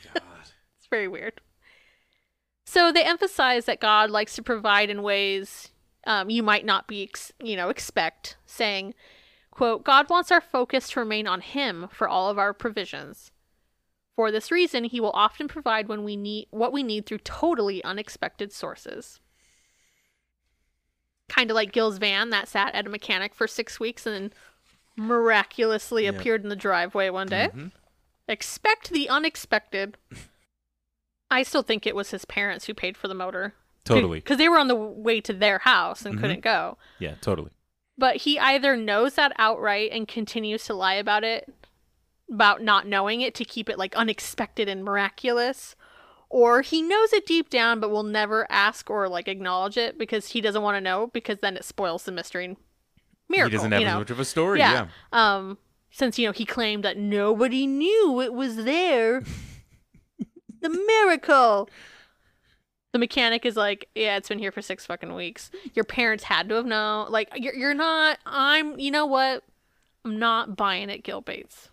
It's 0.79 0.89
very 0.91 1.07
weird. 1.07 1.41
So 2.67 2.91
they 2.91 3.05
emphasize 3.05 3.67
that 3.67 3.79
God 3.79 4.11
likes 4.11 4.35
to 4.35 4.43
provide 4.43 4.91
in 4.91 5.05
ways 5.05 5.69
um, 6.09 6.29
you 6.29 6.43
might 6.43 6.65
not 6.65 6.89
be, 6.89 7.05
ex- 7.05 7.33
you 7.41 7.55
know, 7.55 7.69
expect, 7.69 8.37
saying, 8.47 8.95
"quote 9.61 9.85
God 9.85 10.09
wants 10.09 10.31
our 10.31 10.41
focus 10.41 10.89
to 10.91 11.01
remain 11.01 11.27
on 11.27 11.43
Him 11.43 11.89
for 11.93 12.09
all 12.09 12.31
of 12.31 12.39
our 12.39 12.55
provisions. 12.55 13.31
For 14.17 14.31
this 14.31 14.51
reason, 14.51 14.85
He 14.85 15.01
will 15.01 15.13
often 15.13 15.49
provide 15.49 15.87
when 15.87 16.03
we 16.03 16.17
need 16.17 16.49
what 16.51 16.73
we 16.73 16.83
need 16.83 17.05
through 17.05 17.19
totally 17.19 17.85
unexpected 17.85 18.53
sources." 18.53 19.21
Kind 21.29 21.51
of 21.51 21.55
like 21.55 21.73
Gil's 21.73 21.99
van 21.99 22.31
that 22.31 22.49
sat 22.49 22.75
at 22.75 22.87
a 22.87 22.91
mechanic 22.91 23.35
for 23.35 23.47
six 23.47 23.79
weeks 23.79 24.07
and 24.07 24.15
then 24.15 24.33
miraculously 24.97 26.05
Yeah. 26.05 26.11
appeared 26.11 26.43
in 26.43 26.49
the 26.49 26.57
driveway 26.57 27.11
one 27.11 27.29
day. 27.29 27.51
Mhm. 27.55 27.71
Expect 28.27 28.91
the 28.91 29.09
unexpected. 29.09 29.97
I 31.31 31.43
still 31.43 31.63
think 31.63 31.87
it 31.87 31.95
was 31.95 32.11
his 32.11 32.25
parents 32.25 32.65
who 32.65 32.75
paid 32.75 32.97
for 32.97 33.09
the 33.09 33.15
motor. 33.15 33.55
Totally. 33.85 34.19
Because 34.21 34.39
they 34.39 34.49
were 34.49 34.59
on 34.59 34.69
the 34.69 34.75
way 34.75 35.21
to 35.21 35.33
their 35.33 35.59
house 35.61 36.05
and 36.05 36.17
Mhm. 36.17 36.21
couldn't 36.21 36.41
go. 36.41 36.79
Yeah, 36.99 37.15
totally. 37.21 37.53
But 38.01 38.17
he 38.17 38.39
either 38.39 38.77
knows 38.79 39.15
that 39.15 39.33
outright 39.37 39.91
and 39.93 40.09
continues 40.09 40.65
to 40.65 40.75
lie 40.75 40.95
about 40.95 41.23
it, 41.23 41.53
about 42.33 42.63
not 42.63 42.87
knowing 42.87 43.21
it 43.21 43.35
to 43.35 43.45
keep 43.45 43.69
it 43.69 43.77
like 43.79 43.95
unexpected 43.95 44.71
and 44.71 44.83
miraculous, 44.83 45.77
or 46.31 46.63
he 46.63 46.81
knows 46.81 47.13
it 47.13 47.27
deep 47.27 47.51
down 47.51 47.79
but 47.79 47.91
will 47.91 48.03
never 48.03 48.51
ask 48.51 48.89
or 48.89 49.07
like 49.07 49.29
acknowledge 49.29 49.77
it 49.77 49.99
because 49.99 50.31
he 50.31 50.41
doesn't 50.41 50.63
want 50.63 50.77
to 50.77 50.81
know 50.81 51.09
because 51.09 51.41
then 51.41 51.59
it 51.59 51.65
spoils 51.65 52.05
the 52.05 52.13
mystery 52.13 52.47
and 52.47 52.57
miracle. 53.29 53.51
he 53.51 53.57
doesn't 53.57 53.73
have 53.73 53.83
you 53.83 53.87
as 53.87 53.93
know? 53.93 53.99
much 53.99 54.11
of 54.11 54.19
a 54.19 54.25
story. 54.25 54.61
yeah. 54.61 54.87
Yeah. 55.13 55.37
Um, 55.37 55.59
since 55.91 56.19
you 56.19 56.27
know 56.27 56.33
he 56.33 56.47
claimed 56.47 56.85
that 56.85 56.97
nobody 56.97 57.67
knew 57.67 58.23
it 58.23 58.33
was 58.33 58.57
there. 58.57 59.21
the 60.63 60.71
miracle. 60.71 61.69
The 62.93 62.99
mechanic 62.99 63.47
is 63.47 63.57
like, 63.57 63.89
yeah, 63.95 64.17
it's 64.17 64.29
been 64.29 64.39
here 64.39 64.51
for 64.53 64.63
six 64.63 64.85
fucking 64.87 65.15
weeks. 65.15 65.51
Your 65.75 65.85
parents 65.85 66.25
had 66.25 66.49
to 66.49 66.57
have 66.57 66.67
known. 66.67 67.11
Like, 67.11 67.31
you're 67.37 67.55
you're 67.55 67.75
not. 67.75 68.19
I'm. 68.27 68.79
You 68.79 68.91
know 68.91 69.07
what? 69.07 69.45
I'm 70.05 70.19
not 70.19 70.57
buying 70.57 70.91
it, 70.91 71.05
Gil 71.05 71.21
Bates. 71.21 71.69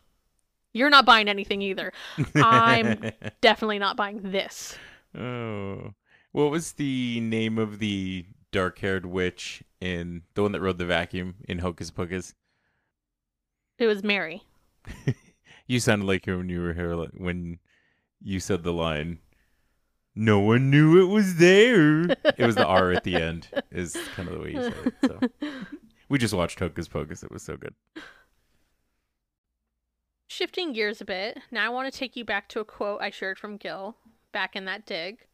You're 0.74 0.90
not 0.90 1.06
buying 1.06 1.28
anything 1.28 1.62
either. 1.62 1.92
I'm 2.36 3.12
definitely 3.42 3.80
not 3.80 3.98
buying 3.98 4.32
this. 4.32 4.76
oh. 5.18 5.94
What 6.34 6.52
was 6.52 6.74
the 6.74 7.20
name 7.22 7.58
of 7.58 7.80
the 7.80 8.26
dark-haired 8.52 9.08
witch 9.08 9.64
in 9.82 10.22
the 10.36 10.44
one 10.44 10.52
that 10.52 10.62
rode 10.62 10.78
the 10.78 10.86
vacuum 10.86 11.36
in 11.48 11.60
Hocus 11.60 11.90
Pocus? 11.90 12.36
It 13.80 13.88
was 13.88 14.04
Mary. 14.04 14.44
You 15.68 15.82
sounded 15.82 16.06
like 16.06 16.26
her 16.26 16.38
when 16.38 16.48
you 16.48 16.62
were 16.62 16.74
here 16.74 16.96
when 16.96 17.60
you 18.24 18.40
said 18.40 18.64
the 18.64 18.72
line. 18.72 19.20
No 20.18 20.40
one 20.40 20.72
knew 20.72 21.00
it 21.00 21.14
was 21.14 21.36
there. 21.36 22.10
it 22.10 22.40
was 22.40 22.56
the 22.56 22.66
R 22.66 22.92
at 22.92 23.04
the 23.04 23.16
end. 23.16 23.48
Is 23.72 23.96
kind 24.16 24.28
of 24.28 24.36
the 24.36 24.42
way 24.42 24.52
you 24.52 24.64
said 24.64 24.94
it. 25.02 25.32
So 25.42 25.50
we 26.10 26.18
just 26.18 26.34
watched 26.34 26.60
Hocus 26.60 26.88
Pocus. 26.88 27.24
It 27.24 27.32
was 27.32 27.44
so 27.44 27.56
good. 27.56 27.76
Shifting 30.28 30.74
gears 30.74 31.02
a 31.02 31.06
bit, 31.06 31.40
now 31.52 31.66
I 31.66 31.70
want 31.70 31.92
to 31.92 31.98
take 31.98 32.16
you 32.16 32.26
back 32.26 32.50
to 32.50 32.60
a 32.60 32.66
quote 32.66 33.02
I 33.02 33.10
shared 33.10 33.40
from 33.40 33.58
Gil 33.58 33.96
back 34.32 34.56
in 34.56 34.66
that 34.66 34.86
dig. 34.86 35.26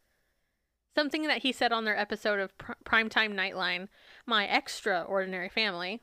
Something 0.96 1.22
that 1.24 1.42
he 1.42 1.50
said 1.50 1.72
on 1.72 1.84
their 1.84 1.98
episode 1.98 2.38
of 2.38 2.56
Pr- 2.58 2.72
Primetime 2.84 3.34
Nightline, 3.34 3.88
My 4.26 4.46
Extraordinary 4.46 5.48
Family. 5.48 6.00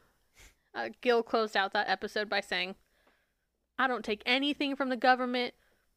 Uh, 0.75 0.89
Gil 1.01 1.23
closed 1.23 1.55
out 1.55 1.73
that 1.73 1.89
episode 1.89 2.29
by 2.29 2.41
saying, 2.41 2.75
I 3.79 3.87
don't 3.87 4.05
take 4.05 4.21
anything 4.25 4.75
from 4.75 4.89
the 4.89 4.97
government, 4.97 5.53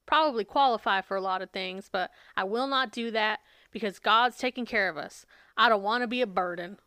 probably 0.07 0.45
qualify 0.45 1.01
for 1.01 1.17
a 1.17 1.21
lot 1.21 1.43
of 1.43 1.51
things, 1.51 1.89
but 1.91 2.11
I 2.37 2.45
will 2.45 2.67
not 2.67 2.93
do 2.93 3.11
that 3.13 3.41
because 3.73 3.99
God's 3.99 4.37
taking 4.39 4.67
care 4.67 4.89
of 4.89 4.97
us. 4.97 5.25
I 5.57 5.69
don't 5.69 5.83
want 5.83 6.03
to 6.03 6.07
be 6.09 6.21
a 6.23 6.27
burden. 6.27 6.79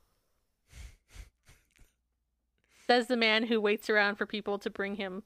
Says 2.87 3.07
the 3.07 3.17
man 3.17 3.47
who 3.47 3.59
waits 3.59 3.89
around 3.89 4.15
for 4.15 4.25
people 4.25 4.57
to 4.59 4.69
bring 4.69 4.95
him 4.95 5.23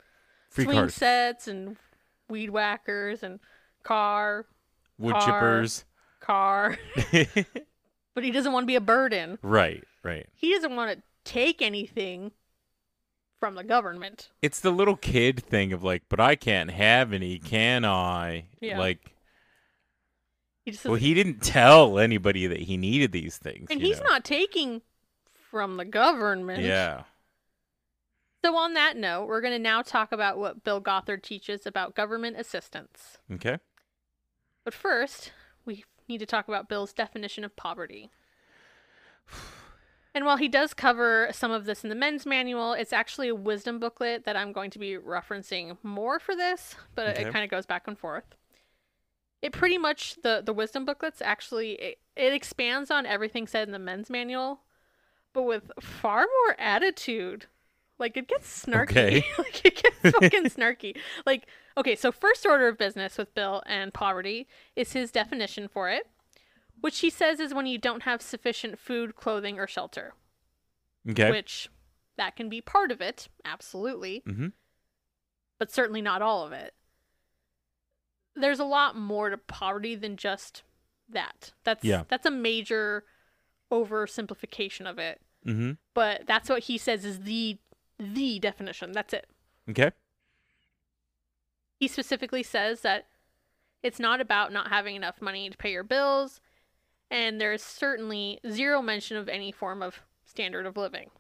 Free 0.49 0.63
swing 0.65 0.77
cars. 0.77 0.95
sets 0.95 1.47
and 1.47 1.77
weed 2.27 2.49
whackers 2.49 3.21
and 3.23 3.39
car, 3.83 4.47
Wood 4.97 5.13
car. 5.15 5.21
chippers. 5.61 5.83
car. 6.19 6.79
but 8.15 8.23
he 8.23 8.31
doesn't 8.31 8.51
want 8.51 8.63
to 8.63 8.67
be 8.67 8.75
a 8.75 8.81
burden. 8.81 9.37
right, 9.43 9.83
right. 10.03 10.27
He 10.33 10.53
doesn't 10.53 10.75
want 10.75 10.97
to 10.97 11.03
take 11.23 11.61
anything 11.61 12.31
from 13.41 13.55
the 13.55 13.63
government. 13.63 14.29
It's 14.43 14.59
the 14.59 14.69
little 14.69 14.95
kid 14.95 15.43
thing 15.43 15.73
of 15.73 15.83
like, 15.83 16.03
but 16.07 16.19
I 16.19 16.35
can't 16.35 16.69
have 16.69 17.11
any, 17.11 17.39
can 17.39 17.83
I? 17.83 18.45
Yeah. 18.61 18.77
Like, 18.77 19.15
He 20.63 20.71
just 20.71 20.85
well, 20.85 20.93
he 20.93 21.15
didn't 21.15 21.41
tell 21.41 21.97
anybody 21.97 22.45
that 22.45 22.59
he 22.59 22.77
needed 22.77 23.11
these 23.11 23.37
things. 23.37 23.67
and 23.71 23.81
he's 23.81 23.99
know? 23.99 24.05
not 24.05 24.23
taking 24.23 24.83
from 25.49 25.77
the 25.77 25.85
government. 25.85 26.61
Yeah. 26.61 27.03
So 28.45 28.55
on 28.55 28.75
that 28.75 28.95
note, 28.95 29.27
we're 29.27 29.41
going 29.41 29.53
to 29.53 29.59
now 29.59 29.81
talk 29.81 30.11
about 30.11 30.37
what 30.37 30.63
Bill 30.63 30.79
Gothard 30.79 31.23
teaches 31.23 31.65
about 31.65 31.95
government 31.95 32.37
assistance. 32.39 33.17
Okay. 33.33 33.57
But 34.63 34.75
first, 34.75 35.31
we 35.65 35.83
need 36.07 36.19
to 36.19 36.27
talk 36.27 36.47
about 36.47 36.69
Bill's 36.69 36.93
definition 36.93 37.43
of 37.43 37.55
poverty. 37.55 38.11
And 40.13 40.25
while 40.25 40.37
he 40.37 40.49
does 40.49 40.73
cover 40.73 41.29
some 41.31 41.51
of 41.51 41.65
this 41.65 41.83
in 41.83 41.89
the 41.89 41.95
men's 41.95 42.25
manual, 42.25 42.73
it's 42.73 42.91
actually 42.91 43.29
a 43.29 43.35
wisdom 43.35 43.79
booklet 43.79 44.25
that 44.25 44.35
I'm 44.35 44.51
going 44.51 44.69
to 44.71 44.79
be 44.79 44.97
referencing 44.97 45.77
more 45.83 46.19
for 46.19 46.35
this, 46.35 46.75
but 46.95 47.07
it, 47.07 47.17
Okay. 47.17 47.31
kind 47.31 47.45
of 47.45 47.49
goes 47.49 47.65
back 47.65 47.87
and 47.87 47.97
forth. 47.97 48.35
It 49.41 49.53
pretty 49.53 49.77
much 49.77 50.17
the 50.21 50.41
the 50.45 50.53
wisdom 50.53 50.85
booklets 50.85 51.21
actually 51.21 51.71
it, 51.73 51.99
it 52.15 52.33
expands 52.33 52.91
on 52.91 53.05
everything 53.07 53.47
said 53.47 53.67
in 53.67 53.71
the 53.71 53.79
men's 53.79 54.09
manual, 54.09 54.61
but 55.33 55.43
with 55.43 55.71
far 55.81 56.21
more 56.21 56.55
attitude. 56.59 57.47
Like 57.99 58.17
it 58.17 58.27
gets 58.27 58.65
snarky. 58.65 58.91
Okay. 58.91 59.25
like 59.37 59.65
it 59.65 59.81
gets 59.81 59.99
fucking 60.15 60.45
snarky. 60.45 60.97
Like 61.25 61.47
okay, 61.77 61.95
so 61.95 62.11
first 62.11 62.45
order 62.45 62.67
of 62.67 62.77
business 62.77 63.17
with 63.17 63.33
Bill 63.35 63.63
and 63.65 63.93
poverty 63.93 64.47
is 64.75 64.93
his 64.93 65.11
definition 65.11 65.67
for 65.67 65.89
it, 65.89 66.07
which 66.81 66.99
he 66.99 67.09
says 67.09 67.39
is 67.39 67.53
when 67.53 67.65
you 67.65 67.77
don't 67.77 68.03
have 68.03 68.21
sufficient 68.21 68.77
food, 68.77 69.15
clothing, 69.15 69.57
or 69.57 69.67
shelter. 69.67 70.13
Okay. 71.09 71.31
Which 71.31 71.69
that 72.17 72.35
can 72.35 72.49
be 72.49 72.61
part 72.61 72.91
of 72.91 73.01
it, 73.01 73.29
absolutely, 73.45 74.21
mm-hmm. 74.27 74.47
but 75.57 75.71
certainly 75.71 76.01
not 76.01 76.21
all 76.21 76.45
of 76.45 76.51
it. 76.51 76.73
There's 78.35 78.59
a 78.59 78.65
lot 78.65 78.95
more 78.95 79.29
to 79.29 79.37
poverty 79.37 79.95
than 79.95 80.17
just 80.17 80.63
that. 81.09 81.53
That's 81.63 81.83
Yeah. 81.83 82.03
that's 82.07 82.25
a 82.25 82.31
major 82.31 83.05
oversimplification 83.71 84.89
of 84.89 84.99
it. 84.99 85.21
Mm-hmm. 85.45 85.71
But 85.93 86.27
that's 86.27 86.49
what 86.49 86.63
he 86.63 86.77
says 86.77 87.05
is 87.05 87.21
the 87.21 87.57
the 87.99 88.39
definition. 88.39 88.91
That's 88.91 89.13
it. 89.13 89.27
Okay. 89.69 89.91
He 91.79 91.87
specifically 91.87 92.43
says 92.43 92.81
that 92.81 93.07
it's 93.83 93.99
not 93.99 94.21
about 94.21 94.51
not 94.51 94.69
having 94.69 94.95
enough 94.95 95.21
money 95.21 95.49
to 95.49 95.57
pay 95.57 95.71
your 95.71 95.83
bills, 95.83 96.39
and 97.11 97.39
there's 97.39 97.61
certainly 97.61 98.39
zero 98.49 98.81
mention 98.81 99.17
of 99.17 99.29
any 99.29 99.51
form 99.51 99.83
of 99.83 99.99
standard 100.25 100.65
of 100.65 100.77
living. 100.77 101.11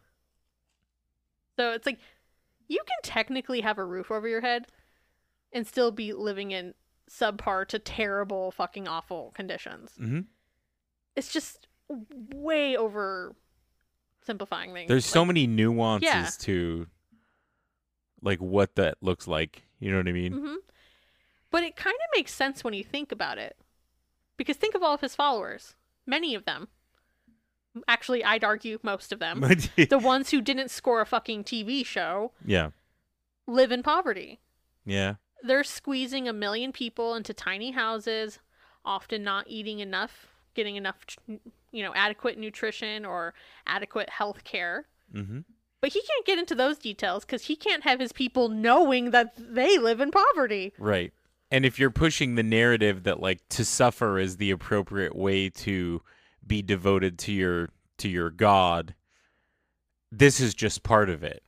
So 1.57 1.71
it's 1.73 1.85
like 1.85 1.99
you 2.67 2.79
can 2.87 2.97
technically 3.03 3.61
have 3.61 3.77
a 3.77 3.85
roof 3.85 4.09
over 4.09 4.27
your 4.27 4.41
head 4.41 4.67
and 5.51 5.67
still 5.67 5.91
be 5.91 6.13
living 6.13 6.51
in 6.51 6.73
subpar 7.09 7.67
to 7.67 7.77
terrible 7.77 8.51
fucking 8.51 8.87
awful 8.87 9.31
conditions. 9.35 9.91
Mm-hmm. 9.99 10.21
It's 11.17 11.31
just 11.33 11.67
way 12.33 12.77
over 12.77 13.35
simplifying 14.25 14.73
things. 14.73 14.87
There's 14.87 15.05
so 15.05 15.25
many 15.25 15.45
nuances 15.45 16.07
Yeah. 16.07 16.29
to 16.41 16.87
like 18.21 18.39
what 18.39 18.75
that 18.75 18.97
looks 19.01 19.27
like. 19.27 19.63
You 19.79 19.91
know 19.91 19.97
what 19.97 20.07
I 20.07 20.13
mean? 20.13 20.33
Mhm. 20.33 20.55
But 21.49 21.63
it 21.63 21.75
kind 21.75 21.95
of 21.95 22.17
makes 22.17 22.33
sense 22.33 22.63
when 22.63 22.73
you 22.73 22.83
think 22.83 23.11
about 23.11 23.37
it. 23.37 23.57
Because 24.37 24.55
think 24.55 24.73
of 24.73 24.81
all 24.81 24.93
of 24.93 25.01
his 25.01 25.15
followers. 25.15 25.75
Many 26.05 26.35
of 26.35 26.45
them. 26.45 26.67
Actually, 27.87 28.23
I'd 28.23 28.43
argue 28.43 28.79
most 28.83 29.11
of 29.11 29.19
them. 29.19 29.39
the 29.89 29.99
ones 29.99 30.31
who 30.31 30.41
didn't 30.41 30.71
score 30.71 31.01
a 31.01 31.05
fucking 31.05 31.45
TV 31.45 31.85
show 31.85 32.31
yeah. 32.45 32.71
live 33.47 33.71
in 33.71 33.81
poverty. 33.81 34.39
Yeah. 34.85 35.15
They're 35.43 35.63
squeezing 35.63 36.27
a 36.27 36.33
million 36.33 36.71
people 36.71 37.15
into 37.15 37.33
tiny 37.33 37.71
houses, 37.71 38.39
often 38.83 39.23
not 39.23 39.45
eating 39.47 39.79
enough, 39.79 40.27
getting 40.53 40.75
enough, 40.75 40.97
you 41.27 41.83
know, 41.83 41.93
adequate 41.95 42.37
nutrition 42.37 43.05
or 43.05 43.33
adequate 43.65 44.09
health 44.09 44.43
care. 44.43 44.87
Mm-hmm. 45.13 45.39
But 45.79 45.93
he 45.93 46.01
can't 46.01 46.25
get 46.25 46.37
into 46.37 46.53
those 46.53 46.77
details 46.77 47.25
because 47.25 47.45
he 47.45 47.55
can't 47.55 47.83
have 47.83 47.99
his 47.99 48.11
people 48.11 48.49
knowing 48.49 49.11
that 49.11 49.33
they 49.35 49.79
live 49.79 49.99
in 49.99 50.11
poverty. 50.11 50.73
Right. 50.77 51.11
And 51.51 51.65
if 51.65 51.77
you're 51.77 51.91
pushing 51.91 52.35
the 52.35 52.43
narrative 52.43 53.03
that 53.03 53.19
like 53.19 53.47
to 53.49 53.65
suffer 53.65 54.17
is 54.17 54.37
the 54.37 54.51
appropriate 54.51 55.15
way 55.15 55.49
to 55.49 56.01
be 56.47 56.61
devoted 56.61 57.19
to 57.19 57.33
your 57.33 57.69
to 57.97 58.09
your 58.09 58.29
god, 58.29 58.95
this 60.11 60.39
is 60.39 60.55
just 60.55 60.81
part 60.81 61.09
of 61.09 61.23
it. 61.23 61.43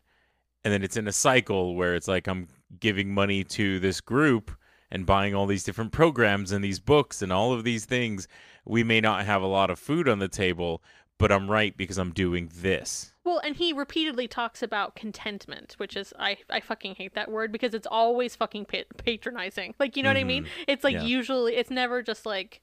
And 0.64 0.74
then 0.74 0.84
it's 0.84 0.98
in 0.98 1.08
a 1.08 1.14
cycle 1.14 1.76
where 1.76 1.96
it's 1.96 2.08
like 2.08 2.28
I'm 2.28 2.48
giving 2.80 3.14
money 3.14 3.44
to 3.46 3.80
this 3.80 4.02
group 4.02 4.52
and 4.92 5.06
buying 5.06 5.34
all 5.34 5.46
these 5.46 5.64
different 5.64 5.92
programs 5.92 6.52
and 6.52 6.64
these 6.64 6.80
books 6.80 7.22
and 7.22 7.34
all 7.34 7.54
of 7.54 7.64
these 7.64 7.86
things. 7.86 8.28
We 8.66 8.84
may 8.84 9.02
not 9.02 9.26
have 9.26 9.42
a 9.42 9.48
lot 9.48 9.70
of 9.70 9.80
food 9.80 10.08
on 10.08 10.20
the 10.20 10.28
table, 10.28 10.84
but 11.18 11.32
I'm 11.32 11.50
right 11.50 11.76
because 11.76 11.98
I'm 11.98 12.12
doing 12.12 12.52
this. 12.54 13.13
Well, 13.26 13.40
and 13.40 13.56
he 13.56 13.72
repeatedly 13.72 14.28
talks 14.28 14.62
about 14.62 14.96
contentment, 14.96 15.76
which 15.78 15.96
is 15.96 16.14
I 16.20 16.38
I 16.50 16.60
fucking 16.60 16.96
hate 16.96 17.14
that 17.16 17.32
word 17.32 17.52
because 17.52 17.74
it's 17.74 17.88
always 17.88 18.36
fucking 18.36 18.66
pa- 18.66 18.84
patronizing. 18.98 19.76
Like 19.80 19.96
you 19.96 20.04
know 20.04 20.10
what 20.10 20.18
I 20.18 20.24
mean? 20.26 20.48
It's 20.68 20.84
like 20.84 20.96
Yeah. 20.96 21.04
usually 21.04 21.56
it's 21.56 21.70
never 21.72 22.02
just 22.02 22.26
like 22.26 22.62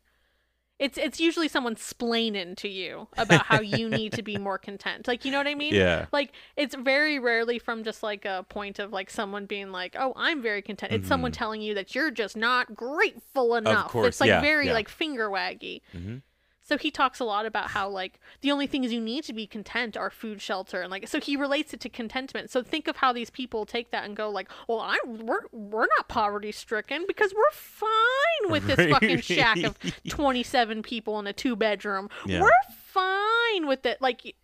it's 0.79 0.97
it's 0.97 1.21
usually 1.21 1.47
someone 1.49 1.77
splaining 1.77 2.57
to 2.57 2.69
you 2.69 3.07
about 3.19 3.45
how 3.47 3.61
you 3.61 3.89
need 3.89 4.13
to 4.15 4.23
be 4.23 4.37
more 4.39 4.59
content. 4.59 5.07
Like 5.09 5.25
you 5.25 5.31
know 5.31 5.39
what 5.39 5.47
I 5.47 5.55
mean? 5.55 5.75
Yeah. 5.75 6.07
Like 6.13 6.33
it's 6.57 6.75
very 6.75 7.19
rarely 7.19 7.59
from 7.59 7.85
just 7.85 8.03
like 8.03 8.25
a 8.25 8.45
point 8.49 8.79
of 8.79 8.93
like 8.93 9.11
someone 9.11 9.47
being 9.47 9.73
like, 9.73 9.95
"Oh, 9.99 10.13
I'm 10.17 10.41
very 10.43 10.63
content." 10.63 10.93
It's 10.93 11.07
someone 11.09 11.33
telling 11.33 11.61
you 11.63 11.75
that 11.75 11.95
you're 11.95 12.11
just 12.11 12.37
not 12.37 12.75
grateful 12.75 13.57
enough. 13.57 13.87
Of 13.87 13.93
course, 13.93 14.07
it's 14.09 14.21
like 14.21 14.29
yeah, 14.29 14.41
very 14.41 14.67
yeah. 14.69 14.73
like 14.75 14.89
finger 14.89 15.29
waggy. 15.29 15.83
Mhm. 15.95 16.23
So 16.71 16.79
he 16.79 16.93
talks 16.93 17.19
a 17.19 17.25
lot 17.25 17.47
about 17.47 17.71
how 17.71 17.89
like 17.89 18.21
the 18.43 18.53
only 18.53 18.69
things 18.69 18.93
you 18.93 19.01
need 19.01 19.25
to 19.25 19.33
be 19.33 19.45
content 19.45 19.97
are 19.97 20.09
food, 20.09 20.41
shelter, 20.41 20.83
and 20.83 20.89
like 20.89 21.09
so 21.09 21.19
he 21.19 21.35
relates 21.35 21.75
it 21.75 21.81
to 21.81 21.89
contentment. 21.89 22.49
So 22.49 22.63
think 22.63 22.87
of 22.87 22.99
how 22.99 23.13
these 23.13 23.29
people 23.29 23.67
take 23.67 23.91
that 23.91 24.05
and 24.05 24.15
go 24.15 24.31
like, 24.31 24.49
"Well, 24.69 24.79
I'm 24.79 25.27
we're 25.27 25.41
we're 25.51 25.89
not 25.99 26.07
poverty 26.07 26.53
stricken 26.53 27.07
because 27.09 27.35
we're 27.35 27.51
fine 27.51 28.53
with 28.53 28.69
this 28.69 28.89
fucking 28.89 29.21
shack 29.23 29.65
of 29.65 29.77
27 30.09 30.85
people 30.85 31.19
in 31.19 31.27
a 31.27 31.33
two 31.33 31.57
bedroom. 31.57 32.09
Yeah. 32.25 32.41
We're 32.41 32.51
fine 32.85 33.67
with 33.67 33.85
it." 33.85 34.01
Like 34.01 34.37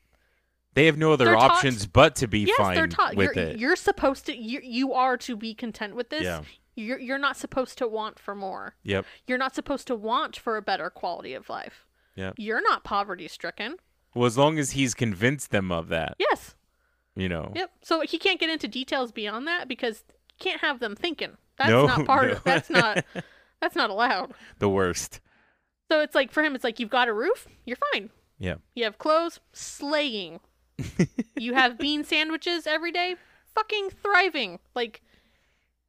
They 0.74 0.86
have 0.86 0.98
no 0.98 1.12
other 1.12 1.26
taught- 1.26 1.52
options 1.52 1.86
but 1.86 2.16
to 2.16 2.26
be 2.26 2.40
yes, 2.40 2.56
fine 2.56 2.74
they're 2.74 2.88
taught 2.88 3.14
with 3.14 3.36
you're, 3.36 3.44
it. 3.44 3.58
you're 3.60 3.76
supposed 3.76 4.26
to 4.26 4.36
you 4.36 4.58
you 4.64 4.92
are 4.94 5.16
to 5.18 5.36
be 5.36 5.54
content 5.54 5.94
with 5.94 6.10
this. 6.10 6.24
Yeah. 6.24 6.42
You're 6.74 6.98
you're 6.98 7.18
not 7.18 7.36
supposed 7.36 7.78
to 7.78 7.86
want 7.86 8.18
for 8.18 8.34
more. 8.34 8.74
Yep. 8.82 9.06
You're 9.28 9.38
not 9.38 9.54
supposed 9.54 9.86
to 9.86 9.94
want 9.94 10.36
for 10.36 10.56
a 10.56 10.62
better 10.62 10.90
quality 10.90 11.32
of 11.32 11.48
life. 11.48 11.85
Yep. 12.16 12.34
You're 12.38 12.62
not 12.62 12.82
poverty 12.84 13.28
stricken. 13.28 13.76
Well, 14.14 14.26
as 14.26 14.36
long 14.38 14.58
as 14.58 14.72
he's 14.72 14.94
convinced 14.94 15.50
them 15.50 15.70
of 15.70 15.88
that, 15.88 16.14
Yes. 16.18 16.54
you 17.14 17.28
know. 17.28 17.52
Yep. 17.54 17.70
So 17.82 18.00
he 18.00 18.18
can't 18.18 18.40
get 18.40 18.48
into 18.50 18.66
details 18.68 19.12
beyond 19.12 19.46
that 19.46 19.68
because 19.68 20.04
you 20.08 20.36
can't 20.38 20.60
have 20.62 20.80
them 20.80 20.96
thinking. 20.96 21.36
That's 21.58 21.70
No, 21.70 21.86
not 21.86 22.06
part 22.06 22.26
no. 22.28 22.32
of 22.32 22.44
that's 22.44 22.70
not 22.70 23.04
that's 23.60 23.76
not 23.76 23.90
allowed. 23.90 24.32
The 24.58 24.68
worst. 24.68 25.20
So 25.90 26.00
it's 26.00 26.14
like 26.14 26.32
for 26.32 26.42
him 26.42 26.54
it's 26.54 26.64
like 26.64 26.80
you've 26.80 26.90
got 26.90 27.08
a 27.08 27.12
roof, 27.12 27.46
you're 27.64 27.78
fine. 27.92 28.10
Yeah. 28.38 28.56
You 28.74 28.84
have 28.84 28.98
clothes, 28.98 29.40
slaying. 29.52 30.40
you 31.36 31.54
have 31.54 31.78
bean 31.78 32.04
sandwiches 32.04 32.66
every 32.66 32.92
day, 32.92 33.16
fucking 33.54 33.90
thriving. 33.90 34.58
Like 34.74 35.02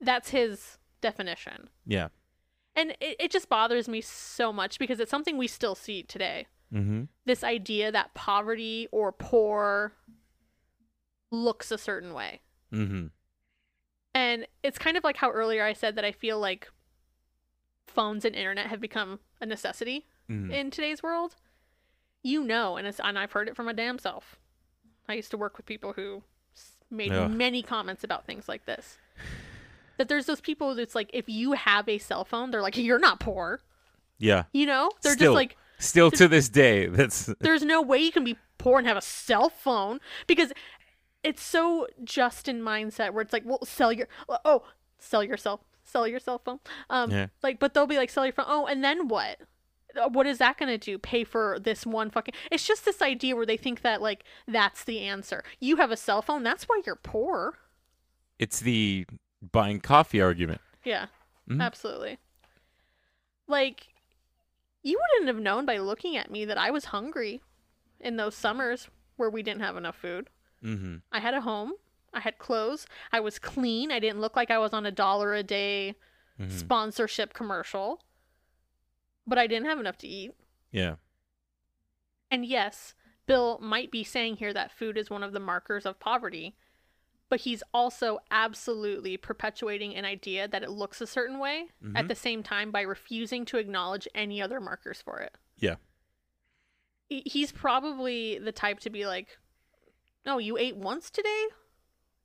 that's 0.02 0.30
his 0.30 0.78
definition. 1.02 1.70
Yeah. 1.86 2.10
And 2.78 2.92
it, 3.02 3.18
it 3.20 3.32
just 3.32 3.50
bothers 3.50 3.90
me 3.90 4.00
so 4.00 4.54
much 4.54 4.80
because 4.80 5.00
it's 5.02 5.12
something 5.12 5.38
we 5.38 5.48
still 5.48 5.76
see 5.76 6.04
today. 6.04 6.48
Mm-hmm. 6.74 7.04
This 7.26 7.44
idea 7.44 7.92
that 7.92 8.14
poverty 8.14 8.88
or 8.92 9.12
poor 9.12 9.94
looks 11.32 11.72
a 11.72 11.78
certain 11.78 12.14
way. 12.14 12.40
Mm-hmm. 12.72 13.08
And 14.14 14.48
it's 14.64 14.78
kind 14.78 14.96
of 14.96 15.04
like 15.04 15.18
how 15.18 15.32
earlier 15.32 15.64
I 15.64 15.74
said 15.74 15.96
that 15.96 16.06
I 16.06 16.12
feel 16.12 16.40
like 16.40 16.70
phones 17.88 18.24
and 18.26 18.36
internet 18.36 18.68
have 18.68 18.80
become 18.80 19.20
a 19.42 19.46
necessity 19.46 20.06
Mhm. 20.30 20.52
in 20.52 20.72
today's 20.72 21.02
world. 21.02 21.36
You 22.24 22.44
know, 22.44 22.78
and 22.78 22.88
it's, 22.88 23.00
and 23.00 23.18
I've 23.18 23.32
heard 23.32 23.48
it 23.48 23.56
from 23.56 23.66
my 23.68 23.74
damn 23.74 23.98
self. 24.00 24.38
I 25.08 25.14
used 25.14 25.32
to 25.32 25.38
work 25.38 25.58
with 25.58 25.66
people 25.66 25.94
who 25.94 26.24
made 26.92 27.12
Ugh. 27.12 27.32
many 27.32 27.64
comments 27.64 28.04
about 28.04 28.26
things 28.26 28.48
like 28.50 28.66
this. 28.66 28.98
That 29.98 30.08
there's 30.10 30.26
those 30.28 30.42
people 30.42 30.76
that's 30.76 30.96
like, 30.96 31.10
if 31.14 31.28
you 31.28 31.54
have 31.54 31.88
a 31.90 31.98
cell 31.98 32.24
phone, 32.24 32.52
they're 32.52 32.62
like, 32.62 32.78
you're 32.78 33.00
not 33.00 33.20
poor. 33.20 33.62
Yeah. 34.20 34.44
You 34.54 34.66
know, 34.66 34.92
they're 35.02 35.14
Still. 35.14 35.34
just 35.34 35.36
like, 35.36 35.58
Still 35.80 36.10
to 36.12 36.28
this 36.28 36.50
day, 36.50 36.88
that's 36.88 37.26
there's 37.40 37.62
no 37.64 37.82
way 37.84 38.00
you 38.00 38.12
can 38.12 38.24
be 38.24 38.36
poor 38.58 38.80
and 38.80 38.88
have 38.88 38.98
a 38.98 39.02
cell 39.02 39.50
phone 39.50 40.00
because 40.26 40.52
it's 41.24 41.42
so 41.44 41.88
just 42.04 42.48
in 42.48 42.62
mindset 42.62 43.12
where 43.14 43.22
it's 43.22 43.32
like, 43.34 43.44
well, 43.46 43.64
sell 43.64 43.92
your 43.94 44.08
oh, 44.44 44.64
sell 44.98 45.24
yourself, 45.24 45.62
sell 45.84 46.08
your 46.08 46.20
cell 46.20 46.40
phone. 46.40 46.60
Um, 46.90 47.12
Yeah. 47.12 47.28
like, 47.44 47.60
but 47.60 47.74
they'll 47.76 47.86
be 47.86 47.98
like, 47.98 48.10
sell 48.10 48.26
your 48.26 48.34
phone. 48.34 48.46
Oh, 48.48 48.66
and 48.66 48.84
then 48.84 49.08
what? 49.08 49.38
Uh, 49.96 50.10
What 50.10 50.26
is 50.26 50.40
that 50.40 50.58
gonna 50.58 50.80
do? 50.80 50.98
Pay 50.98 51.24
for 51.24 51.60
this 51.60 51.86
one 51.86 52.10
fucking? 52.10 52.34
It's 52.52 52.66
just 52.66 52.84
this 52.86 53.02
idea 53.02 53.36
where 53.36 53.46
they 53.46 53.58
think 53.58 53.82
that 53.82 54.02
like 54.02 54.24
that's 54.48 54.84
the 54.84 55.02
answer. 55.02 55.44
You 55.60 55.76
have 55.76 55.92
a 55.92 55.98
cell 55.98 56.24
phone, 56.24 56.42
that's 56.42 56.64
why 56.64 56.82
you're 56.88 56.96
poor. 56.96 57.60
it's 58.40 58.60
the 58.60 59.06
buying 59.42 59.80
coffee 59.80 60.22
argument. 60.22 60.62
Yeah, 60.84 61.08
Mhm. 61.50 61.62
absolutely. 61.62 62.18
Like, 63.48 63.88
you 64.84 65.00
wouldn't 65.14 65.28
have 65.36 65.42
known 65.44 65.66
by 65.66 65.78
looking 65.78 66.16
at 66.18 66.32
me 66.32 66.46
that 66.46 66.58
I 66.58 66.72
was 66.72 66.86
hungry 66.86 67.42
in 68.00 68.18
those 68.18 68.36
summers 68.36 68.90
where 69.16 69.30
we 69.30 69.44
didn't 69.44 69.62
have 69.62 69.78
enough 69.78 69.98
food. 69.98 70.30
Mm-hmm. 70.64 70.98
I 71.12 71.20
had 71.20 71.34
a 71.34 71.42
home. 71.42 71.74
I 72.14 72.20
had 72.22 72.38
clothes. 72.38 72.88
I 73.12 73.20
was 73.20 73.40
clean. 73.40 73.92
I 73.92 74.00
didn't 74.00 74.22
look 74.22 74.36
like 74.36 74.50
I 74.52 74.58
was 74.58 74.74
on 74.74 74.86
a 74.86 74.92
dollar 74.92 75.34
a 75.34 75.44
day 75.44 75.96
Mhm. 76.40 76.52
sponsorship 76.52 77.34
commercial. 77.34 78.02
But 79.26 79.38
I 79.38 79.48
didn't 79.48 79.66
have 79.68 79.80
enough 79.80 79.98
to 80.00 80.08
eat. 80.08 80.34
Yeah. 80.72 80.96
And 82.32 82.46
yes, 82.46 82.96
Bill 83.26 83.60
might 83.60 83.92
be 83.92 84.04
saying 84.04 84.38
here 84.38 84.54
that 84.54 84.72
food 84.72 84.98
is 84.98 85.10
one 85.10 85.24
of 85.24 85.34
the 85.34 85.40
markers 85.40 85.86
of 85.86 86.00
poverty, 86.00 86.56
but 87.30 87.42
he's 87.42 87.62
also 87.74 88.20
absolutely 88.32 89.18
perpetuating 89.18 89.96
an 89.96 90.06
idea 90.06 90.48
that 90.48 90.64
it 90.64 90.70
looks 90.70 91.02
a 91.02 91.08
certain 91.08 91.40
way 91.40 91.68
at 91.96 92.06
Mhm. 92.06 92.08
the 92.08 92.16
same 92.16 92.42
time 92.44 92.72
by 92.72 92.82
refusing 92.82 93.44
to 93.46 93.58
acknowledge 93.58 94.08
any 94.16 94.42
other 94.42 94.60
markers 94.62 95.02
for 95.02 95.20
it. 95.20 95.36
Yeah. 95.58 95.76
He's 97.10 97.52
probably 97.52 98.38
the 98.38 98.52
type 98.52 98.80
to 98.82 98.90
be 98.90 99.06
like, 99.06 99.38
"No, 100.26 100.40
you 100.40 100.58
ate 100.58 100.76
once 100.76 101.10
today? 101.10 101.48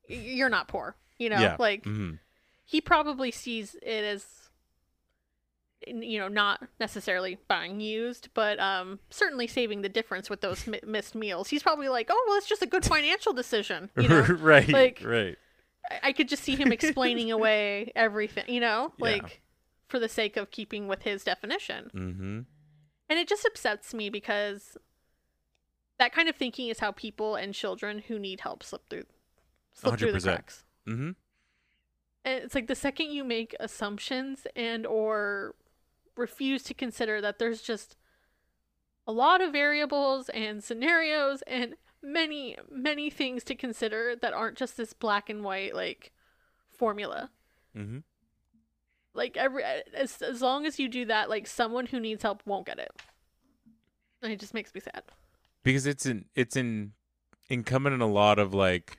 You're 0.08 0.48
not 0.48 0.66
poor." 0.68 0.96
You 1.18 1.30
know, 1.30 1.38
yeah. 1.40 1.56
like 1.58 1.84
Mhm. 1.84 2.18
he 2.64 2.80
probably 2.80 3.30
sees 3.30 3.76
it 3.76 4.04
as 4.04 4.41
you 5.86 6.18
know 6.18 6.28
not 6.28 6.62
necessarily 6.80 7.38
buying 7.48 7.80
used 7.80 8.28
but 8.34 8.58
um 8.60 8.98
certainly 9.10 9.46
saving 9.46 9.82
the 9.82 9.88
difference 9.88 10.28
with 10.30 10.40
those 10.40 10.66
mi- 10.66 10.80
missed 10.86 11.14
meals 11.14 11.48
he's 11.48 11.62
probably 11.62 11.88
like 11.88 12.08
oh 12.10 12.24
well 12.28 12.36
it's 12.38 12.48
just 12.48 12.62
a 12.62 12.66
good 12.66 12.84
financial 12.84 13.32
decision 13.32 13.90
you 13.96 14.08
know 14.08 14.20
right. 14.40 14.68
like- 14.68 15.02
right. 15.04 15.36
I- 15.90 16.08
i 16.08 16.12
could 16.12 16.28
just 16.28 16.42
see 16.44 16.54
him 16.56 16.72
explaining 16.72 17.30
away 17.38 17.92
everything 17.96 18.44
you 18.48 18.60
know 18.60 18.92
Yeah. 18.98 19.04
like 19.04 19.42
for 19.88 19.98
the 19.98 20.08
sake 20.08 20.36
of 20.36 20.50
keeping 20.50 20.88
with 20.88 21.02
his 21.02 21.24
definition 21.24 21.90
Mm-hmm. 21.94 22.40
and 23.10 23.18
it 23.18 23.28
just 23.28 23.44
upsets 23.44 23.92
me 23.92 24.08
because 24.10 24.76
that 25.98 26.12
kind 26.12 26.28
of 26.28 26.36
thinking 26.36 26.68
is 26.68 26.78
how 26.80 26.90
people 26.92 27.36
and 27.36 27.54
children 27.54 27.98
who 28.08 28.18
need 28.18 28.40
help 28.40 28.62
slip 28.62 28.88
through 28.88 29.04
slip 29.74 29.98
through 29.98 30.12
the 30.12 30.18
100%. 30.18 30.22
cracks. 30.22 30.64
Mm-hmm. 30.88 31.10
And 32.24 32.44
it's 32.44 32.54
like 32.54 32.66
the 32.68 32.74
second 32.74 33.10
you 33.12 33.24
make 33.24 33.54
assumptions 33.60 34.46
and 34.56 34.86
or 34.86 35.54
refuse 36.16 36.62
to 36.64 36.74
consider 36.74 37.20
that 37.20 37.38
there's 37.38 37.62
just 37.62 37.96
a 39.06 39.12
lot 39.12 39.40
of 39.40 39.52
variables 39.52 40.28
and 40.30 40.62
scenarios 40.62 41.42
and 41.46 41.74
many 42.02 42.56
many 42.70 43.10
things 43.10 43.44
to 43.44 43.54
consider 43.54 44.16
that 44.20 44.32
aren't 44.32 44.58
just 44.58 44.76
this 44.76 44.92
black 44.92 45.30
and 45.30 45.44
white 45.44 45.74
like 45.74 46.12
formula. 46.76 47.30
Mm-hmm. 47.76 47.98
Like 49.14 49.36
every 49.36 49.62
as 49.94 50.20
as 50.22 50.42
long 50.42 50.66
as 50.66 50.78
you 50.78 50.88
do 50.88 51.04
that, 51.06 51.28
like 51.28 51.46
someone 51.46 51.86
who 51.86 52.00
needs 52.00 52.22
help 52.22 52.42
won't 52.46 52.66
get 52.66 52.78
it. 52.78 52.90
And 54.22 54.32
it 54.32 54.40
just 54.40 54.54
makes 54.54 54.74
me 54.74 54.80
sad. 54.80 55.02
Because 55.62 55.86
it's 55.86 56.06
in 56.06 56.24
it's 56.34 56.56
in 56.56 56.92
incumbent 57.48 57.94
in 57.94 58.00
a 58.00 58.06
lot 58.06 58.38
of 58.38 58.54
like 58.54 58.98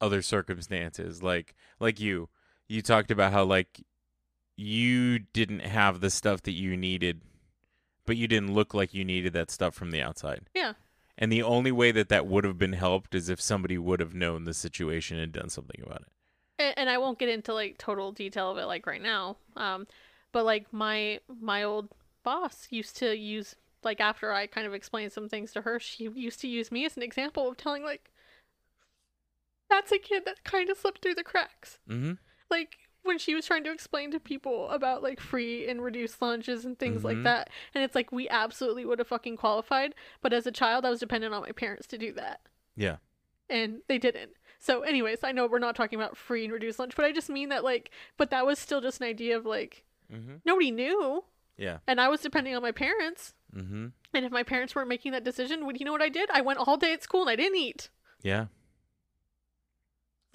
other 0.00 0.22
circumstances. 0.22 1.22
Like 1.22 1.54
like 1.80 2.00
you. 2.00 2.28
You 2.68 2.82
talked 2.82 3.12
about 3.12 3.32
how 3.32 3.44
like 3.44 3.84
you 4.56 5.18
didn't 5.18 5.60
have 5.60 6.00
the 6.00 6.10
stuff 6.10 6.42
that 6.42 6.52
you 6.52 6.76
needed, 6.76 7.20
but 8.06 8.16
you 8.16 8.26
didn't 8.26 8.54
look 8.54 8.74
like 8.74 8.94
you 8.94 9.04
needed 9.04 9.32
that 9.34 9.50
stuff 9.50 9.74
from 9.74 9.90
the 9.90 10.02
outside. 10.02 10.48
Yeah. 10.54 10.72
And 11.18 11.32
the 11.32 11.42
only 11.42 11.72
way 11.72 11.92
that 11.92 12.08
that 12.08 12.26
would 12.26 12.44
have 12.44 12.58
been 12.58 12.74
helped 12.74 13.14
is 13.14 13.28
if 13.28 13.40
somebody 13.40 13.78
would 13.78 14.00
have 14.00 14.14
known 14.14 14.44
the 14.44 14.54
situation 14.54 15.18
and 15.18 15.32
done 15.32 15.48
something 15.48 15.80
about 15.84 16.02
it. 16.02 16.08
and, 16.58 16.74
and 16.78 16.90
I 16.90 16.98
won't 16.98 17.18
get 17.18 17.28
into 17.28 17.54
like 17.54 17.78
total 17.78 18.12
detail 18.12 18.50
of 18.50 18.58
it 18.58 18.66
like 18.66 18.86
right 18.86 19.02
now. 19.02 19.36
Um, 19.56 19.86
but 20.32 20.44
like 20.44 20.72
my 20.72 21.20
my 21.40 21.62
old 21.62 21.88
boss 22.22 22.66
used 22.70 22.96
to 22.98 23.16
use 23.16 23.56
like 23.82 24.00
after 24.00 24.32
I 24.32 24.46
kind 24.46 24.66
of 24.66 24.74
explained 24.74 25.12
some 25.12 25.28
things 25.28 25.52
to 25.52 25.62
her, 25.62 25.78
she 25.78 26.08
used 26.14 26.40
to 26.40 26.48
use 26.48 26.70
me 26.72 26.84
as 26.84 26.96
an 26.96 27.02
example 27.02 27.48
of 27.48 27.56
telling 27.56 27.82
like 27.82 28.10
that's 29.70 29.92
a 29.92 29.98
kid 29.98 30.24
that 30.26 30.44
kind 30.44 30.70
of 30.70 30.78
slipped 30.78 31.02
through 31.02 31.14
the 31.14 31.24
cracks. 31.24 31.78
Mm-hmm. 31.88 32.12
Like 32.50 32.76
when 33.06 33.18
she 33.18 33.34
was 33.34 33.46
trying 33.46 33.64
to 33.64 33.72
explain 33.72 34.10
to 34.10 34.20
people 34.20 34.68
about 34.70 35.02
like 35.02 35.20
free 35.20 35.68
and 35.68 35.82
reduced 35.82 36.20
lunches 36.20 36.64
and 36.64 36.78
things 36.78 37.04
like 37.04 37.16
Mhm. 37.18 37.24
that, 37.24 37.50
and 37.74 37.82
it's 37.84 37.94
like 37.94 38.12
we 38.12 38.28
absolutely 38.28 38.84
would 38.84 38.98
have 38.98 39.08
fucking 39.08 39.36
qualified, 39.36 39.94
but 40.20 40.32
as 40.32 40.46
a 40.46 40.52
child, 40.52 40.84
I 40.84 40.90
was 40.90 41.00
dependent 41.00 41.32
on 41.34 41.42
my 41.42 41.52
parents 41.52 41.86
to 41.88 41.98
do 41.98 42.12
that 42.12 42.40
Yeah. 42.76 42.96
and 43.48 43.82
they 43.88 43.98
didn't. 43.98 44.32
So, 44.58 44.80
anyways, 44.82 45.22
I 45.22 45.32
know 45.32 45.46
we're 45.46 45.58
not 45.58 45.76
talking 45.76 45.98
about 45.98 46.16
free 46.16 46.44
and 46.44 46.52
reduced 46.52 46.78
lunch, 46.78 46.96
but 46.96 47.04
I 47.04 47.12
just 47.12 47.28
mean 47.28 47.50
that, 47.50 47.62
like, 47.62 47.90
but 48.16 48.30
that 48.30 48.44
was 48.46 48.58
still 48.58 48.80
just 48.80 49.00
an 49.00 49.06
idea 49.06 49.36
of 49.36 49.46
like 49.46 49.84
Mm-hmm. 50.12 50.36
nobody 50.44 50.70
knew, 50.70 51.24
Yeah. 51.56 51.78
and 51.86 52.00
I 52.00 52.08
was 52.08 52.20
depending 52.20 52.54
on 52.56 52.62
my 52.62 52.72
parents. 52.72 53.34
Mm-hmm. 53.54 53.88
And 54.14 54.24
if 54.24 54.32
my 54.32 54.42
parents 54.42 54.74
weren't 54.74 54.88
making 54.88 55.12
that 55.12 55.24
decision, 55.24 55.66
would 55.66 55.78
you 55.78 55.84
know 55.84 55.92
what 55.92 56.02
I 56.02 56.08
did? 56.08 56.30
I 56.30 56.40
went 56.40 56.58
all 56.58 56.76
day 56.76 56.92
at 56.92 57.02
school 57.02 57.22
and 57.22 57.30
I 57.30 57.36
didn't 57.36 57.58
eat. 57.58 57.90
Yeah. 58.22 58.46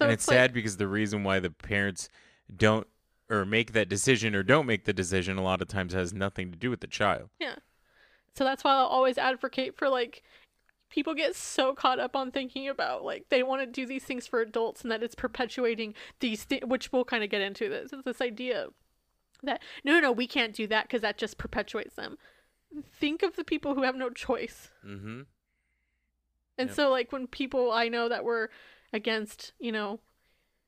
So 0.00 0.06
and 0.06 0.12
it's, 0.12 0.26
like- 0.28 0.34
sad 0.36 0.52
because 0.52 0.76
the 0.76 0.88
reason 0.88 1.24
why 1.24 1.38
the 1.40 1.50
parents 1.50 2.08
don't 2.56 2.86
or 3.30 3.44
make 3.44 3.72
that 3.72 3.88
decision 3.88 4.34
or 4.34 4.42
don't 4.42 4.66
make 4.66 4.84
the 4.84 4.92
decision 4.92 5.38
a 5.38 5.42
lot 5.42 5.62
of 5.62 5.68
times 5.68 5.94
has 5.94 6.12
nothing 6.12 6.50
to 6.50 6.58
do 6.58 6.68
with 6.70 6.80
the 6.80 6.86
child. 6.86 7.30
Yeah. 7.40 7.56
So 8.34 8.44
that's 8.44 8.64
why 8.64 8.72
I'll 8.72 8.86
always 8.86 9.18
advocate 9.18 9.76
for 9.76 9.88
like 9.88 10.22
people 10.90 11.14
get 11.14 11.34
so 11.34 11.74
caught 11.74 11.98
up 11.98 12.14
on 12.14 12.30
thinking 12.30 12.68
about 12.68 13.04
like 13.04 13.26
they 13.30 13.42
want 13.42 13.62
to 13.62 13.66
do 13.66 13.86
these 13.86 14.04
things 14.04 14.26
for 14.26 14.40
adults 14.40 14.82
and 14.82 14.90
that 14.90 15.02
it's 15.02 15.14
perpetuating 15.14 15.94
these 16.20 16.44
thi- 16.44 16.60
which 16.66 16.92
we'll 16.92 17.04
kind 17.04 17.24
of 17.24 17.30
get 17.30 17.40
into 17.40 17.68
this 17.68 17.90
this 18.04 18.20
idea 18.20 18.66
that 19.42 19.62
no 19.84 19.92
no, 19.94 20.00
no 20.00 20.12
we 20.12 20.26
can't 20.26 20.54
do 20.54 20.66
that 20.66 20.84
because 20.84 21.00
that 21.02 21.16
just 21.18 21.38
perpetuates 21.38 21.94
them. 21.94 22.16
Think 23.00 23.22
of 23.22 23.36
the 23.36 23.44
people 23.44 23.74
who 23.74 23.82
have 23.82 23.96
no 23.96 24.10
choice. 24.10 24.70
Mm-hmm. 24.86 25.22
And 26.58 26.68
Yep. 26.68 26.76
so 26.76 26.90
like 26.90 27.12
when 27.12 27.26
people 27.26 27.72
I 27.72 27.88
know 27.88 28.08
that 28.08 28.24
were 28.24 28.50
against, 28.92 29.52
you 29.58 29.72
know, 29.72 30.00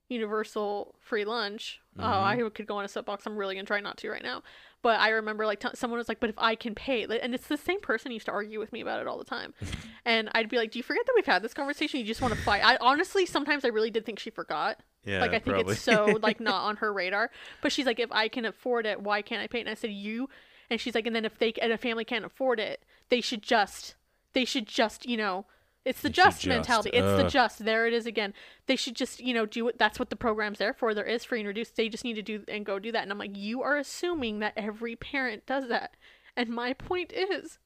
universal 0.08 0.94
free 1.00 1.24
lunch, 1.24 1.80
oh, 1.98 2.02
mm-hmm. 2.02 2.44
I 2.46 2.50
could 2.50 2.66
go 2.66 2.76
on 2.76 2.84
a 2.84 2.88
soapbox. 2.88 3.26
I'm 3.26 3.36
really 3.36 3.56
to 3.56 3.62
try 3.62 3.80
not 3.80 3.96
to 3.98 4.10
right 4.10 4.22
now. 4.22 4.42
But 4.82 5.00
I 5.00 5.10
remember 5.10 5.46
like 5.46 5.60
t- 5.60 5.68
someone 5.74 5.96
was 5.96 6.08
like, 6.08 6.20
"But 6.20 6.30
if 6.30 6.38
I 6.38 6.54
can 6.56 6.74
pay." 6.74 7.04
And 7.04 7.34
it's 7.34 7.46
the 7.46 7.56
same 7.56 7.80
person 7.80 8.12
used 8.12 8.26
to 8.26 8.32
argue 8.32 8.58
with 8.58 8.70
me 8.70 8.82
about 8.82 9.00
it 9.00 9.06
all 9.06 9.16
the 9.16 9.24
time. 9.24 9.54
and 10.04 10.28
I'd 10.34 10.50
be 10.50 10.58
like, 10.58 10.72
"Do 10.72 10.78
you 10.78 10.82
forget 10.82 11.06
that 11.06 11.12
we've 11.16 11.24
had 11.24 11.42
this 11.42 11.54
conversation? 11.54 12.00
You 12.00 12.06
just 12.06 12.20
want 12.20 12.34
to 12.34 12.40
fight." 12.40 12.62
I 12.62 12.76
honestly 12.80 13.24
sometimes 13.24 13.64
I 13.64 13.68
really 13.68 13.90
did 13.90 14.04
think 14.04 14.18
she 14.18 14.28
forgot. 14.30 14.78
Yeah. 15.06 15.20
like 15.20 15.30
I 15.30 15.38
think 15.38 15.56
probably. 15.56 15.72
it's 15.72 15.82
so 15.82 16.18
like 16.22 16.38
not 16.38 16.64
on 16.64 16.76
her 16.76 16.92
radar. 16.92 17.30
But 17.62 17.72
she's 17.72 17.86
like, 17.86 17.98
"If 17.98 18.12
I 18.12 18.28
can 18.28 18.44
afford 18.44 18.84
it, 18.84 19.00
why 19.00 19.22
can't 19.22 19.40
I 19.40 19.46
pay?" 19.46 19.60
And 19.60 19.70
I 19.70 19.74
said, 19.74 19.90
"You." 19.90 20.28
And 20.68 20.78
she's 20.78 20.94
like, 20.94 21.06
"And 21.06 21.16
then 21.16 21.24
if 21.24 21.38
they 21.38 21.54
and 21.62 21.72
a 21.72 21.78
family 21.78 22.04
can't 22.04 22.26
afford 22.26 22.60
it, 22.60 22.82
they 23.08 23.22
should 23.22 23.42
just 23.42 23.94
they 24.34 24.44
should 24.44 24.66
just, 24.66 25.06
you 25.06 25.16
know, 25.16 25.46
it's 25.84 26.00
the 26.00 26.08
should 26.08 26.14
just 26.14 26.46
mentality. 26.46 26.90
just, 26.90 27.04
It's 27.04 27.22
the 27.22 27.28
just. 27.28 27.64
There 27.64 27.86
it 27.86 27.92
is 27.92 28.06
again. 28.06 28.32
They 28.66 28.76
should 28.76 28.96
just, 28.96 29.20
you 29.20 29.34
know, 29.34 29.44
do 29.46 29.68
it. 29.68 29.78
That's 29.78 29.98
what 29.98 30.10
the 30.10 30.16
program's 30.16 30.58
there 30.58 30.72
for. 30.72 30.94
There 30.94 31.04
is 31.04 31.24
free 31.24 31.40
and 31.40 31.46
reduced. 31.48 31.76
They 31.76 31.88
just 31.88 32.04
need 32.04 32.14
to 32.14 32.22
do 32.22 32.42
and 32.48 32.64
go 32.64 32.78
do 32.78 32.90
that. 32.92 33.02
And 33.02 33.12
I'm 33.12 33.18
like, 33.18 33.36
you 33.36 33.62
are 33.62 33.76
assuming 33.76 34.38
that 34.38 34.54
every 34.56 34.96
parent 34.96 35.44
does 35.46 35.68
that. 35.68 35.96
And 36.36 36.48
my 36.48 36.72
point 36.72 37.12
is, 37.12 37.58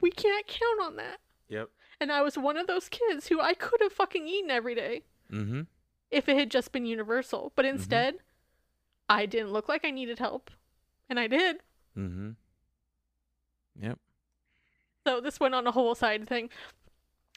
we 0.00 0.10
can't 0.10 0.46
count 0.46 0.80
on 0.82 0.96
that. 0.96 1.18
Yep. 1.48 1.70
And 2.00 2.12
I 2.12 2.22
was 2.22 2.36
one 2.38 2.56
of 2.56 2.66
those 2.66 2.88
kids 2.88 3.28
who 3.28 3.40
I 3.40 3.54
could 3.54 3.80
have 3.82 3.92
fucking 3.92 4.26
eaten 4.28 4.50
every 4.50 4.74
day 4.74 5.02
Mm-hmm. 5.32 5.62
if 6.10 6.28
it 6.28 6.36
had 6.36 6.50
just 6.50 6.72
been 6.72 6.86
universal. 6.86 7.52
But 7.54 7.64
instead, 7.64 8.16
I 9.08 9.26
didn't 9.26 9.52
look 9.52 9.68
like 9.68 9.84
I 9.84 9.90
needed 9.90 10.18
help. 10.18 10.50
And 11.08 11.18
I 11.20 11.26
did. 11.26 11.56
Mm-hmm. 11.96 12.30
Yep. 13.80 13.98
So 15.06 15.20
this 15.20 15.40
went 15.40 15.54
on 15.54 15.66
a 15.66 15.72
whole 15.72 15.94
side 15.94 16.28
thing. 16.28 16.50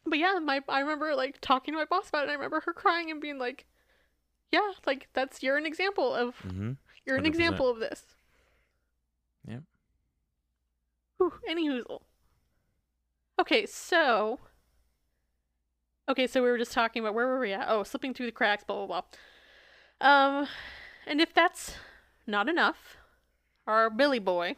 But 0.05 0.19
yeah, 0.19 0.39
my 0.43 0.61
I 0.67 0.79
remember 0.81 1.15
like 1.15 1.39
talking 1.41 1.73
to 1.73 1.77
my 1.77 1.85
boss 1.85 2.09
about 2.09 2.19
it 2.21 2.23
and 2.23 2.31
I 2.31 2.35
remember 2.35 2.61
her 2.65 2.73
crying 2.73 3.09
and 3.09 3.21
being 3.21 3.37
like, 3.39 3.65
Yeah, 4.51 4.71
like 4.85 5.07
that's 5.13 5.41
you're 5.43 5.57
an 5.57 5.65
example 5.65 6.13
of 6.13 6.35
Mm-hmm. 6.45 6.71
you're 7.05 7.17
an 7.17 7.23
100%. 7.23 7.27
example 7.27 7.69
of 7.69 7.79
this. 7.79 8.03
Yep. 9.47 9.63
Whew, 11.17 11.33
any 11.47 11.67
hoozle. 11.69 12.01
Okay, 13.39 13.65
so 13.65 14.39
Okay, 16.09 16.27
so 16.27 16.43
we 16.43 16.49
were 16.49 16.57
just 16.57 16.73
talking 16.73 17.01
about 17.01 17.13
where 17.13 17.27
were 17.27 17.39
we 17.39 17.53
at? 17.53 17.65
Oh, 17.69 17.83
slipping 17.83 18.13
through 18.13 18.25
the 18.25 18.31
cracks, 18.33 18.63
blah 18.63 18.85
blah 18.85 19.01
blah. 20.01 20.07
Um 20.39 20.47
and 21.07 21.21
if 21.21 21.33
that's 21.33 21.75
not 22.27 22.49
enough, 22.49 22.97
our 23.67 23.89
Billy 23.89 24.19
boy 24.19 24.55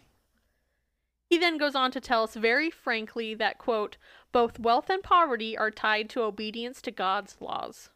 he 1.29 1.37
then 1.37 1.57
goes 1.57 1.75
on 1.75 1.91
to 1.91 1.99
tell 1.99 2.23
us 2.23 2.35
very 2.35 2.69
frankly 2.69 3.33
that, 3.35 3.57
quote, 3.57 3.97
both 4.31 4.59
wealth 4.59 4.89
and 4.89 5.01
poverty 5.01 5.57
are 5.57 5.71
tied 5.71 6.09
to 6.11 6.21
obedience 6.21 6.81
to 6.83 6.91
God's 6.91 7.37
laws, 7.39 7.89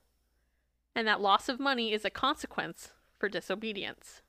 and 0.95 1.07
that 1.07 1.21
loss 1.21 1.49
of 1.49 1.59
money 1.59 1.93
is 1.93 2.05
a 2.05 2.09
consequence 2.09 2.91
for 3.17 3.29
disobedience. 3.29 4.21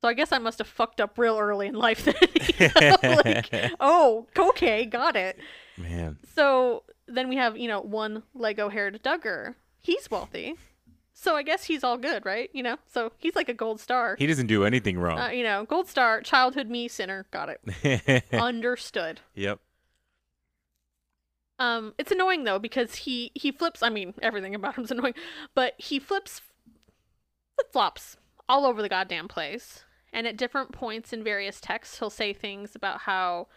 So 0.00 0.08
I 0.08 0.14
guess 0.14 0.32
I 0.32 0.38
must 0.38 0.58
have 0.58 0.68
fucked 0.68 1.00
up 1.00 1.18
real 1.18 1.38
early 1.38 1.66
in 1.66 1.74
life 1.74 2.04
then. 2.04 2.14
like, 3.24 3.72
oh, 3.80 4.26
okay, 4.38 4.84
got 4.84 5.16
it. 5.16 5.38
Man. 5.78 6.18
So 6.34 6.84
then 7.06 7.28
we 7.28 7.36
have, 7.36 7.56
you 7.56 7.68
know, 7.68 7.80
one 7.80 8.22
Lego 8.34 8.68
haired 8.68 9.02
Duggar. 9.02 9.54
He's 9.80 10.10
wealthy. 10.10 10.56
So 11.16 11.36
I 11.36 11.42
guess 11.44 11.64
he's 11.64 11.84
all 11.84 11.96
good, 11.96 12.26
right? 12.26 12.50
You 12.52 12.62
know? 12.64 12.76
So 12.92 13.12
he's 13.18 13.36
like 13.36 13.48
a 13.48 13.54
gold 13.54 13.80
star. 13.80 14.16
He 14.18 14.26
doesn't 14.26 14.48
do 14.48 14.64
anything 14.64 14.98
Uh, 14.98 15.00
wrong. 15.00 15.32
you 15.32 15.44
know, 15.44 15.64
gold 15.64 15.88
star, 15.88 16.20
childhood 16.20 16.68
me, 16.68 16.88
sinner. 16.88 17.26
Got 17.30 17.50
it. 17.50 18.24
Understood. 18.32 19.20
yep. 19.34 19.60
Um, 21.58 21.94
it's 21.98 22.10
annoying 22.10 22.42
though 22.44 22.58
because 22.58 22.94
he 22.96 23.30
he 23.34 23.52
flips. 23.52 23.82
I 23.82 23.88
mean, 23.88 24.14
everything 24.20 24.54
about 24.54 24.74
him's 24.74 24.90
annoying, 24.92 25.14
but 25.54 25.74
he 25.78 25.98
flips 26.00 26.40
flip 27.56 27.72
flops 27.72 28.16
all 28.48 28.66
over 28.66 28.82
the 28.82 28.88
goddamn 28.88 29.28
place. 29.28 29.84
And 30.12 30.26
at 30.26 30.36
different 30.36 30.72
points 30.72 31.12
in 31.12 31.24
various 31.24 31.60
texts, 31.60 31.98
he'll 31.98 32.10
say 32.10 32.32
things 32.32 32.74
about 32.76 33.00
how 33.02 33.48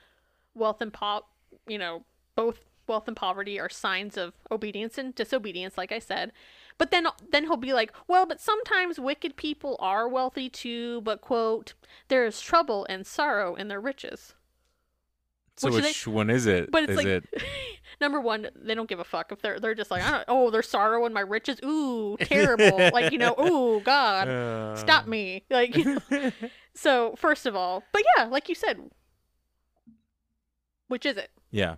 wealth 0.55 0.81
and 0.81 0.91
pop, 0.93 1.29
you 1.67 1.77
know, 1.77 2.03
both 2.35 2.59
wealth 2.87 3.07
and 3.07 3.15
poverty 3.17 3.59
are 3.59 3.69
signs 3.69 4.17
of 4.17 4.33
obedience 4.51 4.97
and 4.97 5.13
disobedience, 5.13 5.77
like 5.77 5.91
I 5.91 5.99
said. 5.99 6.31
But 6.77 6.91
then 6.91 7.07
then 7.31 7.45
he'll 7.45 7.57
be 7.57 7.73
like, 7.73 7.91
well, 8.07 8.25
but 8.25 8.39
sometimes 8.39 8.99
wicked 8.99 9.35
people 9.35 9.77
are 9.79 10.07
wealthy 10.07 10.49
too. 10.49 11.01
But 11.01 11.21
quote, 11.21 11.73
there 12.07 12.25
is 12.25 12.39
trouble 12.39 12.85
and 12.89 13.05
sorrow 13.05 13.55
in 13.55 13.67
their 13.67 13.81
riches. 13.81 14.35
So 15.55 15.71
Which 15.71 15.83
which, 15.83 16.05
they- 16.05 16.11
one 16.11 16.29
is 16.29 16.45
it? 16.45 16.69
But 16.69 16.83
it's 16.83 16.91
Is 16.91 16.97
like 16.97 17.07
it 17.07 17.23
number 18.01 18.21
one, 18.21 18.49
they 18.55 18.75
don't 18.75 18.87
give 18.87 18.99
a 18.99 19.03
fuck 19.03 19.31
if 19.31 19.41
they're 19.41 19.59
they're 19.59 19.73
just 19.73 19.89
like, 19.89 20.03
I 20.03 20.11
don't, 20.11 20.23
oh, 20.27 20.51
there's 20.51 20.69
sorrow 20.69 21.03
in 21.07 21.13
my 21.13 21.21
riches. 21.21 21.59
Ooh, 21.65 22.15
terrible. 22.21 22.77
like 22.93 23.11
you 23.11 23.17
know, 23.17 23.33
ooh, 23.41 23.81
God, 23.81 24.27
uh, 24.27 24.75
stop 24.75 25.07
me. 25.07 25.45
Like 25.49 25.75
you 25.75 25.99
know. 26.11 26.31
so, 26.75 27.15
first 27.17 27.47
of 27.47 27.55
all, 27.55 27.83
but 27.91 28.03
yeah, 28.15 28.25
like 28.25 28.49
you 28.49 28.55
said, 28.55 28.77
which 30.89 31.07
is 31.07 31.17
it? 31.17 31.31
Yeah. 31.49 31.77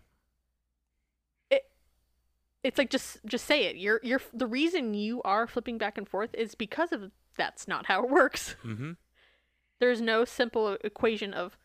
It's 2.64 2.78
like 2.78 2.90
just 2.90 3.18
just 3.26 3.46
say 3.46 3.66
it. 3.66 3.78
You're 3.78 4.00
you're 4.04 4.22
the 4.34 4.48
reason 4.48 4.94
you 4.94 5.22
are 5.24 5.48
flipping 5.48 5.78
back 5.78 5.98
and 5.98 6.08
forth 6.08 6.32
is 6.34 6.56
because 6.56 6.92
of 6.92 7.12
that's 7.38 7.68
not 7.68 7.86
how 7.86 8.04
it 8.04 8.10
works. 8.10 8.56
Mm-hmm. 8.66 8.92
There's 9.80 10.02
no 10.02 10.26
simple 10.26 10.78
equation 10.84 11.34
of 11.34 11.58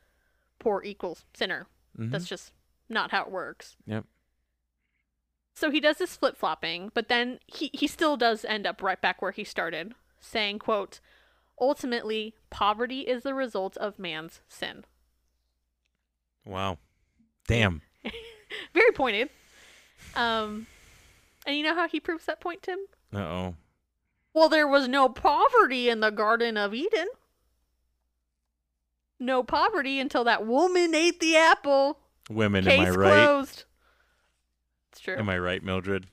poor 0.60 0.82
equals 0.84 1.24
sinner. 1.34 1.66
mm-hmm. 1.98 2.10
That's 2.10 2.26
just 2.26 2.52
not 2.88 3.10
how 3.10 3.22
it 3.22 3.30
works. 3.30 3.76
Yep. 3.86 4.04
So 5.56 5.70
he 5.70 5.80
does 5.80 5.98
this 5.98 6.16
flip 6.16 6.36
flopping, 6.36 6.90
but 6.94 7.08
then 7.08 7.38
he, 7.46 7.70
he 7.72 7.86
still 7.86 8.16
does 8.16 8.44
end 8.44 8.66
up 8.66 8.82
right 8.82 9.00
back 9.00 9.22
where 9.22 9.30
he 9.30 9.44
started, 9.44 9.94
saying, 10.20 10.58
quote, 10.58 11.00
Ultimately, 11.60 12.34
poverty 12.50 13.00
is 13.02 13.22
the 13.22 13.34
result 13.34 13.76
of 13.76 13.98
man's 13.98 14.40
sin. 14.48 14.84
Wow. 16.44 16.78
Damn. 17.46 17.82
Very 18.74 18.92
pointed. 18.92 19.30
Um 20.16 20.66
and 21.46 21.56
you 21.56 21.62
know 21.62 21.74
how 21.74 21.88
he 21.88 22.00
proves 22.00 22.24
that 22.26 22.40
point, 22.40 22.62
Tim? 22.62 22.78
Uh 23.12 23.18
oh. 23.18 23.54
Well, 24.32 24.48
there 24.48 24.66
was 24.66 24.88
no 24.88 25.08
poverty 25.08 25.88
in 25.88 26.00
the 26.00 26.10
Garden 26.10 26.56
of 26.56 26.74
Eden. 26.74 27.06
No 29.20 29.44
poverty 29.44 30.00
until 30.00 30.24
that 30.24 30.44
woman 30.44 30.94
ate 30.94 31.20
the 31.20 31.36
apple. 31.36 32.00
Women, 32.28 32.64
Case 32.64 32.80
am 32.80 32.86
I 32.86 32.90
right? 32.90 33.12
closed. 33.12 33.64
It's 34.90 35.00
true. 35.00 35.16
Am 35.16 35.28
I 35.28 35.38
right, 35.38 35.62
Mildred? 35.62 36.06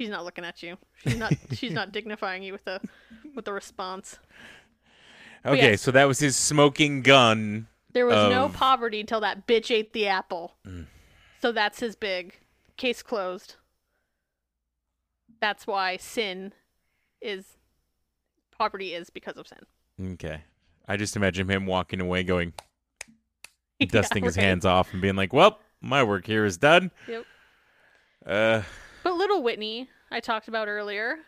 She's 0.00 0.08
not 0.08 0.24
looking 0.24 0.44
at 0.44 0.62
you. 0.62 0.78
She's 1.02 1.16
not. 1.16 1.34
she's 1.52 1.72
not 1.72 1.92
dignifying 1.92 2.42
you 2.42 2.52
with 2.52 2.66
a 2.66 2.80
with 3.34 3.46
a 3.48 3.52
response. 3.52 4.18
Okay, 5.44 5.76
so 5.76 5.90
that 5.90 6.08
was 6.08 6.18
his 6.18 6.36
smoking 6.36 7.02
gun. 7.02 7.68
There 7.92 8.06
was 8.06 8.30
no 8.30 8.48
poverty 8.48 9.00
until 9.00 9.20
that 9.20 9.46
bitch 9.46 9.70
ate 9.70 9.92
the 9.92 10.08
apple. 10.08 10.54
Mm. 10.66 10.86
So 11.40 11.52
that's 11.52 11.80
his 11.80 11.96
big 11.96 12.34
case 12.76 13.02
closed. 13.02 13.56
That's 15.40 15.66
why 15.66 15.96
sin 15.96 16.52
is 17.20 17.44
poverty 18.56 18.94
is 18.94 19.10
because 19.10 19.36
of 19.36 19.46
sin. 19.48 20.12
Okay. 20.14 20.42
I 20.88 20.96
just 20.96 21.16
imagine 21.16 21.48
him 21.50 21.66
walking 21.66 22.00
away 22.00 22.22
going, 22.22 22.52
Yeah, 23.78 23.86
dusting 23.90 24.24
his 24.24 24.36
right. 24.36 24.44
hands 24.44 24.64
off 24.64 24.92
and 24.92 25.02
being 25.02 25.16
like, 25.16 25.32
well, 25.32 25.58
my 25.80 26.02
work 26.02 26.26
here 26.26 26.44
is 26.44 26.56
done. 26.56 26.90
Yep. 27.08 27.24
Uh, 28.24 28.62
But 29.04 29.14
little 29.14 29.42
Whitney, 29.42 29.88
I 30.10 30.20
talked 30.20 30.48
about 30.48 30.68
earlier, 30.68 31.18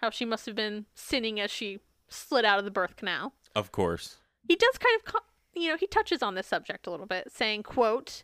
how 0.00 0.10
she 0.10 0.24
must 0.24 0.46
have 0.46 0.54
been 0.54 0.86
sinning 0.94 1.40
as 1.40 1.50
she 1.50 1.80
slid 2.08 2.44
out 2.44 2.58
of 2.58 2.64
the 2.64 2.70
birth 2.70 2.96
canal. 2.96 3.32
of 3.54 3.72
course. 3.72 4.16
He 4.46 4.56
does 4.56 4.78
kind 4.78 4.96
of, 4.98 5.04
co- 5.12 5.26
you 5.54 5.68
know, 5.68 5.76
he 5.76 5.86
touches 5.86 6.22
on 6.22 6.34
this 6.34 6.46
subject 6.46 6.86
a 6.86 6.90
little 6.90 7.06
bit, 7.06 7.30
saying, 7.32 7.62
quote, 7.64 8.22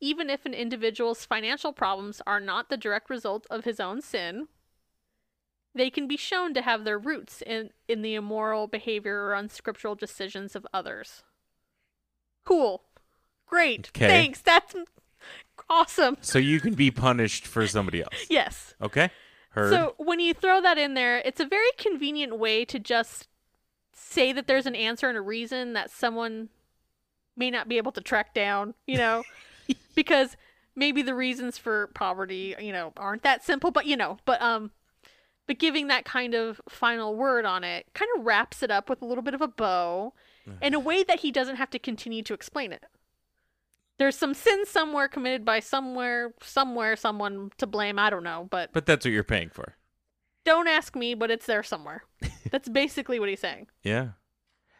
even 0.00 0.30
if 0.30 0.44
an 0.44 0.54
individual's 0.54 1.24
financial 1.24 1.72
problems 1.72 2.20
are 2.26 2.40
not 2.40 2.68
the 2.68 2.76
direct 2.76 3.08
result 3.10 3.46
of 3.50 3.64
his 3.64 3.80
own 3.80 4.02
sin, 4.02 4.48
they 5.74 5.90
can 5.90 6.08
be 6.08 6.16
shown 6.16 6.54
to 6.54 6.62
have 6.62 6.84
their 6.84 6.98
roots 6.98 7.42
in, 7.42 7.70
in 7.88 8.02
the 8.02 8.14
immoral 8.14 8.66
behavior 8.66 9.24
or 9.24 9.34
unscriptural 9.34 9.94
decisions 9.94 10.56
of 10.56 10.66
others. 10.72 11.22
Cool. 12.44 12.82
Great. 13.46 13.90
Okay. 13.94 14.06
Thanks. 14.06 14.40
That's 14.40 14.74
awesome. 15.68 16.16
So 16.20 16.38
you 16.38 16.60
can 16.60 16.74
be 16.74 16.90
punished 16.90 17.46
for 17.46 17.66
somebody 17.66 18.02
else. 18.02 18.14
Yes. 18.30 18.74
Okay? 18.80 19.10
Heard. 19.50 19.70
So 19.70 19.94
when 19.98 20.20
you 20.20 20.34
throw 20.34 20.60
that 20.60 20.78
in 20.78 20.94
there, 20.94 21.18
it's 21.18 21.40
a 21.40 21.46
very 21.46 21.70
convenient 21.78 22.38
way 22.38 22.64
to 22.66 22.78
just 22.78 23.28
say 23.92 24.32
that 24.32 24.46
there's 24.46 24.66
an 24.66 24.74
answer 24.74 25.08
and 25.08 25.16
a 25.16 25.22
reason 25.22 25.72
that 25.72 25.90
someone 25.90 26.50
may 27.36 27.50
not 27.50 27.68
be 27.68 27.76
able 27.76 27.92
to 27.92 28.00
track 28.00 28.34
down, 28.34 28.74
you 28.86 28.98
know, 28.98 29.22
because 29.94 30.36
maybe 30.74 31.02
the 31.02 31.14
reasons 31.14 31.58
for 31.58 31.88
poverty, 31.88 32.54
you 32.60 32.72
know, 32.72 32.92
aren't 32.96 33.22
that 33.22 33.44
simple, 33.44 33.70
but 33.70 33.86
you 33.86 33.96
know, 33.96 34.18
but 34.24 34.40
um 34.42 34.70
but 35.46 35.58
giving 35.58 35.86
that 35.86 36.04
kind 36.04 36.34
of 36.34 36.60
final 36.68 37.14
word 37.14 37.44
on 37.44 37.62
it 37.62 37.86
kind 37.94 38.10
of 38.16 38.24
wraps 38.24 38.62
it 38.62 38.70
up 38.70 38.90
with 38.90 39.00
a 39.00 39.04
little 39.04 39.22
bit 39.22 39.34
of 39.34 39.40
a 39.40 39.48
bow 39.48 40.12
in 40.62 40.74
a 40.74 40.78
way 40.80 41.02
that 41.04 41.20
he 41.20 41.30
doesn't 41.32 41.56
have 41.56 41.70
to 41.70 41.78
continue 41.78 42.22
to 42.22 42.34
explain 42.34 42.72
it. 42.72 42.84
There's 43.98 44.16
some 44.16 44.34
sin 44.34 44.66
somewhere 44.66 45.08
committed 45.08 45.44
by 45.44 45.60
somewhere, 45.60 46.34
somewhere, 46.42 46.96
someone 46.96 47.50
to 47.58 47.66
blame. 47.66 47.98
I 47.98 48.10
don't 48.10 48.22
know, 48.24 48.46
but 48.50 48.72
but 48.72 48.86
that's 48.86 49.04
what 49.04 49.12
you're 49.12 49.24
paying 49.24 49.50
for. 49.50 49.76
don't 50.44 50.68
ask 50.68 50.94
me, 50.94 51.14
but 51.14 51.30
it's 51.30 51.46
there 51.46 51.62
somewhere. 51.62 52.04
That's 52.50 52.68
basically 52.68 53.18
what 53.18 53.28
he's 53.28 53.40
saying. 53.40 53.66
Yeah. 53.82 54.10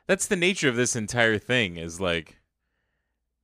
That's 0.07 0.27
the 0.29 0.37
nature 0.37 0.69
of 0.69 0.77
this 0.77 0.95
entire 0.95 1.39
thing 1.39 1.77
is 1.77 2.01
like 2.01 2.39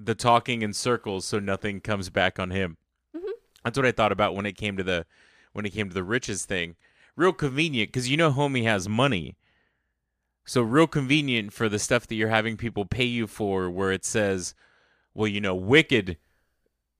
the 0.05 0.15
talking 0.15 0.63
in 0.63 0.73
circles 0.73 1.25
so 1.25 1.39
nothing 1.39 1.81
comes 1.81 2.11
back 2.11 2.39
on 2.39 2.51
him. 2.51 2.77
Mhm. 3.17 3.31
That's 3.65 3.77
what 3.79 3.87
I 3.87 3.93
thought 3.93 4.13
about 4.13 4.35
when 4.35 4.47
it 4.47 4.57
came 4.57 4.77
to 4.77 4.83
the 4.83 5.07
when 5.53 5.67
it 5.67 5.71
came 5.71 5.89
to 5.89 5.95
the 5.95 6.05
riches 6.05 6.45
thing. 6.45 6.77
Real 7.17 7.33
convenient 7.33 7.93
cuz 7.93 8.09
you 8.09 8.17
know 8.17 8.33
homie 8.33 8.65
has 8.65 8.89
money. 8.89 9.37
So 10.45 10.63
real 10.63 10.87
convenient 10.87 11.53
for 11.53 11.69
the 11.69 11.79
stuff 11.79 12.07
that 12.09 12.15
you're 12.17 12.29
having 12.29 12.57
people 12.57 12.85
pay 12.85 13.05
you 13.05 13.27
for 13.29 13.71
where 13.71 13.93
it 13.93 14.05
says, 14.05 14.55
well, 15.15 15.29
you 15.29 15.41
know, 15.41 15.55
wicked 15.55 16.17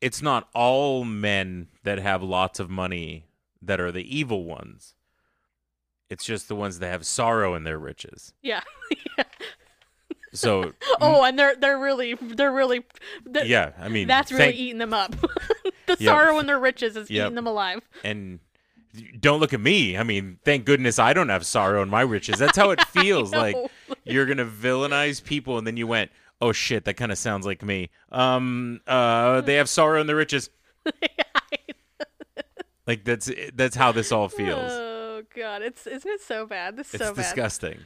it's 0.01 0.21
not 0.21 0.49
all 0.53 1.05
men 1.05 1.69
that 1.85 1.99
have 2.01 2.25
lots 2.25 2.59
of 2.59 2.69
money 2.69 3.25
that 3.63 3.81
are 3.81 3.93
the 3.93 4.17
evil 4.19 4.45
ones. 4.45 4.97
It's 6.11 6.25
just 6.25 6.49
the 6.49 6.57
ones 6.57 6.81
that 6.81 6.89
have 6.89 7.07
sorrow 7.07 7.55
in 7.55 7.63
their 7.63 7.79
riches. 7.79 8.35
Yeah. 8.43 8.63
So 10.33 10.73
oh, 11.01 11.25
and 11.25 11.39
they're 11.39 11.55
they're 11.57 11.79
really 11.79 12.15
they're 12.15 12.53
really 12.53 12.85
th- 13.33 13.47
yeah, 13.47 13.73
I 13.79 13.89
mean 13.89 14.09
that's 14.09 14.33
really 14.33 14.45
thank- 14.47 14.57
eating 14.57 14.79
them 14.79 14.95
up. 14.95 15.15
the 15.87 15.97
Yep. 15.99 15.99
sorrow 16.01 16.39
in 16.39 16.47
their 16.47 16.59
riches 16.59 16.97
is 16.97 17.11
Yep. 17.11 17.27
eating 17.27 17.35
them 17.35 17.47
alive. 17.47 17.81
and 18.05 18.41
don't 19.21 19.41
look 19.41 19.55
at 19.55 19.61
me. 19.61 19.97
I 19.97 20.03
mean, 20.03 20.39
thank 20.45 20.65
goodness 20.67 20.99
I 20.99 21.13
don't 21.15 21.31
have 21.31 21.47
sorrow 21.47 21.83
in 21.83 21.89
my 21.89 22.03
riches. 22.03 22.39
That's 22.39 22.57
how 22.59 22.71
it 22.73 22.81
feels. 22.89 23.33
like 23.33 23.57
you're 24.05 24.27
gonna 24.27 24.45
villainize 24.47 25.23
people, 25.25 25.57
and 25.59 25.67
then 25.67 25.77
you 25.79 25.87
went, 25.87 26.11
"Oh 26.41 26.53
shit, 26.53 26.85
that 26.85 26.95
kind 26.95 27.11
of 27.13 27.17
sounds 27.19 27.47
like 27.47 27.63
me." 27.63 27.89
Um, 28.11 28.81
uh, 28.87 29.41
they 29.43 29.55
have 29.55 29.69
sorrow 29.69 30.01
in 30.01 30.07
their 30.07 30.17
riches. 30.17 30.51
Like 32.87 33.05
that's 33.05 33.31
that's 33.55 33.77
how 33.77 33.93
this 33.93 34.11
all 34.11 34.29
feels. 34.29 34.71
Oh 34.73 35.23
god, 35.37 35.63
it's 35.63 35.87
isn't 35.87 36.11
it 36.11 36.21
so 36.21 36.47
bad? 36.47 36.77
This 36.77 36.89
is 36.89 36.95
it's 36.95 37.05
so 37.05 37.15
bad. 37.15 37.23
disgusting. 37.23 37.79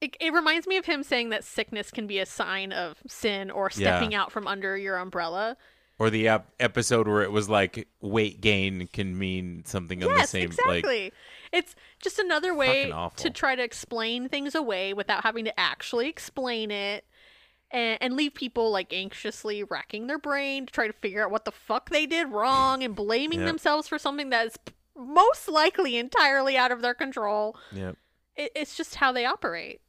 It, 0.00 0.16
it 0.20 0.32
reminds 0.32 0.66
me 0.66 0.76
of 0.76 0.84
him 0.84 1.02
saying 1.02 1.30
that 1.30 1.42
sickness 1.44 1.90
can 1.90 2.06
be 2.06 2.18
a 2.18 2.26
sign 2.26 2.72
of 2.72 2.98
sin 3.06 3.50
or 3.50 3.70
stepping 3.70 4.14
out 4.14 4.30
from 4.30 4.46
under 4.46 4.76
your 4.76 4.98
umbrella. 4.98 5.56
Or 5.98 6.10
the 6.10 6.28
ep- 6.28 6.50
episode 6.60 7.08
where 7.08 7.22
it 7.22 7.32
was 7.32 7.48
like 7.48 7.88
weight 8.02 8.42
gain 8.42 8.88
can 8.92 9.18
mean 9.18 9.62
something 9.64 10.02
on 10.04 10.10
the 10.10 10.16
yes, 10.18 10.28
same 10.30 10.50
like 10.66 10.78
exactly. 10.84 11.12
it's 11.52 11.74
just 12.02 12.18
another 12.18 12.54
way 12.54 12.92
to 13.16 13.30
try 13.30 13.54
to 13.56 13.62
explain 13.62 14.28
things 14.28 14.54
away 14.54 14.92
without 14.92 15.22
having 15.22 15.46
to 15.46 15.58
actually 15.58 16.08
explain 16.08 16.70
it. 16.70 17.04
And, 17.72 17.98
and 18.00 18.14
leave 18.14 18.32
people 18.34 18.70
like 18.70 18.92
anxiously 18.92 19.64
racking 19.64 20.06
their 20.06 20.18
brain 20.20 20.66
to 20.66 20.72
try 20.72 20.86
to 20.86 20.92
figure 20.92 21.24
out 21.24 21.32
what 21.32 21.44
the 21.46 21.50
fuck 21.50 21.90
they 21.90 22.06
did 22.06 22.28
wrong 22.30 22.84
and 22.84 22.94
blaming 22.94 23.40
Yep. 23.40 23.48
themselves 23.48 23.88
for 23.88 23.98
something 23.98 24.30
that 24.30 24.46
is 24.46 24.56
most 24.94 25.48
likely 25.48 25.96
entirely 25.96 26.56
out 26.56 26.70
of 26.70 26.80
their 26.82 26.94
control. 26.94 27.56
yeah. 27.72 27.92
It, 28.36 28.52
it's 28.54 28.76
just 28.76 28.96
how 28.96 29.10
they 29.12 29.24
operate. 29.24 29.80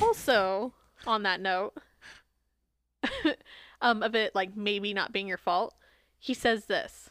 Also, 0.00 0.74
on 1.06 1.22
that 1.22 1.40
note, 1.40 1.74
um, 3.80 4.02
of 4.02 4.14
it 4.14 4.34
like 4.34 4.56
maybe 4.56 4.92
not 4.92 5.12
being 5.12 5.28
your 5.28 5.38
fault, 5.38 5.74
he 6.18 6.34
says 6.34 6.66
this. 6.66 7.10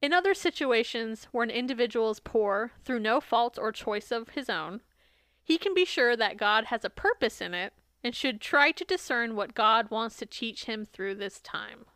In 0.00 0.12
other 0.12 0.34
situations 0.34 1.26
where 1.32 1.42
an 1.42 1.50
individual 1.50 2.10
is 2.10 2.20
poor 2.20 2.72
through 2.84 3.00
no 3.00 3.20
fault 3.20 3.58
or 3.58 3.72
choice 3.72 4.12
of 4.12 4.30
his 4.30 4.48
own, 4.48 4.80
he 5.42 5.58
can 5.58 5.74
be 5.74 5.84
sure 5.84 6.16
that 6.16 6.36
God 6.36 6.66
has 6.66 6.84
a 6.84 6.90
purpose 6.90 7.40
in 7.40 7.54
it 7.54 7.72
and 8.04 8.14
should 8.14 8.40
try 8.40 8.70
to 8.70 8.84
discern 8.84 9.34
what 9.34 9.54
God 9.54 9.90
wants 9.90 10.16
to 10.16 10.26
teach 10.26 10.64
him 10.64 10.84
through 10.84 11.16
this 11.16 11.40
time. 11.40 11.86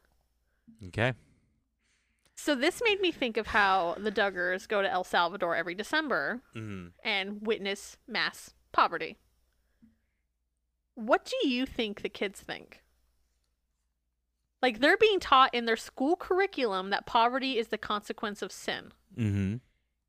Okay. 0.88 1.12
So 2.34 2.56
this 2.56 2.82
made 2.84 3.00
me 3.00 3.12
think 3.12 3.36
of 3.36 3.48
how 3.48 3.94
the 3.98 4.10
Duggars 4.10 4.66
go 4.66 4.82
to 4.82 4.90
El 4.90 5.04
Salvador 5.04 5.54
every 5.54 5.74
December 5.74 6.40
hmm 6.54 6.88
and 7.04 7.46
witness 7.46 7.98
mass 8.08 8.54
poverty. 8.72 9.16
What 10.94 11.24
do 11.24 11.48
you 11.48 11.66
think 11.66 12.02
the 12.02 12.08
kids 12.08 12.40
think? 12.40 12.82
Like 14.60 14.80
they're 14.80 14.96
being 14.96 15.20
taught 15.20 15.54
in 15.54 15.64
their 15.64 15.76
school 15.76 16.16
curriculum 16.16 16.90
that 16.90 17.06
poverty 17.06 17.58
is 17.58 17.68
the 17.68 17.78
consequence 17.78 18.42
of 18.42 18.52
sin. 18.52 18.92
hmm 19.14 19.56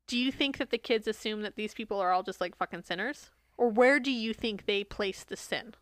Do 0.06 0.16
you 0.16 0.30
think 0.30 0.58
that 0.58 0.70
the 0.70 0.78
kids 0.78 1.08
assume 1.08 1.42
that 1.42 1.56
these 1.56 1.74
people 1.74 1.98
are 1.98 2.12
all 2.12 2.22
just 2.22 2.40
like 2.40 2.56
fucking 2.56 2.82
sinners? 2.82 3.30
Or 3.56 3.68
where 3.68 3.98
do 4.00 4.10
you 4.10 4.34
think 4.34 4.66
they 4.66 4.84
place 4.84 5.24
the 5.24 5.36
sin? 5.36 5.74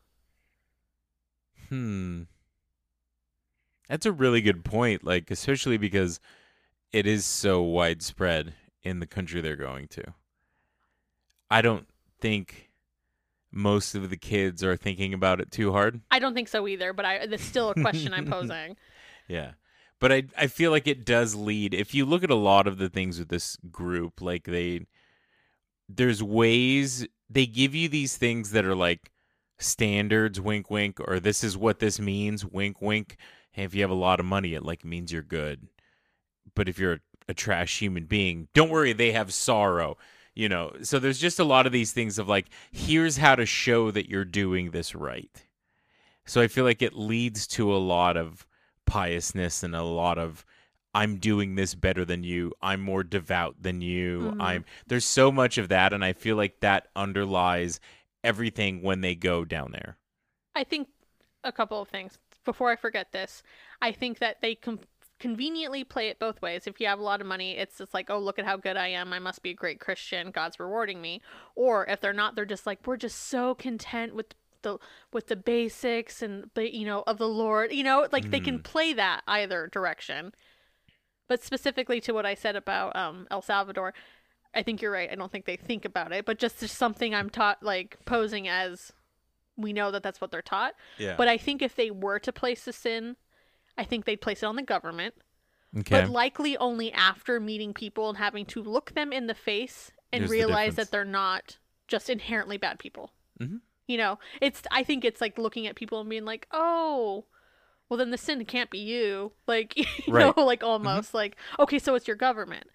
Hmm. 1.68 2.22
That's 3.88 4.06
a 4.06 4.12
really 4.12 4.40
good 4.40 4.64
point. 4.64 5.04
Like, 5.04 5.30
especially 5.30 5.76
because 5.76 6.20
it 6.92 7.06
is 7.06 7.24
so 7.24 7.62
widespread 7.62 8.54
in 8.82 9.00
the 9.00 9.06
country 9.06 9.40
they're 9.40 9.56
going 9.56 9.88
to. 9.88 10.14
I 11.50 11.60
don't 11.62 11.86
think 12.20 12.70
most 13.52 13.94
of 13.94 14.10
the 14.10 14.16
kids 14.16 14.64
are 14.64 14.76
thinking 14.76 15.14
about 15.14 15.40
it 15.40 15.50
too 15.50 15.72
hard. 15.72 16.00
I 16.10 16.18
don't 16.18 16.34
think 16.34 16.48
so 16.48 16.66
either, 16.66 16.92
but 16.92 17.04
I 17.04 17.26
that's 17.26 17.44
still 17.44 17.70
a 17.70 17.74
question 17.74 18.12
I'm 18.14 18.26
posing. 18.26 18.76
Yeah. 19.28 19.52
But 20.00 20.12
I 20.12 20.24
I 20.36 20.46
feel 20.48 20.72
like 20.72 20.88
it 20.88 21.04
does 21.06 21.36
lead 21.36 21.74
if 21.74 21.94
you 21.94 22.04
look 22.04 22.24
at 22.24 22.30
a 22.30 22.34
lot 22.34 22.66
of 22.66 22.76
the 22.78 22.88
things 22.88 23.20
with 23.20 23.28
this 23.28 23.56
group, 23.70 24.20
like 24.20 24.44
they 24.44 24.86
there's 25.88 26.22
ways 26.22 27.06
they 27.30 27.46
give 27.46 27.74
you 27.74 27.88
these 27.88 28.16
things 28.16 28.50
that 28.50 28.64
are 28.64 28.74
like 28.74 29.12
standards, 29.58 30.40
wink 30.40 30.70
wink, 30.70 30.98
or 31.00 31.20
this 31.20 31.44
is 31.44 31.56
what 31.56 31.78
this 31.78 32.00
means, 32.00 32.44
wink 32.44 32.82
wink. 32.82 33.16
hey, 33.52 33.62
if 33.64 33.74
you 33.74 33.82
have 33.82 33.90
a 33.90 33.94
lot 33.94 34.20
of 34.20 34.26
money, 34.26 34.54
it 34.54 34.64
like 34.64 34.84
means 34.84 35.12
you're 35.12 35.22
good. 35.22 35.68
But 36.54 36.68
if 36.68 36.78
you're 36.78 36.94
a, 36.94 37.00
a 37.28 37.34
trash 37.34 37.78
human 37.78 38.04
being, 38.04 38.48
don't 38.54 38.70
worry, 38.70 38.92
they 38.92 39.12
have 39.12 39.32
sorrow. 39.32 39.96
You 40.34 40.48
know, 40.48 40.72
so 40.82 40.98
there's 40.98 41.18
just 41.18 41.38
a 41.38 41.44
lot 41.44 41.66
of 41.66 41.72
these 41.72 41.92
things 41.92 42.18
of 42.18 42.26
like, 42.28 42.46
here's 42.70 43.18
how 43.18 43.34
to 43.34 43.44
show 43.44 43.90
that 43.90 44.08
you're 44.08 44.24
doing 44.24 44.70
this 44.70 44.94
right. 44.94 45.44
So 46.24 46.40
I 46.40 46.48
feel 46.48 46.64
like 46.64 46.80
it 46.80 46.94
leads 46.94 47.46
to 47.48 47.74
a 47.74 47.76
lot 47.76 48.16
of 48.16 48.46
piousness 48.86 49.62
and 49.62 49.74
a 49.76 49.82
lot 49.82 50.18
of 50.18 50.44
I'm 50.94 51.16
doing 51.16 51.54
this 51.54 51.74
better 51.74 52.04
than 52.04 52.22
you. 52.22 52.52
I'm 52.60 52.80
more 52.80 53.02
devout 53.02 53.56
than 53.60 53.80
you. 53.80 54.32
Mhm. 54.36 54.42
I'm 54.42 54.64
there's 54.86 55.04
so 55.06 55.32
much 55.32 55.58
of 55.58 55.68
that 55.68 55.92
and 55.92 56.04
I 56.04 56.12
feel 56.12 56.36
like 56.36 56.60
that 56.60 56.88
underlies 56.96 57.80
everything 58.24 58.82
when 58.82 59.00
they 59.00 59.14
go 59.14 59.44
down 59.44 59.72
there. 59.72 59.96
I 60.54 60.64
think 60.64 60.88
a 61.44 61.52
couple 61.52 61.80
of 61.80 61.88
things 61.88 62.18
before 62.44 62.70
I 62.70 62.76
forget 62.76 63.12
this. 63.12 63.42
I 63.80 63.92
think 63.92 64.18
that 64.18 64.40
they 64.42 64.54
com- 64.54 64.80
conveniently 65.22 65.84
play 65.84 66.08
it 66.08 66.18
both 66.18 66.42
ways. 66.42 66.66
If 66.66 66.80
you 66.80 66.88
have 66.88 66.98
a 66.98 67.02
lot 67.04 67.20
of 67.20 67.28
money, 67.28 67.56
it's 67.56 67.78
just 67.78 67.94
like, 67.94 68.10
oh, 68.10 68.18
look 68.18 68.40
at 68.40 68.44
how 68.44 68.56
good 68.56 68.76
I 68.76 68.88
am. 68.88 69.12
I 69.12 69.20
must 69.20 69.40
be 69.40 69.50
a 69.50 69.54
great 69.54 69.78
Christian. 69.78 70.32
God's 70.32 70.58
rewarding 70.58 71.00
me. 71.00 71.22
Or 71.54 71.86
if 71.86 72.00
they're 72.00 72.12
not, 72.12 72.34
they're 72.34 72.44
just 72.44 72.66
like, 72.66 72.84
we're 72.84 72.96
just 72.96 73.20
so 73.28 73.54
content 73.54 74.16
with 74.16 74.34
the 74.62 74.78
with 75.12 75.28
the 75.28 75.36
basics 75.36 76.22
and 76.22 76.50
the 76.54 76.72
you 76.72 76.84
know 76.84 77.04
of 77.06 77.18
the 77.18 77.28
Lord. 77.28 77.72
You 77.72 77.84
know, 77.84 78.08
like 78.10 78.30
they 78.30 78.40
can 78.40 78.58
play 78.58 78.92
that 78.94 79.22
either 79.28 79.68
direction. 79.68 80.32
But 81.28 81.42
specifically 81.42 82.00
to 82.00 82.12
what 82.12 82.26
I 82.26 82.34
said 82.34 82.56
about 82.56 82.94
um, 82.96 83.28
El 83.30 83.42
Salvador, 83.42 83.94
I 84.54 84.62
think 84.64 84.82
you're 84.82 84.90
right. 84.90 85.08
I 85.10 85.14
don't 85.14 85.30
think 85.30 85.44
they 85.44 85.56
think 85.56 85.84
about 85.84 86.12
it, 86.12 86.24
but 86.24 86.38
just 86.38 86.58
just 86.58 86.76
something 86.76 87.14
I'm 87.14 87.30
taught 87.30 87.62
like 87.62 87.96
posing 88.06 88.48
as 88.48 88.92
we 89.56 89.72
know 89.72 89.92
that 89.92 90.02
that's 90.02 90.20
what 90.20 90.32
they're 90.32 90.42
taught. 90.42 90.74
Yeah. 90.98 91.14
But 91.16 91.28
I 91.28 91.36
think 91.38 91.62
if 91.62 91.76
they 91.76 91.92
were 91.92 92.18
to 92.18 92.32
place 92.32 92.64
the 92.64 92.72
sin, 92.72 93.16
I 93.82 93.84
think 93.84 94.04
they'd 94.04 94.20
place 94.20 94.42
it 94.42 94.46
on 94.46 94.56
the 94.56 94.62
government, 94.62 95.14
okay. 95.80 96.02
but 96.02 96.08
likely 96.10 96.56
only 96.56 96.92
after 96.92 97.40
meeting 97.40 97.74
people 97.74 98.08
and 98.08 98.18
having 98.18 98.46
to 98.46 98.62
look 98.62 98.92
them 98.94 99.12
in 99.12 99.26
the 99.26 99.34
face 99.34 99.90
and 100.12 100.20
There's 100.22 100.30
the 100.30 100.36
realize 100.36 100.70
difference. 100.72 100.76
that 100.76 100.90
they're 100.92 101.04
not 101.04 101.58
just 101.88 102.08
inherently 102.08 102.58
bad 102.58 102.78
people. 102.78 103.10
Mhm. 103.40 103.60
You 103.88 103.98
know, 103.98 104.18
it's 104.40 104.62
I 104.70 104.84
think 104.84 105.04
it's 105.04 105.20
like 105.20 105.36
looking 105.38 105.66
at 105.66 105.74
people 105.74 106.00
and 106.00 106.08
being 106.08 106.24
like, 106.24 106.46
"Oh, 106.52 107.26
well 107.88 107.98
then 107.98 108.10
the 108.10 108.18
sin 108.18 108.44
can't 108.44 108.70
be 108.70 108.78
you." 108.78 109.32
Like, 109.46 109.76
you 109.76 109.84
Right. 110.08 110.26
Mm-hmm. 110.26 110.40
know, 110.40 110.46
like 110.46 110.62
almost 110.62 111.12
like, 111.14 111.36
"Okay, 111.58 111.78
so 111.80 111.94
it's 111.96 112.06
your 112.06 112.16
government." 112.16 112.68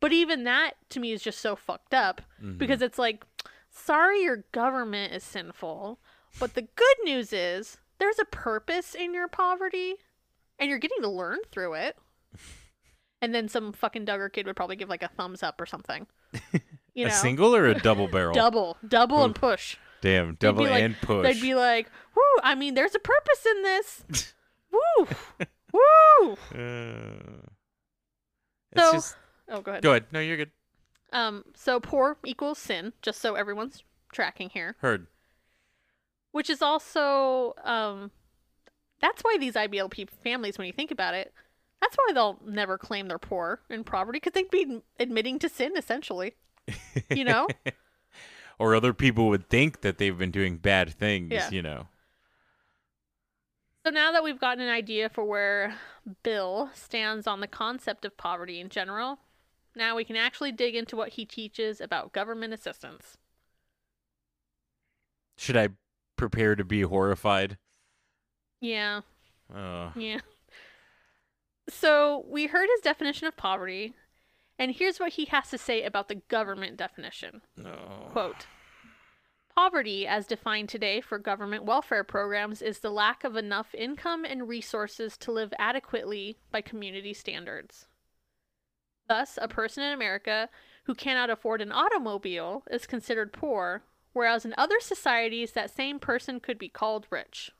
But 0.00 0.12
even 0.12 0.42
that 0.44 0.72
to 0.90 0.98
me 1.00 1.12
is 1.12 1.22
just 1.22 1.38
so 1.40 1.54
fucked 1.54 1.94
up 1.94 2.22
Mhm. 2.42 2.58
because 2.58 2.82
it's 2.82 2.98
like, 2.98 3.24
sorry, 3.70 4.22
your 4.24 4.38
government 4.50 5.12
is 5.14 5.22
sinful, 5.22 6.00
but 6.40 6.54
the 6.54 6.62
good 6.62 6.96
news 7.04 7.32
is 7.32 7.78
there's 7.98 8.18
a 8.18 8.24
purpose 8.24 8.96
in 8.96 9.14
your 9.14 9.28
poverty, 9.28 9.94
and 10.62 10.70
you're 10.70 10.78
getting 10.78 11.02
to 11.02 11.08
learn 11.08 11.38
through 11.50 11.74
it. 11.74 11.96
And 13.20 13.34
then 13.34 13.48
some 13.48 13.72
fucking 13.72 14.06
Duggar 14.06 14.32
kid 14.32 14.46
would 14.46 14.56
probably 14.56 14.76
give 14.76 14.88
like 14.88 15.02
a 15.02 15.08
thumbs 15.08 15.42
up 15.42 15.60
or 15.60 15.66
something. 15.66 16.06
You 16.94 17.06
a 17.06 17.08
know, 17.08 17.14
single 17.14 17.56
or 17.56 17.66
a 17.68 17.74
double 17.74 18.06
barrel? 18.06 18.34
double, 18.34 18.76
double 18.86 19.24
and 19.24 19.34
push. 19.34 19.78
Damn, 20.02 20.34
double 20.34 20.64
like- 20.64 20.82
and 20.82 20.94
push. 21.00 21.22
They'd 21.24 21.40
be 21.40 21.54
like, 21.54 21.88
"Woo! 22.14 22.22
I 22.42 22.54
mean, 22.54 22.74
there's 22.74 22.94
a 22.94 22.98
purpose 22.98 23.46
in 23.46 23.62
this. 23.62 24.34
Woo, 24.70 25.06
woo." 25.72 26.32
Uh, 26.54 27.46
it's 28.72 28.82
So- 28.82 28.92
just 28.92 29.16
Oh, 29.48 29.62
go 29.62 29.70
ahead. 29.70 29.82
go 29.82 29.90
ahead. 29.92 30.04
No, 30.12 30.20
you're 30.20 30.36
good. 30.36 30.50
Um, 31.14 31.44
so 31.54 31.80
poor 31.80 32.18
equals 32.26 32.58
sin, 32.58 32.92
just 33.00 33.22
so 33.22 33.36
everyone's 33.36 33.84
tracking 34.12 34.50
here. 34.50 34.76
Heard. 34.80 35.06
which 36.32 36.50
is 36.50 36.60
also 36.60 37.54
um 37.64 38.10
that's 39.02 39.22
why 39.22 39.36
these 39.38 39.54
IBLP 39.54 40.08
families 40.08 40.56
when 40.56 40.66
you 40.66 40.72
think 40.72 40.90
about 40.90 41.12
it 41.14 41.34
that's 41.82 41.96
why 41.96 42.12
they'll 42.14 42.38
never 42.46 42.78
claim 42.78 43.08
they're 43.08 43.18
poor 43.18 43.60
in 43.68 43.84
poverty 43.84 44.18
because 44.18 44.32
they'd 44.32 44.50
be 44.50 44.80
admitting 44.98 45.38
to 45.38 45.48
sin 45.48 45.72
essentially 45.76 46.34
you 47.10 47.24
know 47.24 47.46
or 48.58 48.74
other 48.74 48.92
people 48.94 49.28
would 49.28 49.48
think 49.48 49.80
that 49.80 49.98
they've 49.98 50.16
been 50.16 50.30
doing 50.30 50.56
bad 50.56 50.94
things. 50.94 51.32
Yeah. 51.32 51.50
You 51.50 51.62
know. 51.62 51.88
so 53.84 53.90
now 53.90 54.12
that 54.12 54.22
we've 54.22 54.38
gotten 54.38 54.62
an 54.62 54.70
idea 54.70 55.08
for 55.08 55.24
where 55.24 55.74
bill 56.22 56.70
stands 56.72 57.26
on 57.26 57.40
the 57.40 57.46
concept 57.48 58.04
of 58.04 58.16
poverty 58.16 58.60
in 58.60 58.68
general 58.68 59.18
now 59.74 59.96
we 59.96 60.04
can 60.04 60.16
actually 60.16 60.52
dig 60.52 60.74
into 60.74 60.96
what 60.96 61.10
he 61.10 61.24
teaches 61.24 61.80
about 61.80 62.12
government 62.12 62.54
assistance 62.54 63.16
Should 65.36 65.56
I 65.56 65.70
prepare 66.16 66.54
to 66.54 66.64
be 66.64 66.82
horrified? 66.82 67.58
Yeah 68.62 69.02
Uh, 69.54 69.90
Yeah. 69.96 70.20
So 71.68 72.24
we 72.28 72.46
heard 72.46 72.68
his 72.74 72.80
definition 72.80 73.26
of 73.26 73.36
poverty, 73.36 73.94
and 74.58 74.72
here's 74.72 74.98
what 74.98 75.12
he 75.12 75.26
has 75.26 75.50
to 75.50 75.58
say 75.58 75.82
about 75.82 76.08
the 76.08 76.16
government 76.16 76.76
definition. 76.76 77.42
no. 77.56 78.08
Quote 78.10 78.46
Poverty, 79.54 80.06
as 80.06 80.26
defined 80.26 80.70
today 80.70 81.02
for 81.02 81.18
government 81.18 81.64
welfare 81.64 82.04
programs, 82.04 82.62
is 82.62 82.78
the 82.78 82.90
lack 82.90 83.22
of 83.22 83.36
enough 83.36 83.74
income 83.74 84.24
and 84.24 84.48
resources 84.48 85.18
to 85.18 85.30
live 85.30 85.52
adequately 85.58 86.38
by 86.50 86.62
community 86.62 87.12
standards. 87.12 87.86
Thus, 89.08 89.38
a 89.40 89.48
person 89.48 89.82
in 89.84 89.92
America 89.92 90.48
who 90.84 90.94
cannot 90.94 91.28
afford 91.28 91.60
an 91.60 91.70
automobile 91.70 92.62
is 92.70 92.86
considered 92.86 93.32
poor, 93.34 93.82
whereas 94.14 94.46
in 94.46 94.54
other 94.56 94.80
societies, 94.80 95.52
that 95.52 95.70
same 95.70 95.98
person 95.98 96.40
could 96.40 96.58
be 96.58 96.70
called 96.70 97.06
rich. 97.10 97.50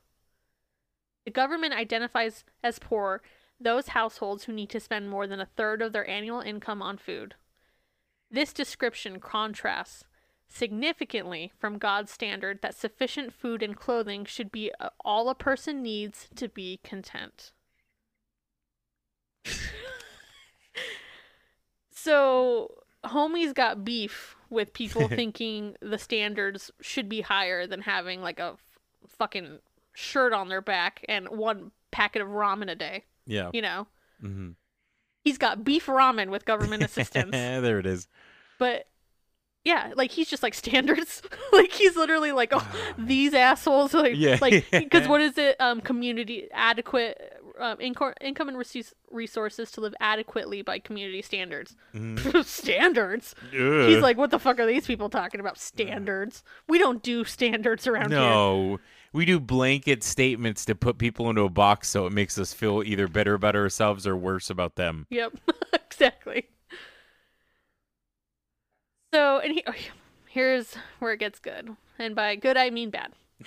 The 1.25 1.31
government 1.31 1.75
identifies 1.75 2.45
as 2.63 2.79
poor 2.79 3.23
those 3.61 3.89
households 3.89 4.45
who 4.45 4.53
need 4.53 4.71
to 4.71 4.81
spend 4.81 5.09
more 5.09 5.27
than 5.27 5.41
a 5.41 5.47
third 5.47 5.83
of 5.83 5.93
their 5.93 6.09
annual 6.09 6.41
income 6.41 6.83
on 6.83 6.99
food. 6.99 7.35
This 8.31 8.53
description 8.53 9.21
contrasts 9.21 10.05
significantly 10.49 11.53
from 11.59 11.79
God's 11.79 12.11
standard 12.11 12.61
that 12.63 12.75
sufficient 12.75 13.33
food 13.33 13.63
and 13.63 13.77
clothing 13.77 14.25
should 14.25 14.53
be 14.53 14.71
uh, 14.81 14.91
all 15.05 15.29
a 15.29 15.35
person 15.35 15.83
needs 15.83 16.29
to 16.37 16.49
be 16.49 16.81
content. 16.83 17.53
so, 21.91 22.75
homies 23.05 23.55
got 23.55 23.85
beef 23.85 24.37
with 24.51 24.75
people 24.75 25.09
thinking 25.15 25.77
the 25.81 25.99
standards 25.99 26.71
should 26.81 27.09
be 27.09 27.23
higher 27.23 27.67
than 27.67 27.83
having 27.83 28.21
like 28.21 28.39
a 28.39 28.55
f- 28.55 28.61
fucking 29.09 29.59
shirt 29.95 30.33
on 30.33 30.49
their 30.49 30.61
back 30.63 31.05
and 31.09 31.29
one 31.29 31.71
packet 31.91 32.23
of 32.23 32.29
ramen 32.29 32.71
a 32.71 32.75
day, 32.75 33.05
Yeah. 33.27 33.51
you 33.53 33.63
know? 33.63 33.87
hmm 34.21 34.51
He's 35.25 35.39
got 35.39 35.63
beef 35.63 35.87
ramen 35.87 36.31
with 36.31 36.45
government 36.45 36.83
assistance. 36.83 37.31
there 37.33 37.79
it 37.79 37.87
is. 37.87 38.09
But 38.59 38.87
yeah, 39.65 39.93
like 39.95 40.11
he's 40.11 40.29
just 40.29 40.43
like 40.43 40.55
standards. 40.55 41.23
like 41.53 41.71
he's 41.71 41.95
literally 41.95 42.33
like, 42.33 42.51
oh, 42.53 42.67
these 42.99 43.33
assholes. 43.33 43.95
Like, 43.95 44.15
Yeah. 44.17 44.39
like 44.41 44.67
because 44.73 45.07
what 45.07 45.21
is 45.21 45.39
it? 45.39 45.61
Um, 45.61 45.81
community 45.81 46.49
adequate 46.53 47.41
um, 47.61 47.77
inco- 47.79 48.15
income 48.21 48.49
and 48.49 48.59
resource- 48.59 48.95
resources 49.13 49.71
to 49.73 49.81
live 49.81 49.95
adequately 50.01 50.63
by 50.63 50.81
community 50.81 51.23
standards. 51.23 51.77
standards. 52.43 53.35
He's 53.53 53.99
like, 54.03 54.17
what 54.17 54.31
the 54.31 54.39
fuck 54.39 54.59
are 54.59 54.67
these 54.67 54.87
people 54.87 55.09
talking 55.09 55.39
about? 55.41 55.59
Standards. 55.59 56.43
We 56.69 56.79
don't 56.79 57.03
do 57.03 57.25
standards 57.25 57.87
around 57.87 58.11
here. 58.11 58.19
no. 58.21 58.81
We 59.13 59.27
do 59.27 59.39
blanket 59.39 60.03
statements 60.03 60.65
to 60.65 60.75
put 60.75 60.97
people 60.97 61.29
into 61.29 61.43
a 61.43 61.51
box 61.51 61.89
so 61.89 62.07
it 62.07 62.13
makes 62.13 62.39
us 62.39 62.55
feel 62.55 62.83
either 62.83 63.09
better 63.09 63.35
about 63.35 63.55
ourselves 63.55 64.07
or 64.07 64.17
worse 64.17 64.49
about 64.49 64.77
them. 64.77 65.07
Yep, 65.11 65.35
exactly. 65.75 66.49
So, 69.13 69.39
and 69.41 69.53
he, 69.53 69.63
oh, 69.67 69.75
here's 70.27 70.75
where 70.99 71.13
it 71.13 71.19
gets 71.19 71.39
good. 71.39 71.77
And 71.99 72.17
by 72.17 72.35
good, 72.37 72.57
I 72.57 72.71
mean 72.71 72.89
bad. 72.89 73.13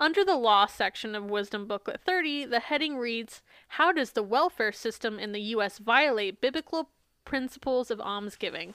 Under 0.00 0.24
the 0.24 0.36
law 0.36 0.64
section 0.64 1.14
of 1.14 1.24
Wisdom 1.24 1.66
Booklet 1.66 2.00
30, 2.06 2.46
the 2.46 2.60
heading 2.60 2.96
reads 2.96 3.42
How 3.68 3.92
does 3.92 4.12
the 4.12 4.22
welfare 4.22 4.72
system 4.72 5.18
in 5.18 5.32
the 5.32 5.42
U.S. 5.42 5.76
violate 5.76 6.40
biblical 6.40 6.88
principles 7.26 7.90
of 7.90 8.00
almsgiving? 8.00 8.74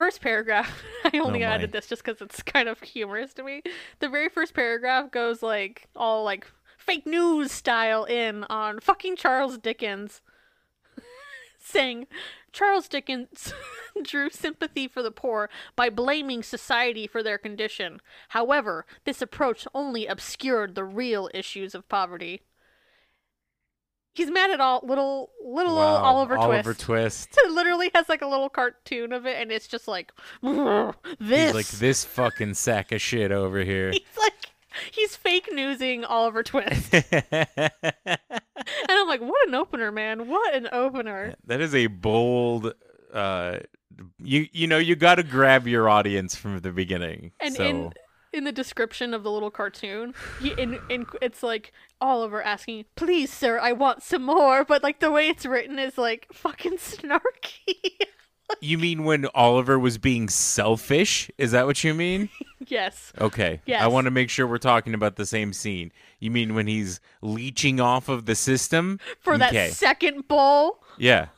First 0.00 0.22
paragraph, 0.22 0.82
I 1.04 1.18
only 1.18 1.44
Oh 1.44 1.48
added 1.48 1.72
this 1.72 1.86
just 1.86 2.02
because 2.02 2.22
it's 2.22 2.42
kind 2.42 2.70
of 2.70 2.80
humorous 2.80 3.34
to 3.34 3.42
me. 3.42 3.60
The 3.98 4.08
very 4.08 4.30
first 4.30 4.54
paragraph 4.54 5.10
goes 5.10 5.42
like 5.42 5.88
all 5.94 6.24
like 6.24 6.50
fake 6.78 7.06
news 7.06 7.52
style 7.52 8.04
in 8.04 8.44
on 8.44 8.80
fucking 8.80 9.16
Charles 9.16 9.58
Dickens 9.58 10.22
saying 11.60 12.06
Charles 12.50 12.88
Dickens 12.88 13.52
drew 14.02 14.30
sympathy 14.30 14.88
for 14.88 15.02
the 15.02 15.10
poor 15.10 15.50
by 15.76 15.90
blaming 15.90 16.42
society 16.42 17.06
for 17.06 17.22
their 17.22 17.36
condition. 17.36 18.00
However, 18.30 18.86
this 19.04 19.20
approach 19.20 19.66
only 19.74 20.06
obscured 20.06 20.76
the 20.76 20.84
real 20.84 21.28
issues 21.34 21.74
of 21.74 21.86
poverty. 21.90 22.40
He's 24.20 24.30
mad 24.30 24.50
at 24.50 24.60
all 24.60 24.82
little 24.82 25.30
little 25.42 25.78
old 25.78 25.94
Wow, 25.94 26.04
Oliver, 26.04 26.36
Oliver 26.36 26.74
Twist. 26.74 27.32
Twist. 27.32 27.38
Literally 27.54 27.90
has 27.94 28.06
like 28.10 28.20
a 28.20 28.26
little 28.26 28.50
cartoon 28.50 29.14
of 29.14 29.24
it, 29.24 29.40
and 29.40 29.50
it's 29.50 29.66
just 29.66 29.88
like 29.88 30.12
this. 30.42 30.94
He's 31.18 31.54
like 31.54 31.68
this 31.68 32.04
fucking 32.04 32.52
sack 32.52 32.92
of 32.92 33.00
shit 33.00 33.32
over 33.32 33.64
here. 33.64 33.90
He's 33.92 34.02
like 34.18 34.34
He's 34.90 35.16
fake 35.16 35.48
newsing 35.50 36.04
Oliver 36.04 36.42
Twist. 36.42 36.92
and 36.92 37.70
I'm 38.90 39.08
like, 39.08 39.22
what 39.22 39.48
an 39.48 39.54
opener, 39.54 39.90
man. 39.90 40.28
What 40.28 40.54
an 40.54 40.68
opener. 40.70 41.34
that 41.46 41.62
is 41.62 41.74
a 41.74 41.86
bold 41.86 42.74
uh 43.14 43.60
you 44.22 44.46
you 44.52 44.66
know 44.66 44.78
you 44.78 44.96
got 44.96 45.14
to 45.14 45.22
grab 45.22 45.66
your 45.66 45.88
audience 45.88 46.36
from 46.36 46.58
the 46.58 46.72
beginning. 46.72 47.32
And 47.40 47.54
so 47.54 47.64
in 47.64 47.92
in 48.32 48.44
the 48.44 48.52
description 48.52 49.12
of 49.14 49.22
the 49.22 49.30
little 49.30 49.50
cartoon, 49.50 50.14
he, 50.40 50.50
in, 50.50 50.78
in 50.88 51.06
it's 51.20 51.42
like 51.42 51.72
Oliver 52.00 52.42
asking, 52.42 52.84
"Please, 52.96 53.32
sir, 53.32 53.58
I 53.58 53.72
want 53.72 54.02
some 54.02 54.22
more," 54.22 54.64
but 54.64 54.82
like 54.82 55.00
the 55.00 55.10
way 55.10 55.28
it's 55.28 55.46
written 55.46 55.78
is 55.78 55.98
like 55.98 56.26
fucking 56.32 56.72
snarky. 56.78 57.74
you 58.60 58.78
mean 58.78 59.04
when 59.04 59.26
Oliver 59.34 59.78
was 59.78 59.98
being 59.98 60.28
selfish? 60.28 61.30
Is 61.38 61.52
that 61.52 61.66
what 61.66 61.82
you 61.84 61.94
mean? 61.94 62.28
yes. 62.66 63.12
Okay. 63.20 63.60
Yes. 63.66 63.82
I 63.82 63.86
want 63.86 64.06
to 64.06 64.10
make 64.10 64.30
sure 64.30 64.46
we're 64.46 64.58
talking 64.58 64.94
about 64.94 65.16
the 65.16 65.26
same 65.26 65.52
scene. 65.52 65.92
You 66.18 66.30
mean 66.30 66.54
when 66.54 66.66
he's 66.66 67.00
leeching 67.22 67.80
off 67.80 68.08
of 68.08 68.26
the 68.26 68.34
system? 68.34 68.98
For 69.20 69.38
that 69.38 69.72
second 69.72 70.26
bowl. 70.28 70.82
Yeah. 70.98 71.28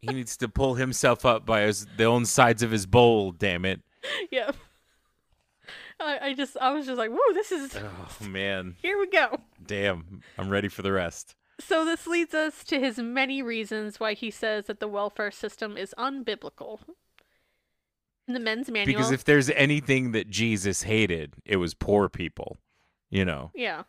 he 0.00 0.08
needs 0.08 0.36
to 0.38 0.48
pull 0.48 0.74
himself 0.74 1.24
up 1.24 1.46
by 1.46 1.62
his, 1.62 1.86
the 1.96 2.04
own 2.04 2.26
sides 2.26 2.62
of 2.62 2.70
his 2.70 2.86
bowl, 2.86 3.32
damn 3.32 3.64
it. 3.64 3.80
Yeah. 4.32 4.50
I, 6.02 6.18
I 6.26 6.34
just 6.34 6.56
I 6.60 6.72
was 6.72 6.86
just 6.86 6.98
like, 6.98 7.10
"Woo, 7.10 7.20
this 7.32 7.52
is 7.52 7.76
Oh 8.22 8.26
man. 8.26 8.76
here 8.80 8.98
we 8.98 9.08
go." 9.08 9.40
Damn. 9.64 10.22
I'm 10.38 10.50
ready 10.50 10.68
for 10.68 10.82
the 10.82 10.92
rest. 10.92 11.34
So 11.60 11.84
this 11.84 12.06
leads 12.06 12.34
us 12.34 12.64
to 12.64 12.80
his 12.80 12.98
many 12.98 13.42
reasons 13.42 14.00
why 14.00 14.14
he 14.14 14.30
says 14.30 14.66
that 14.66 14.80
the 14.80 14.88
welfare 14.88 15.30
system 15.30 15.76
is 15.76 15.94
unbiblical. 15.96 16.80
In 18.26 18.34
the 18.34 18.40
men's 18.40 18.70
manual, 18.70 18.86
Because 18.86 19.10
if 19.10 19.24
there's 19.24 19.50
anything 19.50 20.12
that 20.12 20.30
Jesus 20.30 20.84
hated, 20.84 21.34
it 21.44 21.56
was 21.56 21.74
poor 21.74 22.08
people. 22.08 22.58
You 23.10 23.24
know, 23.24 23.50
yeah, 23.54 23.82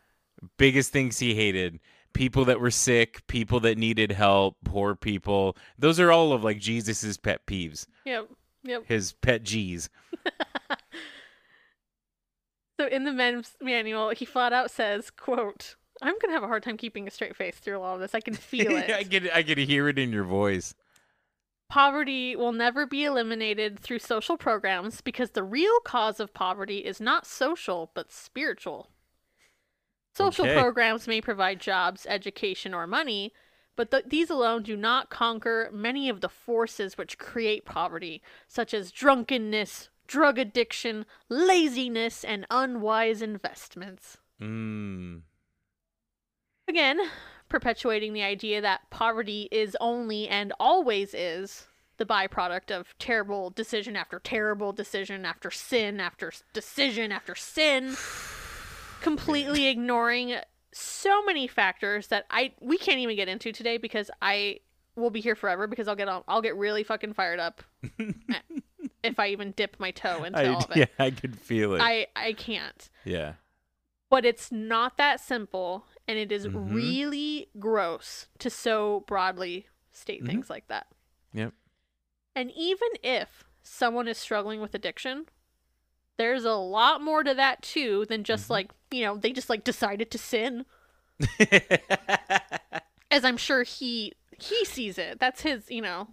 biggest 0.58 0.92
things 0.92 1.20
he 1.20 1.34
hated 1.34 1.80
people 2.14 2.46
that 2.46 2.60
were 2.60 2.72
sick, 2.72 3.26
people 3.28 3.60
that 3.62 3.78
needed 3.78 4.12
help, 4.12 4.58
poor 4.64 4.96
people. 4.96 5.58
Those 5.78 6.00
are 6.00 6.12
all 6.12 6.32
of 6.32 6.44
like 6.44 6.60
Jesus's 6.60 7.18
pet 7.18 7.46
peeves, 7.46 7.88
yep, 8.06 8.30
yep. 8.64 8.84
his 8.86 9.14
pet 9.14 9.44
G's. 9.44 9.90
So 12.84 12.90
in 12.90 13.06
the 13.06 13.14
men's 13.14 13.56
manual, 13.62 14.10
he 14.10 14.26
flat 14.26 14.52
out 14.52 14.70
says, 14.70 15.10
"quote 15.10 15.76
I'm 16.02 16.20
gonna 16.20 16.34
have 16.34 16.44
a 16.44 16.48
hard 16.48 16.64
time 16.64 16.76
keeping 16.76 17.08
a 17.08 17.12
straight 17.12 17.36
face 17.36 17.56
through 17.56 17.80
all 17.80 17.96
of 17.96 18.02
this. 18.02 18.14
I 18.14 18.20
can 18.20 18.34
feel 18.34 18.72
it. 18.76 18.92
I 18.92 19.04
get 19.04 19.34
I 19.34 19.42
can 19.42 19.58
hear 19.58 19.88
it 19.88 19.98
in 19.98 20.12
your 20.12 20.26
voice. 20.26 20.76
Poverty 21.70 22.36
will 22.36 22.52
never 22.52 22.86
be 22.86 23.06
eliminated 23.06 23.80
through 23.80 24.00
social 24.00 24.38
programs 24.38 25.00
because 25.00 25.32
the 25.32 25.44
real 25.44 25.80
cause 25.80 26.20
of 26.20 26.34
poverty 26.34 26.80
is 26.80 27.00
not 27.00 27.26
social 27.26 27.90
but 27.94 28.12
spiritual. 28.12 28.90
Social 30.14 30.46
Okay. 30.46 30.54
programs 30.60 31.08
may 31.08 31.22
provide 31.22 31.60
jobs, 31.60 32.06
education, 32.08 32.74
or 32.74 32.86
money, 32.86 33.34
but 33.76 33.90
th- 33.92 34.06
these 34.08 34.30
alone 34.30 34.62
do 34.62 34.76
not 34.76 35.10
conquer 35.10 35.70
many 35.74 36.10
of 36.10 36.22
the 36.22 36.30
forces 36.30 36.98
which 36.98 37.18
create 37.18 37.66
poverty, 37.66 38.22
such 38.48 38.74
as 38.74 38.92
drunkenness, 38.92 39.90
drug 40.08 40.38
addiction, 40.38 41.06
laziness, 41.30 42.24
and 42.24 42.46
unwise 42.50 43.22
investments. 43.22 44.18
Mm. 44.42 45.22
Again, 46.68 47.00
perpetuating 47.50 48.14
the 48.14 48.24
idea 48.24 48.62
that 48.62 48.90
poverty 48.90 49.48
is 49.52 49.78
only 49.80 50.28
and 50.28 50.54
always 50.60 51.14
is 51.14 51.68
the 51.98 52.06
byproduct 52.06 52.72
of 52.72 52.98
terrible 52.98 53.50
decision 53.50 53.96
after 53.96 54.20
terrible 54.20 54.72
decision 54.72 55.26
after 55.26 55.52
sin 55.52 56.00
after 56.00 56.32
decision 56.54 57.12
after 57.12 57.36
sin, 57.36 57.96
completely 59.02 59.68
ignoring 59.68 60.36
so 60.72 61.24
many 61.24 61.48
factors 61.48 62.08
that 62.08 62.26
I 62.30 62.54
we 62.60 62.78
can't 62.78 63.00
even 63.00 63.16
get 63.16 63.28
into 63.28 63.52
today 63.52 63.78
because 63.78 64.10
I 64.22 64.60
will 64.96 65.12
be 65.12 65.22
here 65.22 65.36
forever 65.36 65.68
because 65.68 65.88
I'll 65.88 65.96
get 65.96 66.08
on 66.08 66.24
I'll 66.28 66.42
get 66.42 66.56
really 66.58 66.84
fucking 66.84 67.14
fired 67.14 67.40
up 67.40 67.64
if 69.04 69.20
I 69.20 69.28
even 69.30 69.52
dip 69.52 69.80
my 69.80 69.92
toe 69.92 70.24
into 70.24 70.40
I, 70.40 70.48
all 70.48 70.64
of 70.64 70.72
it. 70.76 70.78
yeah, 70.78 71.06
I 71.06 71.12
could 71.12 71.38
feel 71.38 71.74
it. 71.76 71.82
I 71.82 72.08
I 72.16 72.34
can't 72.34 72.90
yeah. 73.06 73.34
but 74.10 74.26
it's 74.26 74.52
not 74.52 74.98
that 74.98 75.20
simple 75.20 75.86
and 76.08 76.18
it 76.18 76.32
is 76.32 76.48
Mhm. 76.48 76.74
really 76.74 77.50
gross 77.60 78.28
to 78.40 78.50
so 78.50 79.04
broadly 79.08 79.68
state 79.92 80.24
Mhm. 80.24 80.28
things 80.28 80.50
like 80.50 80.68
that 80.68 80.88
Yep. 81.34 81.54
and 82.36 82.52
even 82.56 82.90
if 83.04 83.44
someone 83.64 84.08
is 84.08 84.18
struggling 84.18 84.62
with 84.62 84.74
addiction 84.76 85.26
there's 86.18 86.46
a 86.46 86.54
lot 86.54 87.02
more 87.02 87.24
to 87.24 87.34
that 87.34 87.62
too 87.64 88.06
than 88.08 88.24
just 88.24 88.48
Mhm. 88.48 88.52
like 88.52 88.72
you 88.92 89.04
know 89.04 89.18
they 89.18 89.32
just 89.34 89.50
like 89.50 89.64
decided 89.64 90.12
to 90.12 90.18
sin 90.18 90.66
as 93.12 93.24
i'm 93.24 93.38
sure 93.38 93.64
he 93.64 94.14
he 94.40 94.66
sees 94.66 94.98
it 94.98 95.20
that's 95.20 95.42
his 95.42 95.70
you 95.70 95.82
know 95.82 96.08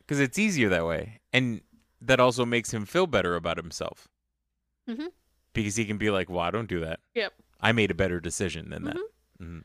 Because 0.00 0.20
it's 0.20 0.38
easier 0.38 0.68
that 0.70 0.86
way, 0.86 1.20
and 1.32 1.60
that 2.00 2.20
also 2.20 2.44
makes 2.44 2.72
him 2.72 2.84
feel 2.86 3.06
better 3.06 3.34
about 3.36 3.56
himself. 3.56 4.08
Mhm. 4.88 5.12
Because 5.52 5.76
he 5.76 5.84
can 5.86 5.96
be 5.98 6.10
like, 6.10 6.28
"Well, 6.28 6.40
I 6.40 6.50
don't 6.50 6.68
do 6.68 6.80
that. 6.80 7.00
yep 7.14 7.32
I 7.60 7.72
made 7.72 7.90
a 7.90 7.94
better 7.94 8.20
decision 8.20 8.70
than 8.70 8.84
that." 8.84 8.96
Mhm. 9.40 9.64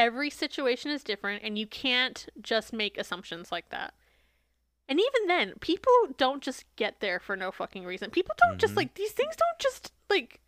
every 0.00 0.30
situation 0.30 0.92
is 0.92 1.02
different 1.02 1.42
and 1.42 1.58
you 1.58 1.66
can't 1.66 2.28
just 2.40 2.72
make 2.72 2.96
assumptions 2.96 3.50
like 3.50 3.68
that. 3.70 3.94
And 4.88 5.00
even 5.00 5.26
then, 5.26 5.54
people 5.60 5.92
don't 6.16 6.40
just 6.42 6.64
get 6.76 7.00
there 7.00 7.18
for 7.18 7.34
no 7.36 7.50
fucking 7.50 7.84
reason. 7.84 8.10
People 8.10 8.36
don't 8.38 8.58
just 8.58 8.74
Mhm. 8.74 8.76
like 8.76 8.94
these 8.94 9.10
things 9.12 9.34
don't 9.36 9.58
just 9.58 9.92
like 10.08 10.40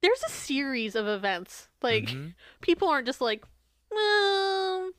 there's 0.00 0.22
a 0.22 0.30
series 0.30 0.94
of 0.96 1.06
events. 1.06 1.68
Like 1.82 2.04
Mhm. 2.04 2.34
people 2.62 2.88
aren't 2.88 3.06
just 3.06 3.20
like, 3.20 3.44
well, 3.90 4.92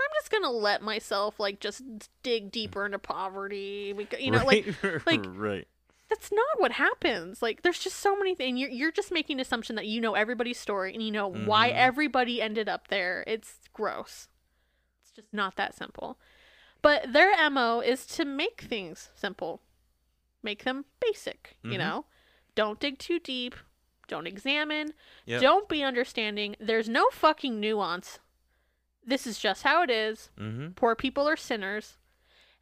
I'm 0.00 0.08
just 0.20 0.30
gonna 0.30 0.50
let 0.50 0.82
myself 0.82 1.38
like 1.40 1.60
just 1.60 1.82
dig 2.22 2.50
deeper 2.52 2.86
into 2.86 2.98
poverty. 2.98 3.92
Because, 3.92 4.20
you 4.20 4.30
know, 4.30 4.44
like 4.44 4.66
Right, 4.82 5.06
like- 5.06 5.26
right. 5.26 5.68
that's 6.08 6.30
not 6.32 6.58
what 6.60 6.72
happens. 6.72 7.42
Like, 7.42 7.62
there's 7.62 7.78
just 7.80 7.96
so 7.98 8.16
many 8.16 8.34
things. 8.34 8.58
You're 8.60 8.70
you're 8.70 8.92
just 8.92 9.10
making 9.12 9.36
an 9.36 9.40
assumption 9.40 9.76
that 9.76 9.86
you 9.86 10.00
know 10.00 10.14
everybody's 10.14 10.58
story 10.60 10.94
and 10.94 11.02
you 11.02 11.10
know 11.10 11.28
why 11.28 11.70
Mhm. 11.70 11.74
everybody 11.76 12.40
ended 12.40 12.68
up 12.68 12.88
there. 12.88 13.24
It's 13.26 13.58
gross. 13.72 14.28
It's 15.02 15.10
just 15.12 15.32
not 15.32 15.56
that 15.56 15.74
simple. 15.74 16.18
But 16.80 17.12
their 17.12 17.50
mo 17.50 17.80
is 17.80 18.06
to 18.06 18.24
make 18.24 18.60
things 18.62 19.10
simple, 19.16 19.60
make 20.44 20.62
them 20.64 20.84
basic. 21.00 21.56
You 21.64 21.72
Mhm. 21.72 21.78
know, 21.78 22.04
don't 22.54 22.78
dig 22.78 22.98
too 22.98 23.18
deep. 23.18 23.56
Don't 24.06 24.26
examine. 24.28 24.94
Yep. 25.26 25.42
Don't 25.42 25.68
be 25.68 25.82
understanding. 25.82 26.54
There's 26.60 26.88
no 26.88 27.08
fucking 27.10 27.58
nuance. 27.60 28.20
This 29.08 29.26
is 29.26 29.38
just 29.38 29.62
how 29.62 29.82
it 29.82 29.88
is. 29.90 30.30
Mm-hmm. 30.38 30.72
Poor 30.72 30.94
people 30.94 31.26
are 31.26 31.36
sinners, 31.36 31.96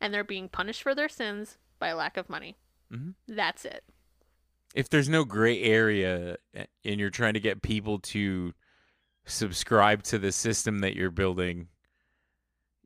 and 0.00 0.14
they're 0.14 0.22
being 0.22 0.48
punished 0.48 0.82
for 0.82 0.94
their 0.94 1.08
sins 1.08 1.58
by 1.80 1.92
lack 1.92 2.16
of 2.16 2.28
money. 2.30 2.56
Mhm. 2.92 3.14
That's 3.26 3.64
it. 3.64 3.82
If 4.72 4.88
there's 4.88 5.08
no 5.08 5.24
gray 5.24 5.60
area, 5.62 6.36
and 6.54 7.00
you're 7.00 7.10
trying 7.10 7.34
to 7.34 7.40
get 7.40 7.62
people 7.62 7.98
to 7.98 8.54
subscribe 9.24 10.04
to 10.04 10.18
the 10.20 10.30
system 10.30 10.78
that 10.80 10.94
you're 10.94 11.10
building, 11.10 11.66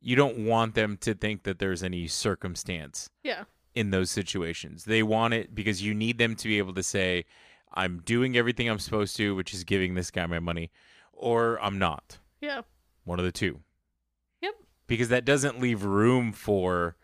you 0.00 0.16
don't 0.16 0.46
want 0.46 0.74
them 0.74 0.96
to 0.98 1.12
think 1.12 1.42
that 1.42 1.58
there's 1.58 1.82
any 1.82 2.06
circumstance 2.08 3.10
Yeah. 3.22 3.44
in 3.74 3.90
those 3.90 4.10
situations. 4.10 4.84
They 4.84 5.02
want 5.02 5.34
it 5.34 5.54
because 5.54 5.82
you 5.82 5.92
need 5.92 6.16
them 6.16 6.34
to 6.36 6.48
be 6.48 6.56
able 6.56 6.72
to 6.74 6.82
say, 6.82 7.26
I'm 7.74 8.00
doing 8.00 8.36
everything 8.38 8.70
I'm 8.70 8.78
supposed 8.78 9.16
to, 9.16 9.34
which 9.34 9.52
is 9.52 9.64
giving 9.64 9.94
this 9.94 10.10
guy 10.10 10.24
my 10.24 10.38
money, 10.40 10.70
or 11.12 11.60
I'm 11.62 11.78
not. 11.78 12.18
Yeah. 12.40 12.62
One 13.04 13.18
of 13.18 13.24
the 13.24 13.32
two. 13.32 13.60
Yep. 14.42 14.54
Because 14.86 15.08
that 15.08 15.24
doesn't 15.24 15.60
leave 15.60 15.84
room 15.84 16.32
for, 16.32 16.96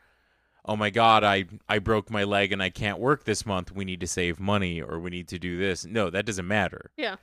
oh 0.64 0.76
my 0.76 0.90
God, 0.90 1.24
I, 1.24 1.44
I 1.68 1.78
broke 1.78 2.10
my 2.10 2.24
leg 2.24 2.52
and 2.52 2.62
I 2.62 2.70
can't 2.70 2.98
work 2.98 3.24
this 3.24 3.44
month. 3.46 3.72
We 3.72 3.84
need 3.84 4.00
to 4.00 4.06
save 4.06 4.38
money 4.40 4.80
or 4.80 4.98
we 4.98 5.10
need 5.10 5.28
to 5.28 5.38
do 5.38 5.58
this. 5.58 5.84
No, 5.84 6.10
that 6.10 6.26
doesn't 6.26 6.46
matter. 6.46 6.90
Yeah. 6.96 7.16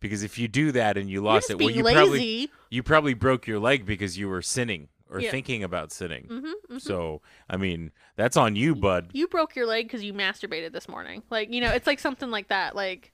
Because 0.00 0.22
if 0.22 0.38
you 0.38 0.46
do 0.46 0.70
that 0.72 0.96
and 0.96 1.10
you 1.10 1.20
lost 1.20 1.50
it, 1.50 1.58
well, 1.58 1.70
you 1.70 1.82
lazy. 1.82 1.94
probably 1.96 2.50
you 2.70 2.82
probably 2.84 3.14
broke 3.14 3.46
your 3.48 3.58
leg 3.58 3.84
because 3.84 4.16
you 4.16 4.28
were 4.28 4.42
sinning 4.42 4.88
or 5.10 5.18
Yeah. 5.20 5.30
thinking 5.32 5.64
about 5.64 5.90
sinning. 5.90 6.26
hmm 6.68 6.78
So, 6.78 7.20
I 7.50 7.56
mean, 7.56 7.90
that's 8.14 8.36
on 8.36 8.54
you, 8.54 8.76
bud. 8.76 9.08
You 9.12 9.26
broke 9.26 9.56
your 9.56 9.66
leg 9.66 9.86
because 9.86 10.04
you 10.04 10.12
masturbated 10.14 10.70
this 10.72 10.88
morning. 10.88 11.24
Like 11.30 11.52
you 11.52 11.60
know, 11.60 11.70
it's 11.70 11.86
like 11.88 11.98
something 11.98 12.30
like 12.30 12.46
that. 12.48 12.76
Like 12.76 13.12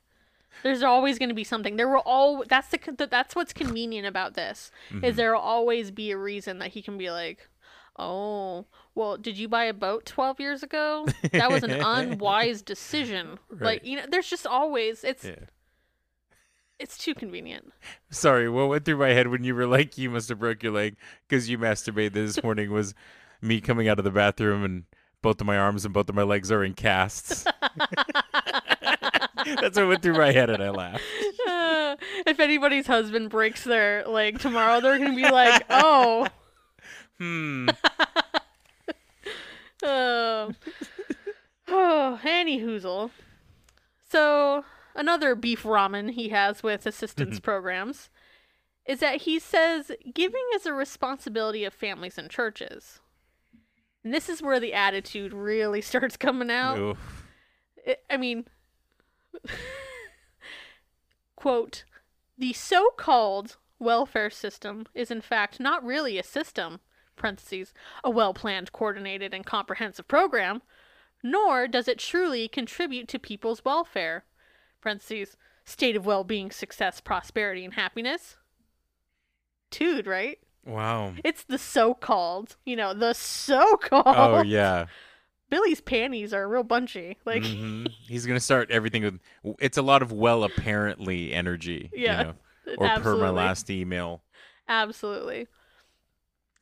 there's 0.63 0.83
always 0.83 1.19
going 1.19 1.29
to 1.31 1.35
be 1.35 1.45
something. 1.45 1.77
There 1.77 1.89
will 1.89 2.03
all. 2.05 2.45
That's 2.49 2.69
the. 2.69 3.09
That's 3.11 3.35
what's 3.35 3.53
convenient 3.53 4.07
about 4.07 4.35
this 4.35 4.71
Mm-hmm. 4.91 5.05
is 5.05 5.17
there 5.17 5.33
will 5.35 5.41
always 5.41 5.91
be 5.91 6.11
a 6.11 6.17
reason 6.17 6.59
that 6.61 6.69
he 6.71 6.83
can 6.83 6.97
be 6.99 7.11
like. 7.11 7.49
Oh, 7.97 8.67
well, 8.97 9.17
did 9.17 9.39
you 9.39 9.47
buy 9.47 9.67
a 9.67 9.73
boat 9.73 10.05
12 10.05 10.41
years 10.41 10.65
ago? 10.65 11.07
That 11.31 11.53
was 11.53 11.63
an 11.63 11.71
unwise 11.81 12.61
decision. 12.61 13.39
Right. 13.49 13.63
Like, 13.63 13.85
you 13.87 13.97
know, 13.99 14.05
there's 14.11 14.29
just 14.29 14.49
always 14.49 15.05
it's 15.05 15.25
Yeah. 15.25 15.37
it's 16.81 16.99
too 16.99 17.15
convenient. 17.15 17.73
Sorry, 18.11 18.49
what 18.49 18.69
went 18.69 18.85
through 18.85 18.97
my 18.97 19.11
head 19.11 19.29
when 19.29 19.45
you 19.45 19.55
were 19.55 19.69
like, 19.69 19.97
you 19.97 20.11
must 20.11 20.29
have 20.29 20.41
broke 20.41 20.65
your 20.65 20.73
leg 20.73 20.97
because 21.29 21.49
you 21.49 21.57
masturbated 21.57 22.15
this 22.15 22.43
morning 22.43 22.73
was 22.73 22.95
me 23.41 23.61
coming 23.61 23.87
out 23.87 23.99
of 24.01 24.05
the 24.05 24.11
bathroom 24.11 24.65
and 24.65 24.85
both 25.23 25.41
of 25.41 25.47
my 25.47 25.57
arms 25.57 25.85
and 25.85 25.95
both 25.95 26.09
of 26.09 26.17
my 26.17 26.25
legs 26.25 26.51
are 26.51 26.65
in 26.65 26.75
casts. 26.75 27.47
That's 29.45 29.79
what 29.79 29.89
went 29.89 30.03
through 30.03 30.19
my 30.19 30.33
head, 30.33 30.51
and 30.51 30.63
I 30.63 30.71
laughed. 30.71 31.03
Uh, 31.47 31.97
if 32.27 32.41
anybody's 32.41 32.87
husband 32.87 33.31
breaks 33.31 33.65
their 33.65 34.05
leg 34.07 34.39
tomorrow, 34.39 34.81
they're 34.81 34.99
gonna 34.99 35.15
be 35.15 35.31
like, 35.31 35.63
"Oh, 35.71 36.27
Hmm. 37.19 37.69
oh, 39.83 40.53
oh." 41.69 42.21
Annie 42.25 42.61
Hoozle. 42.61 43.11
So 44.11 44.65
another 44.95 45.35
beef 45.35 45.65
ramen 45.65 46.13
he 46.13 46.31
has 46.31 46.63
with 46.63 46.87
assistance 46.87 47.41
programs 47.41 48.11
is 48.87 49.01
that 49.01 49.23
he 49.23 49.39
says 49.39 49.91
giving 50.13 50.43
is 50.55 50.67
a 50.67 50.73
responsibility 50.73 51.65
of 51.65 51.75
families 51.75 52.19
and 52.19 52.31
churches. 52.31 53.01
And 54.05 54.13
this 54.13 54.29
is 54.29 54.43
where 54.43 54.61
the 54.61 54.75
attitude 54.75 55.33
really 55.33 55.81
starts 55.81 56.17
coming 56.17 56.51
out. 56.51 56.97
I 58.11 58.17
mean, 58.17 58.47
quote, 61.37 61.85
the 62.37 62.53
so 62.53 62.91
called 62.97 63.57
welfare 63.79 64.31
system 64.31 64.87
is 64.95 65.11
in 65.11 65.21
fact 65.21 65.61
not 65.61 65.85
really 65.85 66.19
a 66.19 66.23
system, 66.23 66.81
parentheses, 67.17 67.73
a 68.03 68.11
well 68.11 68.35
planned, 68.35 68.73
coordinated, 68.73 69.35
and 69.35 69.47
comprehensive 69.47 70.09
program, 70.09 70.63
nor 71.23 71.69
does 71.69 71.89
it 71.89 71.99
truly 71.99 72.49
contribute 72.49 73.09
to 73.09 73.19
people's 73.19 73.65
welfare, 73.65 74.25
parentheses, 74.81 75.37
state 75.65 75.97
of 75.97 76.07
well 76.07 76.25
being, 76.25 76.51
success, 76.51 77.01
prosperity, 77.01 77.65
and 77.65 77.75
happiness. 77.75 78.37
Dude, 79.71 80.07
right? 80.07 80.39
Wow. 80.67 81.15
It's 81.25 81.45
the 81.45 81.59
so 81.59 81.95
called, 81.95 82.57
you 82.65 82.77
know, 82.77 82.95
the 82.95 83.13
so 83.13 83.77
called. 83.77 84.05
Oh 84.07 84.43
yeah. 84.43 84.87
Billy's 85.55 85.81
panties 85.81 86.35
are 86.35 86.49
real 86.49 86.65
bunchy. 86.65 87.17
Like, 87.25 87.43
Mhm. 87.45 87.89
He's 88.09 88.27
gonna 88.27 88.41
start 88.41 88.73
everything 88.73 89.05
with. 89.05 89.57
It's 89.61 89.79
a 89.79 89.83
lot 89.83 90.03
of 90.03 90.11
well 90.11 90.43
apparently 90.43 91.33
energy. 91.33 91.91
you 91.93 92.05
Yeah, 92.07 92.23
know, 92.23 92.35
Or 92.79 92.89
per 92.99 93.17
my 93.17 93.31
last 93.31 93.71
email. 93.71 94.23
Absolutely. 94.69 95.47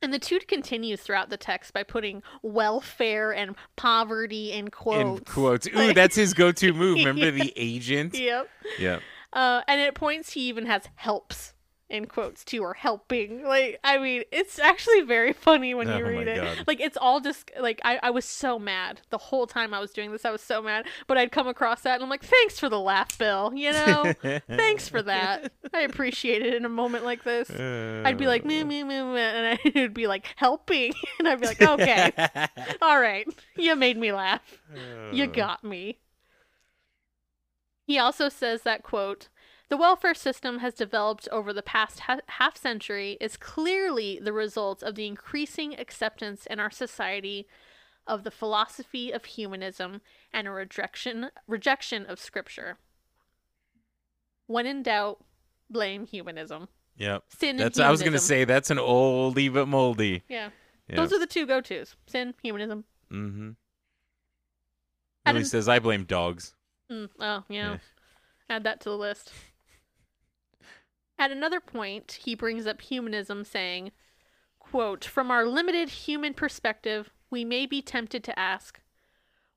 And 0.01 0.13
the 0.13 0.19
tude 0.19 0.47
continues 0.47 0.99
throughout 1.01 1.29
the 1.29 1.37
text 1.37 1.73
by 1.73 1.81
putting 1.83 2.21
welfare 2.41 3.33
and 3.33 3.55
poverty 3.77 4.51
in 4.51 4.69
quotes. 4.69 5.19
In 5.21 5.25
quotes. 5.25 5.67
Ooh, 5.67 5.71
Like- 5.71 5.95
that's 5.95 6.15
his 6.15 6.33
go-to 6.33 6.73
move. 6.73 6.97
Remember 6.97 7.31
the 7.39 7.51
agent? 7.55 8.13
Yep. 8.13 8.49
Yeah. 8.77 8.99
Uh, 9.31 9.61
and 9.67 9.81
at 9.81 9.95
points 9.95 10.33
he 10.33 10.41
even 10.41 10.65
has 10.67 10.83
helps 10.95 11.52
in 11.93 12.07
quotes 12.07 12.43
too, 12.43 12.63
or 12.63 12.73
helping. 12.73 13.43
Like, 13.43 13.79
I 13.83 13.99
mean, 13.99 14.23
it's 14.31 14.57
actually 14.57 15.01
very 15.01 15.31
funny 15.31 15.73
when 15.75 15.87
you 15.87 15.93
Oh 15.93 16.01
my 16.01 16.09
read 16.09 16.27
it. 16.27 16.37
God. 16.37 16.63
Like, 16.67 16.81
it's 16.81 16.97
all 16.97 17.21
just 17.21 17.51
like 17.59 17.79
I, 17.85 17.99
I 18.01 18.09
was 18.09 18.25
so 18.25 18.57
mad 18.57 19.01
the 19.11 19.17
whole 19.19 19.45
time 19.45 19.73
I 19.73 19.79
was 19.79 19.91
doing 19.91 20.11
this. 20.11 20.25
I 20.25 20.31
was 20.31 20.41
so 20.41 20.61
mad, 20.61 20.87
but 21.07 21.17
I'd 21.17 21.31
come 21.31 21.47
across 21.47 21.81
that 21.81 21.93
and 21.95 22.03
I'm 22.03 22.09
like, 22.09 22.23
thanks 22.23 22.59
for 22.59 22.67
the 22.67 22.79
laugh, 22.79 23.17
Bill. 23.17 23.53
You 23.55 23.71
know, 23.73 24.13
thanks 24.47 24.89
for 24.89 25.03
that. 25.03 25.51
I 25.73 25.81
appreciate 25.81 26.41
it 26.41 26.55
in 26.55 26.65
a 26.65 26.69
moment 26.69 27.05
like 27.05 27.23
this. 27.23 27.49
I'd 27.51 28.17
be 28.17 28.25
like, 28.27 28.43
meh, 28.43 28.63
meh, 28.63 28.83
meh, 28.83 29.03
meh, 29.03 29.19
and 29.19 29.59
I 29.63 29.71
would 29.79 29.93
be 29.93 30.07
like, 30.07 30.27
helping. 30.35 30.93
And 31.19 31.27
I'd 31.27 31.39
be 31.39 31.47
like, 31.47 31.61
okay, 31.61 32.11
all 32.81 32.99
right, 32.99 33.25
you 33.55 33.75
made 33.75 33.97
me 33.97 34.11
laugh. 34.11 34.41
You 35.11 35.25
uh. 35.25 35.27
got 35.27 35.63
me. 35.63 35.99
He 37.85 37.99
also 37.99 38.29
says 38.29 38.63
that, 38.63 38.81
quote, 38.83 39.29
the 39.69 39.77
welfare 39.77 40.13
system 40.13 40.59
has 40.59 40.73
developed 40.73 41.27
over 41.31 41.51
the 41.53 41.63
past 41.63 42.01
ha- 42.01 42.19
half 42.27 42.57
century 42.57 43.17
is 43.19 43.37
clearly 43.37 44.19
the 44.21 44.33
result 44.33 44.83
of 44.83 44.95
the 44.95 45.07
increasing 45.07 45.79
acceptance 45.79 46.45
in 46.45 46.59
our 46.59 46.71
society 46.71 47.47
of 48.05 48.23
the 48.23 48.31
philosophy 48.31 49.11
of 49.11 49.25
humanism 49.25 50.01
and 50.33 50.47
a 50.47 50.51
rejection 50.51 51.29
rejection 51.47 52.05
of 52.05 52.19
scripture. 52.19 52.77
When 54.47 54.65
in 54.65 54.83
doubt, 54.83 55.23
blame 55.69 56.05
humanism. 56.05 56.67
Yep. 56.97 57.23
Sin 57.29 57.57
That's. 57.57 57.79
I 57.79 57.89
was 57.89 58.03
gonna 58.03 58.19
say 58.19 58.43
that's 58.43 58.69
an 58.69 58.77
oldie 58.77 59.51
but 59.51 59.67
moldy. 59.67 60.23
Yeah. 60.27 60.49
Yeah. 60.89 60.97
Those 60.97 61.13
are 61.13 61.19
the 61.19 61.25
two 61.25 61.47
go-tos. 61.47 61.95
Sin, 62.07 62.33
humanism. 62.43 62.83
mm-hmm. 63.11 63.51
I 65.25 65.31
Billy 65.31 65.45
says 65.45 65.69
I 65.69 65.79
blame 65.79 66.03
dogs. 66.03 66.53
Mm, 66.91 67.09
oh, 67.19 67.43
yeah. 67.47 67.71
Yeah. 67.71 67.77
Add 68.49 68.65
that 68.65 68.81
to 68.81 68.89
the 68.89 68.97
list. 68.97 69.31
At 71.23 71.31
another 71.31 71.61
point, 71.61 72.19
he 72.25 72.35
brings 72.35 72.67
up 72.67 72.81
humanism, 72.81 73.45
saying, 73.45 73.93
quote, 74.59 75.05
From 75.05 75.31
our 75.31 75.45
limited 75.45 75.87
human 75.87 76.33
perspective, 76.33 77.11
we 77.29 77.45
may 77.45 77.65
be 77.65 77.81
tempted 77.81 78.25
to 78.25 78.37
ask, 78.37 78.81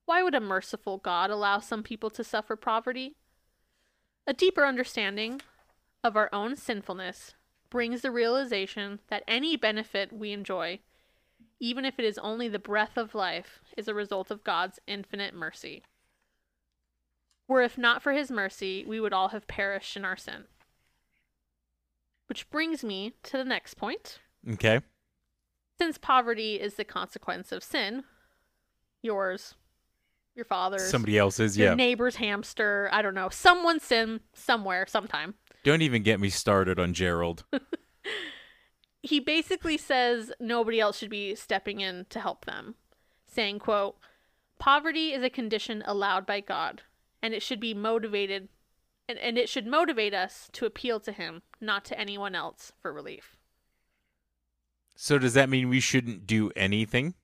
why 0.04 0.22
would 0.22 0.36
a 0.36 0.40
merciful 0.40 0.98
God 0.98 1.28
allow 1.28 1.58
some 1.58 1.82
people 1.82 2.08
to 2.10 2.22
suffer 2.22 2.54
poverty? 2.54 3.16
A 4.28 4.32
deeper 4.32 4.64
understanding 4.64 5.42
of 6.04 6.16
our 6.16 6.32
own 6.32 6.54
sinfulness 6.54 7.34
brings 7.68 8.02
the 8.02 8.12
realization 8.12 9.00
that 9.08 9.24
any 9.26 9.56
benefit 9.56 10.12
we 10.12 10.30
enjoy, 10.30 10.78
even 11.58 11.84
if 11.84 11.98
it 11.98 12.04
is 12.04 12.18
only 12.18 12.46
the 12.46 12.60
breath 12.60 12.96
of 12.96 13.12
life, 13.12 13.58
is 13.76 13.88
a 13.88 13.92
result 13.92 14.30
of 14.30 14.44
God's 14.44 14.78
infinite 14.86 15.34
mercy. 15.34 15.82
Were 17.48 17.62
if 17.62 17.76
not 17.76 18.04
for 18.04 18.12
his 18.12 18.30
mercy, 18.30 18.84
we 18.86 19.00
would 19.00 19.12
all 19.12 19.30
have 19.30 19.48
perished 19.48 19.96
in 19.96 20.04
our 20.04 20.16
sin. 20.16 20.44
Which 22.28 22.48
brings 22.50 22.82
me 22.82 23.12
to 23.24 23.36
the 23.36 23.44
next 23.44 23.74
point. 23.74 24.18
Okay. 24.52 24.80
Since 25.78 25.98
poverty 25.98 26.56
is 26.60 26.74
the 26.74 26.84
consequence 26.84 27.52
of 27.52 27.62
sin, 27.62 28.04
yours, 29.02 29.54
your 30.34 30.44
father's, 30.44 30.88
Somebody 30.90 31.18
else's. 31.18 31.56
your 31.56 31.68
Yeah. 31.68 31.74
neighbor's 31.74 32.16
hamster, 32.16 32.88
I 32.92 33.02
don't 33.02 33.14
know, 33.14 33.28
someone's 33.28 33.82
sin 33.84 34.20
somewhere, 34.34 34.86
sometime. 34.88 35.34
Don't 35.64 35.82
even 35.82 36.02
get 36.02 36.20
me 36.20 36.30
started 36.30 36.78
on 36.78 36.94
Gerald. 36.94 37.44
he 39.02 39.20
basically 39.20 39.76
says 39.76 40.32
nobody 40.40 40.80
else 40.80 40.98
should 40.98 41.10
be 41.10 41.34
stepping 41.34 41.80
in 41.80 42.06
to 42.10 42.18
help 42.20 42.44
them 42.44 42.74
saying 43.26 43.58
quote 43.58 43.96
poverty 44.58 45.12
is 45.12 45.22
a 45.22 45.30
condition 45.30 45.82
allowed 45.86 46.26
by 46.26 46.40
god 46.40 46.82
and 47.22 47.32
it 47.34 47.42
should 47.42 47.60
be 47.60 47.72
motivated 47.74 48.48
and, 49.08 49.18
and 49.18 49.38
it 49.38 49.48
should 49.48 49.66
motivate 49.66 50.14
us 50.14 50.48
to 50.52 50.66
appeal 50.66 50.98
to 51.00 51.12
him 51.12 51.42
not 51.60 51.84
to 51.86 51.98
anyone 51.98 52.34
else 52.34 52.72
for 52.80 52.92
relief 52.92 53.36
So 54.96 55.18
does 55.18 55.34
that 55.34 55.48
mean 55.48 55.68
we 55.68 55.80
shouldn't 55.80 56.26
do 56.26 56.50
anything? 56.56 57.14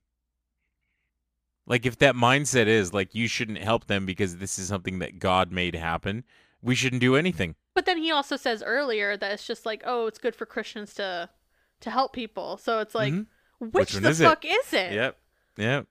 Like 1.66 1.86
if 1.86 1.98
that 1.98 2.14
mindset 2.14 2.66
is 2.66 2.92
like 2.92 3.14
you 3.14 3.28
shouldn't 3.28 3.58
help 3.58 3.86
them 3.86 4.04
because 4.04 4.36
this 4.38 4.58
is 4.58 4.68
something 4.68 4.98
that 4.98 5.18
God 5.18 5.52
made 5.52 5.74
happen, 5.74 6.24
we 6.60 6.74
shouldn't 6.74 7.00
do 7.00 7.16
anything. 7.16 7.54
but 7.74 7.86
then 7.86 7.98
he 7.98 8.10
also 8.10 8.36
says 8.36 8.62
earlier 8.62 9.16
that 9.16 9.32
it's 9.32 9.46
just 9.46 9.64
like 9.64 9.82
oh 9.86 10.06
it's 10.06 10.18
good 10.18 10.34
for 10.36 10.44
christians 10.46 10.92
to 10.94 11.28
to 11.80 11.90
help 11.90 12.12
people 12.12 12.56
so 12.56 12.78
it's 12.80 12.94
like 12.94 13.12
Mhm. 13.12 13.26
which, 13.58 13.72
Which 13.72 13.92
the 13.94 14.08
is 14.10 14.20
fuck 14.20 14.44
is 14.44 14.72
it 14.72 14.92
Yep. 14.92 15.16
Yep. 15.56 15.86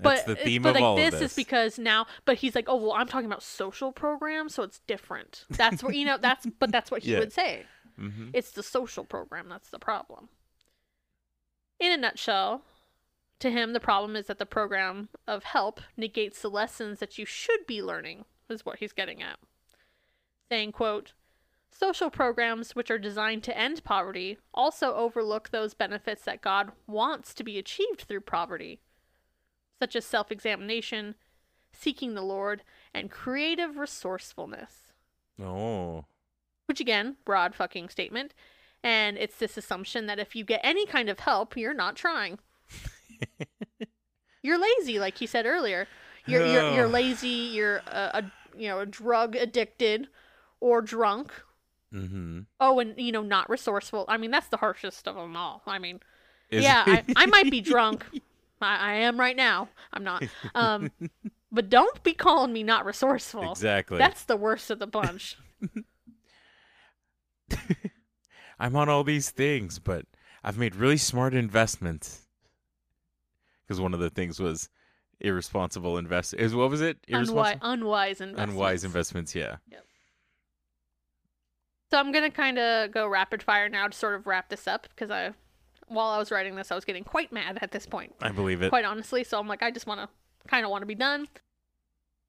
That's 0.00 0.22
but 0.22 0.26
the 0.26 0.32
it's- 0.32 0.44
theme 0.46 0.62
but 0.62 0.68
of 0.70 0.74
like 0.74 0.82
all 0.84 0.96
this, 0.96 1.14
of 1.14 1.20
this. 1.20 1.30
is 1.32 1.36
because 1.36 1.78
now 1.78 2.06
but 2.24 2.38
he's 2.38 2.54
like 2.54 2.64
oh 2.68 2.76
well 2.76 2.92
i'm 2.92 3.06
talking 3.06 3.26
about 3.26 3.42
social 3.42 3.92
programs 3.92 4.54
so 4.54 4.62
it's 4.64 4.80
different 4.86 5.44
that's 5.50 5.82
where 5.84 5.92
you 5.92 6.04
know 6.04 6.18
that's 6.18 6.46
but 6.58 6.72
that's 6.72 6.90
what 6.90 7.02
he 7.04 7.12
Yeah. 7.12 7.20
would 7.20 7.32
say 7.32 7.64
Mhm. 8.00 8.30
it's 8.34 8.50
the 8.50 8.62
social 8.64 9.04
program 9.04 9.48
that's 9.48 9.70
the 9.70 9.78
problem 9.78 10.28
in 11.78 11.92
a 11.92 11.96
nutshell 11.96 12.62
to 13.40 13.50
him 13.50 13.72
the 13.72 13.80
problem 13.80 14.16
is 14.16 14.26
that 14.26 14.38
the 14.38 14.46
program 14.46 15.08
of 15.28 15.44
help 15.44 15.80
negates 15.96 16.42
the 16.42 16.50
lessons 16.50 16.98
that 16.98 17.18
you 17.18 17.24
should 17.26 17.66
be 17.66 17.82
learning 17.82 18.24
is 18.48 18.64
what 18.64 18.78
he's 18.80 18.92
getting 18.92 19.22
at 19.22 19.38
saying 20.50 20.72
quote 20.72 21.12
social 21.70 22.10
programs 22.10 22.74
which 22.76 22.90
are 22.90 22.98
designed 22.98 23.42
to 23.42 23.56
end 23.56 23.82
poverty 23.84 24.38
also 24.52 24.94
overlook 24.94 25.50
those 25.50 25.74
benefits 25.74 26.22
that 26.24 26.40
god 26.42 26.72
wants 26.86 27.32
to 27.34 27.44
be 27.44 27.58
achieved 27.58 28.02
through 28.02 28.20
poverty 28.20 28.80
such 29.84 29.94
as 29.96 30.04
self-examination 30.06 31.14
seeking 31.74 32.14
the 32.14 32.22
lord 32.22 32.62
and 32.94 33.10
creative 33.10 33.76
resourcefulness 33.76 34.92
Oh. 35.42 36.06
which 36.66 36.80
again, 36.80 37.16
broad 37.26 37.54
fucking 37.54 37.90
statement. 37.90 38.32
And 38.82 39.18
it's 39.18 39.36
this 39.36 39.56
assumption 39.58 40.06
that 40.06 40.18
if 40.18 40.34
you 40.34 40.44
get 40.44 40.60
any 40.62 40.86
kind 40.86 41.08
of 41.10 41.18
help, 41.20 41.56
you're 41.56 41.74
not 41.74 41.96
trying. 41.96 42.38
you're 44.42 44.58
lazy, 44.58 44.98
like 44.98 45.20
you 45.20 45.26
said 45.26 45.44
earlier. 45.44 45.86
You're 46.26 46.46
you're, 46.46 46.70
you're 46.74 46.86
lazy. 46.88 47.28
You're 47.28 47.78
a, 47.86 48.10
a 48.14 48.32
you 48.56 48.68
know 48.68 48.80
a 48.80 48.86
drug 48.86 49.36
addicted 49.36 50.08
or 50.60 50.80
drunk. 50.80 51.32
Mm-hmm. 51.92 52.40
Oh, 52.60 52.78
and 52.78 52.94
you 52.96 53.12
know 53.12 53.22
not 53.22 53.50
resourceful. 53.50 54.04
I 54.08 54.16
mean 54.16 54.30
that's 54.30 54.48
the 54.48 54.58
harshest 54.58 55.08
of 55.08 55.16
them 55.16 55.36
all. 55.36 55.62
I 55.66 55.78
mean, 55.78 56.00
Is 56.50 56.62
yeah, 56.62 56.84
I. 56.86 57.04
I 57.16 57.26
might 57.26 57.50
be 57.50 57.60
drunk. 57.60 58.04
I, 58.64 58.76
I 58.76 58.92
am 58.94 59.18
right 59.18 59.36
now. 59.36 59.68
I'm 59.92 60.04
not. 60.04 60.24
Um, 60.54 60.90
but 61.52 61.68
don't 61.70 62.02
be 62.02 62.14
calling 62.14 62.52
me 62.52 62.62
not 62.62 62.84
resourceful. 62.84 63.50
exactly. 63.52 63.98
That's 63.98 64.24
the 64.24 64.36
worst 64.36 64.70
of 64.70 64.78
the 64.78 64.86
bunch. 64.86 65.36
I'm 68.58 68.76
on 68.76 68.88
all 68.88 69.04
these 69.04 69.30
things, 69.30 69.78
but 69.78 70.06
I've 70.42 70.58
made 70.58 70.74
really 70.76 70.96
smart 70.96 71.34
investments. 71.34 72.22
Because 73.66 73.80
one 73.80 73.94
of 73.94 74.00
the 74.00 74.10
things 74.10 74.38
was 74.40 74.68
irresponsible 75.20 75.96
invest. 75.98 76.34
Is 76.34 76.54
what 76.54 76.70
was 76.70 76.80
it? 76.80 76.98
Unwise, 77.08 77.28
Irresponsible. 77.28 77.70
unwise 77.70 78.20
investments. 78.20 78.52
Unwise 78.52 78.84
investments. 78.84 79.34
Yeah. 79.34 79.56
Yep. 79.70 79.84
So 81.90 81.98
I'm 81.98 82.12
gonna 82.12 82.30
kind 82.30 82.58
of 82.58 82.90
go 82.90 83.06
rapid 83.06 83.42
fire 83.42 83.68
now 83.68 83.86
to 83.86 83.96
sort 83.96 84.14
of 84.16 84.26
wrap 84.26 84.48
this 84.48 84.66
up 84.66 84.88
because 84.90 85.10
I, 85.10 85.30
while 85.88 86.08
I 86.10 86.18
was 86.18 86.30
writing 86.30 86.56
this, 86.56 86.70
I 86.72 86.74
was 86.74 86.84
getting 86.84 87.04
quite 87.04 87.32
mad 87.32 87.58
at 87.62 87.70
this 87.72 87.86
point. 87.86 88.14
I 88.20 88.30
believe 88.30 88.62
it. 88.62 88.68
quite 88.70 88.84
honestly. 88.84 89.24
So 89.24 89.38
I'm 89.38 89.48
like, 89.48 89.62
I 89.62 89.70
just 89.70 89.86
want 89.86 90.00
to 90.00 90.08
kind 90.48 90.64
of 90.64 90.70
want 90.70 90.82
to 90.82 90.86
be 90.86 90.94
done. 90.94 91.28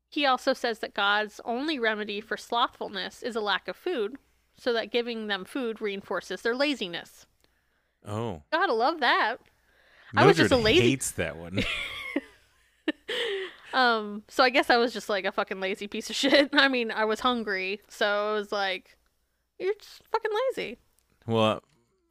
He 0.10 0.26
also 0.26 0.54
says 0.54 0.80
that 0.80 0.94
God's 0.94 1.42
only 1.46 1.80
remedy 1.80 2.22
for 2.22 2.38
slothfulness 2.38 3.22
is 3.24 3.36
a 3.36 3.42
lack 3.42 3.68
of 3.68 3.76
food, 3.76 4.18
so 4.58 4.72
that 4.74 4.92
giving 4.92 5.28
them 5.28 5.44
food 5.46 5.82
reinforces 5.82 6.42
their 6.42 6.56
laziness. 6.56 7.26
Oh, 8.08 8.44
Gotta 8.52 8.74
love 8.74 9.00
that. 9.02 9.38
I 10.16 10.26
was 10.26 10.38
just 10.38 10.52
a 10.52 10.58
lazy- 10.58 10.82
hates 10.92 11.12
that 11.12 11.36
one. 11.38 11.64
Um, 13.74 14.24
so 14.30 14.42
I 14.42 14.52
guess 14.52 14.70
I 14.70 14.78
was 14.78 14.94
just 14.94 15.10
like 15.10 15.26
a 15.26 15.34
fucking 15.34 15.60
lazy 15.60 15.88
piece 15.88 16.10
of 16.10 16.16
shit. 16.16 16.50
I 16.54 16.70
mean, 16.70 16.92
I 16.92 17.04
was 17.04 17.20
hungry, 17.20 17.82
so 17.90 18.32
it 18.32 18.40
was 18.40 18.52
like, 18.54 18.96
you're 19.60 19.74
just 19.74 20.02
fucking 20.12 20.32
lazy. 20.56 20.78
well, 21.28 21.62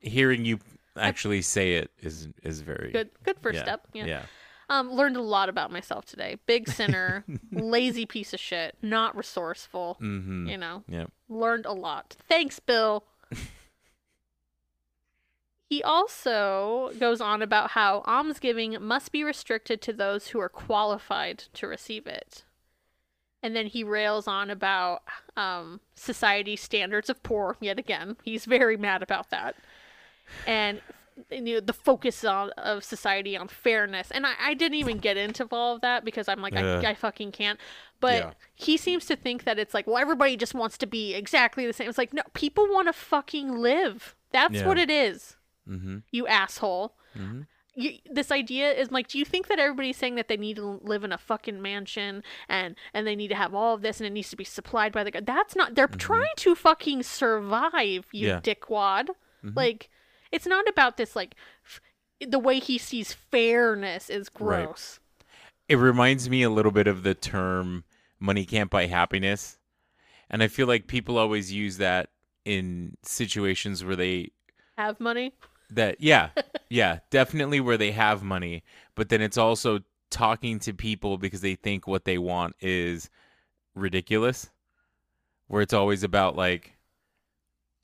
hearing 0.00 0.44
you 0.44 0.58
actually 0.96 1.42
say 1.42 1.74
it 1.74 1.90
is 2.00 2.28
is 2.42 2.60
very 2.60 2.92
Good, 2.92 3.10
good 3.24 3.36
first 3.40 3.56
yeah, 3.56 3.62
step. 3.62 3.86
Yeah. 3.92 4.06
yeah. 4.06 4.22
Um, 4.70 4.90
learned 4.92 5.16
a 5.16 5.22
lot 5.22 5.48
about 5.50 5.70
myself 5.70 6.06
today. 6.06 6.38
Big 6.46 6.68
sinner, 6.68 7.24
lazy 7.52 8.06
piece 8.06 8.32
of 8.32 8.40
shit, 8.40 8.76
not 8.80 9.14
resourceful. 9.16 9.98
Mm-hmm. 10.00 10.46
You 10.48 10.56
know, 10.58 10.82
Yeah. 10.88 11.04
learned 11.28 11.66
a 11.66 11.72
lot. 11.72 12.16
Thanks, 12.28 12.60
Bill. 12.60 13.04
he 15.68 15.82
also 15.82 16.92
goes 16.98 17.20
on 17.20 17.42
about 17.42 17.72
how 17.72 18.02
almsgiving 18.06 18.76
must 18.80 19.12
be 19.12 19.22
restricted 19.22 19.82
to 19.82 19.92
those 19.92 20.28
who 20.28 20.40
are 20.40 20.48
qualified 20.48 21.38
to 21.54 21.66
receive 21.66 22.06
it. 22.06 22.44
And 23.42 23.54
then 23.54 23.66
he 23.66 23.84
rails 23.84 24.26
on 24.26 24.48
about 24.48 25.02
um, 25.36 25.80
society 25.94 26.56
standards 26.56 27.10
of 27.10 27.22
poor 27.22 27.58
yet 27.60 27.78
again. 27.78 28.16
He's 28.22 28.46
very 28.46 28.78
mad 28.78 29.02
about 29.02 29.28
that. 29.28 29.56
And 30.46 30.80
you 31.30 31.40
know, 31.54 31.60
the 31.60 31.72
focus 31.72 32.24
on 32.24 32.50
of 32.56 32.82
society 32.82 33.36
on 33.36 33.46
fairness. 33.46 34.10
And 34.10 34.26
I, 34.26 34.32
I 34.40 34.54
didn't 34.54 34.78
even 34.78 34.98
get 34.98 35.16
into 35.16 35.46
all 35.52 35.76
of 35.76 35.80
that 35.82 36.04
because 36.04 36.28
I'm 36.28 36.40
like, 36.42 36.56
Ugh. 36.56 36.84
I, 36.84 36.90
I 36.90 36.94
fucking 36.94 37.30
can't. 37.32 37.58
But 38.00 38.14
Yeah. 38.16 38.30
he 38.54 38.76
seems 38.76 39.06
to 39.06 39.16
think 39.16 39.44
that 39.44 39.58
it's 39.58 39.74
like, 39.74 39.86
well, 39.86 39.98
everybody 39.98 40.36
just 40.36 40.54
wants 40.54 40.76
to 40.78 40.86
be 40.86 41.14
exactly 41.14 41.66
the 41.66 41.72
same. 41.72 41.88
It's 41.88 41.98
like, 41.98 42.12
no, 42.12 42.22
people 42.34 42.66
want 42.68 42.88
to 42.88 42.92
fucking 42.92 43.56
live. 43.56 44.16
That's 44.32 44.54
Yeah. 44.54 44.66
what 44.66 44.76
it 44.78 44.90
is, 44.90 45.36
Mm-hmm. 45.68 45.98
you 46.10 46.26
asshole. 46.26 46.94
Mm-hmm. 47.16 47.42
You, 47.76 47.92
this 48.10 48.30
idea 48.32 48.72
is 48.72 48.90
like, 48.90 49.08
do 49.08 49.18
you 49.18 49.24
think 49.24 49.46
that 49.48 49.58
everybody's 49.60 49.96
saying 49.96 50.16
that 50.16 50.28
they 50.28 50.36
need 50.36 50.56
to 50.56 50.80
live 50.82 51.04
in 51.04 51.12
a 51.12 51.18
fucking 51.18 51.60
mansion 51.62 52.22
and 52.48 52.74
and 52.92 53.06
they 53.06 53.16
need 53.16 53.28
to 53.28 53.34
have 53.36 53.54
all 53.54 53.74
of 53.74 53.82
this 53.82 53.98
and 54.00 54.06
it 54.06 54.10
needs 54.10 54.30
to 54.30 54.36
be 54.36 54.44
supplied 54.44 54.92
by 54.92 55.04
the 55.04 55.10
god? 55.12 55.26
That's 55.26 55.54
not. 55.56 55.74
They're 55.76 55.86
trying 55.88 56.34
to 56.36 56.54
fucking 56.56 57.02
survive, 57.04 58.06
you 58.12 58.28
Yeah. 58.28 58.40
dickwad. 58.40 59.08
Mhm. 59.44 59.56
Like, 59.56 59.90
it's 60.34 60.46
not 60.46 60.68
about 60.68 60.96
this. 60.96 61.14
Like, 61.16 61.34
f- 61.64 61.80
the 62.28 62.38
way 62.38 62.58
he 62.58 62.76
sees 62.78 63.12
fairness 63.12 64.10
is 64.10 64.28
gross. 64.28 64.48
Right. 64.50 64.64
gross. 64.66 65.00
It 65.68 65.76
reminds 65.76 66.28
me 66.28 66.42
a 66.42 66.50
little 66.50 66.72
bit 66.72 66.86
of 66.86 67.02
the 67.04 67.14
term 67.14 67.84
"money 68.20 68.44
can't 68.44 68.68
buy 68.70 68.86
happiness," 68.86 69.58
and 70.28 70.42
I 70.42 70.48
feel 70.48 70.66
like 70.66 70.86
people 70.86 71.16
always 71.16 71.52
use 71.52 71.78
that 71.78 72.10
in 72.44 72.96
situations 73.02 73.82
where 73.82 73.96
they 73.96 74.32
Have 74.76 75.00
money. 75.00 75.32
that 75.70 75.96
yeah 76.00 76.28
yeah 76.68 76.98
definitely 77.10 77.58
where 77.60 77.78
they 77.78 77.90
have 77.92 78.22
money 78.22 78.62
but 78.94 79.08
then 79.08 79.22
it's 79.22 79.38
also 79.38 79.80
talking 80.10 80.58
to 80.58 80.74
people 80.74 81.16
because 81.16 81.40
they 81.40 81.54
think 81.54 81.86
what 81.86 82.04
they 82.04 82.18
want 82.18 82.54
is 82.60 83.08
ridiculous 83.74 84.50
where 85.48 85.62
it's 85.62 85.72
always 85.72 86.02
about 86.02 86.36
like 86.36 86.76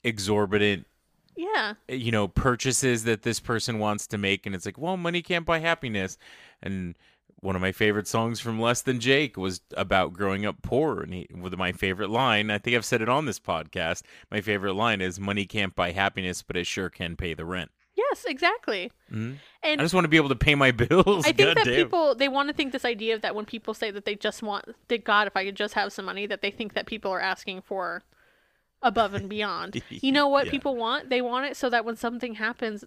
exorbitant 0.03 0.85
Yeah. 1.35 1.73
you 1.87 2.11
know 2.11 2.27
purchases 2.27 3.03
that 3.05 3.23
this 3.23 3.39
person 3.39 3.79
wants 3.79 4.07
to 4.07 4.17
make 4.17 4.45
and 4.45 4.53
it's 4.55 4.65
like 4.65 4.77
well 4.77 4.97
money 4.97 5.21
can't 5.21 5.45
buy 5.45 5.59
happiness 5.59 6.17
and 6.61 6.95
one 7.39 7.55
of 7.55 7.61
my 7.61 7.71
favorite 7.71 8.07
songs 8.07 8.39
from 8.39 8.59
less 8.59 8.81
than 8.81 8.99
jake 8.99 9.37
was 9.37 9.61
about 9.75 10.13
growing 10.13 10.45
up 10.45 10.61
poor 10.61 11.01
and 11.01 11.13
he, 11.13 11.27
with 11.33 11.57
my 11.57 11.71
favorite 11.71 12.09
line 12.09 12.51
i 12.51 12.57
think 12.57 12.75
i've 12.75 12.85
said 12.85 13.01
it 13.01 13.09
on 13.09 13.25
this 13.25 13.39
podcast 13.39 14.03
my 14.29 14.41
favorite 14.41 14.73
line 14.73 15.01
is 15.01 15.19
money 15.19 15.45
can't 15.45 15.75
buy 15.75 15.91
happiness 15.91 16.41
but 16.41 16.55
it 16.57 16.67
sure 16.67 16.89
can 16.89 17.15
pay 17.15 17.33
the 17.33 17.45
rent 17.45 17.71
Yes, 17.93 18.23
exactly. 18.25 18.89
Mhm. 19.11 19.35
And 19.61 19.81
I 19.81 19.83
just 19.83 19.93
want 19.93 20.05
to 20.05 20.09
be 20.09 20.15
able 20.17 20.29
to 20.29 20.35
pay 20.35 20.55
my 20.55 20.71
bills. 20.71 21.25
I 21.25 21.33
think 21.33 21.37
God 21.49 21.57
that 21.57 21.65
damn. 21.65 21.75
people 21.75 22.15
they 22.15 22.29
want 22.29 22.47
to 22.47 22.53
think 22.53 22.71
this 22.71 22.85
idea 22.85 23.19
that 23.19 23.35
when 23.35 23.45
people 23.45 23.73
say 23.73 23.91
that 23.91 24.05
they 24.05 24.15
just 24.15 24.41
want 24.41 24.65
that 24.87 25.03
God, 25.03 25.27
if 25.27 25.35
I 25.35 25.43
could 25.45 25.55
just 25.57 25.73
have 25.73 25.91
some 25.91 26.05
money, 26.05 26.25
that 26.25 26.41
they 26.41 26.51
think 26.51 26.73
that 26.73 26.85
people 26.87 27.11
are 27.11 27.19
asking 27.21 27.61
for 27.63 28.01
above 28.81 29.13
and 29.13 29.29
beyond. 29.29 29.81
you 29.89 30.11
know 30.11 30.27
what 30.27 30.45
Yeah. 30.45 30.51
people 30.51 30.75
want? 30.75 31.09
They 31.09 31.21
want 31.21 31.45
it 31.45 31.55
so 31.57 31.69
that 31.69 31.85
when 31.85 31.95
something 31.95 32.35
happens, 32.35 32.83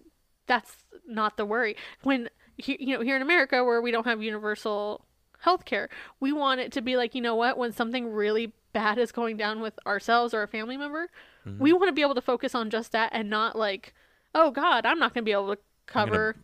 that's 0.47 0.77
not 1.07 1.37
the 1.37 1.45
worry. 1.45 1.75
When 2.03 2.29
you 2.57 2.97
know 2.97 3.01
here 3.01 3.15
in 3.15 3.21
America 3.21 3.63
where 3.63 3.81
we 3.81 3.91
don't 3.91 4.05
have 4.05 4.21
universal 4.21 5.05
health 5.39 5.65
care, 5.65 5.89
we 6.19 6.31
want 6.31 6.61
it 6.61 6.71
to 6.73 6.81
be 6.81 6.95
like 6.97 7.15
you 7.15 7.21
know 7.21 7.35
what? 7.35 7.57
When 7.57 7.71
something 7.71 8.11
really 8.11 8.53
bad 8.73 8.97
is 8.97 9.11
going 9.11 9.37
down 9.37 9.61
with 9.61 9.73
ourselves 9.87 10.33
or 10.33 10.43
a 10.43 10.47
family 10.47 10.77
member, 10.77 11.09
Mm-hmm. 11.47 11.61
we 11.61 11.73
want 11.73 11.87
to 11.89 11.93
be 11.93 12.01
able 12.01 12.15
to 12.15 12.21
focus 12.21 12.55
on 12.55 12.71
just 12.71 12.91
that 12.93 13.11
and 13.13 13.29
not 13.29 13.55
like, 13.55 13.93
oh 14.33 14.49
God, 14.49 14.83
I'm 14.83 14.97
not 14.97 15.13
going 15.13 15.21
to 15.23 15.25
be 15.25 15.31
able 15.31 15.55
to 15.55 15.61
cover 15.85 16.35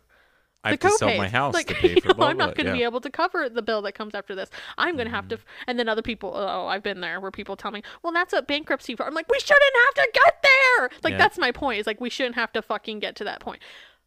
I 0.64 0.70
have 0.70 0.80
to 0.80 0.90
sell 0.90 1.16
my 1.16 1.28
house 1.28 1.54
like, 1.54 1.66
to 1.68 1.74
pay 1.80 1.94
you 1.94 2.00
for 2.00 2.08
know, 2.08 2.14
blah, 2.14 2.28
I'm 2.28 2.36
not 2.36 2.54
going 2.54 2.66
to 2.66 2.72
be 2.72 2.78
yeah. 2.78 2.84
Mm-hmm. 2.86 2.92
able 2.92 3.00
to 3.00 3.10
cover 3.10 3.48
the 3.48 3.62
bill 3.62 3.82
that 3.82 3.92
comes 3.92 4.14
after 4.14 4.34
this. 4.34 4.48
I'm 4.78 4.94
going 4.94 5.08
to 5.08 5.14
have 5.14 5.28
to. 5.28 5.38
And 5.66 5.78
then 5.78 5.88
other 5.88 6.02
people, 6.02 6.32
oh, 6.34 6.66
I've 6.66 6.82
been 6.82 7.00
there 7.00 7.20
where 7.20 7.30
people 7.30 7.56
tell 7.56 7.70
me, 7.70 7.82
well, 8.02 8.12
that's 8.12 8.32
a 8.32 8.42
bankruptcy 8.42 8.94
for. 8.94 9.04
I'm 9.06 9.14
like, 9.14 9.28
we 9.28 9.40
shouldn't 9.40 9.62
have 9.86 9.94
to 9.94 10.10
get 10.12 10.42
there. 10.42 10.90
Like, 11.02 11.12
Yeah. 11.12 11.18
that's 11.18 11.38
my 11.38 11.50
point. 11.50 11.80
Is 11.80 11.86
like, 11.86 12.00
we 12.00 12.10
shouldn't 12.10 12.36
have 12.36 12.52
to 12.52 12.62
fucking 12.62 13.00
get 13.00 13.16
to 13.16 13.24
that 13.24 13.40
point. 13.40 13.60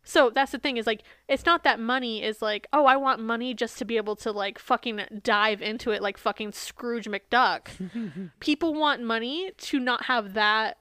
So 0.08 0.30
that's 0.30 0.52
the 0.52 0.60
thing 0.60 0.78
is 0.78 0.86
like, 0.86 1.02
it's 1.28 1.48
not 1.48 1.64
that 1.64 1.80
money 1.80 2.24
is 2.24 2.40
like, 2.42 2.68
oh, 2.72 2.86
I 2.86 2.96
want 2.96 3.20
money 3.20 3.56
just 3.56 3.80
to 3.80 3.86
be 3.86 3.98
able 3.98 4.16
to 4.18 4.32
like 4.32 4.60
fucking 4.60 5.02
dive 5.24 5.64
into 5.64 5.90
it 5.90 6.02
like 6.02 6.18
fucking 6.18 6.52
Scrooge 6.52 7.06
McDuck. 7.08 8.30
people 8.40 8.76
want 8.76 9.02
money 9.02 9.52
to 9.58 9.80
not 9.80 10.06
have 10.06 10.36
that 10.36 10.78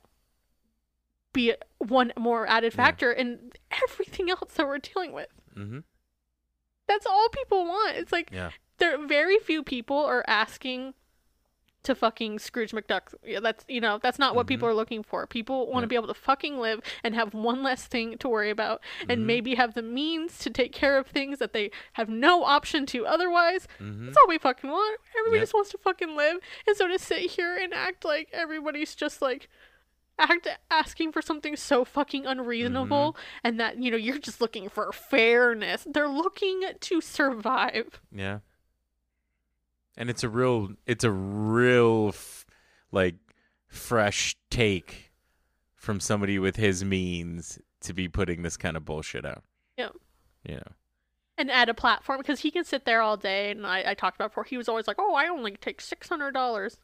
be 1.32 1.54
one 1.78 2.12
more 2.18 2.46
added 2.46 2.72
factor 2.74 3.10
in 3.10 3.50
everything 3.82 4.30
else 4.30 4.52
that 4.54 4.66
we're 4.66 4.78
dealing 4.78 5.12
with. 5.12 5.28
Hmm 5.54 5.78
That's 6.86 7.06
all 7.06 7.28
people 7.30 7.64
want. 7.64 7.96
It's 7.96 8.12
like 8.12 8.30
Yeah. 8.32 8.50
there 8.78 8.98
very 9.06 9.38
few 9.38 9.62
people 9.62 9.96
are 9.96 10.24
asking 10.26 10.94
to 11.82 11.94
fucking 11.94 12.38
Scrooge 12.38 12.72
McDuck. 12.72 13.12
Yeah, 13.22 13.40
That's 13.40 13.62
you 13.68 13.78
know 13.80 13.98
that's 14.02 14.18
not 14.18 14.34
what 14.34 14.46
people 14.46 14.66
are 14.66 14.72
looking 14.74 15.02
for. 15.02 15.26
People 15.26 15.66
want 15.70 15.82
to 15.82 15.84
Yep. 15.84 15.88
be 15.90 15.96
able 15.96 16.06
to 16.08 16.14
fucking 16.14 16.58
live 16.58 16.80
and 17.02 17.14
have 17.14 17.34
one 17.34 17.62
less 17.62 17.86
thing 17.86 18.16
to 18.18 18.28
worry 18.28 18.48
about, 18.48 18.80
and 19.06 19.20
Mhm. 19.22 19.26
maybe 19.26 19.54
have 19.56 19.74
the 19.74 19.82
means 19.82 20.38
to 20.38 20.48
take 20.50 20.72
care 20.72 20.96
of 20.96 21.06
things 21.06 21.38
that 21.40 21.52
they 21.52 21.70
have 21.94 22.08
no 22.08 22.42
option 22.44 22.86
to 22.86 23.06
otherwise. 23.06 23.68
hmm 23.78 24.06
That's 24.06 24.16
all 24.16 24.28
we 24.28 24.38
fucking 24.38 24.70
want. 24.70 24.98
Everybody 25.18 25.40
Yep. 25.40 25.42
just 25.42 25.54
wants 25.54 25.70
to 25.72 25.78
fucking 25.78 26.16
live, 26.16 26.38
and 26.66 26.74
so 26.74 26.88
to 26.88 26.98
sit 26.98 27.32
here 27.32 27.54
and 27.54 27.74
act 27.74 28.02
like 28.04 28.30
everybody's 28.32 28.94
just 28.94 29.20
like 29.20 29.50
act 30.18 30.46
asking 30.70 31.10
for 31.12 31.20
something 31.20 31.56
so 31.56 31.84
fucking 31.84 32.24
unreasonable 32.26 33.12
Mm-hmm. 33.12 33.38
and 33.46 33.60
that 33.60 33.78
you 33.78 33.90
know 33.90 33.96
you're 33.96 34.18
just 34.18 34.40
looking 34.40 34.68
for 34.68 34.92
fairness 34.92 35.86
they're 35.90 36.08
looking 36.08 36.62
to 36.80 37.00
survive 37.00 38.00
Yeah. 38.12 38.38
And 39.96 40.10
it's 40.10 40.24
a 40.24 40.28
real, 40.28 40.70
it's 40.86 41.04
a 41.04 41.10
real, 41.12 42.08
f- 42.08 42.44
like, 42.90 43.14
fresh 43.68 44.34
take 44.50 45.12
from 45.76 46.00
somebody 46.00 46.36
with 46.38 46.56
his 46.56 46.84
means 46.84 47.60
to 47.82 47.92
be 47.94 48.08
putting 48.08 48.42
this 48.42 48.56
kind 48.56 48.76
of 48.76 48.84
bullshit 48.84 49.24
out. 49.24 49.44
Yeah. 49.78 49.90
You 50.48 50.56
know. 50.56 50.72
and 51.38 51.48
add 51.50 51.68
a 51.68 51.74
platform 51.74 52.18
because 52.18 52.40
he 52.40 52.50
can 52.50 52.64
sit 52.64 52.84
there 52.86 53.02
all 53.02 53.16
day 53.16 53.52
and 53.52 53.64
I, 53.66 53.90
I 53.90 53.94
talked 53.94 54.16
about 54.16 54.30
before 54.30 54.44
he 54.44 54.56
was 54.56 54.68
always 54.68 54.86
like 54.88 54.96
oh 54.98 55.14
i 55.14 55.26
only 55.28 55.52
take 55.52 55.80
$600 55.80 56.76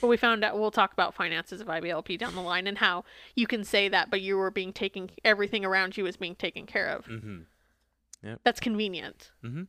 but 0.00 0.06
we 0.08 0.16
found 0.16 0.42
out 0.44 0.58
we'll 0.58 0.70
talk 0.70 0.92
about 0.92 1.14
finances 1.14 1.60
of 1.60 1.66
iblp 1.68 2.18
down 2.18 2.34
the 2.34 2.40
line 2.40 2.66
and 2.66 2.78
how 2.78 3.04
you 3.36 3.46
can 3.46 3.62
say 3.64 3.88
that 3.88 4.10
but 4.10 4.20
you 4.20 4.36
were 4.36 4.50
being 4.50 4.72
taken 4.72 5.10
everything 5.24 5.64
around 5.64 5.96
you 5.96 6.04
was 6.04 6.16
being 6.16 6.34
taken 6.34 6.66
care 6.66 6.88
of 6.88 7.04
Mm-hmm. 7.06 8.34
that's 8.44 8.60
convenient 8.60 9.30
Mm-hmm. 9.44 9.62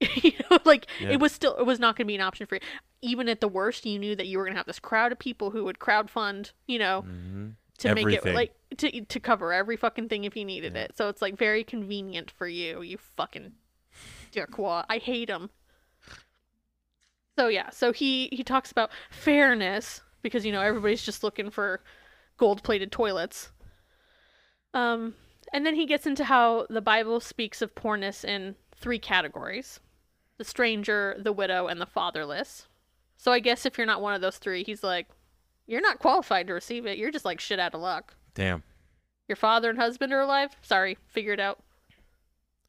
you 0.22 0.32
know 0.50 0.58
like 0.64 0.86
Yeah. 1.00 1.10
it 1.10 1.20
was 1.20 1.32
still 1.32 1.56
it 1.56 1.64
was 1.64 1.78
not 1.80 1.96
going 1.96 2.04
to 2.06 2.08
be 2.08 2.14
an 2.14 2.20
option 2.20 2.46
for 2.46 2.56
you 2.56 2.60
even 3.02 3.28
at 3.28 3.40
the 3.40 3.48
worst 3.48 3.86
you 3.86 3.98
knew 3.98 4.14
that 4.16 4.26
you 4.26 4.36
were 4.38 4.44
going 4.44 4.52
to 4.54 4.58
have 4.58 4.66
this 4.66 4.78
crowd 4.78 5.10
of 5.12 5.18
people 5.18 5.50
who 5.50 5.64
would 5.64 5.78
crowdfund 5.78 6.52
you 6.66 6.78
know 6.78 7.02
Mm-hmm. 7.06 7.48
to 7.78 7.94
make 7.94 8.06
it 8.08 8.24
like 8.34 8.54
to 8.78 9.00
to 9.04 9.20
cover 9.20 9.52
every 9.52 9.76
fucking 9.76 10.08
thing 10.08 10.24
if 10.24 10.36
you 10.36 10.44
needed 10.44 10.74
Yeah. 10.74 10.82
it 10.82 10.96
so 10.96 11.08
it's 11.08 11.22
like 11.22 11.36
very 11.38 11.64
convenient 11.64 12.30
for 12.30 12.46
you 12.46 12.82
you 12.82 12.98
fucking 12.98 13.52
dickwad 14.32 14.84
i 14.90 14.98
hate 14.98 15.30
him 15.30 15.48
so 17.36 17.48
yeah 17.48 17.70
so 17.70 17.92
he 17.92 18.28
he 18.32 18.42
talks 18.42 18.70
about 18.70 18.90
fairness 19.10 20.00
because 20.22 20.44
you 20.44 20.52
know 20.52 20.62
everybody's 20.62 21.04
just 21.04 21.22
looking 21.22 21.50
for 21.50 21.80
gold 22.36 22.62
plated 22.62 22.90
toilets 22.90 23.50
um 24.74 25.14
and 25.52 25.64
then 25.64 25.74
he 25.74 25.86
gets 25.86 26.06
into 26.06 26.24
how 26.24 26.66
the 26.68 26.80
bible 26.80 27.20
speaks 27.20 27.62
of 27.62 27.74
poorness 27.74 28.24
in 28.24 28.54
three 28.74 28.98
categories 28.98 29.80
the 30.38 30.44
stranger, 30.44 31.16
the 31.18 31.32
widow, 31.32 31.66
and 31.66 31.80
the 31.80 31.86
fatherless. 31.86 32.66
So 33.16 33.32
I 33.32 33.40
guess 33.40 33.64
if 33.64 33.78
you're 33.78 33.86
not 33.86 34.02
one 34.02 34.14
of 34.14 34.20
those 34.20 34.38
three, 34.38 34.62
he's 34.62 34.82
like, 34.82 35.08
you're 35.66 35.80
not 35.80 35.98
qualified 35.98 36.46
to 36.48 36.52
receive 36.52 36.86
it. 36.86 36.98
You're 36.98 37.10
just 37.10 37.24
like 37.24 37.40
shit 37.40 37.58
out 37.58 37.74
of 37.74 37.80
luck. 37.80 38.14
Damn. 38.34 38.62
Your 39.28 39.36
father 39.36 39.70
and 39.70 39.78
husband 39.78 40.12
are 40.12 40.20
alive? 40.20 40.56
Sorry, 40.62 40.98
figure 41.08 41.32
it 41.32 41.40
out. 41.40 41.62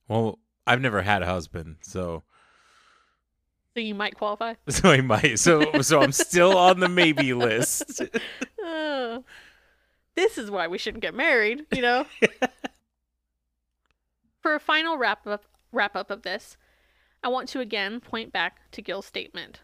Well, 0.07 0.39
I've 0.65 0.81
never 0.81 1.02
had 1.02 1.22
a 1.22 1.27
husband, 1.27 1.77
so 1.81 2.23
So 3.77 3.81
you 3.81 3.93
might 3.93 4.17
qualify. 4.17 4.55
so 4.69 4.89
I 4.89 5.01
might. 5.01 5.37
So 5.37 5.83
so 5.83 6.01
I'm 6.01 6.11
still 6.11 6.57
on 6.57 6.79
the 6.79 6.89
maybe 6.89 7.31
list. 7.35 8.01
Oh. 8.59 9.23
this 10.15 10.39
is 10.39 10.49
why 10.49 10.67
we 10.67 10.79
shouldn't 10.79 11.03
get 11.03 11.13
married, 11.13 11.67
you 11.71 11.83
know? 11.83 12.07
For 14.41 14.55
a 14.55 14.59
final 14.59 14.97
wrap 14.97 15.27
up 15.27 15.45
wrap 15.71 15.95
up 15.95 16.09
of 16.09 16.23
this, 16.23 16.57
I 17.23 17.27
want 17.27 17.49
to 17.49 17.59
again 17.59 17.99
point 17.99 18.33
back 18.33 18.71
to 18.71 18.81
Gil's 18.81 19.05
statement. 19.05 19.61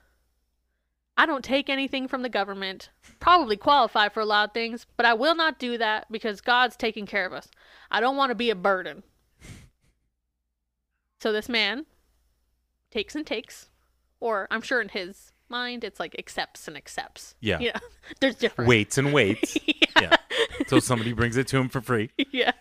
I 1.17 1.25
don't 1.25 1.43
take 1.43 1.67
anything 1.67 2.07
from 2.07 2.21
the 2.21 2.29
government, 2.29 2.91
probably 3.19 3.57
qualify 3.57 4.09
for 4.09 4.19
a 4.19 4.25
lot 4.25 4.49
of 4.49 4.53
things, 4.53 4.85
but 4.95 5.07
I 5.07 5.15
will 5.15 5.33
not 5.33 5.57
do 5.57 5.75
that 5.79 6.05
because 6.11 6.39
God's 6.39 6.75
taking 6.75 7.07
care 7.07 7.25
of 7.25 7.33
us. 7.33 7.49
I 7.89 7.99
don't 7.99 8.17
want 8.17 8.29
to 8.29 8.35
be 8.35 8.51
a 8.51 8.55
burden. 8.55 9.01
So 11.19 11.31
this 11.31 11.49
man 11.49 11.87
takes 12.91 13.15
and 13.15 13.25
takes, 13.25 13.69
or 14.23 14.47
I'm 14.49 14.61
sure 14.61 14.79
in 14.81 14.87
his 14.87 15.33
mind 15.49 15.83
it's 15.83 15.99
like 15.99 16.15
accepts 16.17 16.65
and 16.67 16.77
accepts. 16.77 17.35
Yeah. 17.41 17.57
Know, 17.57 17.71
there's 18.21 18.35
different. 18.35 18.69
Waits 18.69 18.97
and 18.97 19.11
waits 19.13 19.57
yeah. 20.01 20.15
until 20.59 20.79
somebody 20.79 21.11
brings 21.11 21.35
it 21.35 21.45
to 21.47 21.57
him 21.57 21.67
for 21.67 21.81
free. 21.81 22.09
yeah. 22.31 22.53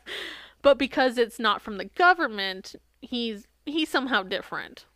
But 0.60 0.76
because 0.76 1.18
it's 1.18 1.38
not 1.38 1.62
from 1.62 1.78
the 1.78 1.84
government, 1.84 2.74
he's 3.00 3.46
he's 3.64 3.88
somehow 3.88 4.24
different. 4.24 4.86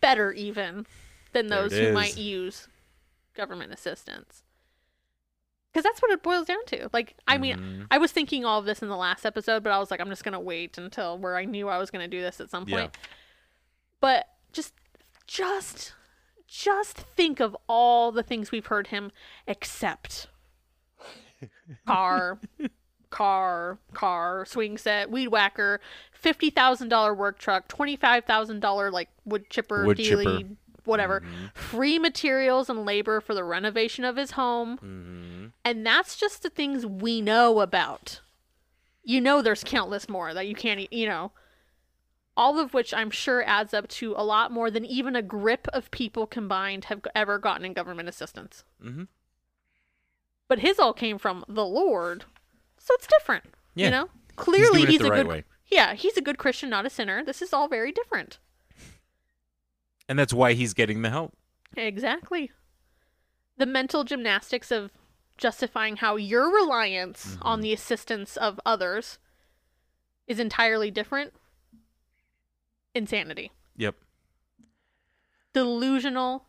Better 0.00 0.32
even 0.32 0.86
than 1.32 1.46
those 1.46 1.72
who 1.72 1.78
is. 1.78 1.94
might 1.94 2.16
use 2.16 2.66
government 3.36 3.72
assistance. 3.72 4.42
Cuz 5.72 5.84
that's 5.84 6.02
what 6.02 6.10
it 6.10 6.22
boils 6.24 6.46
down 6.48 6.64
to. 6.66 6.90
Like 6.92 7.14
I 7.28 7.38
mean, 7.38 7.56
Mhm. 7.58 7.86
I 7.92 7.98
was 7.98 8.10
thinking 8.10 8.44
all 8.44 8.58
of 8.58 8.64
this 8.64 8.82
in 8.82 8.88
the 8.88 8.96
last 8.96 9.24
episode, 9.24 9.62
but 9.62 9.70
I 9.70 9.78
was 9.78 9.92
like 9.92 10.00
I'm 10.00 10.08
just 10.08 10.24
going 10.24 10.32
to 10.32 10.40
wait 10.40 10.78
until 10.78 11.16
where 11.16 11.36
I 11.36 11.44
knew 11.44 11.68
I 11.68 11.78
was 11.78 11.92
going 11.92 12.02
to 12.08 12.16
do 12.16 12.20
this 12.20 12.40
at 12.40 12.50
some 12.50 12.64
Yeah. 12.68 12.76
point. 12.80 12.96
But 14.00 14.26
just 14.52 14.74
just 15.28 15.92
just 16.48 16.96
think 16.96 17.38
of 17.40 17.56
all 17.68 18.10
the 18.10 18.22
things 18.24 18.50
we've 18.50 18.66
heard 18.66 18.88
him 18.88 19.12
accept. 19.46 20.26
Car, 21.86 22.38
car, 23.10 23.78
car, 23.92 24.44
swing 24.46 24.76
set, 24.78 25.10
weed 25.10 25.28
whacker, 25.28 25.80
fifty 26.10 26.50
thousand 26.50 26.88
dollar 26.88 27.14
work 27.14 27.38
truck, 27.38 27.68
twenty 27.68 27.94
five 27.94 28.24
thousand 28.24 28.60
dollar 28.60 28.90
like 28.90 29.08
wood 29.24 29.48
chipper, 29.50 29.84
Wood 29.84 29.98
dealy, 29.98 30.24
chipper. 30.38 30.54
whatever. 30.84 31.20
Mhm. 31.20 31.54
Free 31.54 31.98
materials 31.98 32.68
and 32.68 32.84
labor 32.84 33.20
for 33.20 33.34
the 33.34 33.44
renovation 33.44 34.04
of 34.04 34.16
his 34.16 34.32
home. 34.32 34.78
Mhm. 34.78 35.52
And 35.64 35.86
that's 35.86 36.16
just 36.16 36.42
the 36.42 36.50
things 36.50 36.84
we 36.86 37.20
know 37.20 37.60
about. 37.60 38.20
You 39.04 39.20
know, 39.20 39.42
there's 39.42 39.62
countless 39.64 40.08
more 40.08 40.34
that 40.34 40.46
you 40.48 40.54
can't, 40.54 40.92
you 40.92 41.06
know, 41.06 41.32
all 42.38 42.58
of 42.58 42.72
which 42.72 42.94
I'm 42.94 43.10
sure 43.10 43.42
adds 43.42 43.74
up 43.74 43.88
to 43.88 44.14
a 44.16 44.22
lot 44.24 44.52
more 44.52 44.70
than 44.70 44.86
even 44.86 45.16
a 45.16 45.22
grip 45.22 45.66
of 45.72 45.90
people 45.90 46.26
combined 46.26 46.84
have 46.84 47.00
ever 47.14 47.36
gotten 47.38 47.64
in 47.66 47.72
government 47.72 48.08
assistance. 48.08 48.64
Mhm. 48.82 49.08
But 50.46 50.60
his 50.60 50.78
all 50.78 50.92
came 50.94 51.18
from 51.18 51.44
the 51.48 51.66
Lord, 51.66 52.24
so 52.78 52.94
it's 52.94 53.08
different. 53.08 53.44
Yeah. 53.74 53.86
You 53.86 53.90
know, 53.90 54.04
He's 54.28 54.36
clearly 54.36 54.86
he's, 54.86 55.00
the 55.00 55.08
a 55.08 55.10
right 55.10 55.16
good. 55.16 55.26
way. 55.26 55.44
Yeah, 55.66 55.94
he's 55.94 56.16
a 56.16 56.22
good 56.22 56.38
Christian, 56.38 56.70
not 56.70 56.86
a 56.86 56.90
sinner. 56.90 57.24
This 57.24 57.42
is 57.42 57.52
all 57.52 57.68
very 57.68 57.90
different. 57.92 58.38
And 60.08 60.18
that's 60.18 60.32
why 60.32 60.54
he's 60.54 60.72
getting 60.72 61.02
the 61.02 61.10
help. 61.10 61.36
Exactly. 61.76 62.50
The 63.58 63.66
mental 63.66 64.04
gymnastics 64.04 64.70
of 64.70 64.90
justifying 65.36 65.96
how 65.96 66.16
your 66.16 66.50
reliance 66.54 67.36
on 67.42 67.60
the 67.60 67.72
assistance 67.72 68.36
of 68.36 68.58
others 68.64 69.18
is 70.26 70.40
entirely 70.40 70.90
different. 70.90 71.34
Insanity. 72.98 73.52
Yep. 73.76 73.94
Delusional. 75.54 76.44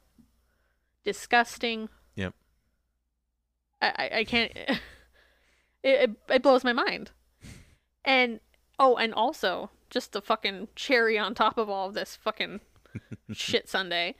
Disgusting. 1.06 1.90
Yep. 2.16 2.34
I, 3.82 3.88
I, 3.88 4.18
I 4.20 4.24
can't. 4.26 4.52
It, 5.82 6.10
it, 6.10 6.12
it 6.28 6.44
blows 6.44 6.66
my 6.66 6.74
mind. 6.74 7.12
And, 8.04 8.42
oh, 8.78 8.98
and 8.98 9.14
also, 9.14 9.70
just 9.90 10.12
the 10.12 10.22
fucking 10.22 10.68
cherry 10.76 11.18
on 11.18 11.34
top 11.34 11.58
of 11.58 11.70
all 11.70 11.88
of 11.88 11.94
this 11.94 12.18
fucking 12.18 12.60
shit 13.32 13.70
Sunday. 13.70 14.16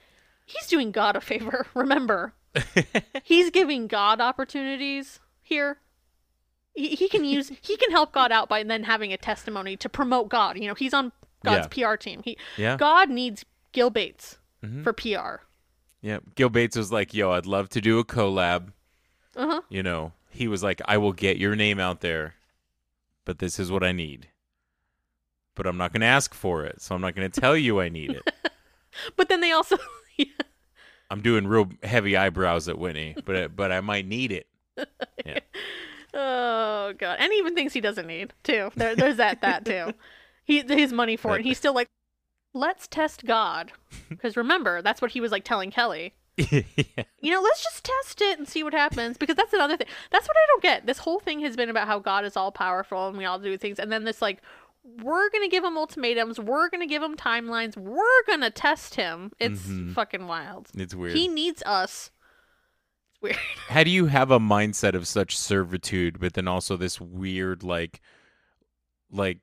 He's 0.46 0.66
doing 0.66 0.90
God 0.90 1.16
a 1.16 1.20
favor. 1.20 1.66
Remember, 1.74 2.32
he's 3.22 3.50
giving 3.50 3.88
God 3.88 4.22
opportunities 4.22 5.20
here. 5.42 5.80
He, 6.72 6.94
he 6.94 7.10
can 7.10 7.24
use 7.24 7.52
he 7.60 7.76
can 7.76 7.90
help 7.90 8.12
God 8.12 8.32
out 8.32 8.48
by 8.48 8.62
then 8.62 8.84
having 8.84 9.12
a 9.12 9.18
testimony 9.18 9.76
to 9.76 9.88
promote 9.88 10.28
God. 10.28 10.56
You 10.56 10.68
know, 10.68 10.74
he's 10.74 10.94
on 10.94 11.12
God's 11.44 11.68
PR 11.68 11.94
team. 11.96 12.22
He 12.24 12.36
Yeah. 12.56 12.76
God 12.76 13.08
needs 13.10 13.44
Gil 13.72 13.90
Bates 13.90 14.38
Mhm. 14.64 14.82
for 14.84 14.92
PR. 14.92 15.42
Yeah. 16.02 16.18
Gil 16.34 16.48
Bates 16.50 16.76
was 16.76 16.90
like, 16.92 17.12
"Yo, 17.14 17.30
I'd 17.32 17.46
love 17.46 17.68
to 17.70 17.80
do 17.80 17.98
a 17.98 18.04
collab." 18.04 18.72
Uh 19.36 19.46
huh. 19.46 19.60
You 19.68 19.82
know, 19.82 20.12
he 20.30 20.48
was 20.48 20.62
like, 20.62 20.80
"I 20.86 20.96
will 20.98 21.12
get 21.12 21.36
your 21.38 21.54
name 21.56 21.78
out 21.78 22.00
there, 22.00 22.34
but 23.24 23.38
this 23.38 23.58
is 23.58 23.70
what 23.70 23.82
I 23.84 23.92
need." 23.92 24.28
But 25.54 25.66
I'm 25.66 25.76
not 25.76 25.92
going 25.92 26.00
to 26.00 26.06
ask 26.06 26.32
for 26.32 26.64
it, 26.64 26.80
so 26.80 26.94
I'm 26.94 27.00
not 27.00 27.14
going 27.14 27.30
to 27.30 27.40
tell 27.40 27.56
you 27.56 27.80
I 27.80 27.88
need 27.88 28.10
it. 28.12 28.22
But 29.16 29.28
then 29.28 29.40
they 29.40 29.52
also 29.52 29.76
I'm 31.10 31.22
doing 31.22 31.46
real 31.46 31.70
heavy 31.82 32.16
eyebrows 32.16 32.68
at 32.68 32.76
Whitney, 32.78 33.14
but 33.24 33.54
but 33.54 33.70
I 33.70 33.80
might 33.80 34.06
need 34.06 34.32
it. 34.32 34.46
Yeah. 35.24 35.38
Oh 36.12 36.92
god. 36.98 37.18
And 37.20 37.32
even 37.34 37.54
thinks 37.54 37.72
he 37.72 37.80
doesn't 37.80 38.08
need 38.08 38.32
too. 38.42 38.70
There, 38.74 38.96
there's 38.96 39.18
that 39.18 39.42
that 39.42 39.64
too. 39.64 39.92
He 40.44 40.60
his 40.62 40.92
money 40.92 41.16
for 41.16 41.36
it. 41.36 41.44
He's 41.44 41.58
still 41.58 41.74
like, 41.74 41.88
let's 42.54 42.86
test 42.88 43.24
God, 43.24 43.72
because 44.08 44.36
remember 44.36 44.82
that's 44.82 45.00
what 45.02 45.12
he 45.12 45.20
was 45.20 45.30
like 45.32 45.44
telling 45.44 45.70
Kelly. 45.70 46.14
yeah. 46.36 46.62
You 47.20 47.32
know, 47.32 47.40
let's 47.42 47.62
just 47.62 47.84
test 47.84 48.20
it 48.22 48.38
and 48.38 48.48
see 48.48 48.62
what 48.62 48.72
happens. 48.72 49.18
Because 49.18 49.36
that's 49.36 49.52
another 49.52 49.76
thing. 49.76 49.88
That's 50.10 50.26
what 50.26 50.36
I 50.36 50.46
don't 50.48 50.62
get. 50.62 50.86
This 50.86 50.98
whole 50.98 51.20
thing 51.20 51.40
has 51.40 51.54
been 51.56 51.68
about 51.68 51.86
how 51.86 51.98
God 51.98 52.24
is 52.24 52.36
all 52.36 52.50
powerful 52.50 53.08
and 53.08 53.18
we 53.18 53.24
all 53.26 53.38
do 53.38 53.56
things, 53.56 53.78
and 53.78 53.90
then 53.92 54.04
this 54.04 54.22
like. 54.22 54.40
We're 54.82 55.28
gonna 55.28 55.50
give 55.50 55.62
him 55.62 55.76
ultimatums. 55.76 56.40
We're 56.40 56.70
gonna 56.70 56.86
give 56.86 57.02
him 57.02 57.14
timelines. 57.14 57.76
We're 57.76 58.24
gonna 58.26 58.48
test 58.48 58.94
him. 58.94 59.30
It's 59.38 59.60
Mhm. 59.66 59.92
fucking 59.92 60.26
wild. 60.26 60.68
It's 60.74 60.94
weird. 60.94 61.14
He 61.14 61.28
needs 61.28 61.62
us. 61.66 62.10
It's 63.12 63.20
weird. 63.20 63.36
How 63.68 63.84
do 63.84 63.90
you 63.90 64.06
have 64.06 64.30
a 64.30 64.38
mindset 64.38 64.94
of 64.94 65.06
such 65.06 65.36
servitude, 65.36 66.18
but 66.18 66.32
then 66.32 66.48
also 66.48 66.78
this 66.78 66.98
weird, 66.98 67.62
like, 67.62 68.00
like, 69.10 69.40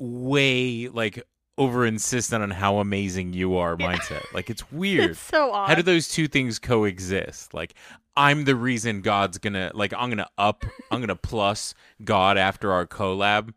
way, 0.00 0.88
like, 0.88 1.22
over 1.58 1.84
insistent 1.84 2.42
on 2.42 2.50
how 2.50 2.78
amazing 2.78 3.34
you 3.34 3.56
are 3.56 3.76
Yeah. 3.78 3.92
mindset? 3.96 4.24
Like, 4.32 4.50
it's 4.50 4.70
weird. 4.72 5.10
It's 5.10 5.20
so 5.20 5.52
odd. 5.52 5.68
How 5.68 5.74
do 5.74 5.82
those 5.82 6.08
two 6.08 6.26
things 6.26 6.58
coexist? 6.58 7.52
Like, 7.54 7.74
I'm 8.16 8.44
the 8.44 8.56
reason 8.56 9.02
God's 9.02 9.38
gonna, 9.38 9.70
like, 9.74 9.92
I'm 9.96 10.08
gonna 10.10 10.28
up, 10.36 10.64
I'm 10.90 11.00
gonna 11.00 11.14
plus 11.22 11.74
God 12.02 12.36
after 12.38 12.72
our 12.72 12.86
collab, 12.86 13.52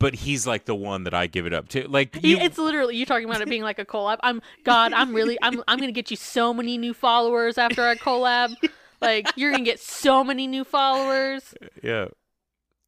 but 0.00 0.14
he's 0.14 0.46
like 0.48 0.64
the 0.64 0.74
one 0.74 1.04
that 1.04 1.14
I 1.14 1.28
give 1.28 1.46
it 1.46 1.52
up 1.52 1.68
to. 1.70 1.86
Like, 1.86 2.18
you, 2.24 2.38
it's 2.38 2.58
literally 2.58 2.96
you 2.96 3.06
talking 3.06 3.24
about 3.28 3.40
it 3.40 3.48
being 3.48 3.62
like 3.62 3.78
a 3.78 3.84
collab. 3.84 4.18
I'm 4.22 4.42
God. 4.64 4.92
I'm 4.92 5.14
really. 5.14 5.38
I'm. 5.42 5.62
I'm 5.68 5.78
gonna 5.78 5.92
get 5.92 6.10
you 6.10 6.16
so 6.16 6.52
many 6.52 6.76
new 6.76 6.92
followers 6.92 7.56
after 7.56 7.82
our 7.82 7.94
collab. 7.94 8.54
Like 9.00 9.32
you're 9.34 9.50
gonna 9.50 9.64
get 9.64 9.80
so 9.80 10.22
many 10.22 10.46
new 10.46 10.62
followers. 10.62 11.54
Yeah. 11.82 12.06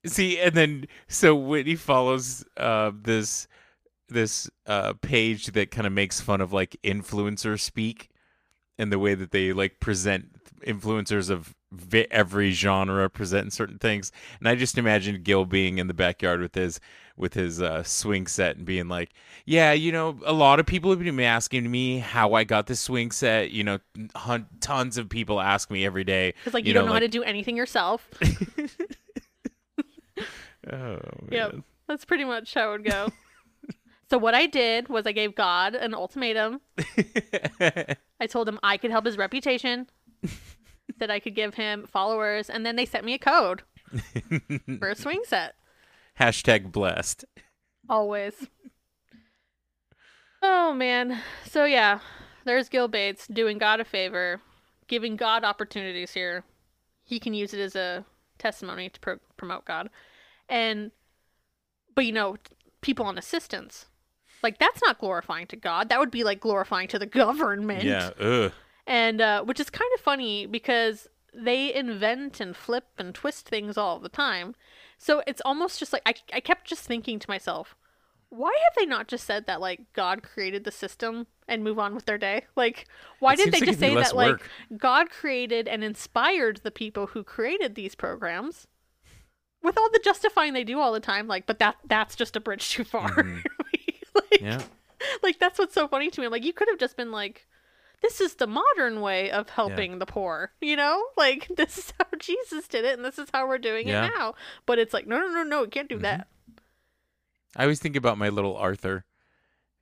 See, 0.06 0.38
and 0.38 0.54
then 0.54 0.86
so 1.08 1.34
Whitney 1.34 1.76
follows 1.76 2.44
uh, 2.56 2.92
this 2.94 3.48
this 4.08 4.50
uh, 4.66 4.92
page 5.00 5.46
that 5.48 5.70
kind 5.70 5.86
of 5.86 5.92
makes 5.92 6.20
fun 6.20 6.40
of 6.40 6.52
like 6.52 6.76
influencer 6.84 7.58
speak 7.58 8.10
and 8.78 8.92
the 8.92 8.98
way 8.98 9.14
that 9.14 9.30
they 9.30 9.52
like 9.52 9.80
present 9.80 10.26
influencers 10.66 11.30
of 11.30 11.54
vi- 11.72 12.06
every 12.10 12.50
genre 12.50 13.08
presenting 13.08 13.50
certain 13.50 13.78
things. 13.78 14.12
And 14.38 14.48
I 14.48 14.54
just 14.56 14.76
imagine 14.78 15.22
Gil 15.22 15.46
being 15.46 15.78
in 15.78 15.86
the 15.86 15.94
backyard 15.94 16.40
with 16.40 16.54
his 16.54 16.80
with 17.16 17.34
his 17.34 17.62
uh, 17.62 17.82
swing 17.84 18.26
set 18.26 18.56
and 18.56 18.66
being 18.66 18.88
like, 18.88 19.12
"Yeah, 19.46 19.72
you 19.72 19.92
know, 19.92 20.18
a 20.26 20.32
lot 20.32 20.58
of 20.60 20.66
people 20.66 20.90
have 20.90 20.98
been 20.98 21.20
asking 21.20 21.70
me 21.70 21.98
how 22.00 22.34
I 22.34 22.44
got 22.44 22.66
this 22.66 22.80
swing 22.80 23.10
set. 23.10 23.52
You 23.52 23.64
know, 23.64 23.78
hun- 24.16 24.46
tons 24.60 24.98
of 24.98 25.08
people 25.08 25.40
ask 25.40 25.70
me 25.70 25.86
every 25.86 26.04
day. 26.04 26.34
Because 26.40 26.54
like 26.54 26.66
you, 26.66 26.72
don't 26.74 26.86
know 26.86 26.88
how 26.88 26.94
like- 26.94 27.02
to 27.02 27.08
do 27.08 27.22
anything 27.22 27.56
yourself. 27.56 28.08
Oh, 30.72 30.98
Yep. 31.30 31.52
man. 31.52 31.64
That's 31.88 32.04
pretty 32.04 32.24
much 32.24 32.54
how 32.54 32.68
it 32.68 32.72
would 32.72 32.84
go. 32.90 33.08
so 34.10 34.18
what 34.18 34.34
I 34.34 34.46
did 34.46 34.88
was 34.88 35.06
I 35.06 35.12
gave 35.12 35.34
God 35.34 35.74
an 35.74 35.94
ultimatum. 35.94 36.60
I 38.20 38.26
told 38.28 38.48
him 38.48 38.58
I 38.62 38.76
could 38.76 38.90
help 38.90 39.04
his 39.04 39.18
reputation. 39.18 39.88
that 40.98 41.10
I 41.10 41.18
could 41.18 41.34
give 41.34 41.54
him 41.54 41.86
followers, 41.90 42.48
and 42.48 42.64
then 42.64 42.76
they 42.76 42.86
sent 42.86 43.04
me 43.04 43.14
a 43.14 43.18
code 43.18 43.62
for 44.78 44.88
a 44.90 44.94
swing 44.94 45.22
set. 45.26 45.54
Hashtag 46.20 46.70
blessed. 46.72 47.24
Always. 47.88 48.48
Oh 50.42 50.72
man. 50.74 51.20
So 51.48 51.64
yeah, 51.64 52.00
there's 52.44 52.68
Gil 52.68 52.88
Bates 52.88 53.26
doing 53.26 53.58
God 53.58 53.80
a 53.80 53.84
favor, 53.84 54.40
giving 54.86 55.16
God 55.16 55.42
opportunities 55.44 56.12
here. 56.12 56.44
He 57.02 57.18
can 57.18 57.34
use 57.34 57.52
it 57.54 57.60
as 57.60 57.74
a 57.76 58.04
testimony 58.38 58.88
to 58.90 59.00
pro- 59.00 59.18
promote 59.36 59.64
God. 59.64 59.90
And 60.48 60.90
but 61.94 62.06
you 62.06 62.12
know, 62.12 62.36
people 62.80 63.06
on 63.06 63.18
assistance. 63.18 63.86
Like 64.42 64.58
that's 64.58 64.80
not 64.82 64.98
glorifying 64.98 65.46
to 65.48 65.56
God. 65.56 65.88
That 65.88 65.98
would 65.98 66.10
be 66.10 66.22
like 66.22 66.40
glorifying 66.40 66.88
to 66.88 66.98
the 66.98 67.06
government. 67.22 67.84
Yeah. 67.84 68.10
Ugh. 68.20 68.52
And 68.86 69.20
uh, 69.20 69.42
which 69.44 69.58
is 69.58 69.70
kind 69.70 69.90
of 69.94 70.00
funny 70.00 70.46
because 70.46 71.08
they 71.32 71.74
invent 71.74 72.40
and 72.40 72.54
flip 72.56 72.84
and 72.98 73.14
twist 73.14 73.48
things 73.48 73.76
all 73.76 73.98
the 73.98 74.08
time. 74.08 74.54
So 74.98 75.22
it's 75.26 75.42
almost 75.44 75.78
just 75.78 75.92
like 75.92 76.02
I, 76.06 76.14
I 76.32 76.40
kept 76.40 76.66
just 76.66 76.84
thinking 76.84 77.18
to 77.18 77.30
myself, 77.30 77.74
why 78.28 78.52
have 78.64 78.74
they 78.76 78.86
not 78.86 79.08
just 79.08 79.24
said 79.24 79.46
that 79.46 79.60
like 79.60 79.80
God 79.94 80.22
created 80.22 80.64
the 80.64 80.70
system 80.70 81.26
and 81.48 81.64
move 81.64 81.78
on 81.78 81.94
with 81.94 82.04
their 82.04 82.18
day? 82.18 82.44
Like 82.56 82.86
why 83.20 83.32
It 83.32 83.36
did 83.36 83.52
they 83.52 83.60
like 83.60 83.68
just 83.68 83.80
say 83.80 83.94
that 83.94 84.14
like. 84.14 84.42
God 84.76 85.08
created 85.10 85.66
and 85.66 85.82
inspired 85.82 86.58
the 86.58 86.70
people 86.70 87.08
who 87.08 87.24
created 87.24 87.74
these 87.74 87.94
programs? 87.94 88.66
With 89.64 89.76
all 89.78 89.90
the 89.90 90.00
justifying 90.04 90.52
they 90.52 90.62
do 90.62 90.78
all 90.78 90.92
the 90.92 91.00
time, 91.00 91.26
like, 91.26 91.46
but 91.46 91.58
that 91.58 91.76
that's 91.86 92.14
just 92.14 92.36
a 92.36 92.40
bridge 92.40 92.70
too 92.70 92.84
far. 92.84 93.10
Mhm. 93.10 93.42
like, 94.14 94.40
Yeah. 94.40 94.62
like 95.22 95.38
that's 95.40 95.58
what's 95.58 95.74
so 95.74 95.88
funny 95.88 96.10
to 96.10 96.20
me. 96.20 96.26
I'm 96.26 96.32
like, 96.32 96.44
you 96.44 96.52
could 96.52 96.68
have 96.68 96.78
just 96.78 96.96
been 96.96 97.10
like, 97.10 97.46
this 98.02 98.20
is 98.20 98.34
the 98.34 98.46
modern 98.46 99.00
way 99.00 99.30
of 99.30 99.48
helping 99.48 99.98
the 99.98 100.06
poor, 100.06 100.52
you 100.60 100.76
know? 100.76 101.02
Like 101.16 101.48
this 101.56 101.78
is 101.78 101.92
how 101.98 102.06
Jesus 102.18 102.68
did 102.68 102.84
it, 102.84 102.94
and 102.96 103.04
this 103.04 103.18
is 103.18 103.28
how 103.32 103.48
we're 103.48 103.58
doing 103.58 103.88
Yeah. 103.88 104.06
it 104.06 104.12
now. 104.18 104.34
But 104.66 104.78
it's 104.78 104.92
like, 104.94 105.06
no, 105.06 105.18
no, 105.18 105.28
no, 105.28 105.42
no, 105.42 105.62
you 105.62 105.68
can't 105.70 105.88
do 105.88 105.96
Mhm. 105.98 106.02
that. 106.02 106.28
I 107.56 107.62
always 107.62 107.80
think 107.80 107.96
about 107.96 108.18
my 108.18 108.28
little 108.28 108.56
Arthur 108.56 109.04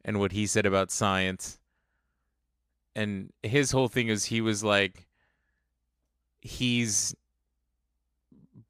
and 0.05 0.21
what 0.21 0.33
he 0.33 0.47
said 0.47 0.67
about 0.67 0.91
science. 0.93 1.59
And 2.95 3.33
his 3.43 3.71
whole 3.73 3.89
thing 3.89 4.09
is 4.09 4.27
he 4.27 4.41
was 4.41 4.63
like 4.63 5.09
he's 6.41 7.15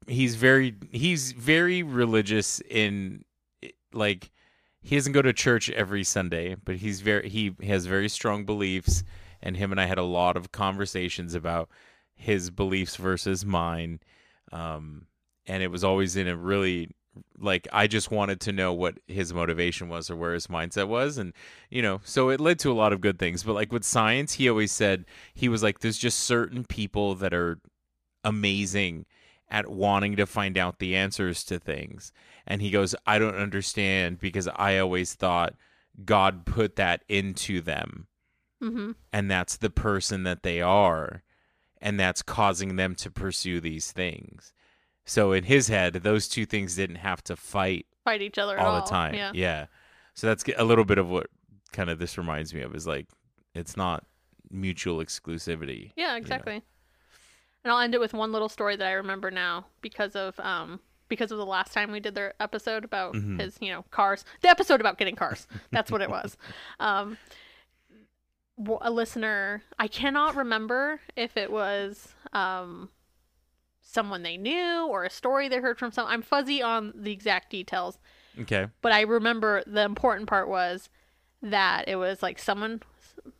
he's 0.07 0.35
very 0.35 0.75
he's 0.91 1.31
very 1.31 1.83
religious 1.83 2.61
in 2.69 3.23
like 3.93 4.31
he 4.81 4.95
doesn't 4.95 5.13
go 5.13 5.21
to 5.21 5.33
church 5.33 5.69
every 5.69 6.03
Sunday, 6.03 6.55
but 6.63 6.77
he's 6.77 7.01
very 7.01 7.29
he 7.29 7.55
has 7.63 7.85
very 7.85 8.09
strong 8.09 8.45
beliefs 8.45 9.03
and 9.41 9.57
him 9.57 9.71
and 9.71 9.79
I 9.79 9.85
had 9.85 9.97
a 9.97 10.03
lot 10.03 10.37
of 10.37 10.51
conversations 10.51 11.33
about 11.33 11.69
his 12.15 12.49
beliefs 12.49 12.95
versus 12.95 13.45
mine. 13.45 13.99
Um 14.51 15.07
and 15.45 15.61
it 15.61 15.71
was 15.71 15.83
always 15.83 16.15
in 16.15 16.27
a 16.27 16.35
really 16.35 16.89
like 17.37 17.67
I 17.71 17.87
just 17.87 18.11
wanted 18.11 18.39
to 18.41 18.51
know 18.51 18.73
what 18.73 18.97
his 19.07 19.33
motivation 19.33 19.87
was 19.89 20.09
or 20.09 20.15
where 20.15 20.33
his 20.33 20.47
mindset 20.47 20.87
was 20.87 21.17
and 21.17 21.33
you 21.69 21.81
know 21.81 22.01
so 22.03 22.29
it 22.29 22.39
led 22.39 22.59
to 22.59 22.71
a 22.71 22.73
lot 22.73 22.93
of 22.93 23.01
good 23.01 23.19
things 23.19 23.43
but 23.43 23.53
like 23.53 23.71
with 23.71 23.83
science 23.83 24.33
he 24.33 24.49
always 24.49 24.71
said 24.71 25.05
he 25.33 25.47
was 25.49 25.61
like 25.61 25.79
there's 25.79 25.97
just 25.97 26.21
certain 26.21 26.63
people 26.63 27.15
that 27.15 27.33
are 27.33 27.59
amazing 28.23 29.05
at 29.53 29.69
wanting 29.69 30.15
to 30.15 30.25
find 30.25 30.57
out 30.57 30.79
the 30.79 30.95
answers 30.95 31.43
to 31.45 31.59
things. 31.59 32.11
And 32.45 32.61
he 32.61 32.71
goes 32.71 32.95
I 33.05 33.19
don't 33.19 33.35
understand 33.35 34.19
because 34.19 34.49
I 34.53 34.79
always 34.79 35.13
thought 35.13 35.53
God 36.03 36.45
put 36.45 36.75
that 36.75 37.03
into 37.07 37.61
them. 37.61 38.07
Mm-hmm. 38.61 38.91
and 39.11 39.29
that's 39.29 39.57
the 39.57 39.69
person 39.69 40.23
that 40.23 40.43
they 40.43 40.61
are. 40.61 41.23
And 41.81 41.99
that's 41.99 42.21
causing 42.21 42.77
them 42.77 42.95
to 42.95 43.11
pursue 43.11 43.59
these 43.59 43.91
things. 43.91 44.53
So 45.05 45.33
in 45.33 45.43
his 45.43 45.67
head 45.67 45.93
those 45.93 46.27
two 46.27 46.45
things 46.45 46.75
didn't 46.75 46.95
have 46.97 47.23
to 47.25 47.35
fight 47.35 47.85
Fight 48.03 48.21
each 48.21 48.37
other 48.37 48.59
all 48.59 48.75
all 48.75 48.81
the 48.81 48.89
time. 48.89 49.13
Yeah. 49.33 49.67
so 50.15 50.27
that's 50.27 50.43
a 50.57 50.63
little 50.63 50.85
bit 50.85 50.97
of 50.97 51.09
what 51.09 51.27
kind 51.71 51.89
of 51.89 51.99
this 51.99 52.17
reminds 52.17 52.53
me 52.53 52.61
of 52.61 52.75
is 52.75 52.87
like 52.87 53.07
it's 53.53 53.77
not 53.77 54.05
mutual 54.49 54.97
exclusivity 54.97 55.91
Yeah, 55.95 56.15
exactly. 56.15 56.63
And 57.63 57.71
I'll 57.71 57.79
end 57.79 57.93
it 57.95 57.99
with 57.99 58.13
one 58.13 58.31
little 58.31 58.49
story 58.49 58.75
that 58.75 58.87
I 58.87 58.91
remember 58.93 59.31
now 59.31 59.65
because 59.81 60.15
of 60.15 60.39
um 60.39 60.79
because 61.09 61.31
of 61.31 61.37
the 61.37 61.45
last 61.45 61.73
time 61.73 61.91
we 61.91 61.99
did 61.99 62.15
their 62.15 62.33
episode 62.39 62.83
about 62.83 63.13
Mhm. 63.13 63.39
his, 63.39 63.57
you 63.61 63.71
know, 63.71 63.83
cars. 63.91 64.25
The 64.41 64.49
episode 64.49 64.79
about 64.81 64.97
getting 64.97 65.15
cars. 65.15 65.47
That's 65.71 65.91
what 65.91 66.01
it 66.01 66.09
was. 66.09 66.37
Um 66.79 67.17
a 68.81 68.91
listener, 68.91 69.63
I 69.79 69.87
cannot 69.87 70.35
remember 70.35 71.01
if 71.15 71.35
it 71.37 71.51
was 71.51 72.13
um 72.31 72.89
someone 73.81 74.23
they 74.23 74.37
knew 74.37 74.87
or 74.87 75.03
a 75.03 75.09
story 75.09 75.47
they 75.49 75.57
heard 75.57 75.77
from 75.77 75.91
some 75.91 76.07
I'm 76.07 76.21
fuzzy 76.21 76.61
on 76.61 76.93
the 76.95 77.11
exact 77.11 77.49
details, 77.49 77.99
okay 78.39 78.67
but 78.81 78.91
I 78.91 79.01
remember 79.01 79.61
the 79.67 79.83
important 79.83 80.27
part 80.27 80.47
was 80.47 80.89
that 81.41 81.87
it 81.87 81.97
was 81.97 82.23
like 82.23 82.39
someone 82.39 82.81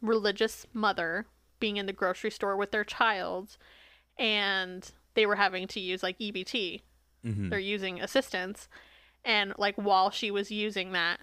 religious 0.01 0.65
mother 0.73 1.25
being 1.59 1.77
in 1.77 1.85
the 1.85 1.93
grocery 1.93 2.29
store 2.31 2.57
with 2.57 2.71
their 2.71 2.83
child 2.83 3.57
and 4.17 4.91
they 5.15 5.25
were 5.25 5.35
having 5.35 5.67
to 5.67 5.79
use 5.79 6.01
like 6.03 6.17
EBT. 6.19 6.81
Mhm. 7.25 7.49
They're 7.49 7.59
using 7.59 8.01
assistance 8.01 8.67
and 9.25 9.53
like 9.57 9.75
while 9.75 10.09
she 10.11 10.29
was 10.31 10.51
using 10.51 10.91
that 10.91 11.19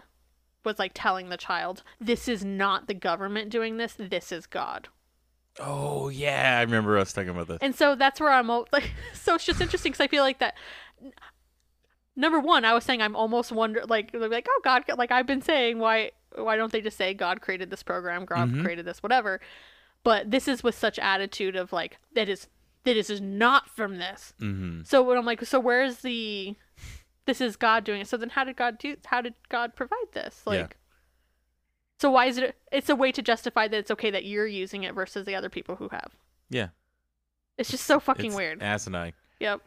was 0.65 0.79
like 0.79 0.93
telling 0.95 1.29
the 1.29 1.37
child, 1.37 1.83
"This 2.01 2.29
is 2.29 2.45
not 2.45 2.87
the 2.87 2.95
government 2.95 3.51
doing 3.51 3.77
this. 3.77 3.95
This 3.99 4.33
is 4.33 4.47
God." 4.47 4.89
oh 5.59 6.09
yeah 6.09 6.59
i 6.59 6.63
remember 6.63 6.97
us 6.97 7.13
talking 7.13 7.29
about 7.29 7.49
this 7.49 7.59
And 7.61 7.75
so 7.75 7.97
that's 7.97 8.21
where 8.21 8.31
I'm 8.31 8.47
like 8.73 8.93
so 9.13 9.35
it's 9.35 9.45
just 9.45 9.61
interesting 9.61 9.91
cuz 9.93 10.01
I 10.01 10.07
feel 10.07 10.23
like 10.23 10.39
that 10.39 10.55
number 12.17 12.39
1, 12.39 12.65
I 12.65 12.73
was 12.73 12.85
saying 12.85 13.03
I'm 13.03 13.17
almost 13.17 13.53
wonder 13.53 13.83
like 13.89 14.11
like 14.15 14.47
oh 14.49 14.61
God 14.65 14.85
like 14.97 15.11
I've 15.11 15.27
been 15.27 15.43
saying 15.43 15.79
why 15.79 16.13
why 16.37 16.57
don't 16.57 16.71
they 16.73 16.81
just 16.81 16.97
say 16.97 17.15
God 17.15 17.41
created 17.41 17.69
this 17.71 17.83
program, 17.83 18.25
God 18.25 18.51
Mhm. 18.51 18.63
created 18.63 18.85
this 18.87 19.03
whatever. 19.03 19.41
But 20.05 20.31
this 20.31 20.47
is 20.49 20.63
with 20.63 20.77
such 20.77 20.99
attitude 21.01 21.57
of 21.57 21.73
like 21.73 21.99
that 22.15 22.29
is 22.29 22.47
that 22.85 22.97
is 22.97 23.11
is 23.11 23.21
not 23.21 23.69
from 23.69 23.99
this. 23.99 24.35
mm-hmm. 24.41 24.83
So 24.85 25.03
when 25.03 25.19
I'm 25.19 25.27
like 25.27 25.45
so 25.45 25.61
where's 25.61 25.99
the 25.99 26.57
this 27.27 27.41
is 27.41 27.57
God 27.57 27.85
doing 27.85 28.01
it. 28.01 28.09
So 28.09 28.17
then 28.17 28.31
how 28.31 28.45
did 28.45 28.57
God 28.57 28.79
do 28.79 28.97
how 29.07 29.21
did 29.21 29.35
God 29.49 29.77
provide 29.77 30.13
this? 30.13 30.43
Like 30.47 30.59
Yeah. 30.59 30.67
So 32.01 32.11
why 32.11 32.27
is 32.27 32.39
it 32.39 32.57
it's 32.73 32.89
a 32.89 32.97
way 32.97 33.13
to 33.13 33.23
justify 33.23 33.69
that 33.69 33.77
it's 33.77 33.91
okay 33.91 34.11
that 34.11 34.25
you're 34.25 34.47
using 34.47 34.85
it 34.85 34.95
versus 34.95 35.27
the 35.27 35.35
other 35.35 35.51
people 35.51 35.77
who 35.77 35.89
have. 35.89 36.15
yeah 36.49 36.69
It's 37.59 37.71
just 37.71 37.87
so 37.87 38.01
fucking 38.01 38.27
it's 38.27 38.37
weird. 38.37 38.63
asinine 38.63 39.13
Yep. 39.39 39.63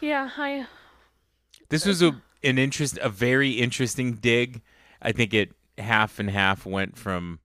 Yeah, 0.00 0.30
I 0.36 0.66
This 1.68 1.86
was 1.86 2.02
a 2.02 2.20
an 2.42 2.58
interest 2.58 2.98
a 2.98 3.08
very 3.08 3.52
interesting 3.52 4.14
dig. 4.14 4.62
I 5.00 5.12
think 5.12 5.32
it 5.32 5.52
half 5.78 6.18
and 6.18 6.28
half 6.28 6.66
went 6.66 6.96
from 6.96 7.38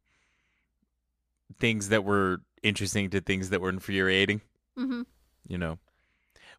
things 1.59 1.89
that 1.89 2.03
were 2.03 2.41
interesting 2.63 3.09
to 3.11 3.21
things 3.21 3.49
that 3.49 3.61
were 3.61 3.69
infuriating, 3.69 4.41
hmm 4.75 5.03
you 5.47 5.57
know. 5.57 5.77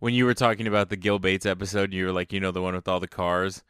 When 0.00 0.14
you 0.14 0.24
were 0.26 0.34
talking 0.34 0.66
about 0.66 0.88
the 0.90 0.96
Gil 0.96 1.18
Bates 1.18 1.44
episode, 1.44 1.92
you 1.92 2.06
were 2.06 2.12
like, 2.12 2.32
you 2.32 2.38
know, 2.40 2.52
the 2.52 2.62
one 2.62 2.74
with 2.74 2.86
all 2.88 3.00
the 3.00 3.08
cars. 3.08 3.62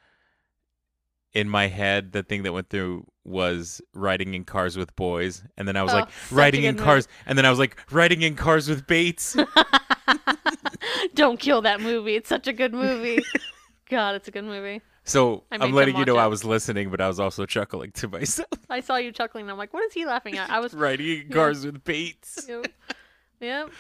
In 1.33 1.49
my 1.49 1.67
head, 1.69 2.13
the 2.13 2.23
thing 2.23 2.43
that 2.45 2.53
went 2.53 2.69
through 2.71 3.07
was 3.25 3.81
riding 3.95 4.35
in 4.35 4.45
cars 4.45 4.77
with 4.77 4.95
boys, 4.97 5.43
and 5.57 5.67
then 5.69 5.77
I 5.77 5.83
was 5.83 5.93
Oh, 5.93 5.97
like 5.97 6.09
riding 6.31 6.65
in 6.65 6.77
cars, 6.77 7.07
and 7.27 7.37
then 7.37 7.45
I 7.45 7.51
was 7.51 7.59
like 7.59 7.77
riding 7.91 8.23
in 8.23 8.35
cars 8.37 8.69
with 8.69 8.87
Bates. 8.87 9.37
Don't 11.15 11.39
kill 11.39 11.63
that 11.63 11.81
movie. 11.81 12.15
It's 12.17 12.29
such 12.29 12.47
a 12.47 12.53
good 12.53 12.73
movie. 12.73 13.23
God, 13.91 14.15
it's 14.15 14.29
a 14.29 14.31
good 14.31 14.45
movie. 14.45 14.81
So 15.09 15.45
I'm 15.51 15.73
letting 15.73 15.97
you 15.97 16.05
know 16.05 16.17
I 16.17 16.27
was 16.27 16.45
listening, 16.45 16.91
but 16.91 17.01
I 17.01 17.09
was 17.09 17.19
also 17.19 17.47
chuckling 17.47 17.93
to 17.93 18.09
myself. 18.09 18.49
I 18.69 18.81
saw 18.81 18.97
you 18.97 19.11
chuckling 19.11 19.43
and 19.43 19.51
I'm 19.51 19.57
like, 19.59 19.73
what 19.73 19.83
is 19.85 19.93
he 19.95 20.05
laughing 20.07 20.37
at? 20.39 20.51
I 20.51 20.61
was 20.61 20.75
riding 20.75 21.07
in 21.07 21.27
Yeah. 21.29 21.35
cars 21.35 21.65
with 21.65 21.83
Bates. 21.85 22.47
Yep. 22.49 22.67
Yep. 23.41 23.71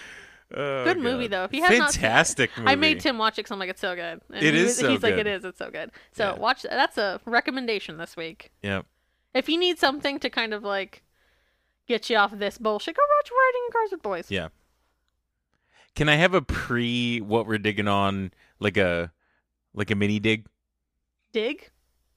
Oh, 0.56 0.84
Good 0.84 0.98
movie, 0.98 1.26
though. 1.26 1.44
If 1.44 1.52
not 1.52 1.70
it- 1.72 1.78
fantastic 1.80 2.56
movie. 2.56 2.70
I 2.70 2.74
made 2.76 3.00
Tim 3.00 3.18
watch 3.18 3.34
it 3.34 3.42
because 3.42 3.50
I'm 3.50 3.58
like, 3.58 3.68
it's 3.68 3.80
so 3.82 3.94
good. 3.94 4.20
And 4.32 4.42
It 4.42 4.54
he 4.54 4.60
is 4.60 4.66
was- 4.68 4.78
so 4.78 4.88
He's 4.90 5.02
like, 5.02 5.16
good. 5.16 5.26
it 5.26 5.36
is. 5.36 5.44
It's 5.44 5.58
so 5.58 5.70
good. 5.70 5.90
So 6.12 6.32
Yeah. 6.32 6.38
watch. 6.38 6.62
That's 6.62 6.96
a 6.96 7.20
recommendation 7.26 7.98
this 7.98 8.16
week. 8.16 8.50
Yep. 8.62 8.86
If 9.34 9.48
you 9.50 9.58
need 9.58 9.78
something 9.78 10.18
to 10.20 10.30
kind 10.30 10.54
of 10.54 10.62
like 10.64 11.02
get 11.86 12.08
you 12.08 12.16
off 12.16 12.32
of 12.32 12.38
this 12.38 12.56
bullshit, 12.56 12.96
go 12.96 13.02
watch 13.18 13.30
Riding 13.30 13.68
Cars 13.72 13.90
with 13.92 14.02
Boys. 14.02 14.30
Yeah. 14.30 14.48
Can 15.94 16.08
I 16.08 16.14
have 16.14 16.32
a 16.32 16.40
pre 16.40 17.20
what 17.20 17.46
we're 17.46 17.58
digging 17.58 17.88
on, 17.88 18.32
like 18.60 18.78
a 18.78 19.12
like 19.74 19.90
a 19.90 19.94
mini 19.94 20.18
dig? 20.20 20.46
Dig. 21.32 21.70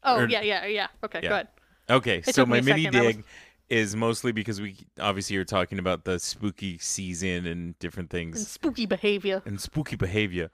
Oh 0.03 0.19
Or- 0.21 0.27
yeah, 0.29 0.41
yeah, 0.41 0.65
yeah. 0.65 0.87
Okay, 1.03 1.19
Yeah. 1.23 1.29
go 1.29 1.35
ahead. 1.35 1.47
Okay, 1.89 2.17
It 2.25 2.33
so 2.35 2.45
my 2.45 2.61
mini 2.61 2.83
second. 2.85 2.93
That 2.93 3.05
was- 3.05 3.15
dig 3.17 3.25
is 3.69 3.95
mostly 3.95 4.31
because 4.33 4.59
we 4.59 4.75
obviously 4.99 5.37
are 5.37 5.45
talking 5.45 5.79
about 5.79 6.03
the 6.03 6.19
spooky 6.19 6.77
season 6.77 7.45
and 7.45 7.77
different 7.79 8.09
things. 8.09 8.37
And 8.37 8.47
spooky 8.47 8.85
behavior. 8.85 9.41
and 9.45 9.59
spooky 9.61 9.95
behavior. 9.95 10.51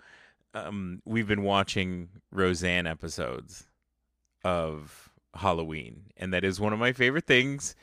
Um, 0.53 1.01
we've 1.05 1.27
been 1.27 1.43
watching 1.43 2.09
Roseanne 2.31 2.85
episodes 2.87 3.67
of 4.43 5.09
Halloween, 5.35 6.03
and 6.17 6.33
that 6.33 6.43
is 6.43 6.59
one 6.59 6.73
of 6.73 6.79
my 6.79 6.93
favorite 6.93 7.25
things. 7.27 7.75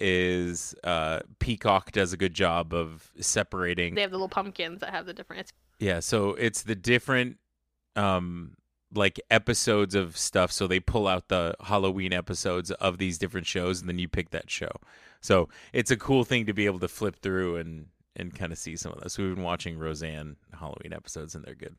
Is 0.00 0.76
uh, 0.84 1.20
Peacock 1.40 1.90
does 1.90 2.12
a 2.12 2.16
good 2.16 2.32
job 2.32 2.72
of 2.72 3.10
separating 3.18 3.96
They 3.96 4.02
have 4.02 4.12
the 4.12 4.16
little 4.16 4.28
pumpkins 4.28 4.80
that 4.80 4.90
have 4.90 5.06
the 5.06 5.12
different. 5.12 5.52
Yeah, 5.80 5.98
so 6.00 6.30
it's 6.34 6.62
the 6.62 6.76
different 6.76 7.38
um 7.96 8.54
like 8.94 9.20
episodes 9.30 9.94
of 9.94 10.16
stuff 10.16 10.50
so 10.50 10.66
they 10.66 10.80
pull 10.80 11.06
out 11.06 11.28
the 11.28 11.54
halloween 11.64 12.12
episodes 12.12 12.70
of 12.72 12.98
these 12.98 13.18
different 13.18 13.46
shows 13.46 13.80
and 13.80 13.88
then 13.88 13.98
you 13.98 14.08
pick 14.08 14.30
that 14.30 14.50
show 14.50 14.70
so 15.20 15.48
it's 15.72 15.90
a 15.90 15.96
cool 15.96 16.24
thing 16.24 16.46
to 16.46 16.52
be 16.54 16.64
able 16.66 16.78
to 16.78 16.88
flip 16.88 17.16
through 17.16 17.56
and 17.56 17.86
and 18.16 18.34
kind 18.34 18.50
of 18.52 18.58
see 18.58 18.76
some 18.76 18.90
of 18.92 19.00
this 19.00 19.18
we've 19.18 19.34
been 19.34 19.44
watching 19.44 19.78
roseanne 19.78 20.36
halloween 20.58 20.92
episodes 20.92 21.34
and 21.34 21.44
they're 21.44 21.54
good 21.54 21.76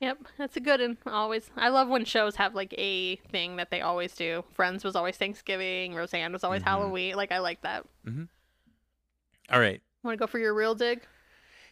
Yep, 0.00 0.18
that's 0.38 0.56
a 0.56 0.60
good 0.60 0.80
and 0.80 0.96
always. 1.08 1.50
I 1.56 1.70
love 1.70 1.88
when 1.88 2.04
shows 2.04 2.36
have 2.36 2.54
like 2.54 2.72
a 2.78 3.16
thing 3.16 3.56
that 3.56 3.72
they 3.72 3.80
always 3.80 4.14
do. 4.14 4.44
Friends 4.52 4.84
was 4.84 4.94
always 4.94 5.16
Thanksgiving. 5.16 5.92
Roseanne 5.92 6.32
was 6.32 6.44
always 6.44 6.62
Mhm. 6.62 6.66
Halloween. 6.66 7.16
Like 7.16 7.32
I 7.32 7.40
like 7.40 7.62
that. 7.62 7.84
mm-hmm. 8.06 8.22
all 9.52 9.58
right 9.58 9.80
Want 10.04 10.16
to 10.16 10.18
go 10.18 10.28
for 10.28 10.38
your 10.38 10.54
real 10.54 10.76
dig? 10.76 11.02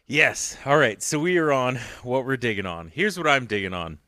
Yes. 0.09 0.57
All 0.67 0.77
right. 0.77 1.01
So 1.01 1.21
we 1.21 1.39
are 1.39 1.53
on 1.53 1.77
what 2.03 2.27
we're 2.27 2.37
digging 2.37 2.67
on. 2.67 2.89
Here's 2.89 3.17
what 3.17 3.29
I'm 3.29 3.47
digging 3.47 3.73
on 3.73 3.99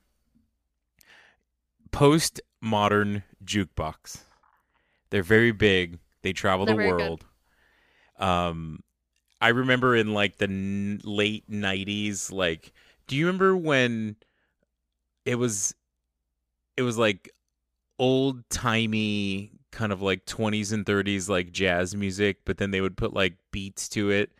post 1.90 2.40
modern 2.60 3.23
jukebox. 3.44 4.23
They're 5.10 5.23
very 5.23 5.52
big, 5.52 5.98
they 6.23 6.32
travel 6.32 6.66
They're 6.66 6.74
the 6.74 6.82
very 6.82 6.90
good. 6.90 6.98
world. 6.98 7.24
Um, 8.19 8.82
I 9.40 9.48
remember 9.48 9.94
in 9.97 10.12
like 10.12 10.39
the 10.39 10.44
n- 10.44 11.01
late 11.05 11.48
90s, 11.51 12.32
like, 12.32 12.73
do 13.06 13.16
you 13.16 13.27
remember 13.27 13.56
when 13.56 14.16
it 15.24 15.36
was, 15.36 15.74
it 16.77 16.82
was 16.82 16.98
like 16.98 17.31
old 17.98 18.48
timey 18.51 19.52
kind 19.70 19.93
of 19.93 20.02
like 20.02 20.24
20s 20.27 20.73
and 20.73 20.86
30s 20.86 21.28
like 21.28 21.52
jazz 21.52 21.94
music, 21.94 22.39
but 22.44 22.59
then 22.59 22.70
they 22.70 22.81
would 22.81 22.97
put 22.97 23.12
like 23.12 23.35
beats 23.52 23.89
to 23.90 24.10
it 24.10 24.31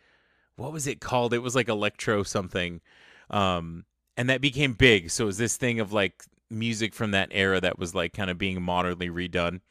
what 0.59 0.73
was 0.73 0.87
it 0.87 0.99
called? 0.99 1.33
It 1.33 1.39
was 1.39 1.55
like 1.55 1.69
electro 1.69 2.23
something. 2.23 2.81
Um 3.29 3.85
and 4.17 4.29
that 4.29 4.41
became 4.41 4.73
big. 4.73 5.09
So 5.09 5.23
it 5.23 5.27
was 5.27 5.37
this 5.37 5.55
thing 5.55 5.79
of 5.79 5.93
like 5.93 6.23
music 6.49 6.93
from 6.93 7.11
that 7.11 7.29
era 7.31 7.61
that 7.61 7.79
was 7.79 7.95
like 7.95 8.13
kind 8.13 8.29
of 8.29 8.37
being 8.37 8.61
modernly 8.61 9.09
redone. 9.09 9.61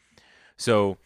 So 0.57 0.99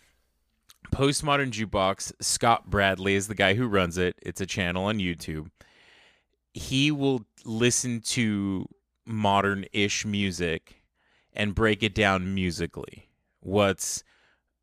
Postmodern 0.90 1.50
Jukebox, 1.50 2.12
Scott 2.20 2.68
Bradley 2.68 3.14
is 3.14 3.28
the 3.28 3.34
guy 3.34 3.54
who 3.54 3.66
runs 3.66 3.98
it. 3.98 4.16
It's 4.22 4.40
a 4.40 4.46
channel 4.46 4.84
on 4.84 4.98
YouTube. 4.98 5.50
He 6.54 6.90
will 6.90 7.24
listen 7.44 8.00
to 8.00 8.68
modern-ish 9.06 10.04
music 10.04 10.82
and 11.32 11.54
break 11.54 11.82
it 11.82 11.94
down 11.94 12.34
musically. 12.34 13.08
What's 13.40 14.04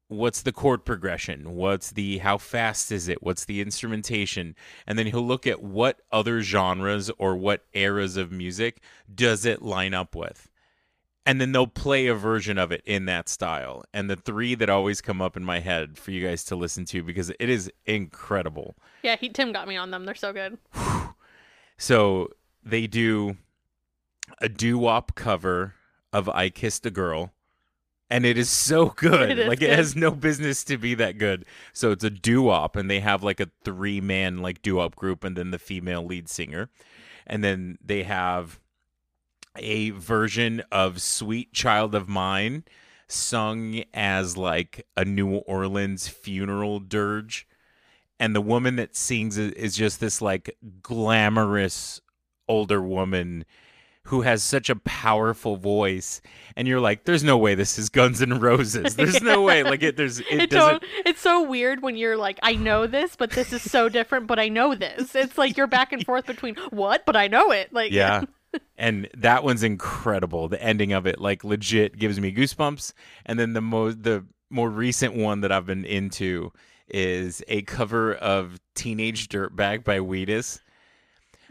what's 0.09 0.41
the 0.41 0.51
chord 0.51 0.83
progression 0.83 1.55
what's 1.55 1.91
the 1.91 2.17
how 2.17 2.35
fast 2.35 2.91
is 2.91 3.07
it 3.07 3.21
what's 3.21 3.45
the 3.45 3.61
instrumentation 3.61 4.55
and 4.87 4.97
then 4.97 5.05
he'll 5.05 5.25
look 5.25 5.45
at 5.45 5.61
what 5.61 6.01
other 6.11 6.41
genres 6.41 7.11
or 7.19 7.37
what 7.37 7.63
eras 7.73 8.17
of 8.17 8.31
music 8.31 8.81
does 9.13 9.45
it 9.45 9.61
line 9.61 9.93
up 9.93 10.15
with 10.15 10.48
and 11.25 11.39
then 11.39 11.51
they'll 11.51 11.67
play 11.67 12.07
a 12.07 12.15
version 12.15 12.57
of 12.57 12.71
it 12.71 12.81
in 12.85 13.05
that 13.05 13.29
style 13.29 13.83
and 13.93 14.09
the 14.09 14.15
three 14.15 14.55
that 14.55 14.69
always 14.69 15.01
come 15.01 15.21
up 15.21 15.37
in 15.37 15.43
my 15.43 15.59
head 15.59 15.97
for 15.97 16.11
you 16.11 16.25
guys 16.25 16.43
to 16.45 16.55
listen 16.55 16.85
to 16.85 17.03
because 17.03 17.29
it 17.39 17.49
is 17.49 17.71
incredible 17.85 18.75
Yeah, 19.03 19.15
he 19.15 19.29
Tim 19.29 19.51
got 19.51 19.67
me 19.67 19.77
on 19.77 19.91
them. 19.91 20.05
They're 20.05 20.15
so 20.15 20.33
good. 20.33 20.57
so 21.77 22.29
they 22.63 22.87
do 22.87 23.37
a 24.39 24.49
doo-wop 24.49 25.15
cover 25.15 25.75
of 26.13 26.29
I 26.29 26.49
Kissed 26.49 26.85
a 26.85 26.91
Girl. 26.91 27.33
And 28.11 28.25
it 28.25 28.37
is 28.39 28.49
so 28.49 28.87
good. 28.95 29.29
It 29.29 29.39
is 29.39 29.47
like 29.47 29.61
it 29.61 29.69
has 29.69 29.95
no 29.95 30.11
business 30.11 30.63
to 30.65 30.77
be 30.77 30.95
that 30.95 31.17
good. 31.17 31.45
So 31.73 31.91
it's 31.91 32.03
a 32.03 32.09
doo-wop 32.09 32.75
and 32.75 32.89
they 32.89 33.01
have 33.01 33.23
like 33.23 33.39
a 33.39 33.49
three-man 33.63 34.39
like 34.39 34.61
doo-wop 34.61 34.95
group 34.95 35.23
and 35.23 35.35
then 35.37 35.51
the 35.51 35.59
female 35.59 36.03
lead 36.03 36.27
singer. 36.27 36.69
And 37.27 37.43
then 37.43 37.77
they 37.83 38.03
have 38.03 38.59
a 39.57 39.91
version 39.91 40.63
of 40.71 41.01
Sweet 41.01 41.53
Child 41.53 41.95
of 41.95 42.07
Mine 42.07 42.63
sung 43.07 43.83
as 43.93 44.37
like 44.37 44.85
a 44.95 45.03
New 45.03 45.37
Orleans 45.37 46.07
funeral 46.07 46.79
dirge. 46.79 47.47
And 48.19 48.35
the 48.35 48.41
woman 48.41 48.75
that 48.75 48.95
sings 48.95 49.37
is, 49.37 49.53
is 49.53 49.75
just 49.75 49.99
this 49.99 50.21
like 50.21 50.55
glamorous 50.81 52.01
older 52.47 52.81
woman 52.81 53.45
who 54.03 54.21
has 54.21 54.41
such 54.41 54.69
a 54.69 54.75
powerful 54.75 55.55
voice. 55.55 56.21
And 56.55 56.67
you're 56.67 56.79
like 56.79 57.05
there's 57.05 57.23
no 57.23 57.37
way 57.37 57.55
this 57.55 57.77
is 57.77 57.89
guns 57.89 58.21
N' 58.21 58.39
roses. 58.39 58.95
There's 58.95 59.21
no 59.21 59.41
way. 59.41 59.63
Like 59.69 59.83
it 59.83 59.97
there's 59.97 60.19
it, 60.19 60.25
It 60.31 60.49
doesn't 60.49 60.83
it's 61.05 61.21
so 61.21 61.43
weird 61.43 61.81
when 61.81 61.95
you're 61.95 62.17
like, 62.17 62.39
I 62.41 62.53
know 62.53 62.87
this, 62.87 63.15
but 63.15 63.31
this 63.31 63.53
is 63.53 63.61
so 63.61 63.87
different, 63.87 64.27
but 64.27 64.39
I 64.39 64.49
know 64.49 64.73
this. 64.73 65.15
It's 65.15 65.37
like 65.37 65.57
you're 65.57 65.67
back 65.67 65.93
and 65.93 66.03
forth 66.05 66.25
between 66.25 66.55
what, 66.71 67.05
but 67.05 67.15
I 67.15 67.27
know 67.27 67.51
it. 67.51 67.71
Like 67.71 67.91
yeah 67.91 68.23
and 68.77 69.07
that 69.15 69.43
one's 69.43 69.63
incredible 69.63 70.47
the 70.47 70.61
ending 70.61 70.93
of 70.93 71.05
it 71.05 71.19
like 71.19 71.43
legit 71.43 71.97
gives 71.97 72.19
me 72.19 72.33
goosebumps 72.33 72.93
and 73.25 73.39
then 73.39 73.53
the 73.53 73.61
mo 73.61 73.91
the 73.91 74.25
more 74.49 74.69
recent 74.69 75.15
one 75.15 75.41
that 75.41 75.51
i've 75.51 75.65
been 75.65 75.85
into 75.85 76.51
is 76.87 77.43
a 77.47 77.61
cover 77.63 78.15
of 78.15 78.59
teenage 78.73 79.29
dirtbag 79.29 79.83
by 79.83 79.99
Wheatus. 79.99 80.59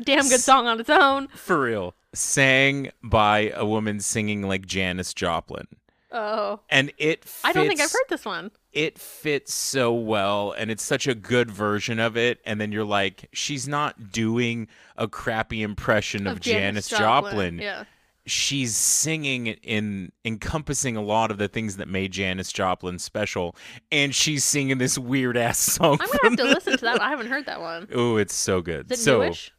damn 0.02 0.28
good 0.28 0.40
song 0.40 0.66
on 0.66 0.80
its 0.80 0.90
own. 0.90 1.28
for 1.28 1.60
real 1.60 1.94
sang 2.14 2.90
by 3.02 3.52
a 3.54 3.64
woman 3.64 4.00
singing 4.00 4.42
like 4.42 4.66
Janis 4.66 5.12
Joplin 5.14 5.66
Oh, 6.10 6.60
and 6.70 6.90
it 6.96 7.24
fits, 7.24 7.40
I 7.44 7.52
don't 7.52 7.68
think 7.68 7.80
I've 7.80 7.92
heard 7.92 8.06
this 8.08 8.24
one. 8.24 8.50
it 8.72 8.98
fits 8.98 9.52
so 9.52 9.92
well 9.92 10.52
and 10.56 10.70
it's 10.70 10.82
such 10.82 11.06
a 11.06 11.14
good 11.14 11.50
version 11.50 11.98
of 12.00 12.16
it 12.16 12.40
and 12.46 12.58
then 12.60 12.72
you're 12.72 12.84
like 12.84 13.28
she's 13.34 13.68
not 13.68 14.10
doing 14.10 14.68
a 14.96 15.06
crappy 15.06 15.62
impression 15.62 16.26
of, 16.26 16.40
Janis 16.40 16.88
Joplin, 16.88 17.58
Yeah. 17.58 17.84
she's 18.24 18.74
singing 18.74 19.48
in 19.48 20.10
encompassing 20.24 20.96
a 20.96 21.02
lot 21.02 21.30
of 21.30 21.36
the 21.36 21.46
things 21.48 21.76
that 21.76 21.88
made 21.88 22.12
Janis 22.12 22.52
Joplin 22.52 22.98
special 22.98 23.54
and 23.92 24.14
she's 24.14 24.44
singing 24.44 24.78
this 24.78 24.96
weird 24.98 25.36
ass 25.36 25.58
song 25.74 25.98
I'm 26.00 26.06
gonna 26.06 26.18
have 26.30 26.36
to 26.38 26.44
listen 26.44 26.78
to 26.78 26.84
that. 26.86 27.02
I 27.02 27.10
haven't 27.10 27.26
heard 27.26 27.44
that 27.46 27.60
one. 27.60 27.86
Oh, 27.94 28.16
it's 28.16 28.34
so 28.34 28.62
good. 28.62 28.90
Is 28.90 29.00
it 29.00 29.02
so 29.02 29.18
newish? 29.20 29.52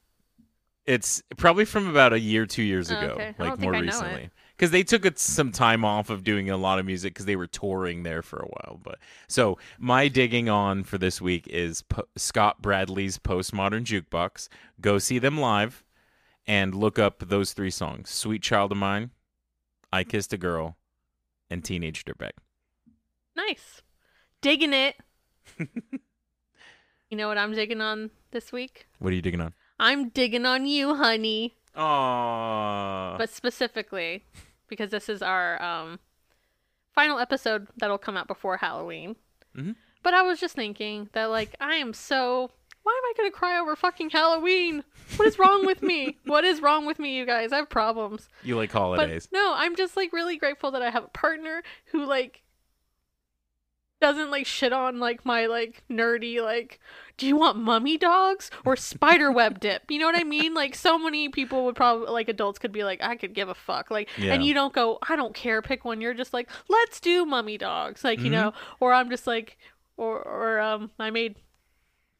it's 0.85 1.21
probably 1.37 1.65
from 1.65 1.87
about 1.87 2.13
a 2.13 2.19
year, 2.19 2.47
two 2.47 2.63
years 2.63 2.91
Oh, 2.91 2.97
ago, 2.97 3.07
okay. 3.13 3.35
I 3.37 3.43
like 3.49 3.59
more 3.59 3.75
I 3.75 3.81
know 3.81 3.83
it. 3.83 3.91
recently. 3.91 4.29
Because 4.59 4.71
they 4.71 4.83
took 4.83 5.17
some 5.17 5.53
time 5.53 5.85
off 5.85 6.09
of 6.09 6.25
doing 6.25 6.49
a 6.49 6.57
lot 6.57 6.79
of 6.79 6.85
music 6.85 7.13
because 7.13 7.25
they 7.25 7.37
were 7.37 7.47
touring 7.47 8.03
there 8.03 8.21
for 8.21 8.39
a 8.39 8.45
while. 8.45 8.77
But 8.83 8.99
so 9.29 9.57
my 9.77 10.09
digging 10.09 10.49
on 10.49 10.83
for 10.83 10.97
this 10.97 11.21
week 11.21 11.47
is 11.47 11.83
po- 11.83 12.09
Scott 12.17 12.61
Bradley's 12.61 13.17
Postmodern 13.17 13.85
Jukebox. 13.85 14.49
Go 14.81 14.97
see 14.97 15.17
them 15.17 15.39
live 15.39 15.85
and 16.45 16.75
look 16.75 16.99
up 16.99 17.23
those 17.29 17.53
three 17.53 17.71
songs: 17.71 18.09
"Sweet 18.09 18.41
Child 18.43 18.73
of 18.73 18.77
Mine," 18.77 19.11
"I 19.93 20.03
Kissed 20.03 20.33
a 20.33 20.37
Girl," 20.37 20.75
and 21.49 21.63
"Teenage 21.63 22.03
Dirtbag." 22.03 22.31
Nice. 23.37 23.81
Digging 24.41 24.73
it. 24.73 24.97
you 27.09 27.15
know 27.17 27.29
what 27.29 27.37
I'm 27.37 27.53
digging 27.53 27.79
on 27.79 28.11
this 28.31 28.51
week? 28.51 28.87
What 28.99 29.13
are 29.13 29.15
you 29.15 29.21
digging 29.21 29.39
on? 29.39 29.53
I'm 29.79 30.09
digging 30.09 30.45
on 30.45 30.65
you, 30.65 30.95
honey. 30.95 31.55
Aww. 31.77 33.17
But 33.17 33.29
specifically, 33.29 34.25
because 34.69 34.91
this 34.91 35.09
is 35.09 35.21
our 35.21 35.61
um, 35.61 35.99
final 36.93 37.19
episode 37.19 37.67
that'll 37.77 37.97
come 37.97 38.15
out 38.17 38.27
before 38.27 38.57
Halloween. 38.57 39.15
Mhm. 39.55 39.75
But 40.03 40.13
I 40.13 40.21
was 40.21 40.39
just 40.39 40.55
thinking 40.55 41.09
that, 41.13 41.25
like, 41.25 41.55
I 41.59 41.75
am 41.75 41.93
so. 41.93 42.51
Why 42.83 42.93
am 42.97 43.09
I 43.09 43.13
gonna 43.17 43.31
cry 43.31 43.59
over 43.59 43.75
fucking 43.75 44.09
Halloween? 44.11 44.83
What 45.17 45.27
is 45.27 45.37
wrong 45.37 45.65
with 45.65 45.81
me? 45.83 46.17
What 46.25 46.43
is 46.45 46.61
wrong 46.61 46.85
with 46.85 46.97
me, 46.97 47.17
you 47.17 47.25
guys? 47.25 47.51
I 47.51 47.57
have 47.57 47.69
problems. 47.69 48.29
you 48.43 48.55
like 48.55 48.71
But 48.71 48.79
holidays? 48.79 49.27
no, 49.31 49.53
I'm 49.55 49.75
just 49.75 49.97
like 49.97 50.13
really 50.13 50.37
grateful 50.37 50.71
that 50.71 50.81
I 50.81 50.89
have 50.89 51.03
a 51.03 51.07
partner 51.09 51.61
who 51.91 52.05
like 52.05 52.41
doesn't 54.01 54.31
like 54.31 54.45
shit 54.45 54.71
on 54.71 54.99
like 54.99 55.25
my 55.25 55.45
like 55.45 55.83
nerdy 55.89 56.41
like 56.41 56.79
do 57.17 57.27
you 57.27 57.35
want 57.35 57.57
mummy 57.57 57.97
dogs 57.97 58.49
or 58.65 58.77
spider 58.77 59.29
web 59.29 59.59
dip? 59.59 59.91
You 59.91 59.99
know 59.99 60.05
what 60.05 60.15
I 60.17 60.23
mean? 60.23 60.53
Like 60.53 60.73
so 60.73 60.97
many 60.97 61.27
people 61.27 61.65
would 61.65 61.75
probably 61.75 62.07
like 62.07 62.29
adults 62.29 62.59
could 62.59 62.71
be 62.71 62.83
like 62.85 63.01
I 63.03 63.15
could 63.17 63.33
give 63.33 63.49
a 63.49 63.53
fuck. 63.55 63.91
Like 63.91 64.07
Yeah. 64.17 64.33
and 64.33 64.45
you 64.45 64.53
don't 64.53 64.73
go 64.73 64.99
I 65.07 65.15
don't 65.17 65.33
care 65.33 65.61
pick 65.61 65.83
one. 65.83 65.99
You're 65.99 66.13
just 66.13 66.33
like 66.33 66.49
let's 66.69 66.99
do 67.01 67.25
mummy 67.25 67.57
dogs. 67.57 68.03
Like, 68.03 68.19
you 68.19 68.27
Mhm. 68.29 68.31
know, 68.31 68.53
or 68.79 68.93
I'm 68.93 69.09
just 69.09 69.27
like 69.27 69.57
or 69.97 70.21
or 70.21 70.59
um 70.61 70.91
I 70.97 71.09
made 71.09 71.35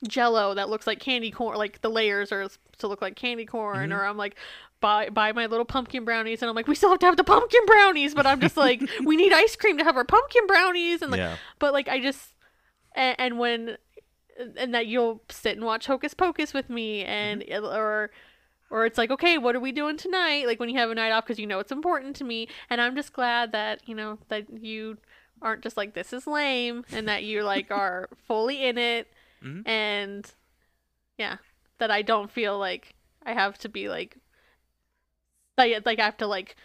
jello 0.08 0.54
that 0.54 0.70
looks 0.70 0.88
like 0.88 1.00
candy 1.00 1.30
corn 1.30 1.58
like 1.58 1.82
the 1.82 1.90
layers 1.90 2.32
are 2.32 2.48
to 2.78 2.88
look 2.88 3.02
like 3.02 3.18
candy 3.18 3.46
corn 3.46 3.90
Mhm. 3.90 3.98
or 3.98 4.06
i'm 4.06 4.16
like 4.16 4.38
buy 4.82 5.10
buy 5.10 5.32
my 5.32 5.46
little 5.46 5.66
pumpkin 5.66 6.06
brownies 6.06 6.42
and 6.42 6.50
i'm 6.50 6.56
like 6.56 6.68
we 6.68 6.76
still 6.76 6.90
have 6.90 7.00
to 7.00 7.06
have 7.06 7.18
the 7.18 7.24
pumpkin 7.24 7.66
brownies 7.66 8.16
but 8.16 8.26
i'm 8.26 8.40
just 8.40 8.56
like 8.68 8.82
we 9.04 9.16
need 9.18 9.34
ice 9.34 9.56
cream 9.56 9.78
to 9.78 9.84
have 9.84 9.98
our 9.98 10.06
pumpkin 10.06 10.46
brownies 10.48 11.02
and 11.02 11.12
like 11.12 11.20
yeah. 11.20 11.36
but 11.60 11.74
like 11.74 11.88
i 11.90 12.00
just 12.00 12.34
and, 12.96 13.16
and 13.20 13.40
when 13.40 13.78
and 14.58 14.74
that 14.74 14.88
you'll 14.88 15.22
sit 15.30 15.58
and 15.58 15.66
watch 15.66 15.86
hocus 15.86 16.14
pocus 16.14 16.54
with 16.54 16.70
me 16.70 17.04
and 17.04 17.42
Mm-hmm. 17.42 17.66
or 17.66 18.10
or 18.70 18.86
it's 18.86 18.98
like 18.98 19.12
okay 19.12 19.38
what 19.38 19.56
are 19.56 19.60
we 19.60 19.72
doing 19.74 19.98
tonight 19.98 20.46
like 20.48 20.60
when 20.60 20.70
you 20.70 20.78
have 20.78 20.90
a 20.92 20.96
night 20.96 21.12
off 21.12 21.26
because 21.26 21.40
you 21.40 21.48
know 21.48 21.60
it's 21.60 21.72
important 21.72 22.16
to 22.16 22.24
me 22.24 22.48
and 22.70 22.80
i'm 22.80 22.96
just 22.96 23.12
glad 23.14 23.52
that 23.52 23.82
you 23.88 23.94
know 23.96 24.18
that 24.30 24.46
you 24.62 24.98
aren't 25.42 25.62
just 25.64 25.76
like 25.76 25.94
this 25.94 26.14
is 26.14 26.26
lame 26.28 26.86
and 26.94 27.08
that 27.08 27.24
you 27.24 27.44
like 27.44 27.70
are 27.84 28.08
fully 28.28 28.64
in 28.66 28.78
it 28.78 29.08
Mhm. 29.44 29.68
and 29.68 30.32
yeah 31.18 31.38
that 31.80 31.90
i 31.92 32.02
don't 32.02 32.30
feel 32.30 32.58
like 32.60 32.94
i 33.26 33.34
have 33.34 33.58
to 33.60 33.70
be 33.70 33.88
like 33.90 34.18
like 35.60 35.86
like 35.86 36.00
i 36.00 36.06
have 36.06 36.18
to 36.18 36.28
like 36.28 36.56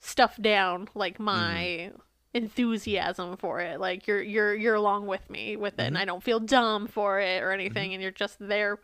stuff 0.00 0.36
down 0.42 0.88
like 0.94 1.14
Mm-hmm. 1.14 1.24
my 1.24 1.92
enthusiasm 2.34 3.36
for 3.36 3.60
it. 3.60 3.78
Like 3.80 4.06
you're 4.06 4.20
you're 4.22 4.54
you're 4.54 4.74
along 4.74 5.06
with 5.06 5.30
me 5.30 5.56
with 5.56 5.74
it, 5.74 5.76
Mm-hmm. 5.78 5.86
and 5.86 5.98
I 5.98 6.04
don't 6.04 6.22
feel 6.22 6.40
dumb 6.40 6.86
for 6.88 7.20
it 7.20 7.42
or 7.42 7.52
anything, 7.52 7.92
and 7.94 8.02
you're 8.02 8.10
just 8.10 8.36
there 8.40 8.80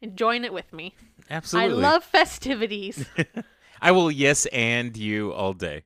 enjoying 0.00 0.44
it 0.44 0.52
with 0.52 0.72
me. 0.72 0.94
Absolutely. 1.30 1.74
I 1.84 1.90
love 1.90 2.02
festivities. 2.04 3.04
I 3.80 3.90
will 3.92 4.10
yes 4.10 4.46
and 4.46 4.96
you 4.96 5.32
all 5.32 5.52
day 5.52 5.84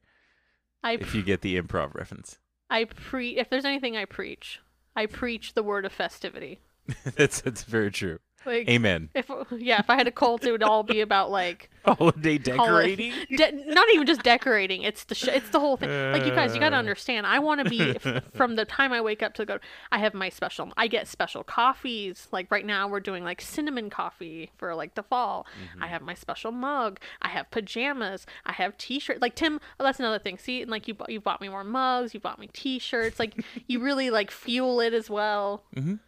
I 0.83 0.93
if 0.93 1.15
you 1.15 1.23
get 1.23 1.41
the 1.43 1.61
improv 1.61 1.95
reference. 1.95 2.39
I 2.71 2.85
pre 2.85 3.37
if 3.37 3.51
there's 3.51 3.65
anything 3.67 3.97
I 3.97 4.05
preach, 4.07 4.61
I 4.97 5.07
preach 5.07 5.55
the 5.55 5.63
word 5.63 5.85
of 5.85 5.93
festivity. 5.93 6.61
that's 7.17 7.41
that's 7.41 7.65
very 7.65 7.91
true. 7.91 8.19
Like 8.47 8.69
Amen. 8.69 9.09
if 9.15 9.31
yeah, 9.57 9.79
if 9.81 9.89
I 9.91 9.97
had 9.97 10.07
a 10.07 10.13
cult, 10.13 10.45
it 10.45 10.53
would 10.53 10.63
all 10.63 10.83
be 10.83 11.01
about 11.01 11.31
like 11.31 11.71
Holiday 11.85 12.39
holiday- 12.39 12.39
decorating. 12.39 13.13
De- 13.37 13.75
not 13.75 13.89
even 13.93 14.07
just 14.07 14.23
decorating. 14.23 14.83
It's 14.83 15.05
the 15.05 15.15
sh- 15.15 15.29
it's 15.29 15.51
the 15.51 15.59
whole 15.61 15.77
thing. 15.77 15.91
Like 16.13 16.25
you 16.25 16.31
guys, 16.33 16.55
you 16.55 16.61
got 16.61 16.71
to 16.71 16.77
Uh. 16.77 16.79
understand. 16.81 17.27
I 17.27 17.39
want 17.41 17.63
to 17.65 17.69
be 17.71 17.97
f- 17.97 18.23
from 18.35 18.55
the 18.57 18.65
time 18.65 18.93
I 18.93 19.01
wake 19.01 19.23
up 19.23 19.35
to 19.35 19.45
go. 19.45 19.59
I 19.91 19.99
have 19.99 20.15
my 20.15 20.29
special. 20.29 20.73
I 20.77 20.87
get 20.87 21.09
special 21.09 21.43
coffees. 21.45 22.29
Like 22.33 22.51
right 22.51 22.65
now, 22.67 22.87
we're 22.89 23.01
doing 23.01 23.25
like 23.25 23.41
cinnamon 23.41 23.91
coffee 23.91 24.51
for 24.59 24.75
like 24.75 24.95
the 24.95 25.03
fall. 25.03 25.47
Mm-hmm. 25.73 25.83
I 25.83 25.87
have 25.89 26.03
my 26.03 26.15
special 26.15 26.53
mug. 26.53 27.01
I 27.21 27.29
have 27.29 27.51
pajamas. 27.51 28.27
I 28.47 28.53
have 28.53 28.77
t-shirts. 28.79 29.21
Like 29.21 29.35
Tim, 29.35 29.61
oh, 29.81 29.85
that's 29.85 29.99
another 29.99 30.19
thing. 30.19 30.39
See, 30.39 30.63
and 30.63 30.71
like 30.71 30.87
you, 30.89 30.97
you 31.09 31.21
bought 31.21 31.41
me 31.41 31.49
more 31.49 31.65
mugs. 31.65 32.15
You 32.15 32.21
bought 32.21 32.39
me 32.39 32.49
t-shirts. 32.53 33.19
Like 33.19 33.45
you 33.67 33.81
really 33.81 34.11
like 34.11 34.31
fuel 34.31 34.81
it 34.81 34.93
as 34.95 35.11
well. 35.11 35.65
Mhm. 35.77 35.99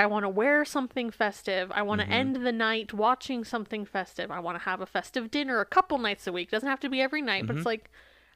I 0.00 0.06
want 0.06 0.24
to 0.24 0.28
wear 0.28 0.64
something 0.64 1.10
festive. 1.10 1.70
I 1.74 1.82
want 1.82 2.00
to 2.00 2.06
Mm-hmm. 2.06 2.12
end 2.14 2.36
the 2.46 2.52
night 2.52 2.92
watching 2.94 3.44
something 3.44 3.84
festive. 3.84 4.30
I 4.30 4.40
want 4.40 4.58
to 4.58 4.64
have 4.64 4.80
a 4.80 4.86
festive 4.86 5.30
dinner 5.30 5.60
a 5.60 5.66
couple 5.66 5.98
nights 5.98 6.26
a 6.26 6.32
week. 6.32 6.50
doesn't 6.50 6.68
have 6.68 6.80
to 6.80 6.88
be 6.88 7.00
every 7.00 7.22
night, 7.22 7.46
but 7.46 7.56
it's 7.56 7.60
Mm-hmm. 7.60 7.66
like 7.66 7.90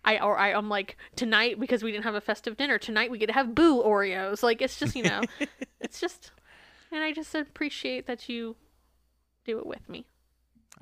I 0.05 0.19
or 0.19 0.39
I, 0.39 0.53
I'm 0.53 0.69
like 0.69 0.97
tonight 1.17 1.59
because 1.59 1.83
we 1.83 1.91
didn't 1.91 2.05
have 2.05 2.15
a 2.15 2.21
festive 2.21 2.57
dinner. 2.57 2.79
Tonight 2.79 3.11
we 3.11 3.19
get 3.19 3.27
to 3.29 3.33
have 3.33 3.55
boo 3.55 3.83
Oreos. 3.83 4.43
Like 4.43 4.61
it's 4.61 4.79
just 4.79 4.95
you 4.95 5.03
know, 5.03 5.23
it's 5.81 5.99
just, 6.01 6.31
and 6.93 7.03
I 7.03 7.13
just 7.13 7.35
appreciate 7.35 8.07
that 8.07 8.29
you 8.29 8.57
do 9.47 9.59
it 9.59 9.67
with 9.67 9.89
me. 9.89 10.07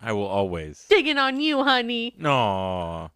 I 0.01 0.13
will 0.13 0.27
always. 0.27 0.87
Digging 0.89 1.19
on 1.19 1.39
you, 1.39 1.63
honey. 1.63 2.17
Aw. 2.25 3.11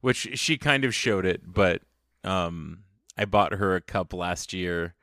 Which 0.00 0.38
she 0.38 0.56
kind 0.56 0.84
of 0.84 0.94
showed 0.94 1.26
it, 1.26 1.42
but 1.46 1.82
um 2.24 2.84
I 3.18 3.26
bought 3.26 3.52
her 3.54 3.74
a 3.76 3.80
cup 3.82 4.14
last 4.14 4.52
year 4.54 4.94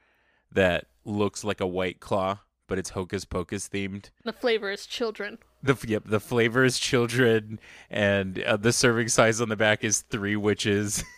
that 0.52 0.86
looks 1.06 1.44
like 1.44 1.60
a 1.62 1.68
white 1.68 2.00
claw, 2.00 2.40
but 2.68 2.78
it's 2.78 2.92
hocus 2.92 3.26
pocus 3.26 3.68
themed. 3.70 4.10
The 4.24 4.34
flavor 4.34 4.72
is 4.72 4.86
children. 4.86 5.38
The 5.62 5.76
yep, 5.88 6.04
the 6.06 6.20
flavor 6.20 6.64
is 6.66 6.78
children, 6.80 7.60
and 7.90 8.40
uh, 8.44 8.58
the 8.58 8.74
serving 8.74 9.08
size 9.10 9.40
on 9.40 9.50
the 9.50 9.56
back 9.56 9.84
is 9.84 10.02
three 10.02 10.36
witches. 10.36 11.04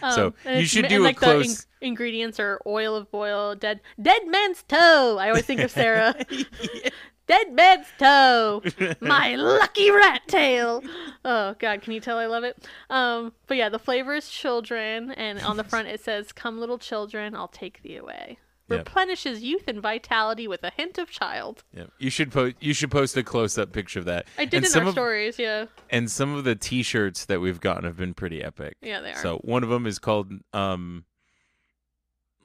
So, 0.00 0.34
Um, 0.44 0.56
you 0.56 0.64
should 0.64 0.86
and, 0.86 0.92
do 0.94 1.02
a 1.02 1.04
like, 1.04 1.16
close- 1.18 1.66
The 1.66 1.66
in- 1.82 1.88
ingredients 1.88 2.40
are 2.40 2.60
oil 2.66 2.96
of 2.96 3.08
boil, 3.12 3.54
dead 3.54 3.80
dead 4.02 4.26
man's 4.26 4.64
toe. 4.64 5.18
I 5.20 5.28
always 5.28 5.44
think 5.44 5.60
of 5.60 5.70
Sarah. 5.70 6.14
Dead 7.26 7.52
man's 7.52 7.86
toe. 7.98 8.62
My 9.00 9.36
lucky 9.36 9.90
rat 9.90 10.22
tail. 10.26 10.82
Oh 11.24 11.54
God, 11.58 11.80
can 11.80 11.92
you 11.92 12.00
tell 12.00 12.18
I 12.18 12.26
love 12.26 12.44
it? 12.44 12.66
Um, 12.90 13.32
but 13.46 13.56
yeah, 13.56 13.68
the 13.70 13.78
flavor 13.78 14.14
is 14.14 14.28
children, 14.28 15.12
and 15.12 15.38
on 15.40 15.56
the 15.56 15.64
front 15.64 15.88
it 15.88 16.00
says, 16.00 16.32
"Come, 16.32 16.58
little 16.58 16.76
children, 16.78 17.34
I'll 17.36 17.48
take 17.48 17.82
thee 17.82 17.96
away." 17.96 18.38
Yep. 18.70 18.78
Replenishes 18.78 19.42
youth 19.42 19.64
and 19.68 19.80
vitality 19.82 20.48
with 20.48 20.62
a 20.64 20.70
hint 20.70 20.96
of 20.96 21.10
child. 21.10 21.64
Yep. 21.74 21.90
You 21.98 22.08
should 22.10 22.32
post. 22.32 22.56
You 22.60 22.72
should 22.72 22.90
post 22.90 23.16
a 23.16 23.22
close 23.22 23.58
up 23.58 23.72
picture 23.72 23.98
of 23.98 24.06
that. 24.06 24.26
I 24.38 24.46
did 24.46 24.54
and 24.58 24.64
in 24.64 24.70
some 24.70 24.82
our 24.84 24.88
of, 24.88 24.94
stories, 24.94 25.38
yeah, 25.38 25.66
And 25.90 26.10
some 26.10 26.34
of 26.34 26.44
the 26.44 26.54
T-shirts 26.54 27.26
that 27.26 27.40
we've 27.40 27.60
gotten 27.60 27.84
have 27.84 27.98
been 27.98 28.14
pretty 28.14 28.42
epic. 28.42 28.76
yeah, 28.80 29.00
they 29.02 29.12
are. 29.12 29.16
So 29.22 29.36
one 29.38 29.62
of 29.62 29.68
them 29.68 29.86
is 29.86 29.98
called 29.98 30.32
um 30.54 31.04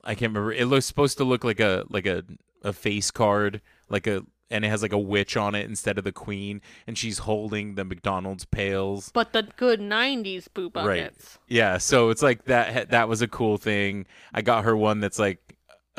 I 0.04 0.16
can't 0.16 0.34
remember. 0.34 0.52
It 0.54 0.66
looks 0.66 0.86
supposed 0.86 1.18
to 1.18 1.24
look 1.24 1.44
like 1.44 1.60
a 1.60 1.84
like 1.90 2.06
a 2.06 2.24
a 2.64 2.74
face 2.74 3.12
card, 3.12 3.62
like 3.90 4.08
a 4.08 4.24
and 4.52 4.66
it 4.66 4.70
has 4.70 4.82
like 4.82 4.94
a 4.94 4.98
witch 4.98 5.38
on 5.38 5.54
it 5.56 5.66
instead 5.70 5.98
of 5.98 6.04
the 6.04 6.12
queen 6.12 6.60
and 6.88 6.98
she's 6.98 7.20
holding 7.20 7.76
the 7.76 7.86
McDonald's 7.86 8.44
pails. 8.46 9.12
but 9.14 9.32
the 9.34 9.44
good 9.58 9.80
'90s 9.80 10.48
boo 10.54 10.72
Right. 10.74 11.04
buckets. 11.04 11.38
Yeah, 11.48 11.78
so 11.78 12.10
it's 12.10 12.22
like 12.24 12.46
that 12.46 12.90
that 12.90 13.08
was 13.08 13.22
a 13.22 13.28
cool 13.28 13.58
thing. 13.58 14.06
I 14.34 14.42
got 14.42 14.64
her 14.66 14.76
one 14.76 15.00
that's 15.00 15.20
like 15.20 15.40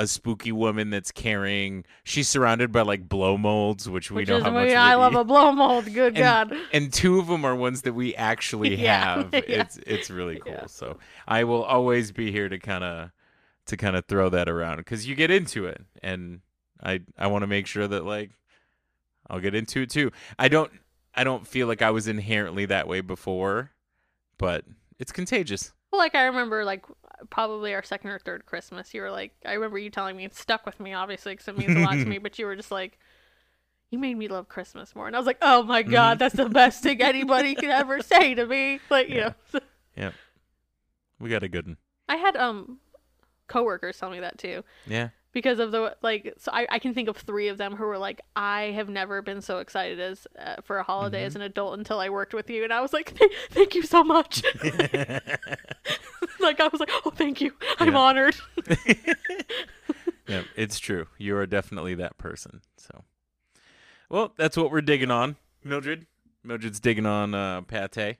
a 0.00 0.06
spooky 0.06 0.50
woman 0.50 0.88
that's 0.88 1.12
carrying 1.12 1.84
she's 2.04 2.26
surrounded 2.26 2.72
by 2.72 2.80
like 2.80 3.06
blow 3.06 3.36
molds 3.36 3.86
which 3.86 4.10
we 4.10 4.22
Which 4.22 4.28
know 4.30 4.42
how 4.42 4.50
much 4.50 4.70
I 4.70 4.94
love 4.94 5.12
eat. 5.12 5.18
a 5.18 5.24
blow 5.24 5.52
mold. 5.52 5.84
Good 5.92 6.16
and, 6.16 6.50
God. 6.50 6.56
and 6.72 6.90
two 6.90 7.18
of 7.18 7.26
them 7.26 7.44
are 7.44 7.54
ones 7.54 7.82
that 7.82 7.92
we 7.92 8.14
actually 8.14 8.74
Yeah, 8.82 9.16
have. 9.16 9.28
yeah. 9.34 9.40
It's 9.46 9.78
it's 9.86 10.08
really 10.10 10.38
cool. 10.38 10.52
Yeah. 10.52 10.66
So 10.66 10.96
I 11.28 11.44
will 11.44 11.62
always 11.62 12.12
be 12.12 12.32
here 12.32 12.48
to 12.48 12.58
kind 12.58 12.82
of 12.82 13.10
to 13.66 13.76
kind 13.76 13.94
of 13.94 14.06
throw 14.06 14.30
that 14.30 14.48
around 14.48 14.78
because 14.78 15.06
you 15.06 15.14
get 15.14 15.30
into 15.30 15.66
it, 15.66 15.82
and 16.02 16.40
I 16.82 17.02
I 17.18 17.26
want 17.26 17.42
to 17.42 17.46
make 17.46 17.66
sure 17.66 17.86
that 17.86 18.04
like 18.06 18.30
I'll 19.28 19.40
get 19.40 19.54
into 19.54 19.82
it 19.82 19.90
too. 19.90 20.12
I 20.38 20.48
don't 20.48 20.72
I 21.14 21.24
don't 21.24 21.46
feel 21.46 21.66
like 21.66 21.82
I 21.82 21.90
was 21.90 22.08
inherently 22.08 22.64
that 22.66 22.88
way 22.88 23.02
before, 23.02 23.72
but 24.38 24.64
it's 24.98 25.12
contagious. 25.12 25.72
Well, 25.92 25.98
like 25.98 26.14
I 26.14 26.24
remember, 26.24 26.64
like 26.64 26.84
probably 27.30 27.74
our 27.74 27.82
second 27.82 28.10
or 28.10 28.18
third 28.18 28.46
Christmas, 28.46 28.94
you 28.94 29.02
were 29.02 29.10
like, 29.10 29.32
I 29.44 29.52
remember 29.54 29.78
you 29.78 29.90
telling 29.90 30.16
me 30.16 30.24
it 30.24 30.34
stuck 30.34 30.66
with 30.66 30.80
me, 30.80 30.94
obviously, 30.94 31.32
because 31.34 31.48
it 31.48 31.56
means 31.56 31.76
a 31.76 31.80
lot 31.80 32.00
to 32.00 32.08
me. 32.08 32.18
But 32.18 32.38
you 32.38 32.46
were 32.46 32.56
just 32.56 32.70
like, 32.70 32.98
you 33.90 33.98
made 33.98 34.16
me 34.18 34.28
love 34.28 34.48
Christmas 34.48 34.94
more, 34.96 35.06
and 35.08 35.16
I 35.16 35.18
was 35.20 35.26
like, 35.26 35.38
oh 35.42 35.62
my 35.64 35.82
Mm-hmm. 35.86 36.14
god, 36.14 36.18
that's 36.20 36.36
the 36.36 36.48
best 36.48 36.82
thing 36.82 37.02
anybody 37.02 37.56
could 37.56 37.70
ever 37.70 38.00
say 38.02 38.34
to 38.34 38.46
me. 38.46 38.80
Like, 38.90 39.08
you 39.08 39.20
know, 39.22 39.34
Yep, 39.96 40.16
we 41.20 41.30
got 41.30 41.42
a 41.42 41.48
good 41.48 41.66
one. 41.66 41.76
I 42.08 42.16
had 42.16 42.36
um 42.36 42.78
coworkers 43.48 43.98
tell 43.98 44.10
me 44.10 44.20
that 44.20 44.38
too. 44.38 44.64
Yeah. 44.86 45.10
Because 45.32 45.60
of 45.60 45.70
the 45.70 45.96
like, 46.02 46.34
so 46.38 46.50
I, 46.52 46.66
I 46.70 46.78
can 46.80 46.92
think 46.92 47.08
of 47.08 47.16
three 47.16 47.46
of 47.48 47.56
them 47.56 47.76
who 47.76 47.84
were 47.84 47.98
like, 47.98 48.20
I 48.34 48.72
have 48.74 48.88
never 48.88 49.22
been 49.22 49.40
so 49.40 49.58
excited 49.58 50.00
as 50.00 50.26
uh, 50.36 50.56
for 50.62 50.78
a 50.78 50.82
holiday 50.82 51.18
Mm-hmm. 51.18 51.26
as 51.26 51.36
an 51.36 51.42
adult 51.42 51.78
until 51.78 52.00
I 52.00 52.08
worked 52.08 52.34
with 52.34 52.50
you, 52.50 52.64
and 52.64 52.72
I 52.72 52.80
was 52.80 52.92
like, 52.92 53.16
thank 53.50 53.74
you 53.76 53.82
so 53.82 54.02
much. 54.02 54.42
like 56.40 56.58
I 56.60 56.68
was 56.68 56.80
like, 56.80 56.90
oh, 57.04 57.10
thank 57.14 57.40
you, 57.40 57.52
I'm 57.78 57.92
Yeah. 57.92 57.98
honored. 57.98 58.34
Yep, 60.26 60.46
it's 60.54 60.78
true. 60.78 61.08
You 61.18 61.36
are 61.36 61.46
definitely 61.46 61.94
that 61.96 62.16
person. 62.16 62.60
So, 62.76 63.02
well, 64.08 64.32
that's 64.36 64.56
what 64.56 64.70
we're 64.70 64.80
digging 64.80 65.10
on, 65.10 65.34
Mildred. 65.64 66.06
Mildred's 66.44 66.78
digging 66.78 67.04
on 67.06 67.34
uh, 67.34 67.62
pate. 67.62 68.16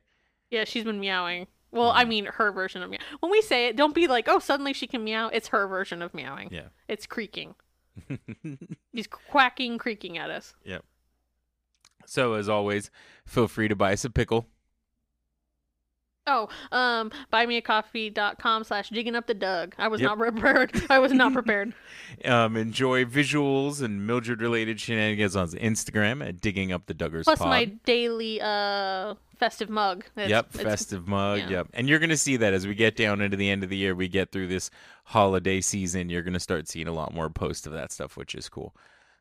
Yeah, 0.51 0.65
she's 0.65 0.83
been 0.83 0.99
meowing. 0.99 1.47
Well, 1.73 1.91
I 1.91 2.03
mm-hmm. 2.03 2.09
mean, 2.09 2.25
her 2.27 2.53
version 2.53 2.83
of 2.83 2.91
meow. 2.91 2.99
When 3.21 3.31
we 3.31 3.43
say 3.43 3.69
it, 3.69 3.77
don't 3.77 3.95
be 3.95 4.07
like, 4.07 4.29
oh, 4.29 4.39
suddenly 4.39 4.73
she 4.73 4.87
can 4.87 5.05
meow. 5.05 5.29
It's 5.29 5.49
her 5.49 5.67
version 5.67 6.03
of 6.03 6.15
meowing. 6.15 6.49
Yeah. 6.51 6.69
It's 6.89 7.07
creaking. 7.07 7.55
He's 8.93 9.07
quacking, 9.07 9.79
creaking 9.79 10.19
at 10.19 10.31
us. 10.31 10.55
Yep. 10.65 10.85
So 12.07 12.35
as 12.35 12.49
always, 12.49 12.91
feel 13.25 13.47
free 13.47 13.69
to 13.69 13.77
buy 13.77 13.93
us 13.93 14.05
a 14.05 14.11
pickle. 14.11 14.47
Oh, 16.27 16.49
um, 16.71 17.11
buymeacoffee.com 17.33 18.65
slash 18.65 18.91
digging 18.91 19.17
up 19.17 19.27
the 19.27 19.35
dug. 19.35 19.75
I 19.79 19.89
was 19.89 20.01
Yep. 20.01 20.09
not 20.11 20.19
prepared. 20.19 20.83
I 20.91 20.99
was 20.99 21.13
not 21.13 21.33
prepared. 21.33 21.73
Um, 22.25 22.57
enjoy 22.57 23.05
visuals 23.05 23.81
and 23.81 24.05
Mildred 24.07 24.43
related 24.43 24.81
shenanigans 24.81 25.37
on 25.37 25.49
Instagram 25.51 26.27
at 26.27 26.41
digging 26.41 26.73
up 26.73 26.87
the 26.87 26.93
Duggars 26.95 27.23
Plus 27.23 27.39
Pod. 27.39 27.49
my 27.49 27.65
daily 27.85 28.41
uh 28.41 29.15
festive 29.39 29.71
mug. 29.71 30.05
It's- 30.17 30.29
yep, 30.29 30.49
it's- 30.55 30.65
festive 30.65 31.07
mug. 31.07 31.39
yeah. 31.39 31.49
Yep, 31.51 31.69
and 31.73 31.89
you're 31.89 32.01
gonna 32.01 32.17
see 32.17 32.37
that 32.39 32.53
as 32.53 32.67
we 32.67 32.75
get 32.75 32.97
down 32.97 33.21
into 33.21 33.37
the 33.37 33.49
end 33.49 33.63
of 33.63 33.71
the 33.71 33.77
year, 33.77 33.95
we 33.95 34.09
get 34.09 34.33
through 34.33 34.49
this 34.49 34.71
holiday 35.05 35.61
season. 35.61 36.11
You're 36.11 36.23
gonna 36.23 36.41
start 36.41 36.67
seeing 36.69 36.89
a 36.89 36.93
lot 36.93 37.15
more 37.15 37.31
posts 37.31 37.65
of 37.67 37.73
that 37.75 37.93
stuff, 37.93 38.17
which 38.17 38.35
is 38.35 38.49
cool. 38.49 38.75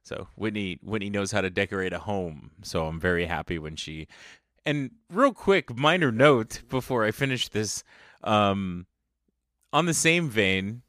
So 0.04 0.28
Whitney, 0.36 0.80
Whitney 0.82 1.12
knows 1.12 1.32
how 1.32 1.42
to 1.42 1.52
decorate 1.52 1.94
a 1.94 2.00
home. 2.00 2.50
So 2.64 2.88
I'm 2.88 3.00
very 3.00 3.26
happy 3.28 3.60
when 3.60 3.76
she. 3.76 4.08
And 4.66 4.92
real 5.10 5.34
quick, 5.34 5.76
minor 5.78 6.12
note 6.12 6.62
before 6.70 7.04
I 7.06 7.12
finish 7.12 7.48
this. 7.50 7.84
Um, 8.24 8.86
on 9.72 9.86
the 9.86 9.94
same 9.94 10.30
vein, 10.30 10.82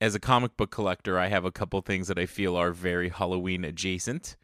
as 0.00 0.14
a 0.14 0.20
comic 0.20 0.56
book 0.56 0.70
collector, 0.70 1.18
I 1.18 1.26
have 1.28 1.44
a 1.44 1.52
couple 1.52 1.80
things 1.82 2.08
that 2.08 2.18
I 2.18 2.26
feel 2.26 2.56
are 2.56 2.72
very 2.72 3.08
Halloween 3.08 3.64
adjacent. 3.64 4.36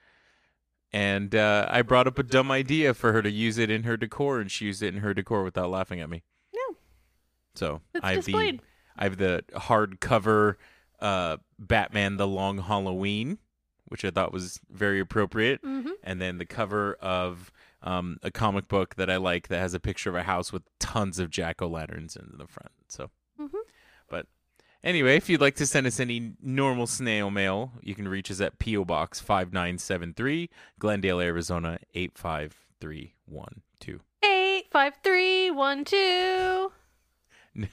And 0.93 1.35
uh, 1.35 1.67
I 1.69 1.83
brought 1.83 2.07
up 2.07 2.19
a 2.19 2.23
dumb 2.23 2.51
idea 2.51 2.95
for 2.95 3.13
her 3.13 3.23
to 3.23 3.31
use 3.31 3.59
it 3.59 3.71
in 3.71 3.83
her 3.85 3.97
decor, 3.97 4.41
and 4.41 4.51
she 4.51 4.67
used 4.67 4.83
it 4.83 4.95
in 4.95 5.01
her 5.01 5.13
decor 5.15 5.43
without 5.43 5.71
laughing 5.71 6.01
at 6.01 6.09
me. 6.11 6.23
Yeah. 6.53 6.75
So 7.55 7.81
It's 7.95 8.05
I 8.05 8.13
have 8.15 8.25
displayed. 8.25 8.61
the 8.61 8.65
I 8.97 9.05
have 9.05 9.17
the 9.17 9.45
hardcover 9.55 10.55
uh, 11.01 11.39
Batman: 11.59 12.17
The 12.17 12.29
Long 12.29 12.59
Halloween, 12.59 13.39
which 13.87 14.05
I 14.05 14.11
thought 14.11 14.33
was 14.33 14.61
very 14.71 15.01
appropriate, 15.01 15.63
Mhm. 15.63 15.91
and 16.05 16.21
then 16.21 16.39
the 16.39 16.47
cover 16.47 16.95
of 16.95 17.51
um, 17.85 18.17
a 18.23 18.31
comic 18.31 18.67
book 18.67 18.97
that 18.97 19.09
I 19.09 19.17
like 19.17 19.49
that 19.49 19.59
has 19.61 19.73
a 19.75 19.81
picture 19.81 20.11
of 20.11 20.17
a 20.17 20.23
house 20.25 20.53
with 20.53 20.63
tons 20.81 21.19
of 21.19 21.31
jack 21.31 21.63
o' 21.63 21.69
lanterns 21.69 22.17
in 22.17 22.33
the 22.39 22.47
front. 22.49 22.73
So, 22.89 23.11
Mhm. 23.39 23.51
but 24.09 24.27
anyway, 24.83 25.17
if 25.17 25.29
you'd 25.29 25.41
like 25.41 25.55
to 25.57 25.67
send 25.67 25.87
us 25.87 26.01
any 26.01 26.33
normal 26.41 26.87
snail 26.87 27.31
mail, 27.31 27.73
you 27.83 27.95
can 27.95 28.09
reach 28.09 28.31
us 28.31 28.41
at 28.41 28.59
PO 28.59 28.85
Box 28.85 29.21
five 29.21 29.53
nine 29.53 29.79
seven 29.79 30.13
three, 30.15 30.51
Glendale, 30.79 31.21
Arizona 31.21 31.79
eight 31.95 32.17
five 32.19 32.57
three 32.81 33.15
one 33.27 33.63
two. 33.81 34.01
Eight 34.25 34.67
Five, 34.71 34.95
three, 35.05 35.51
one, 35.53 35.85
two. 35.85 36.73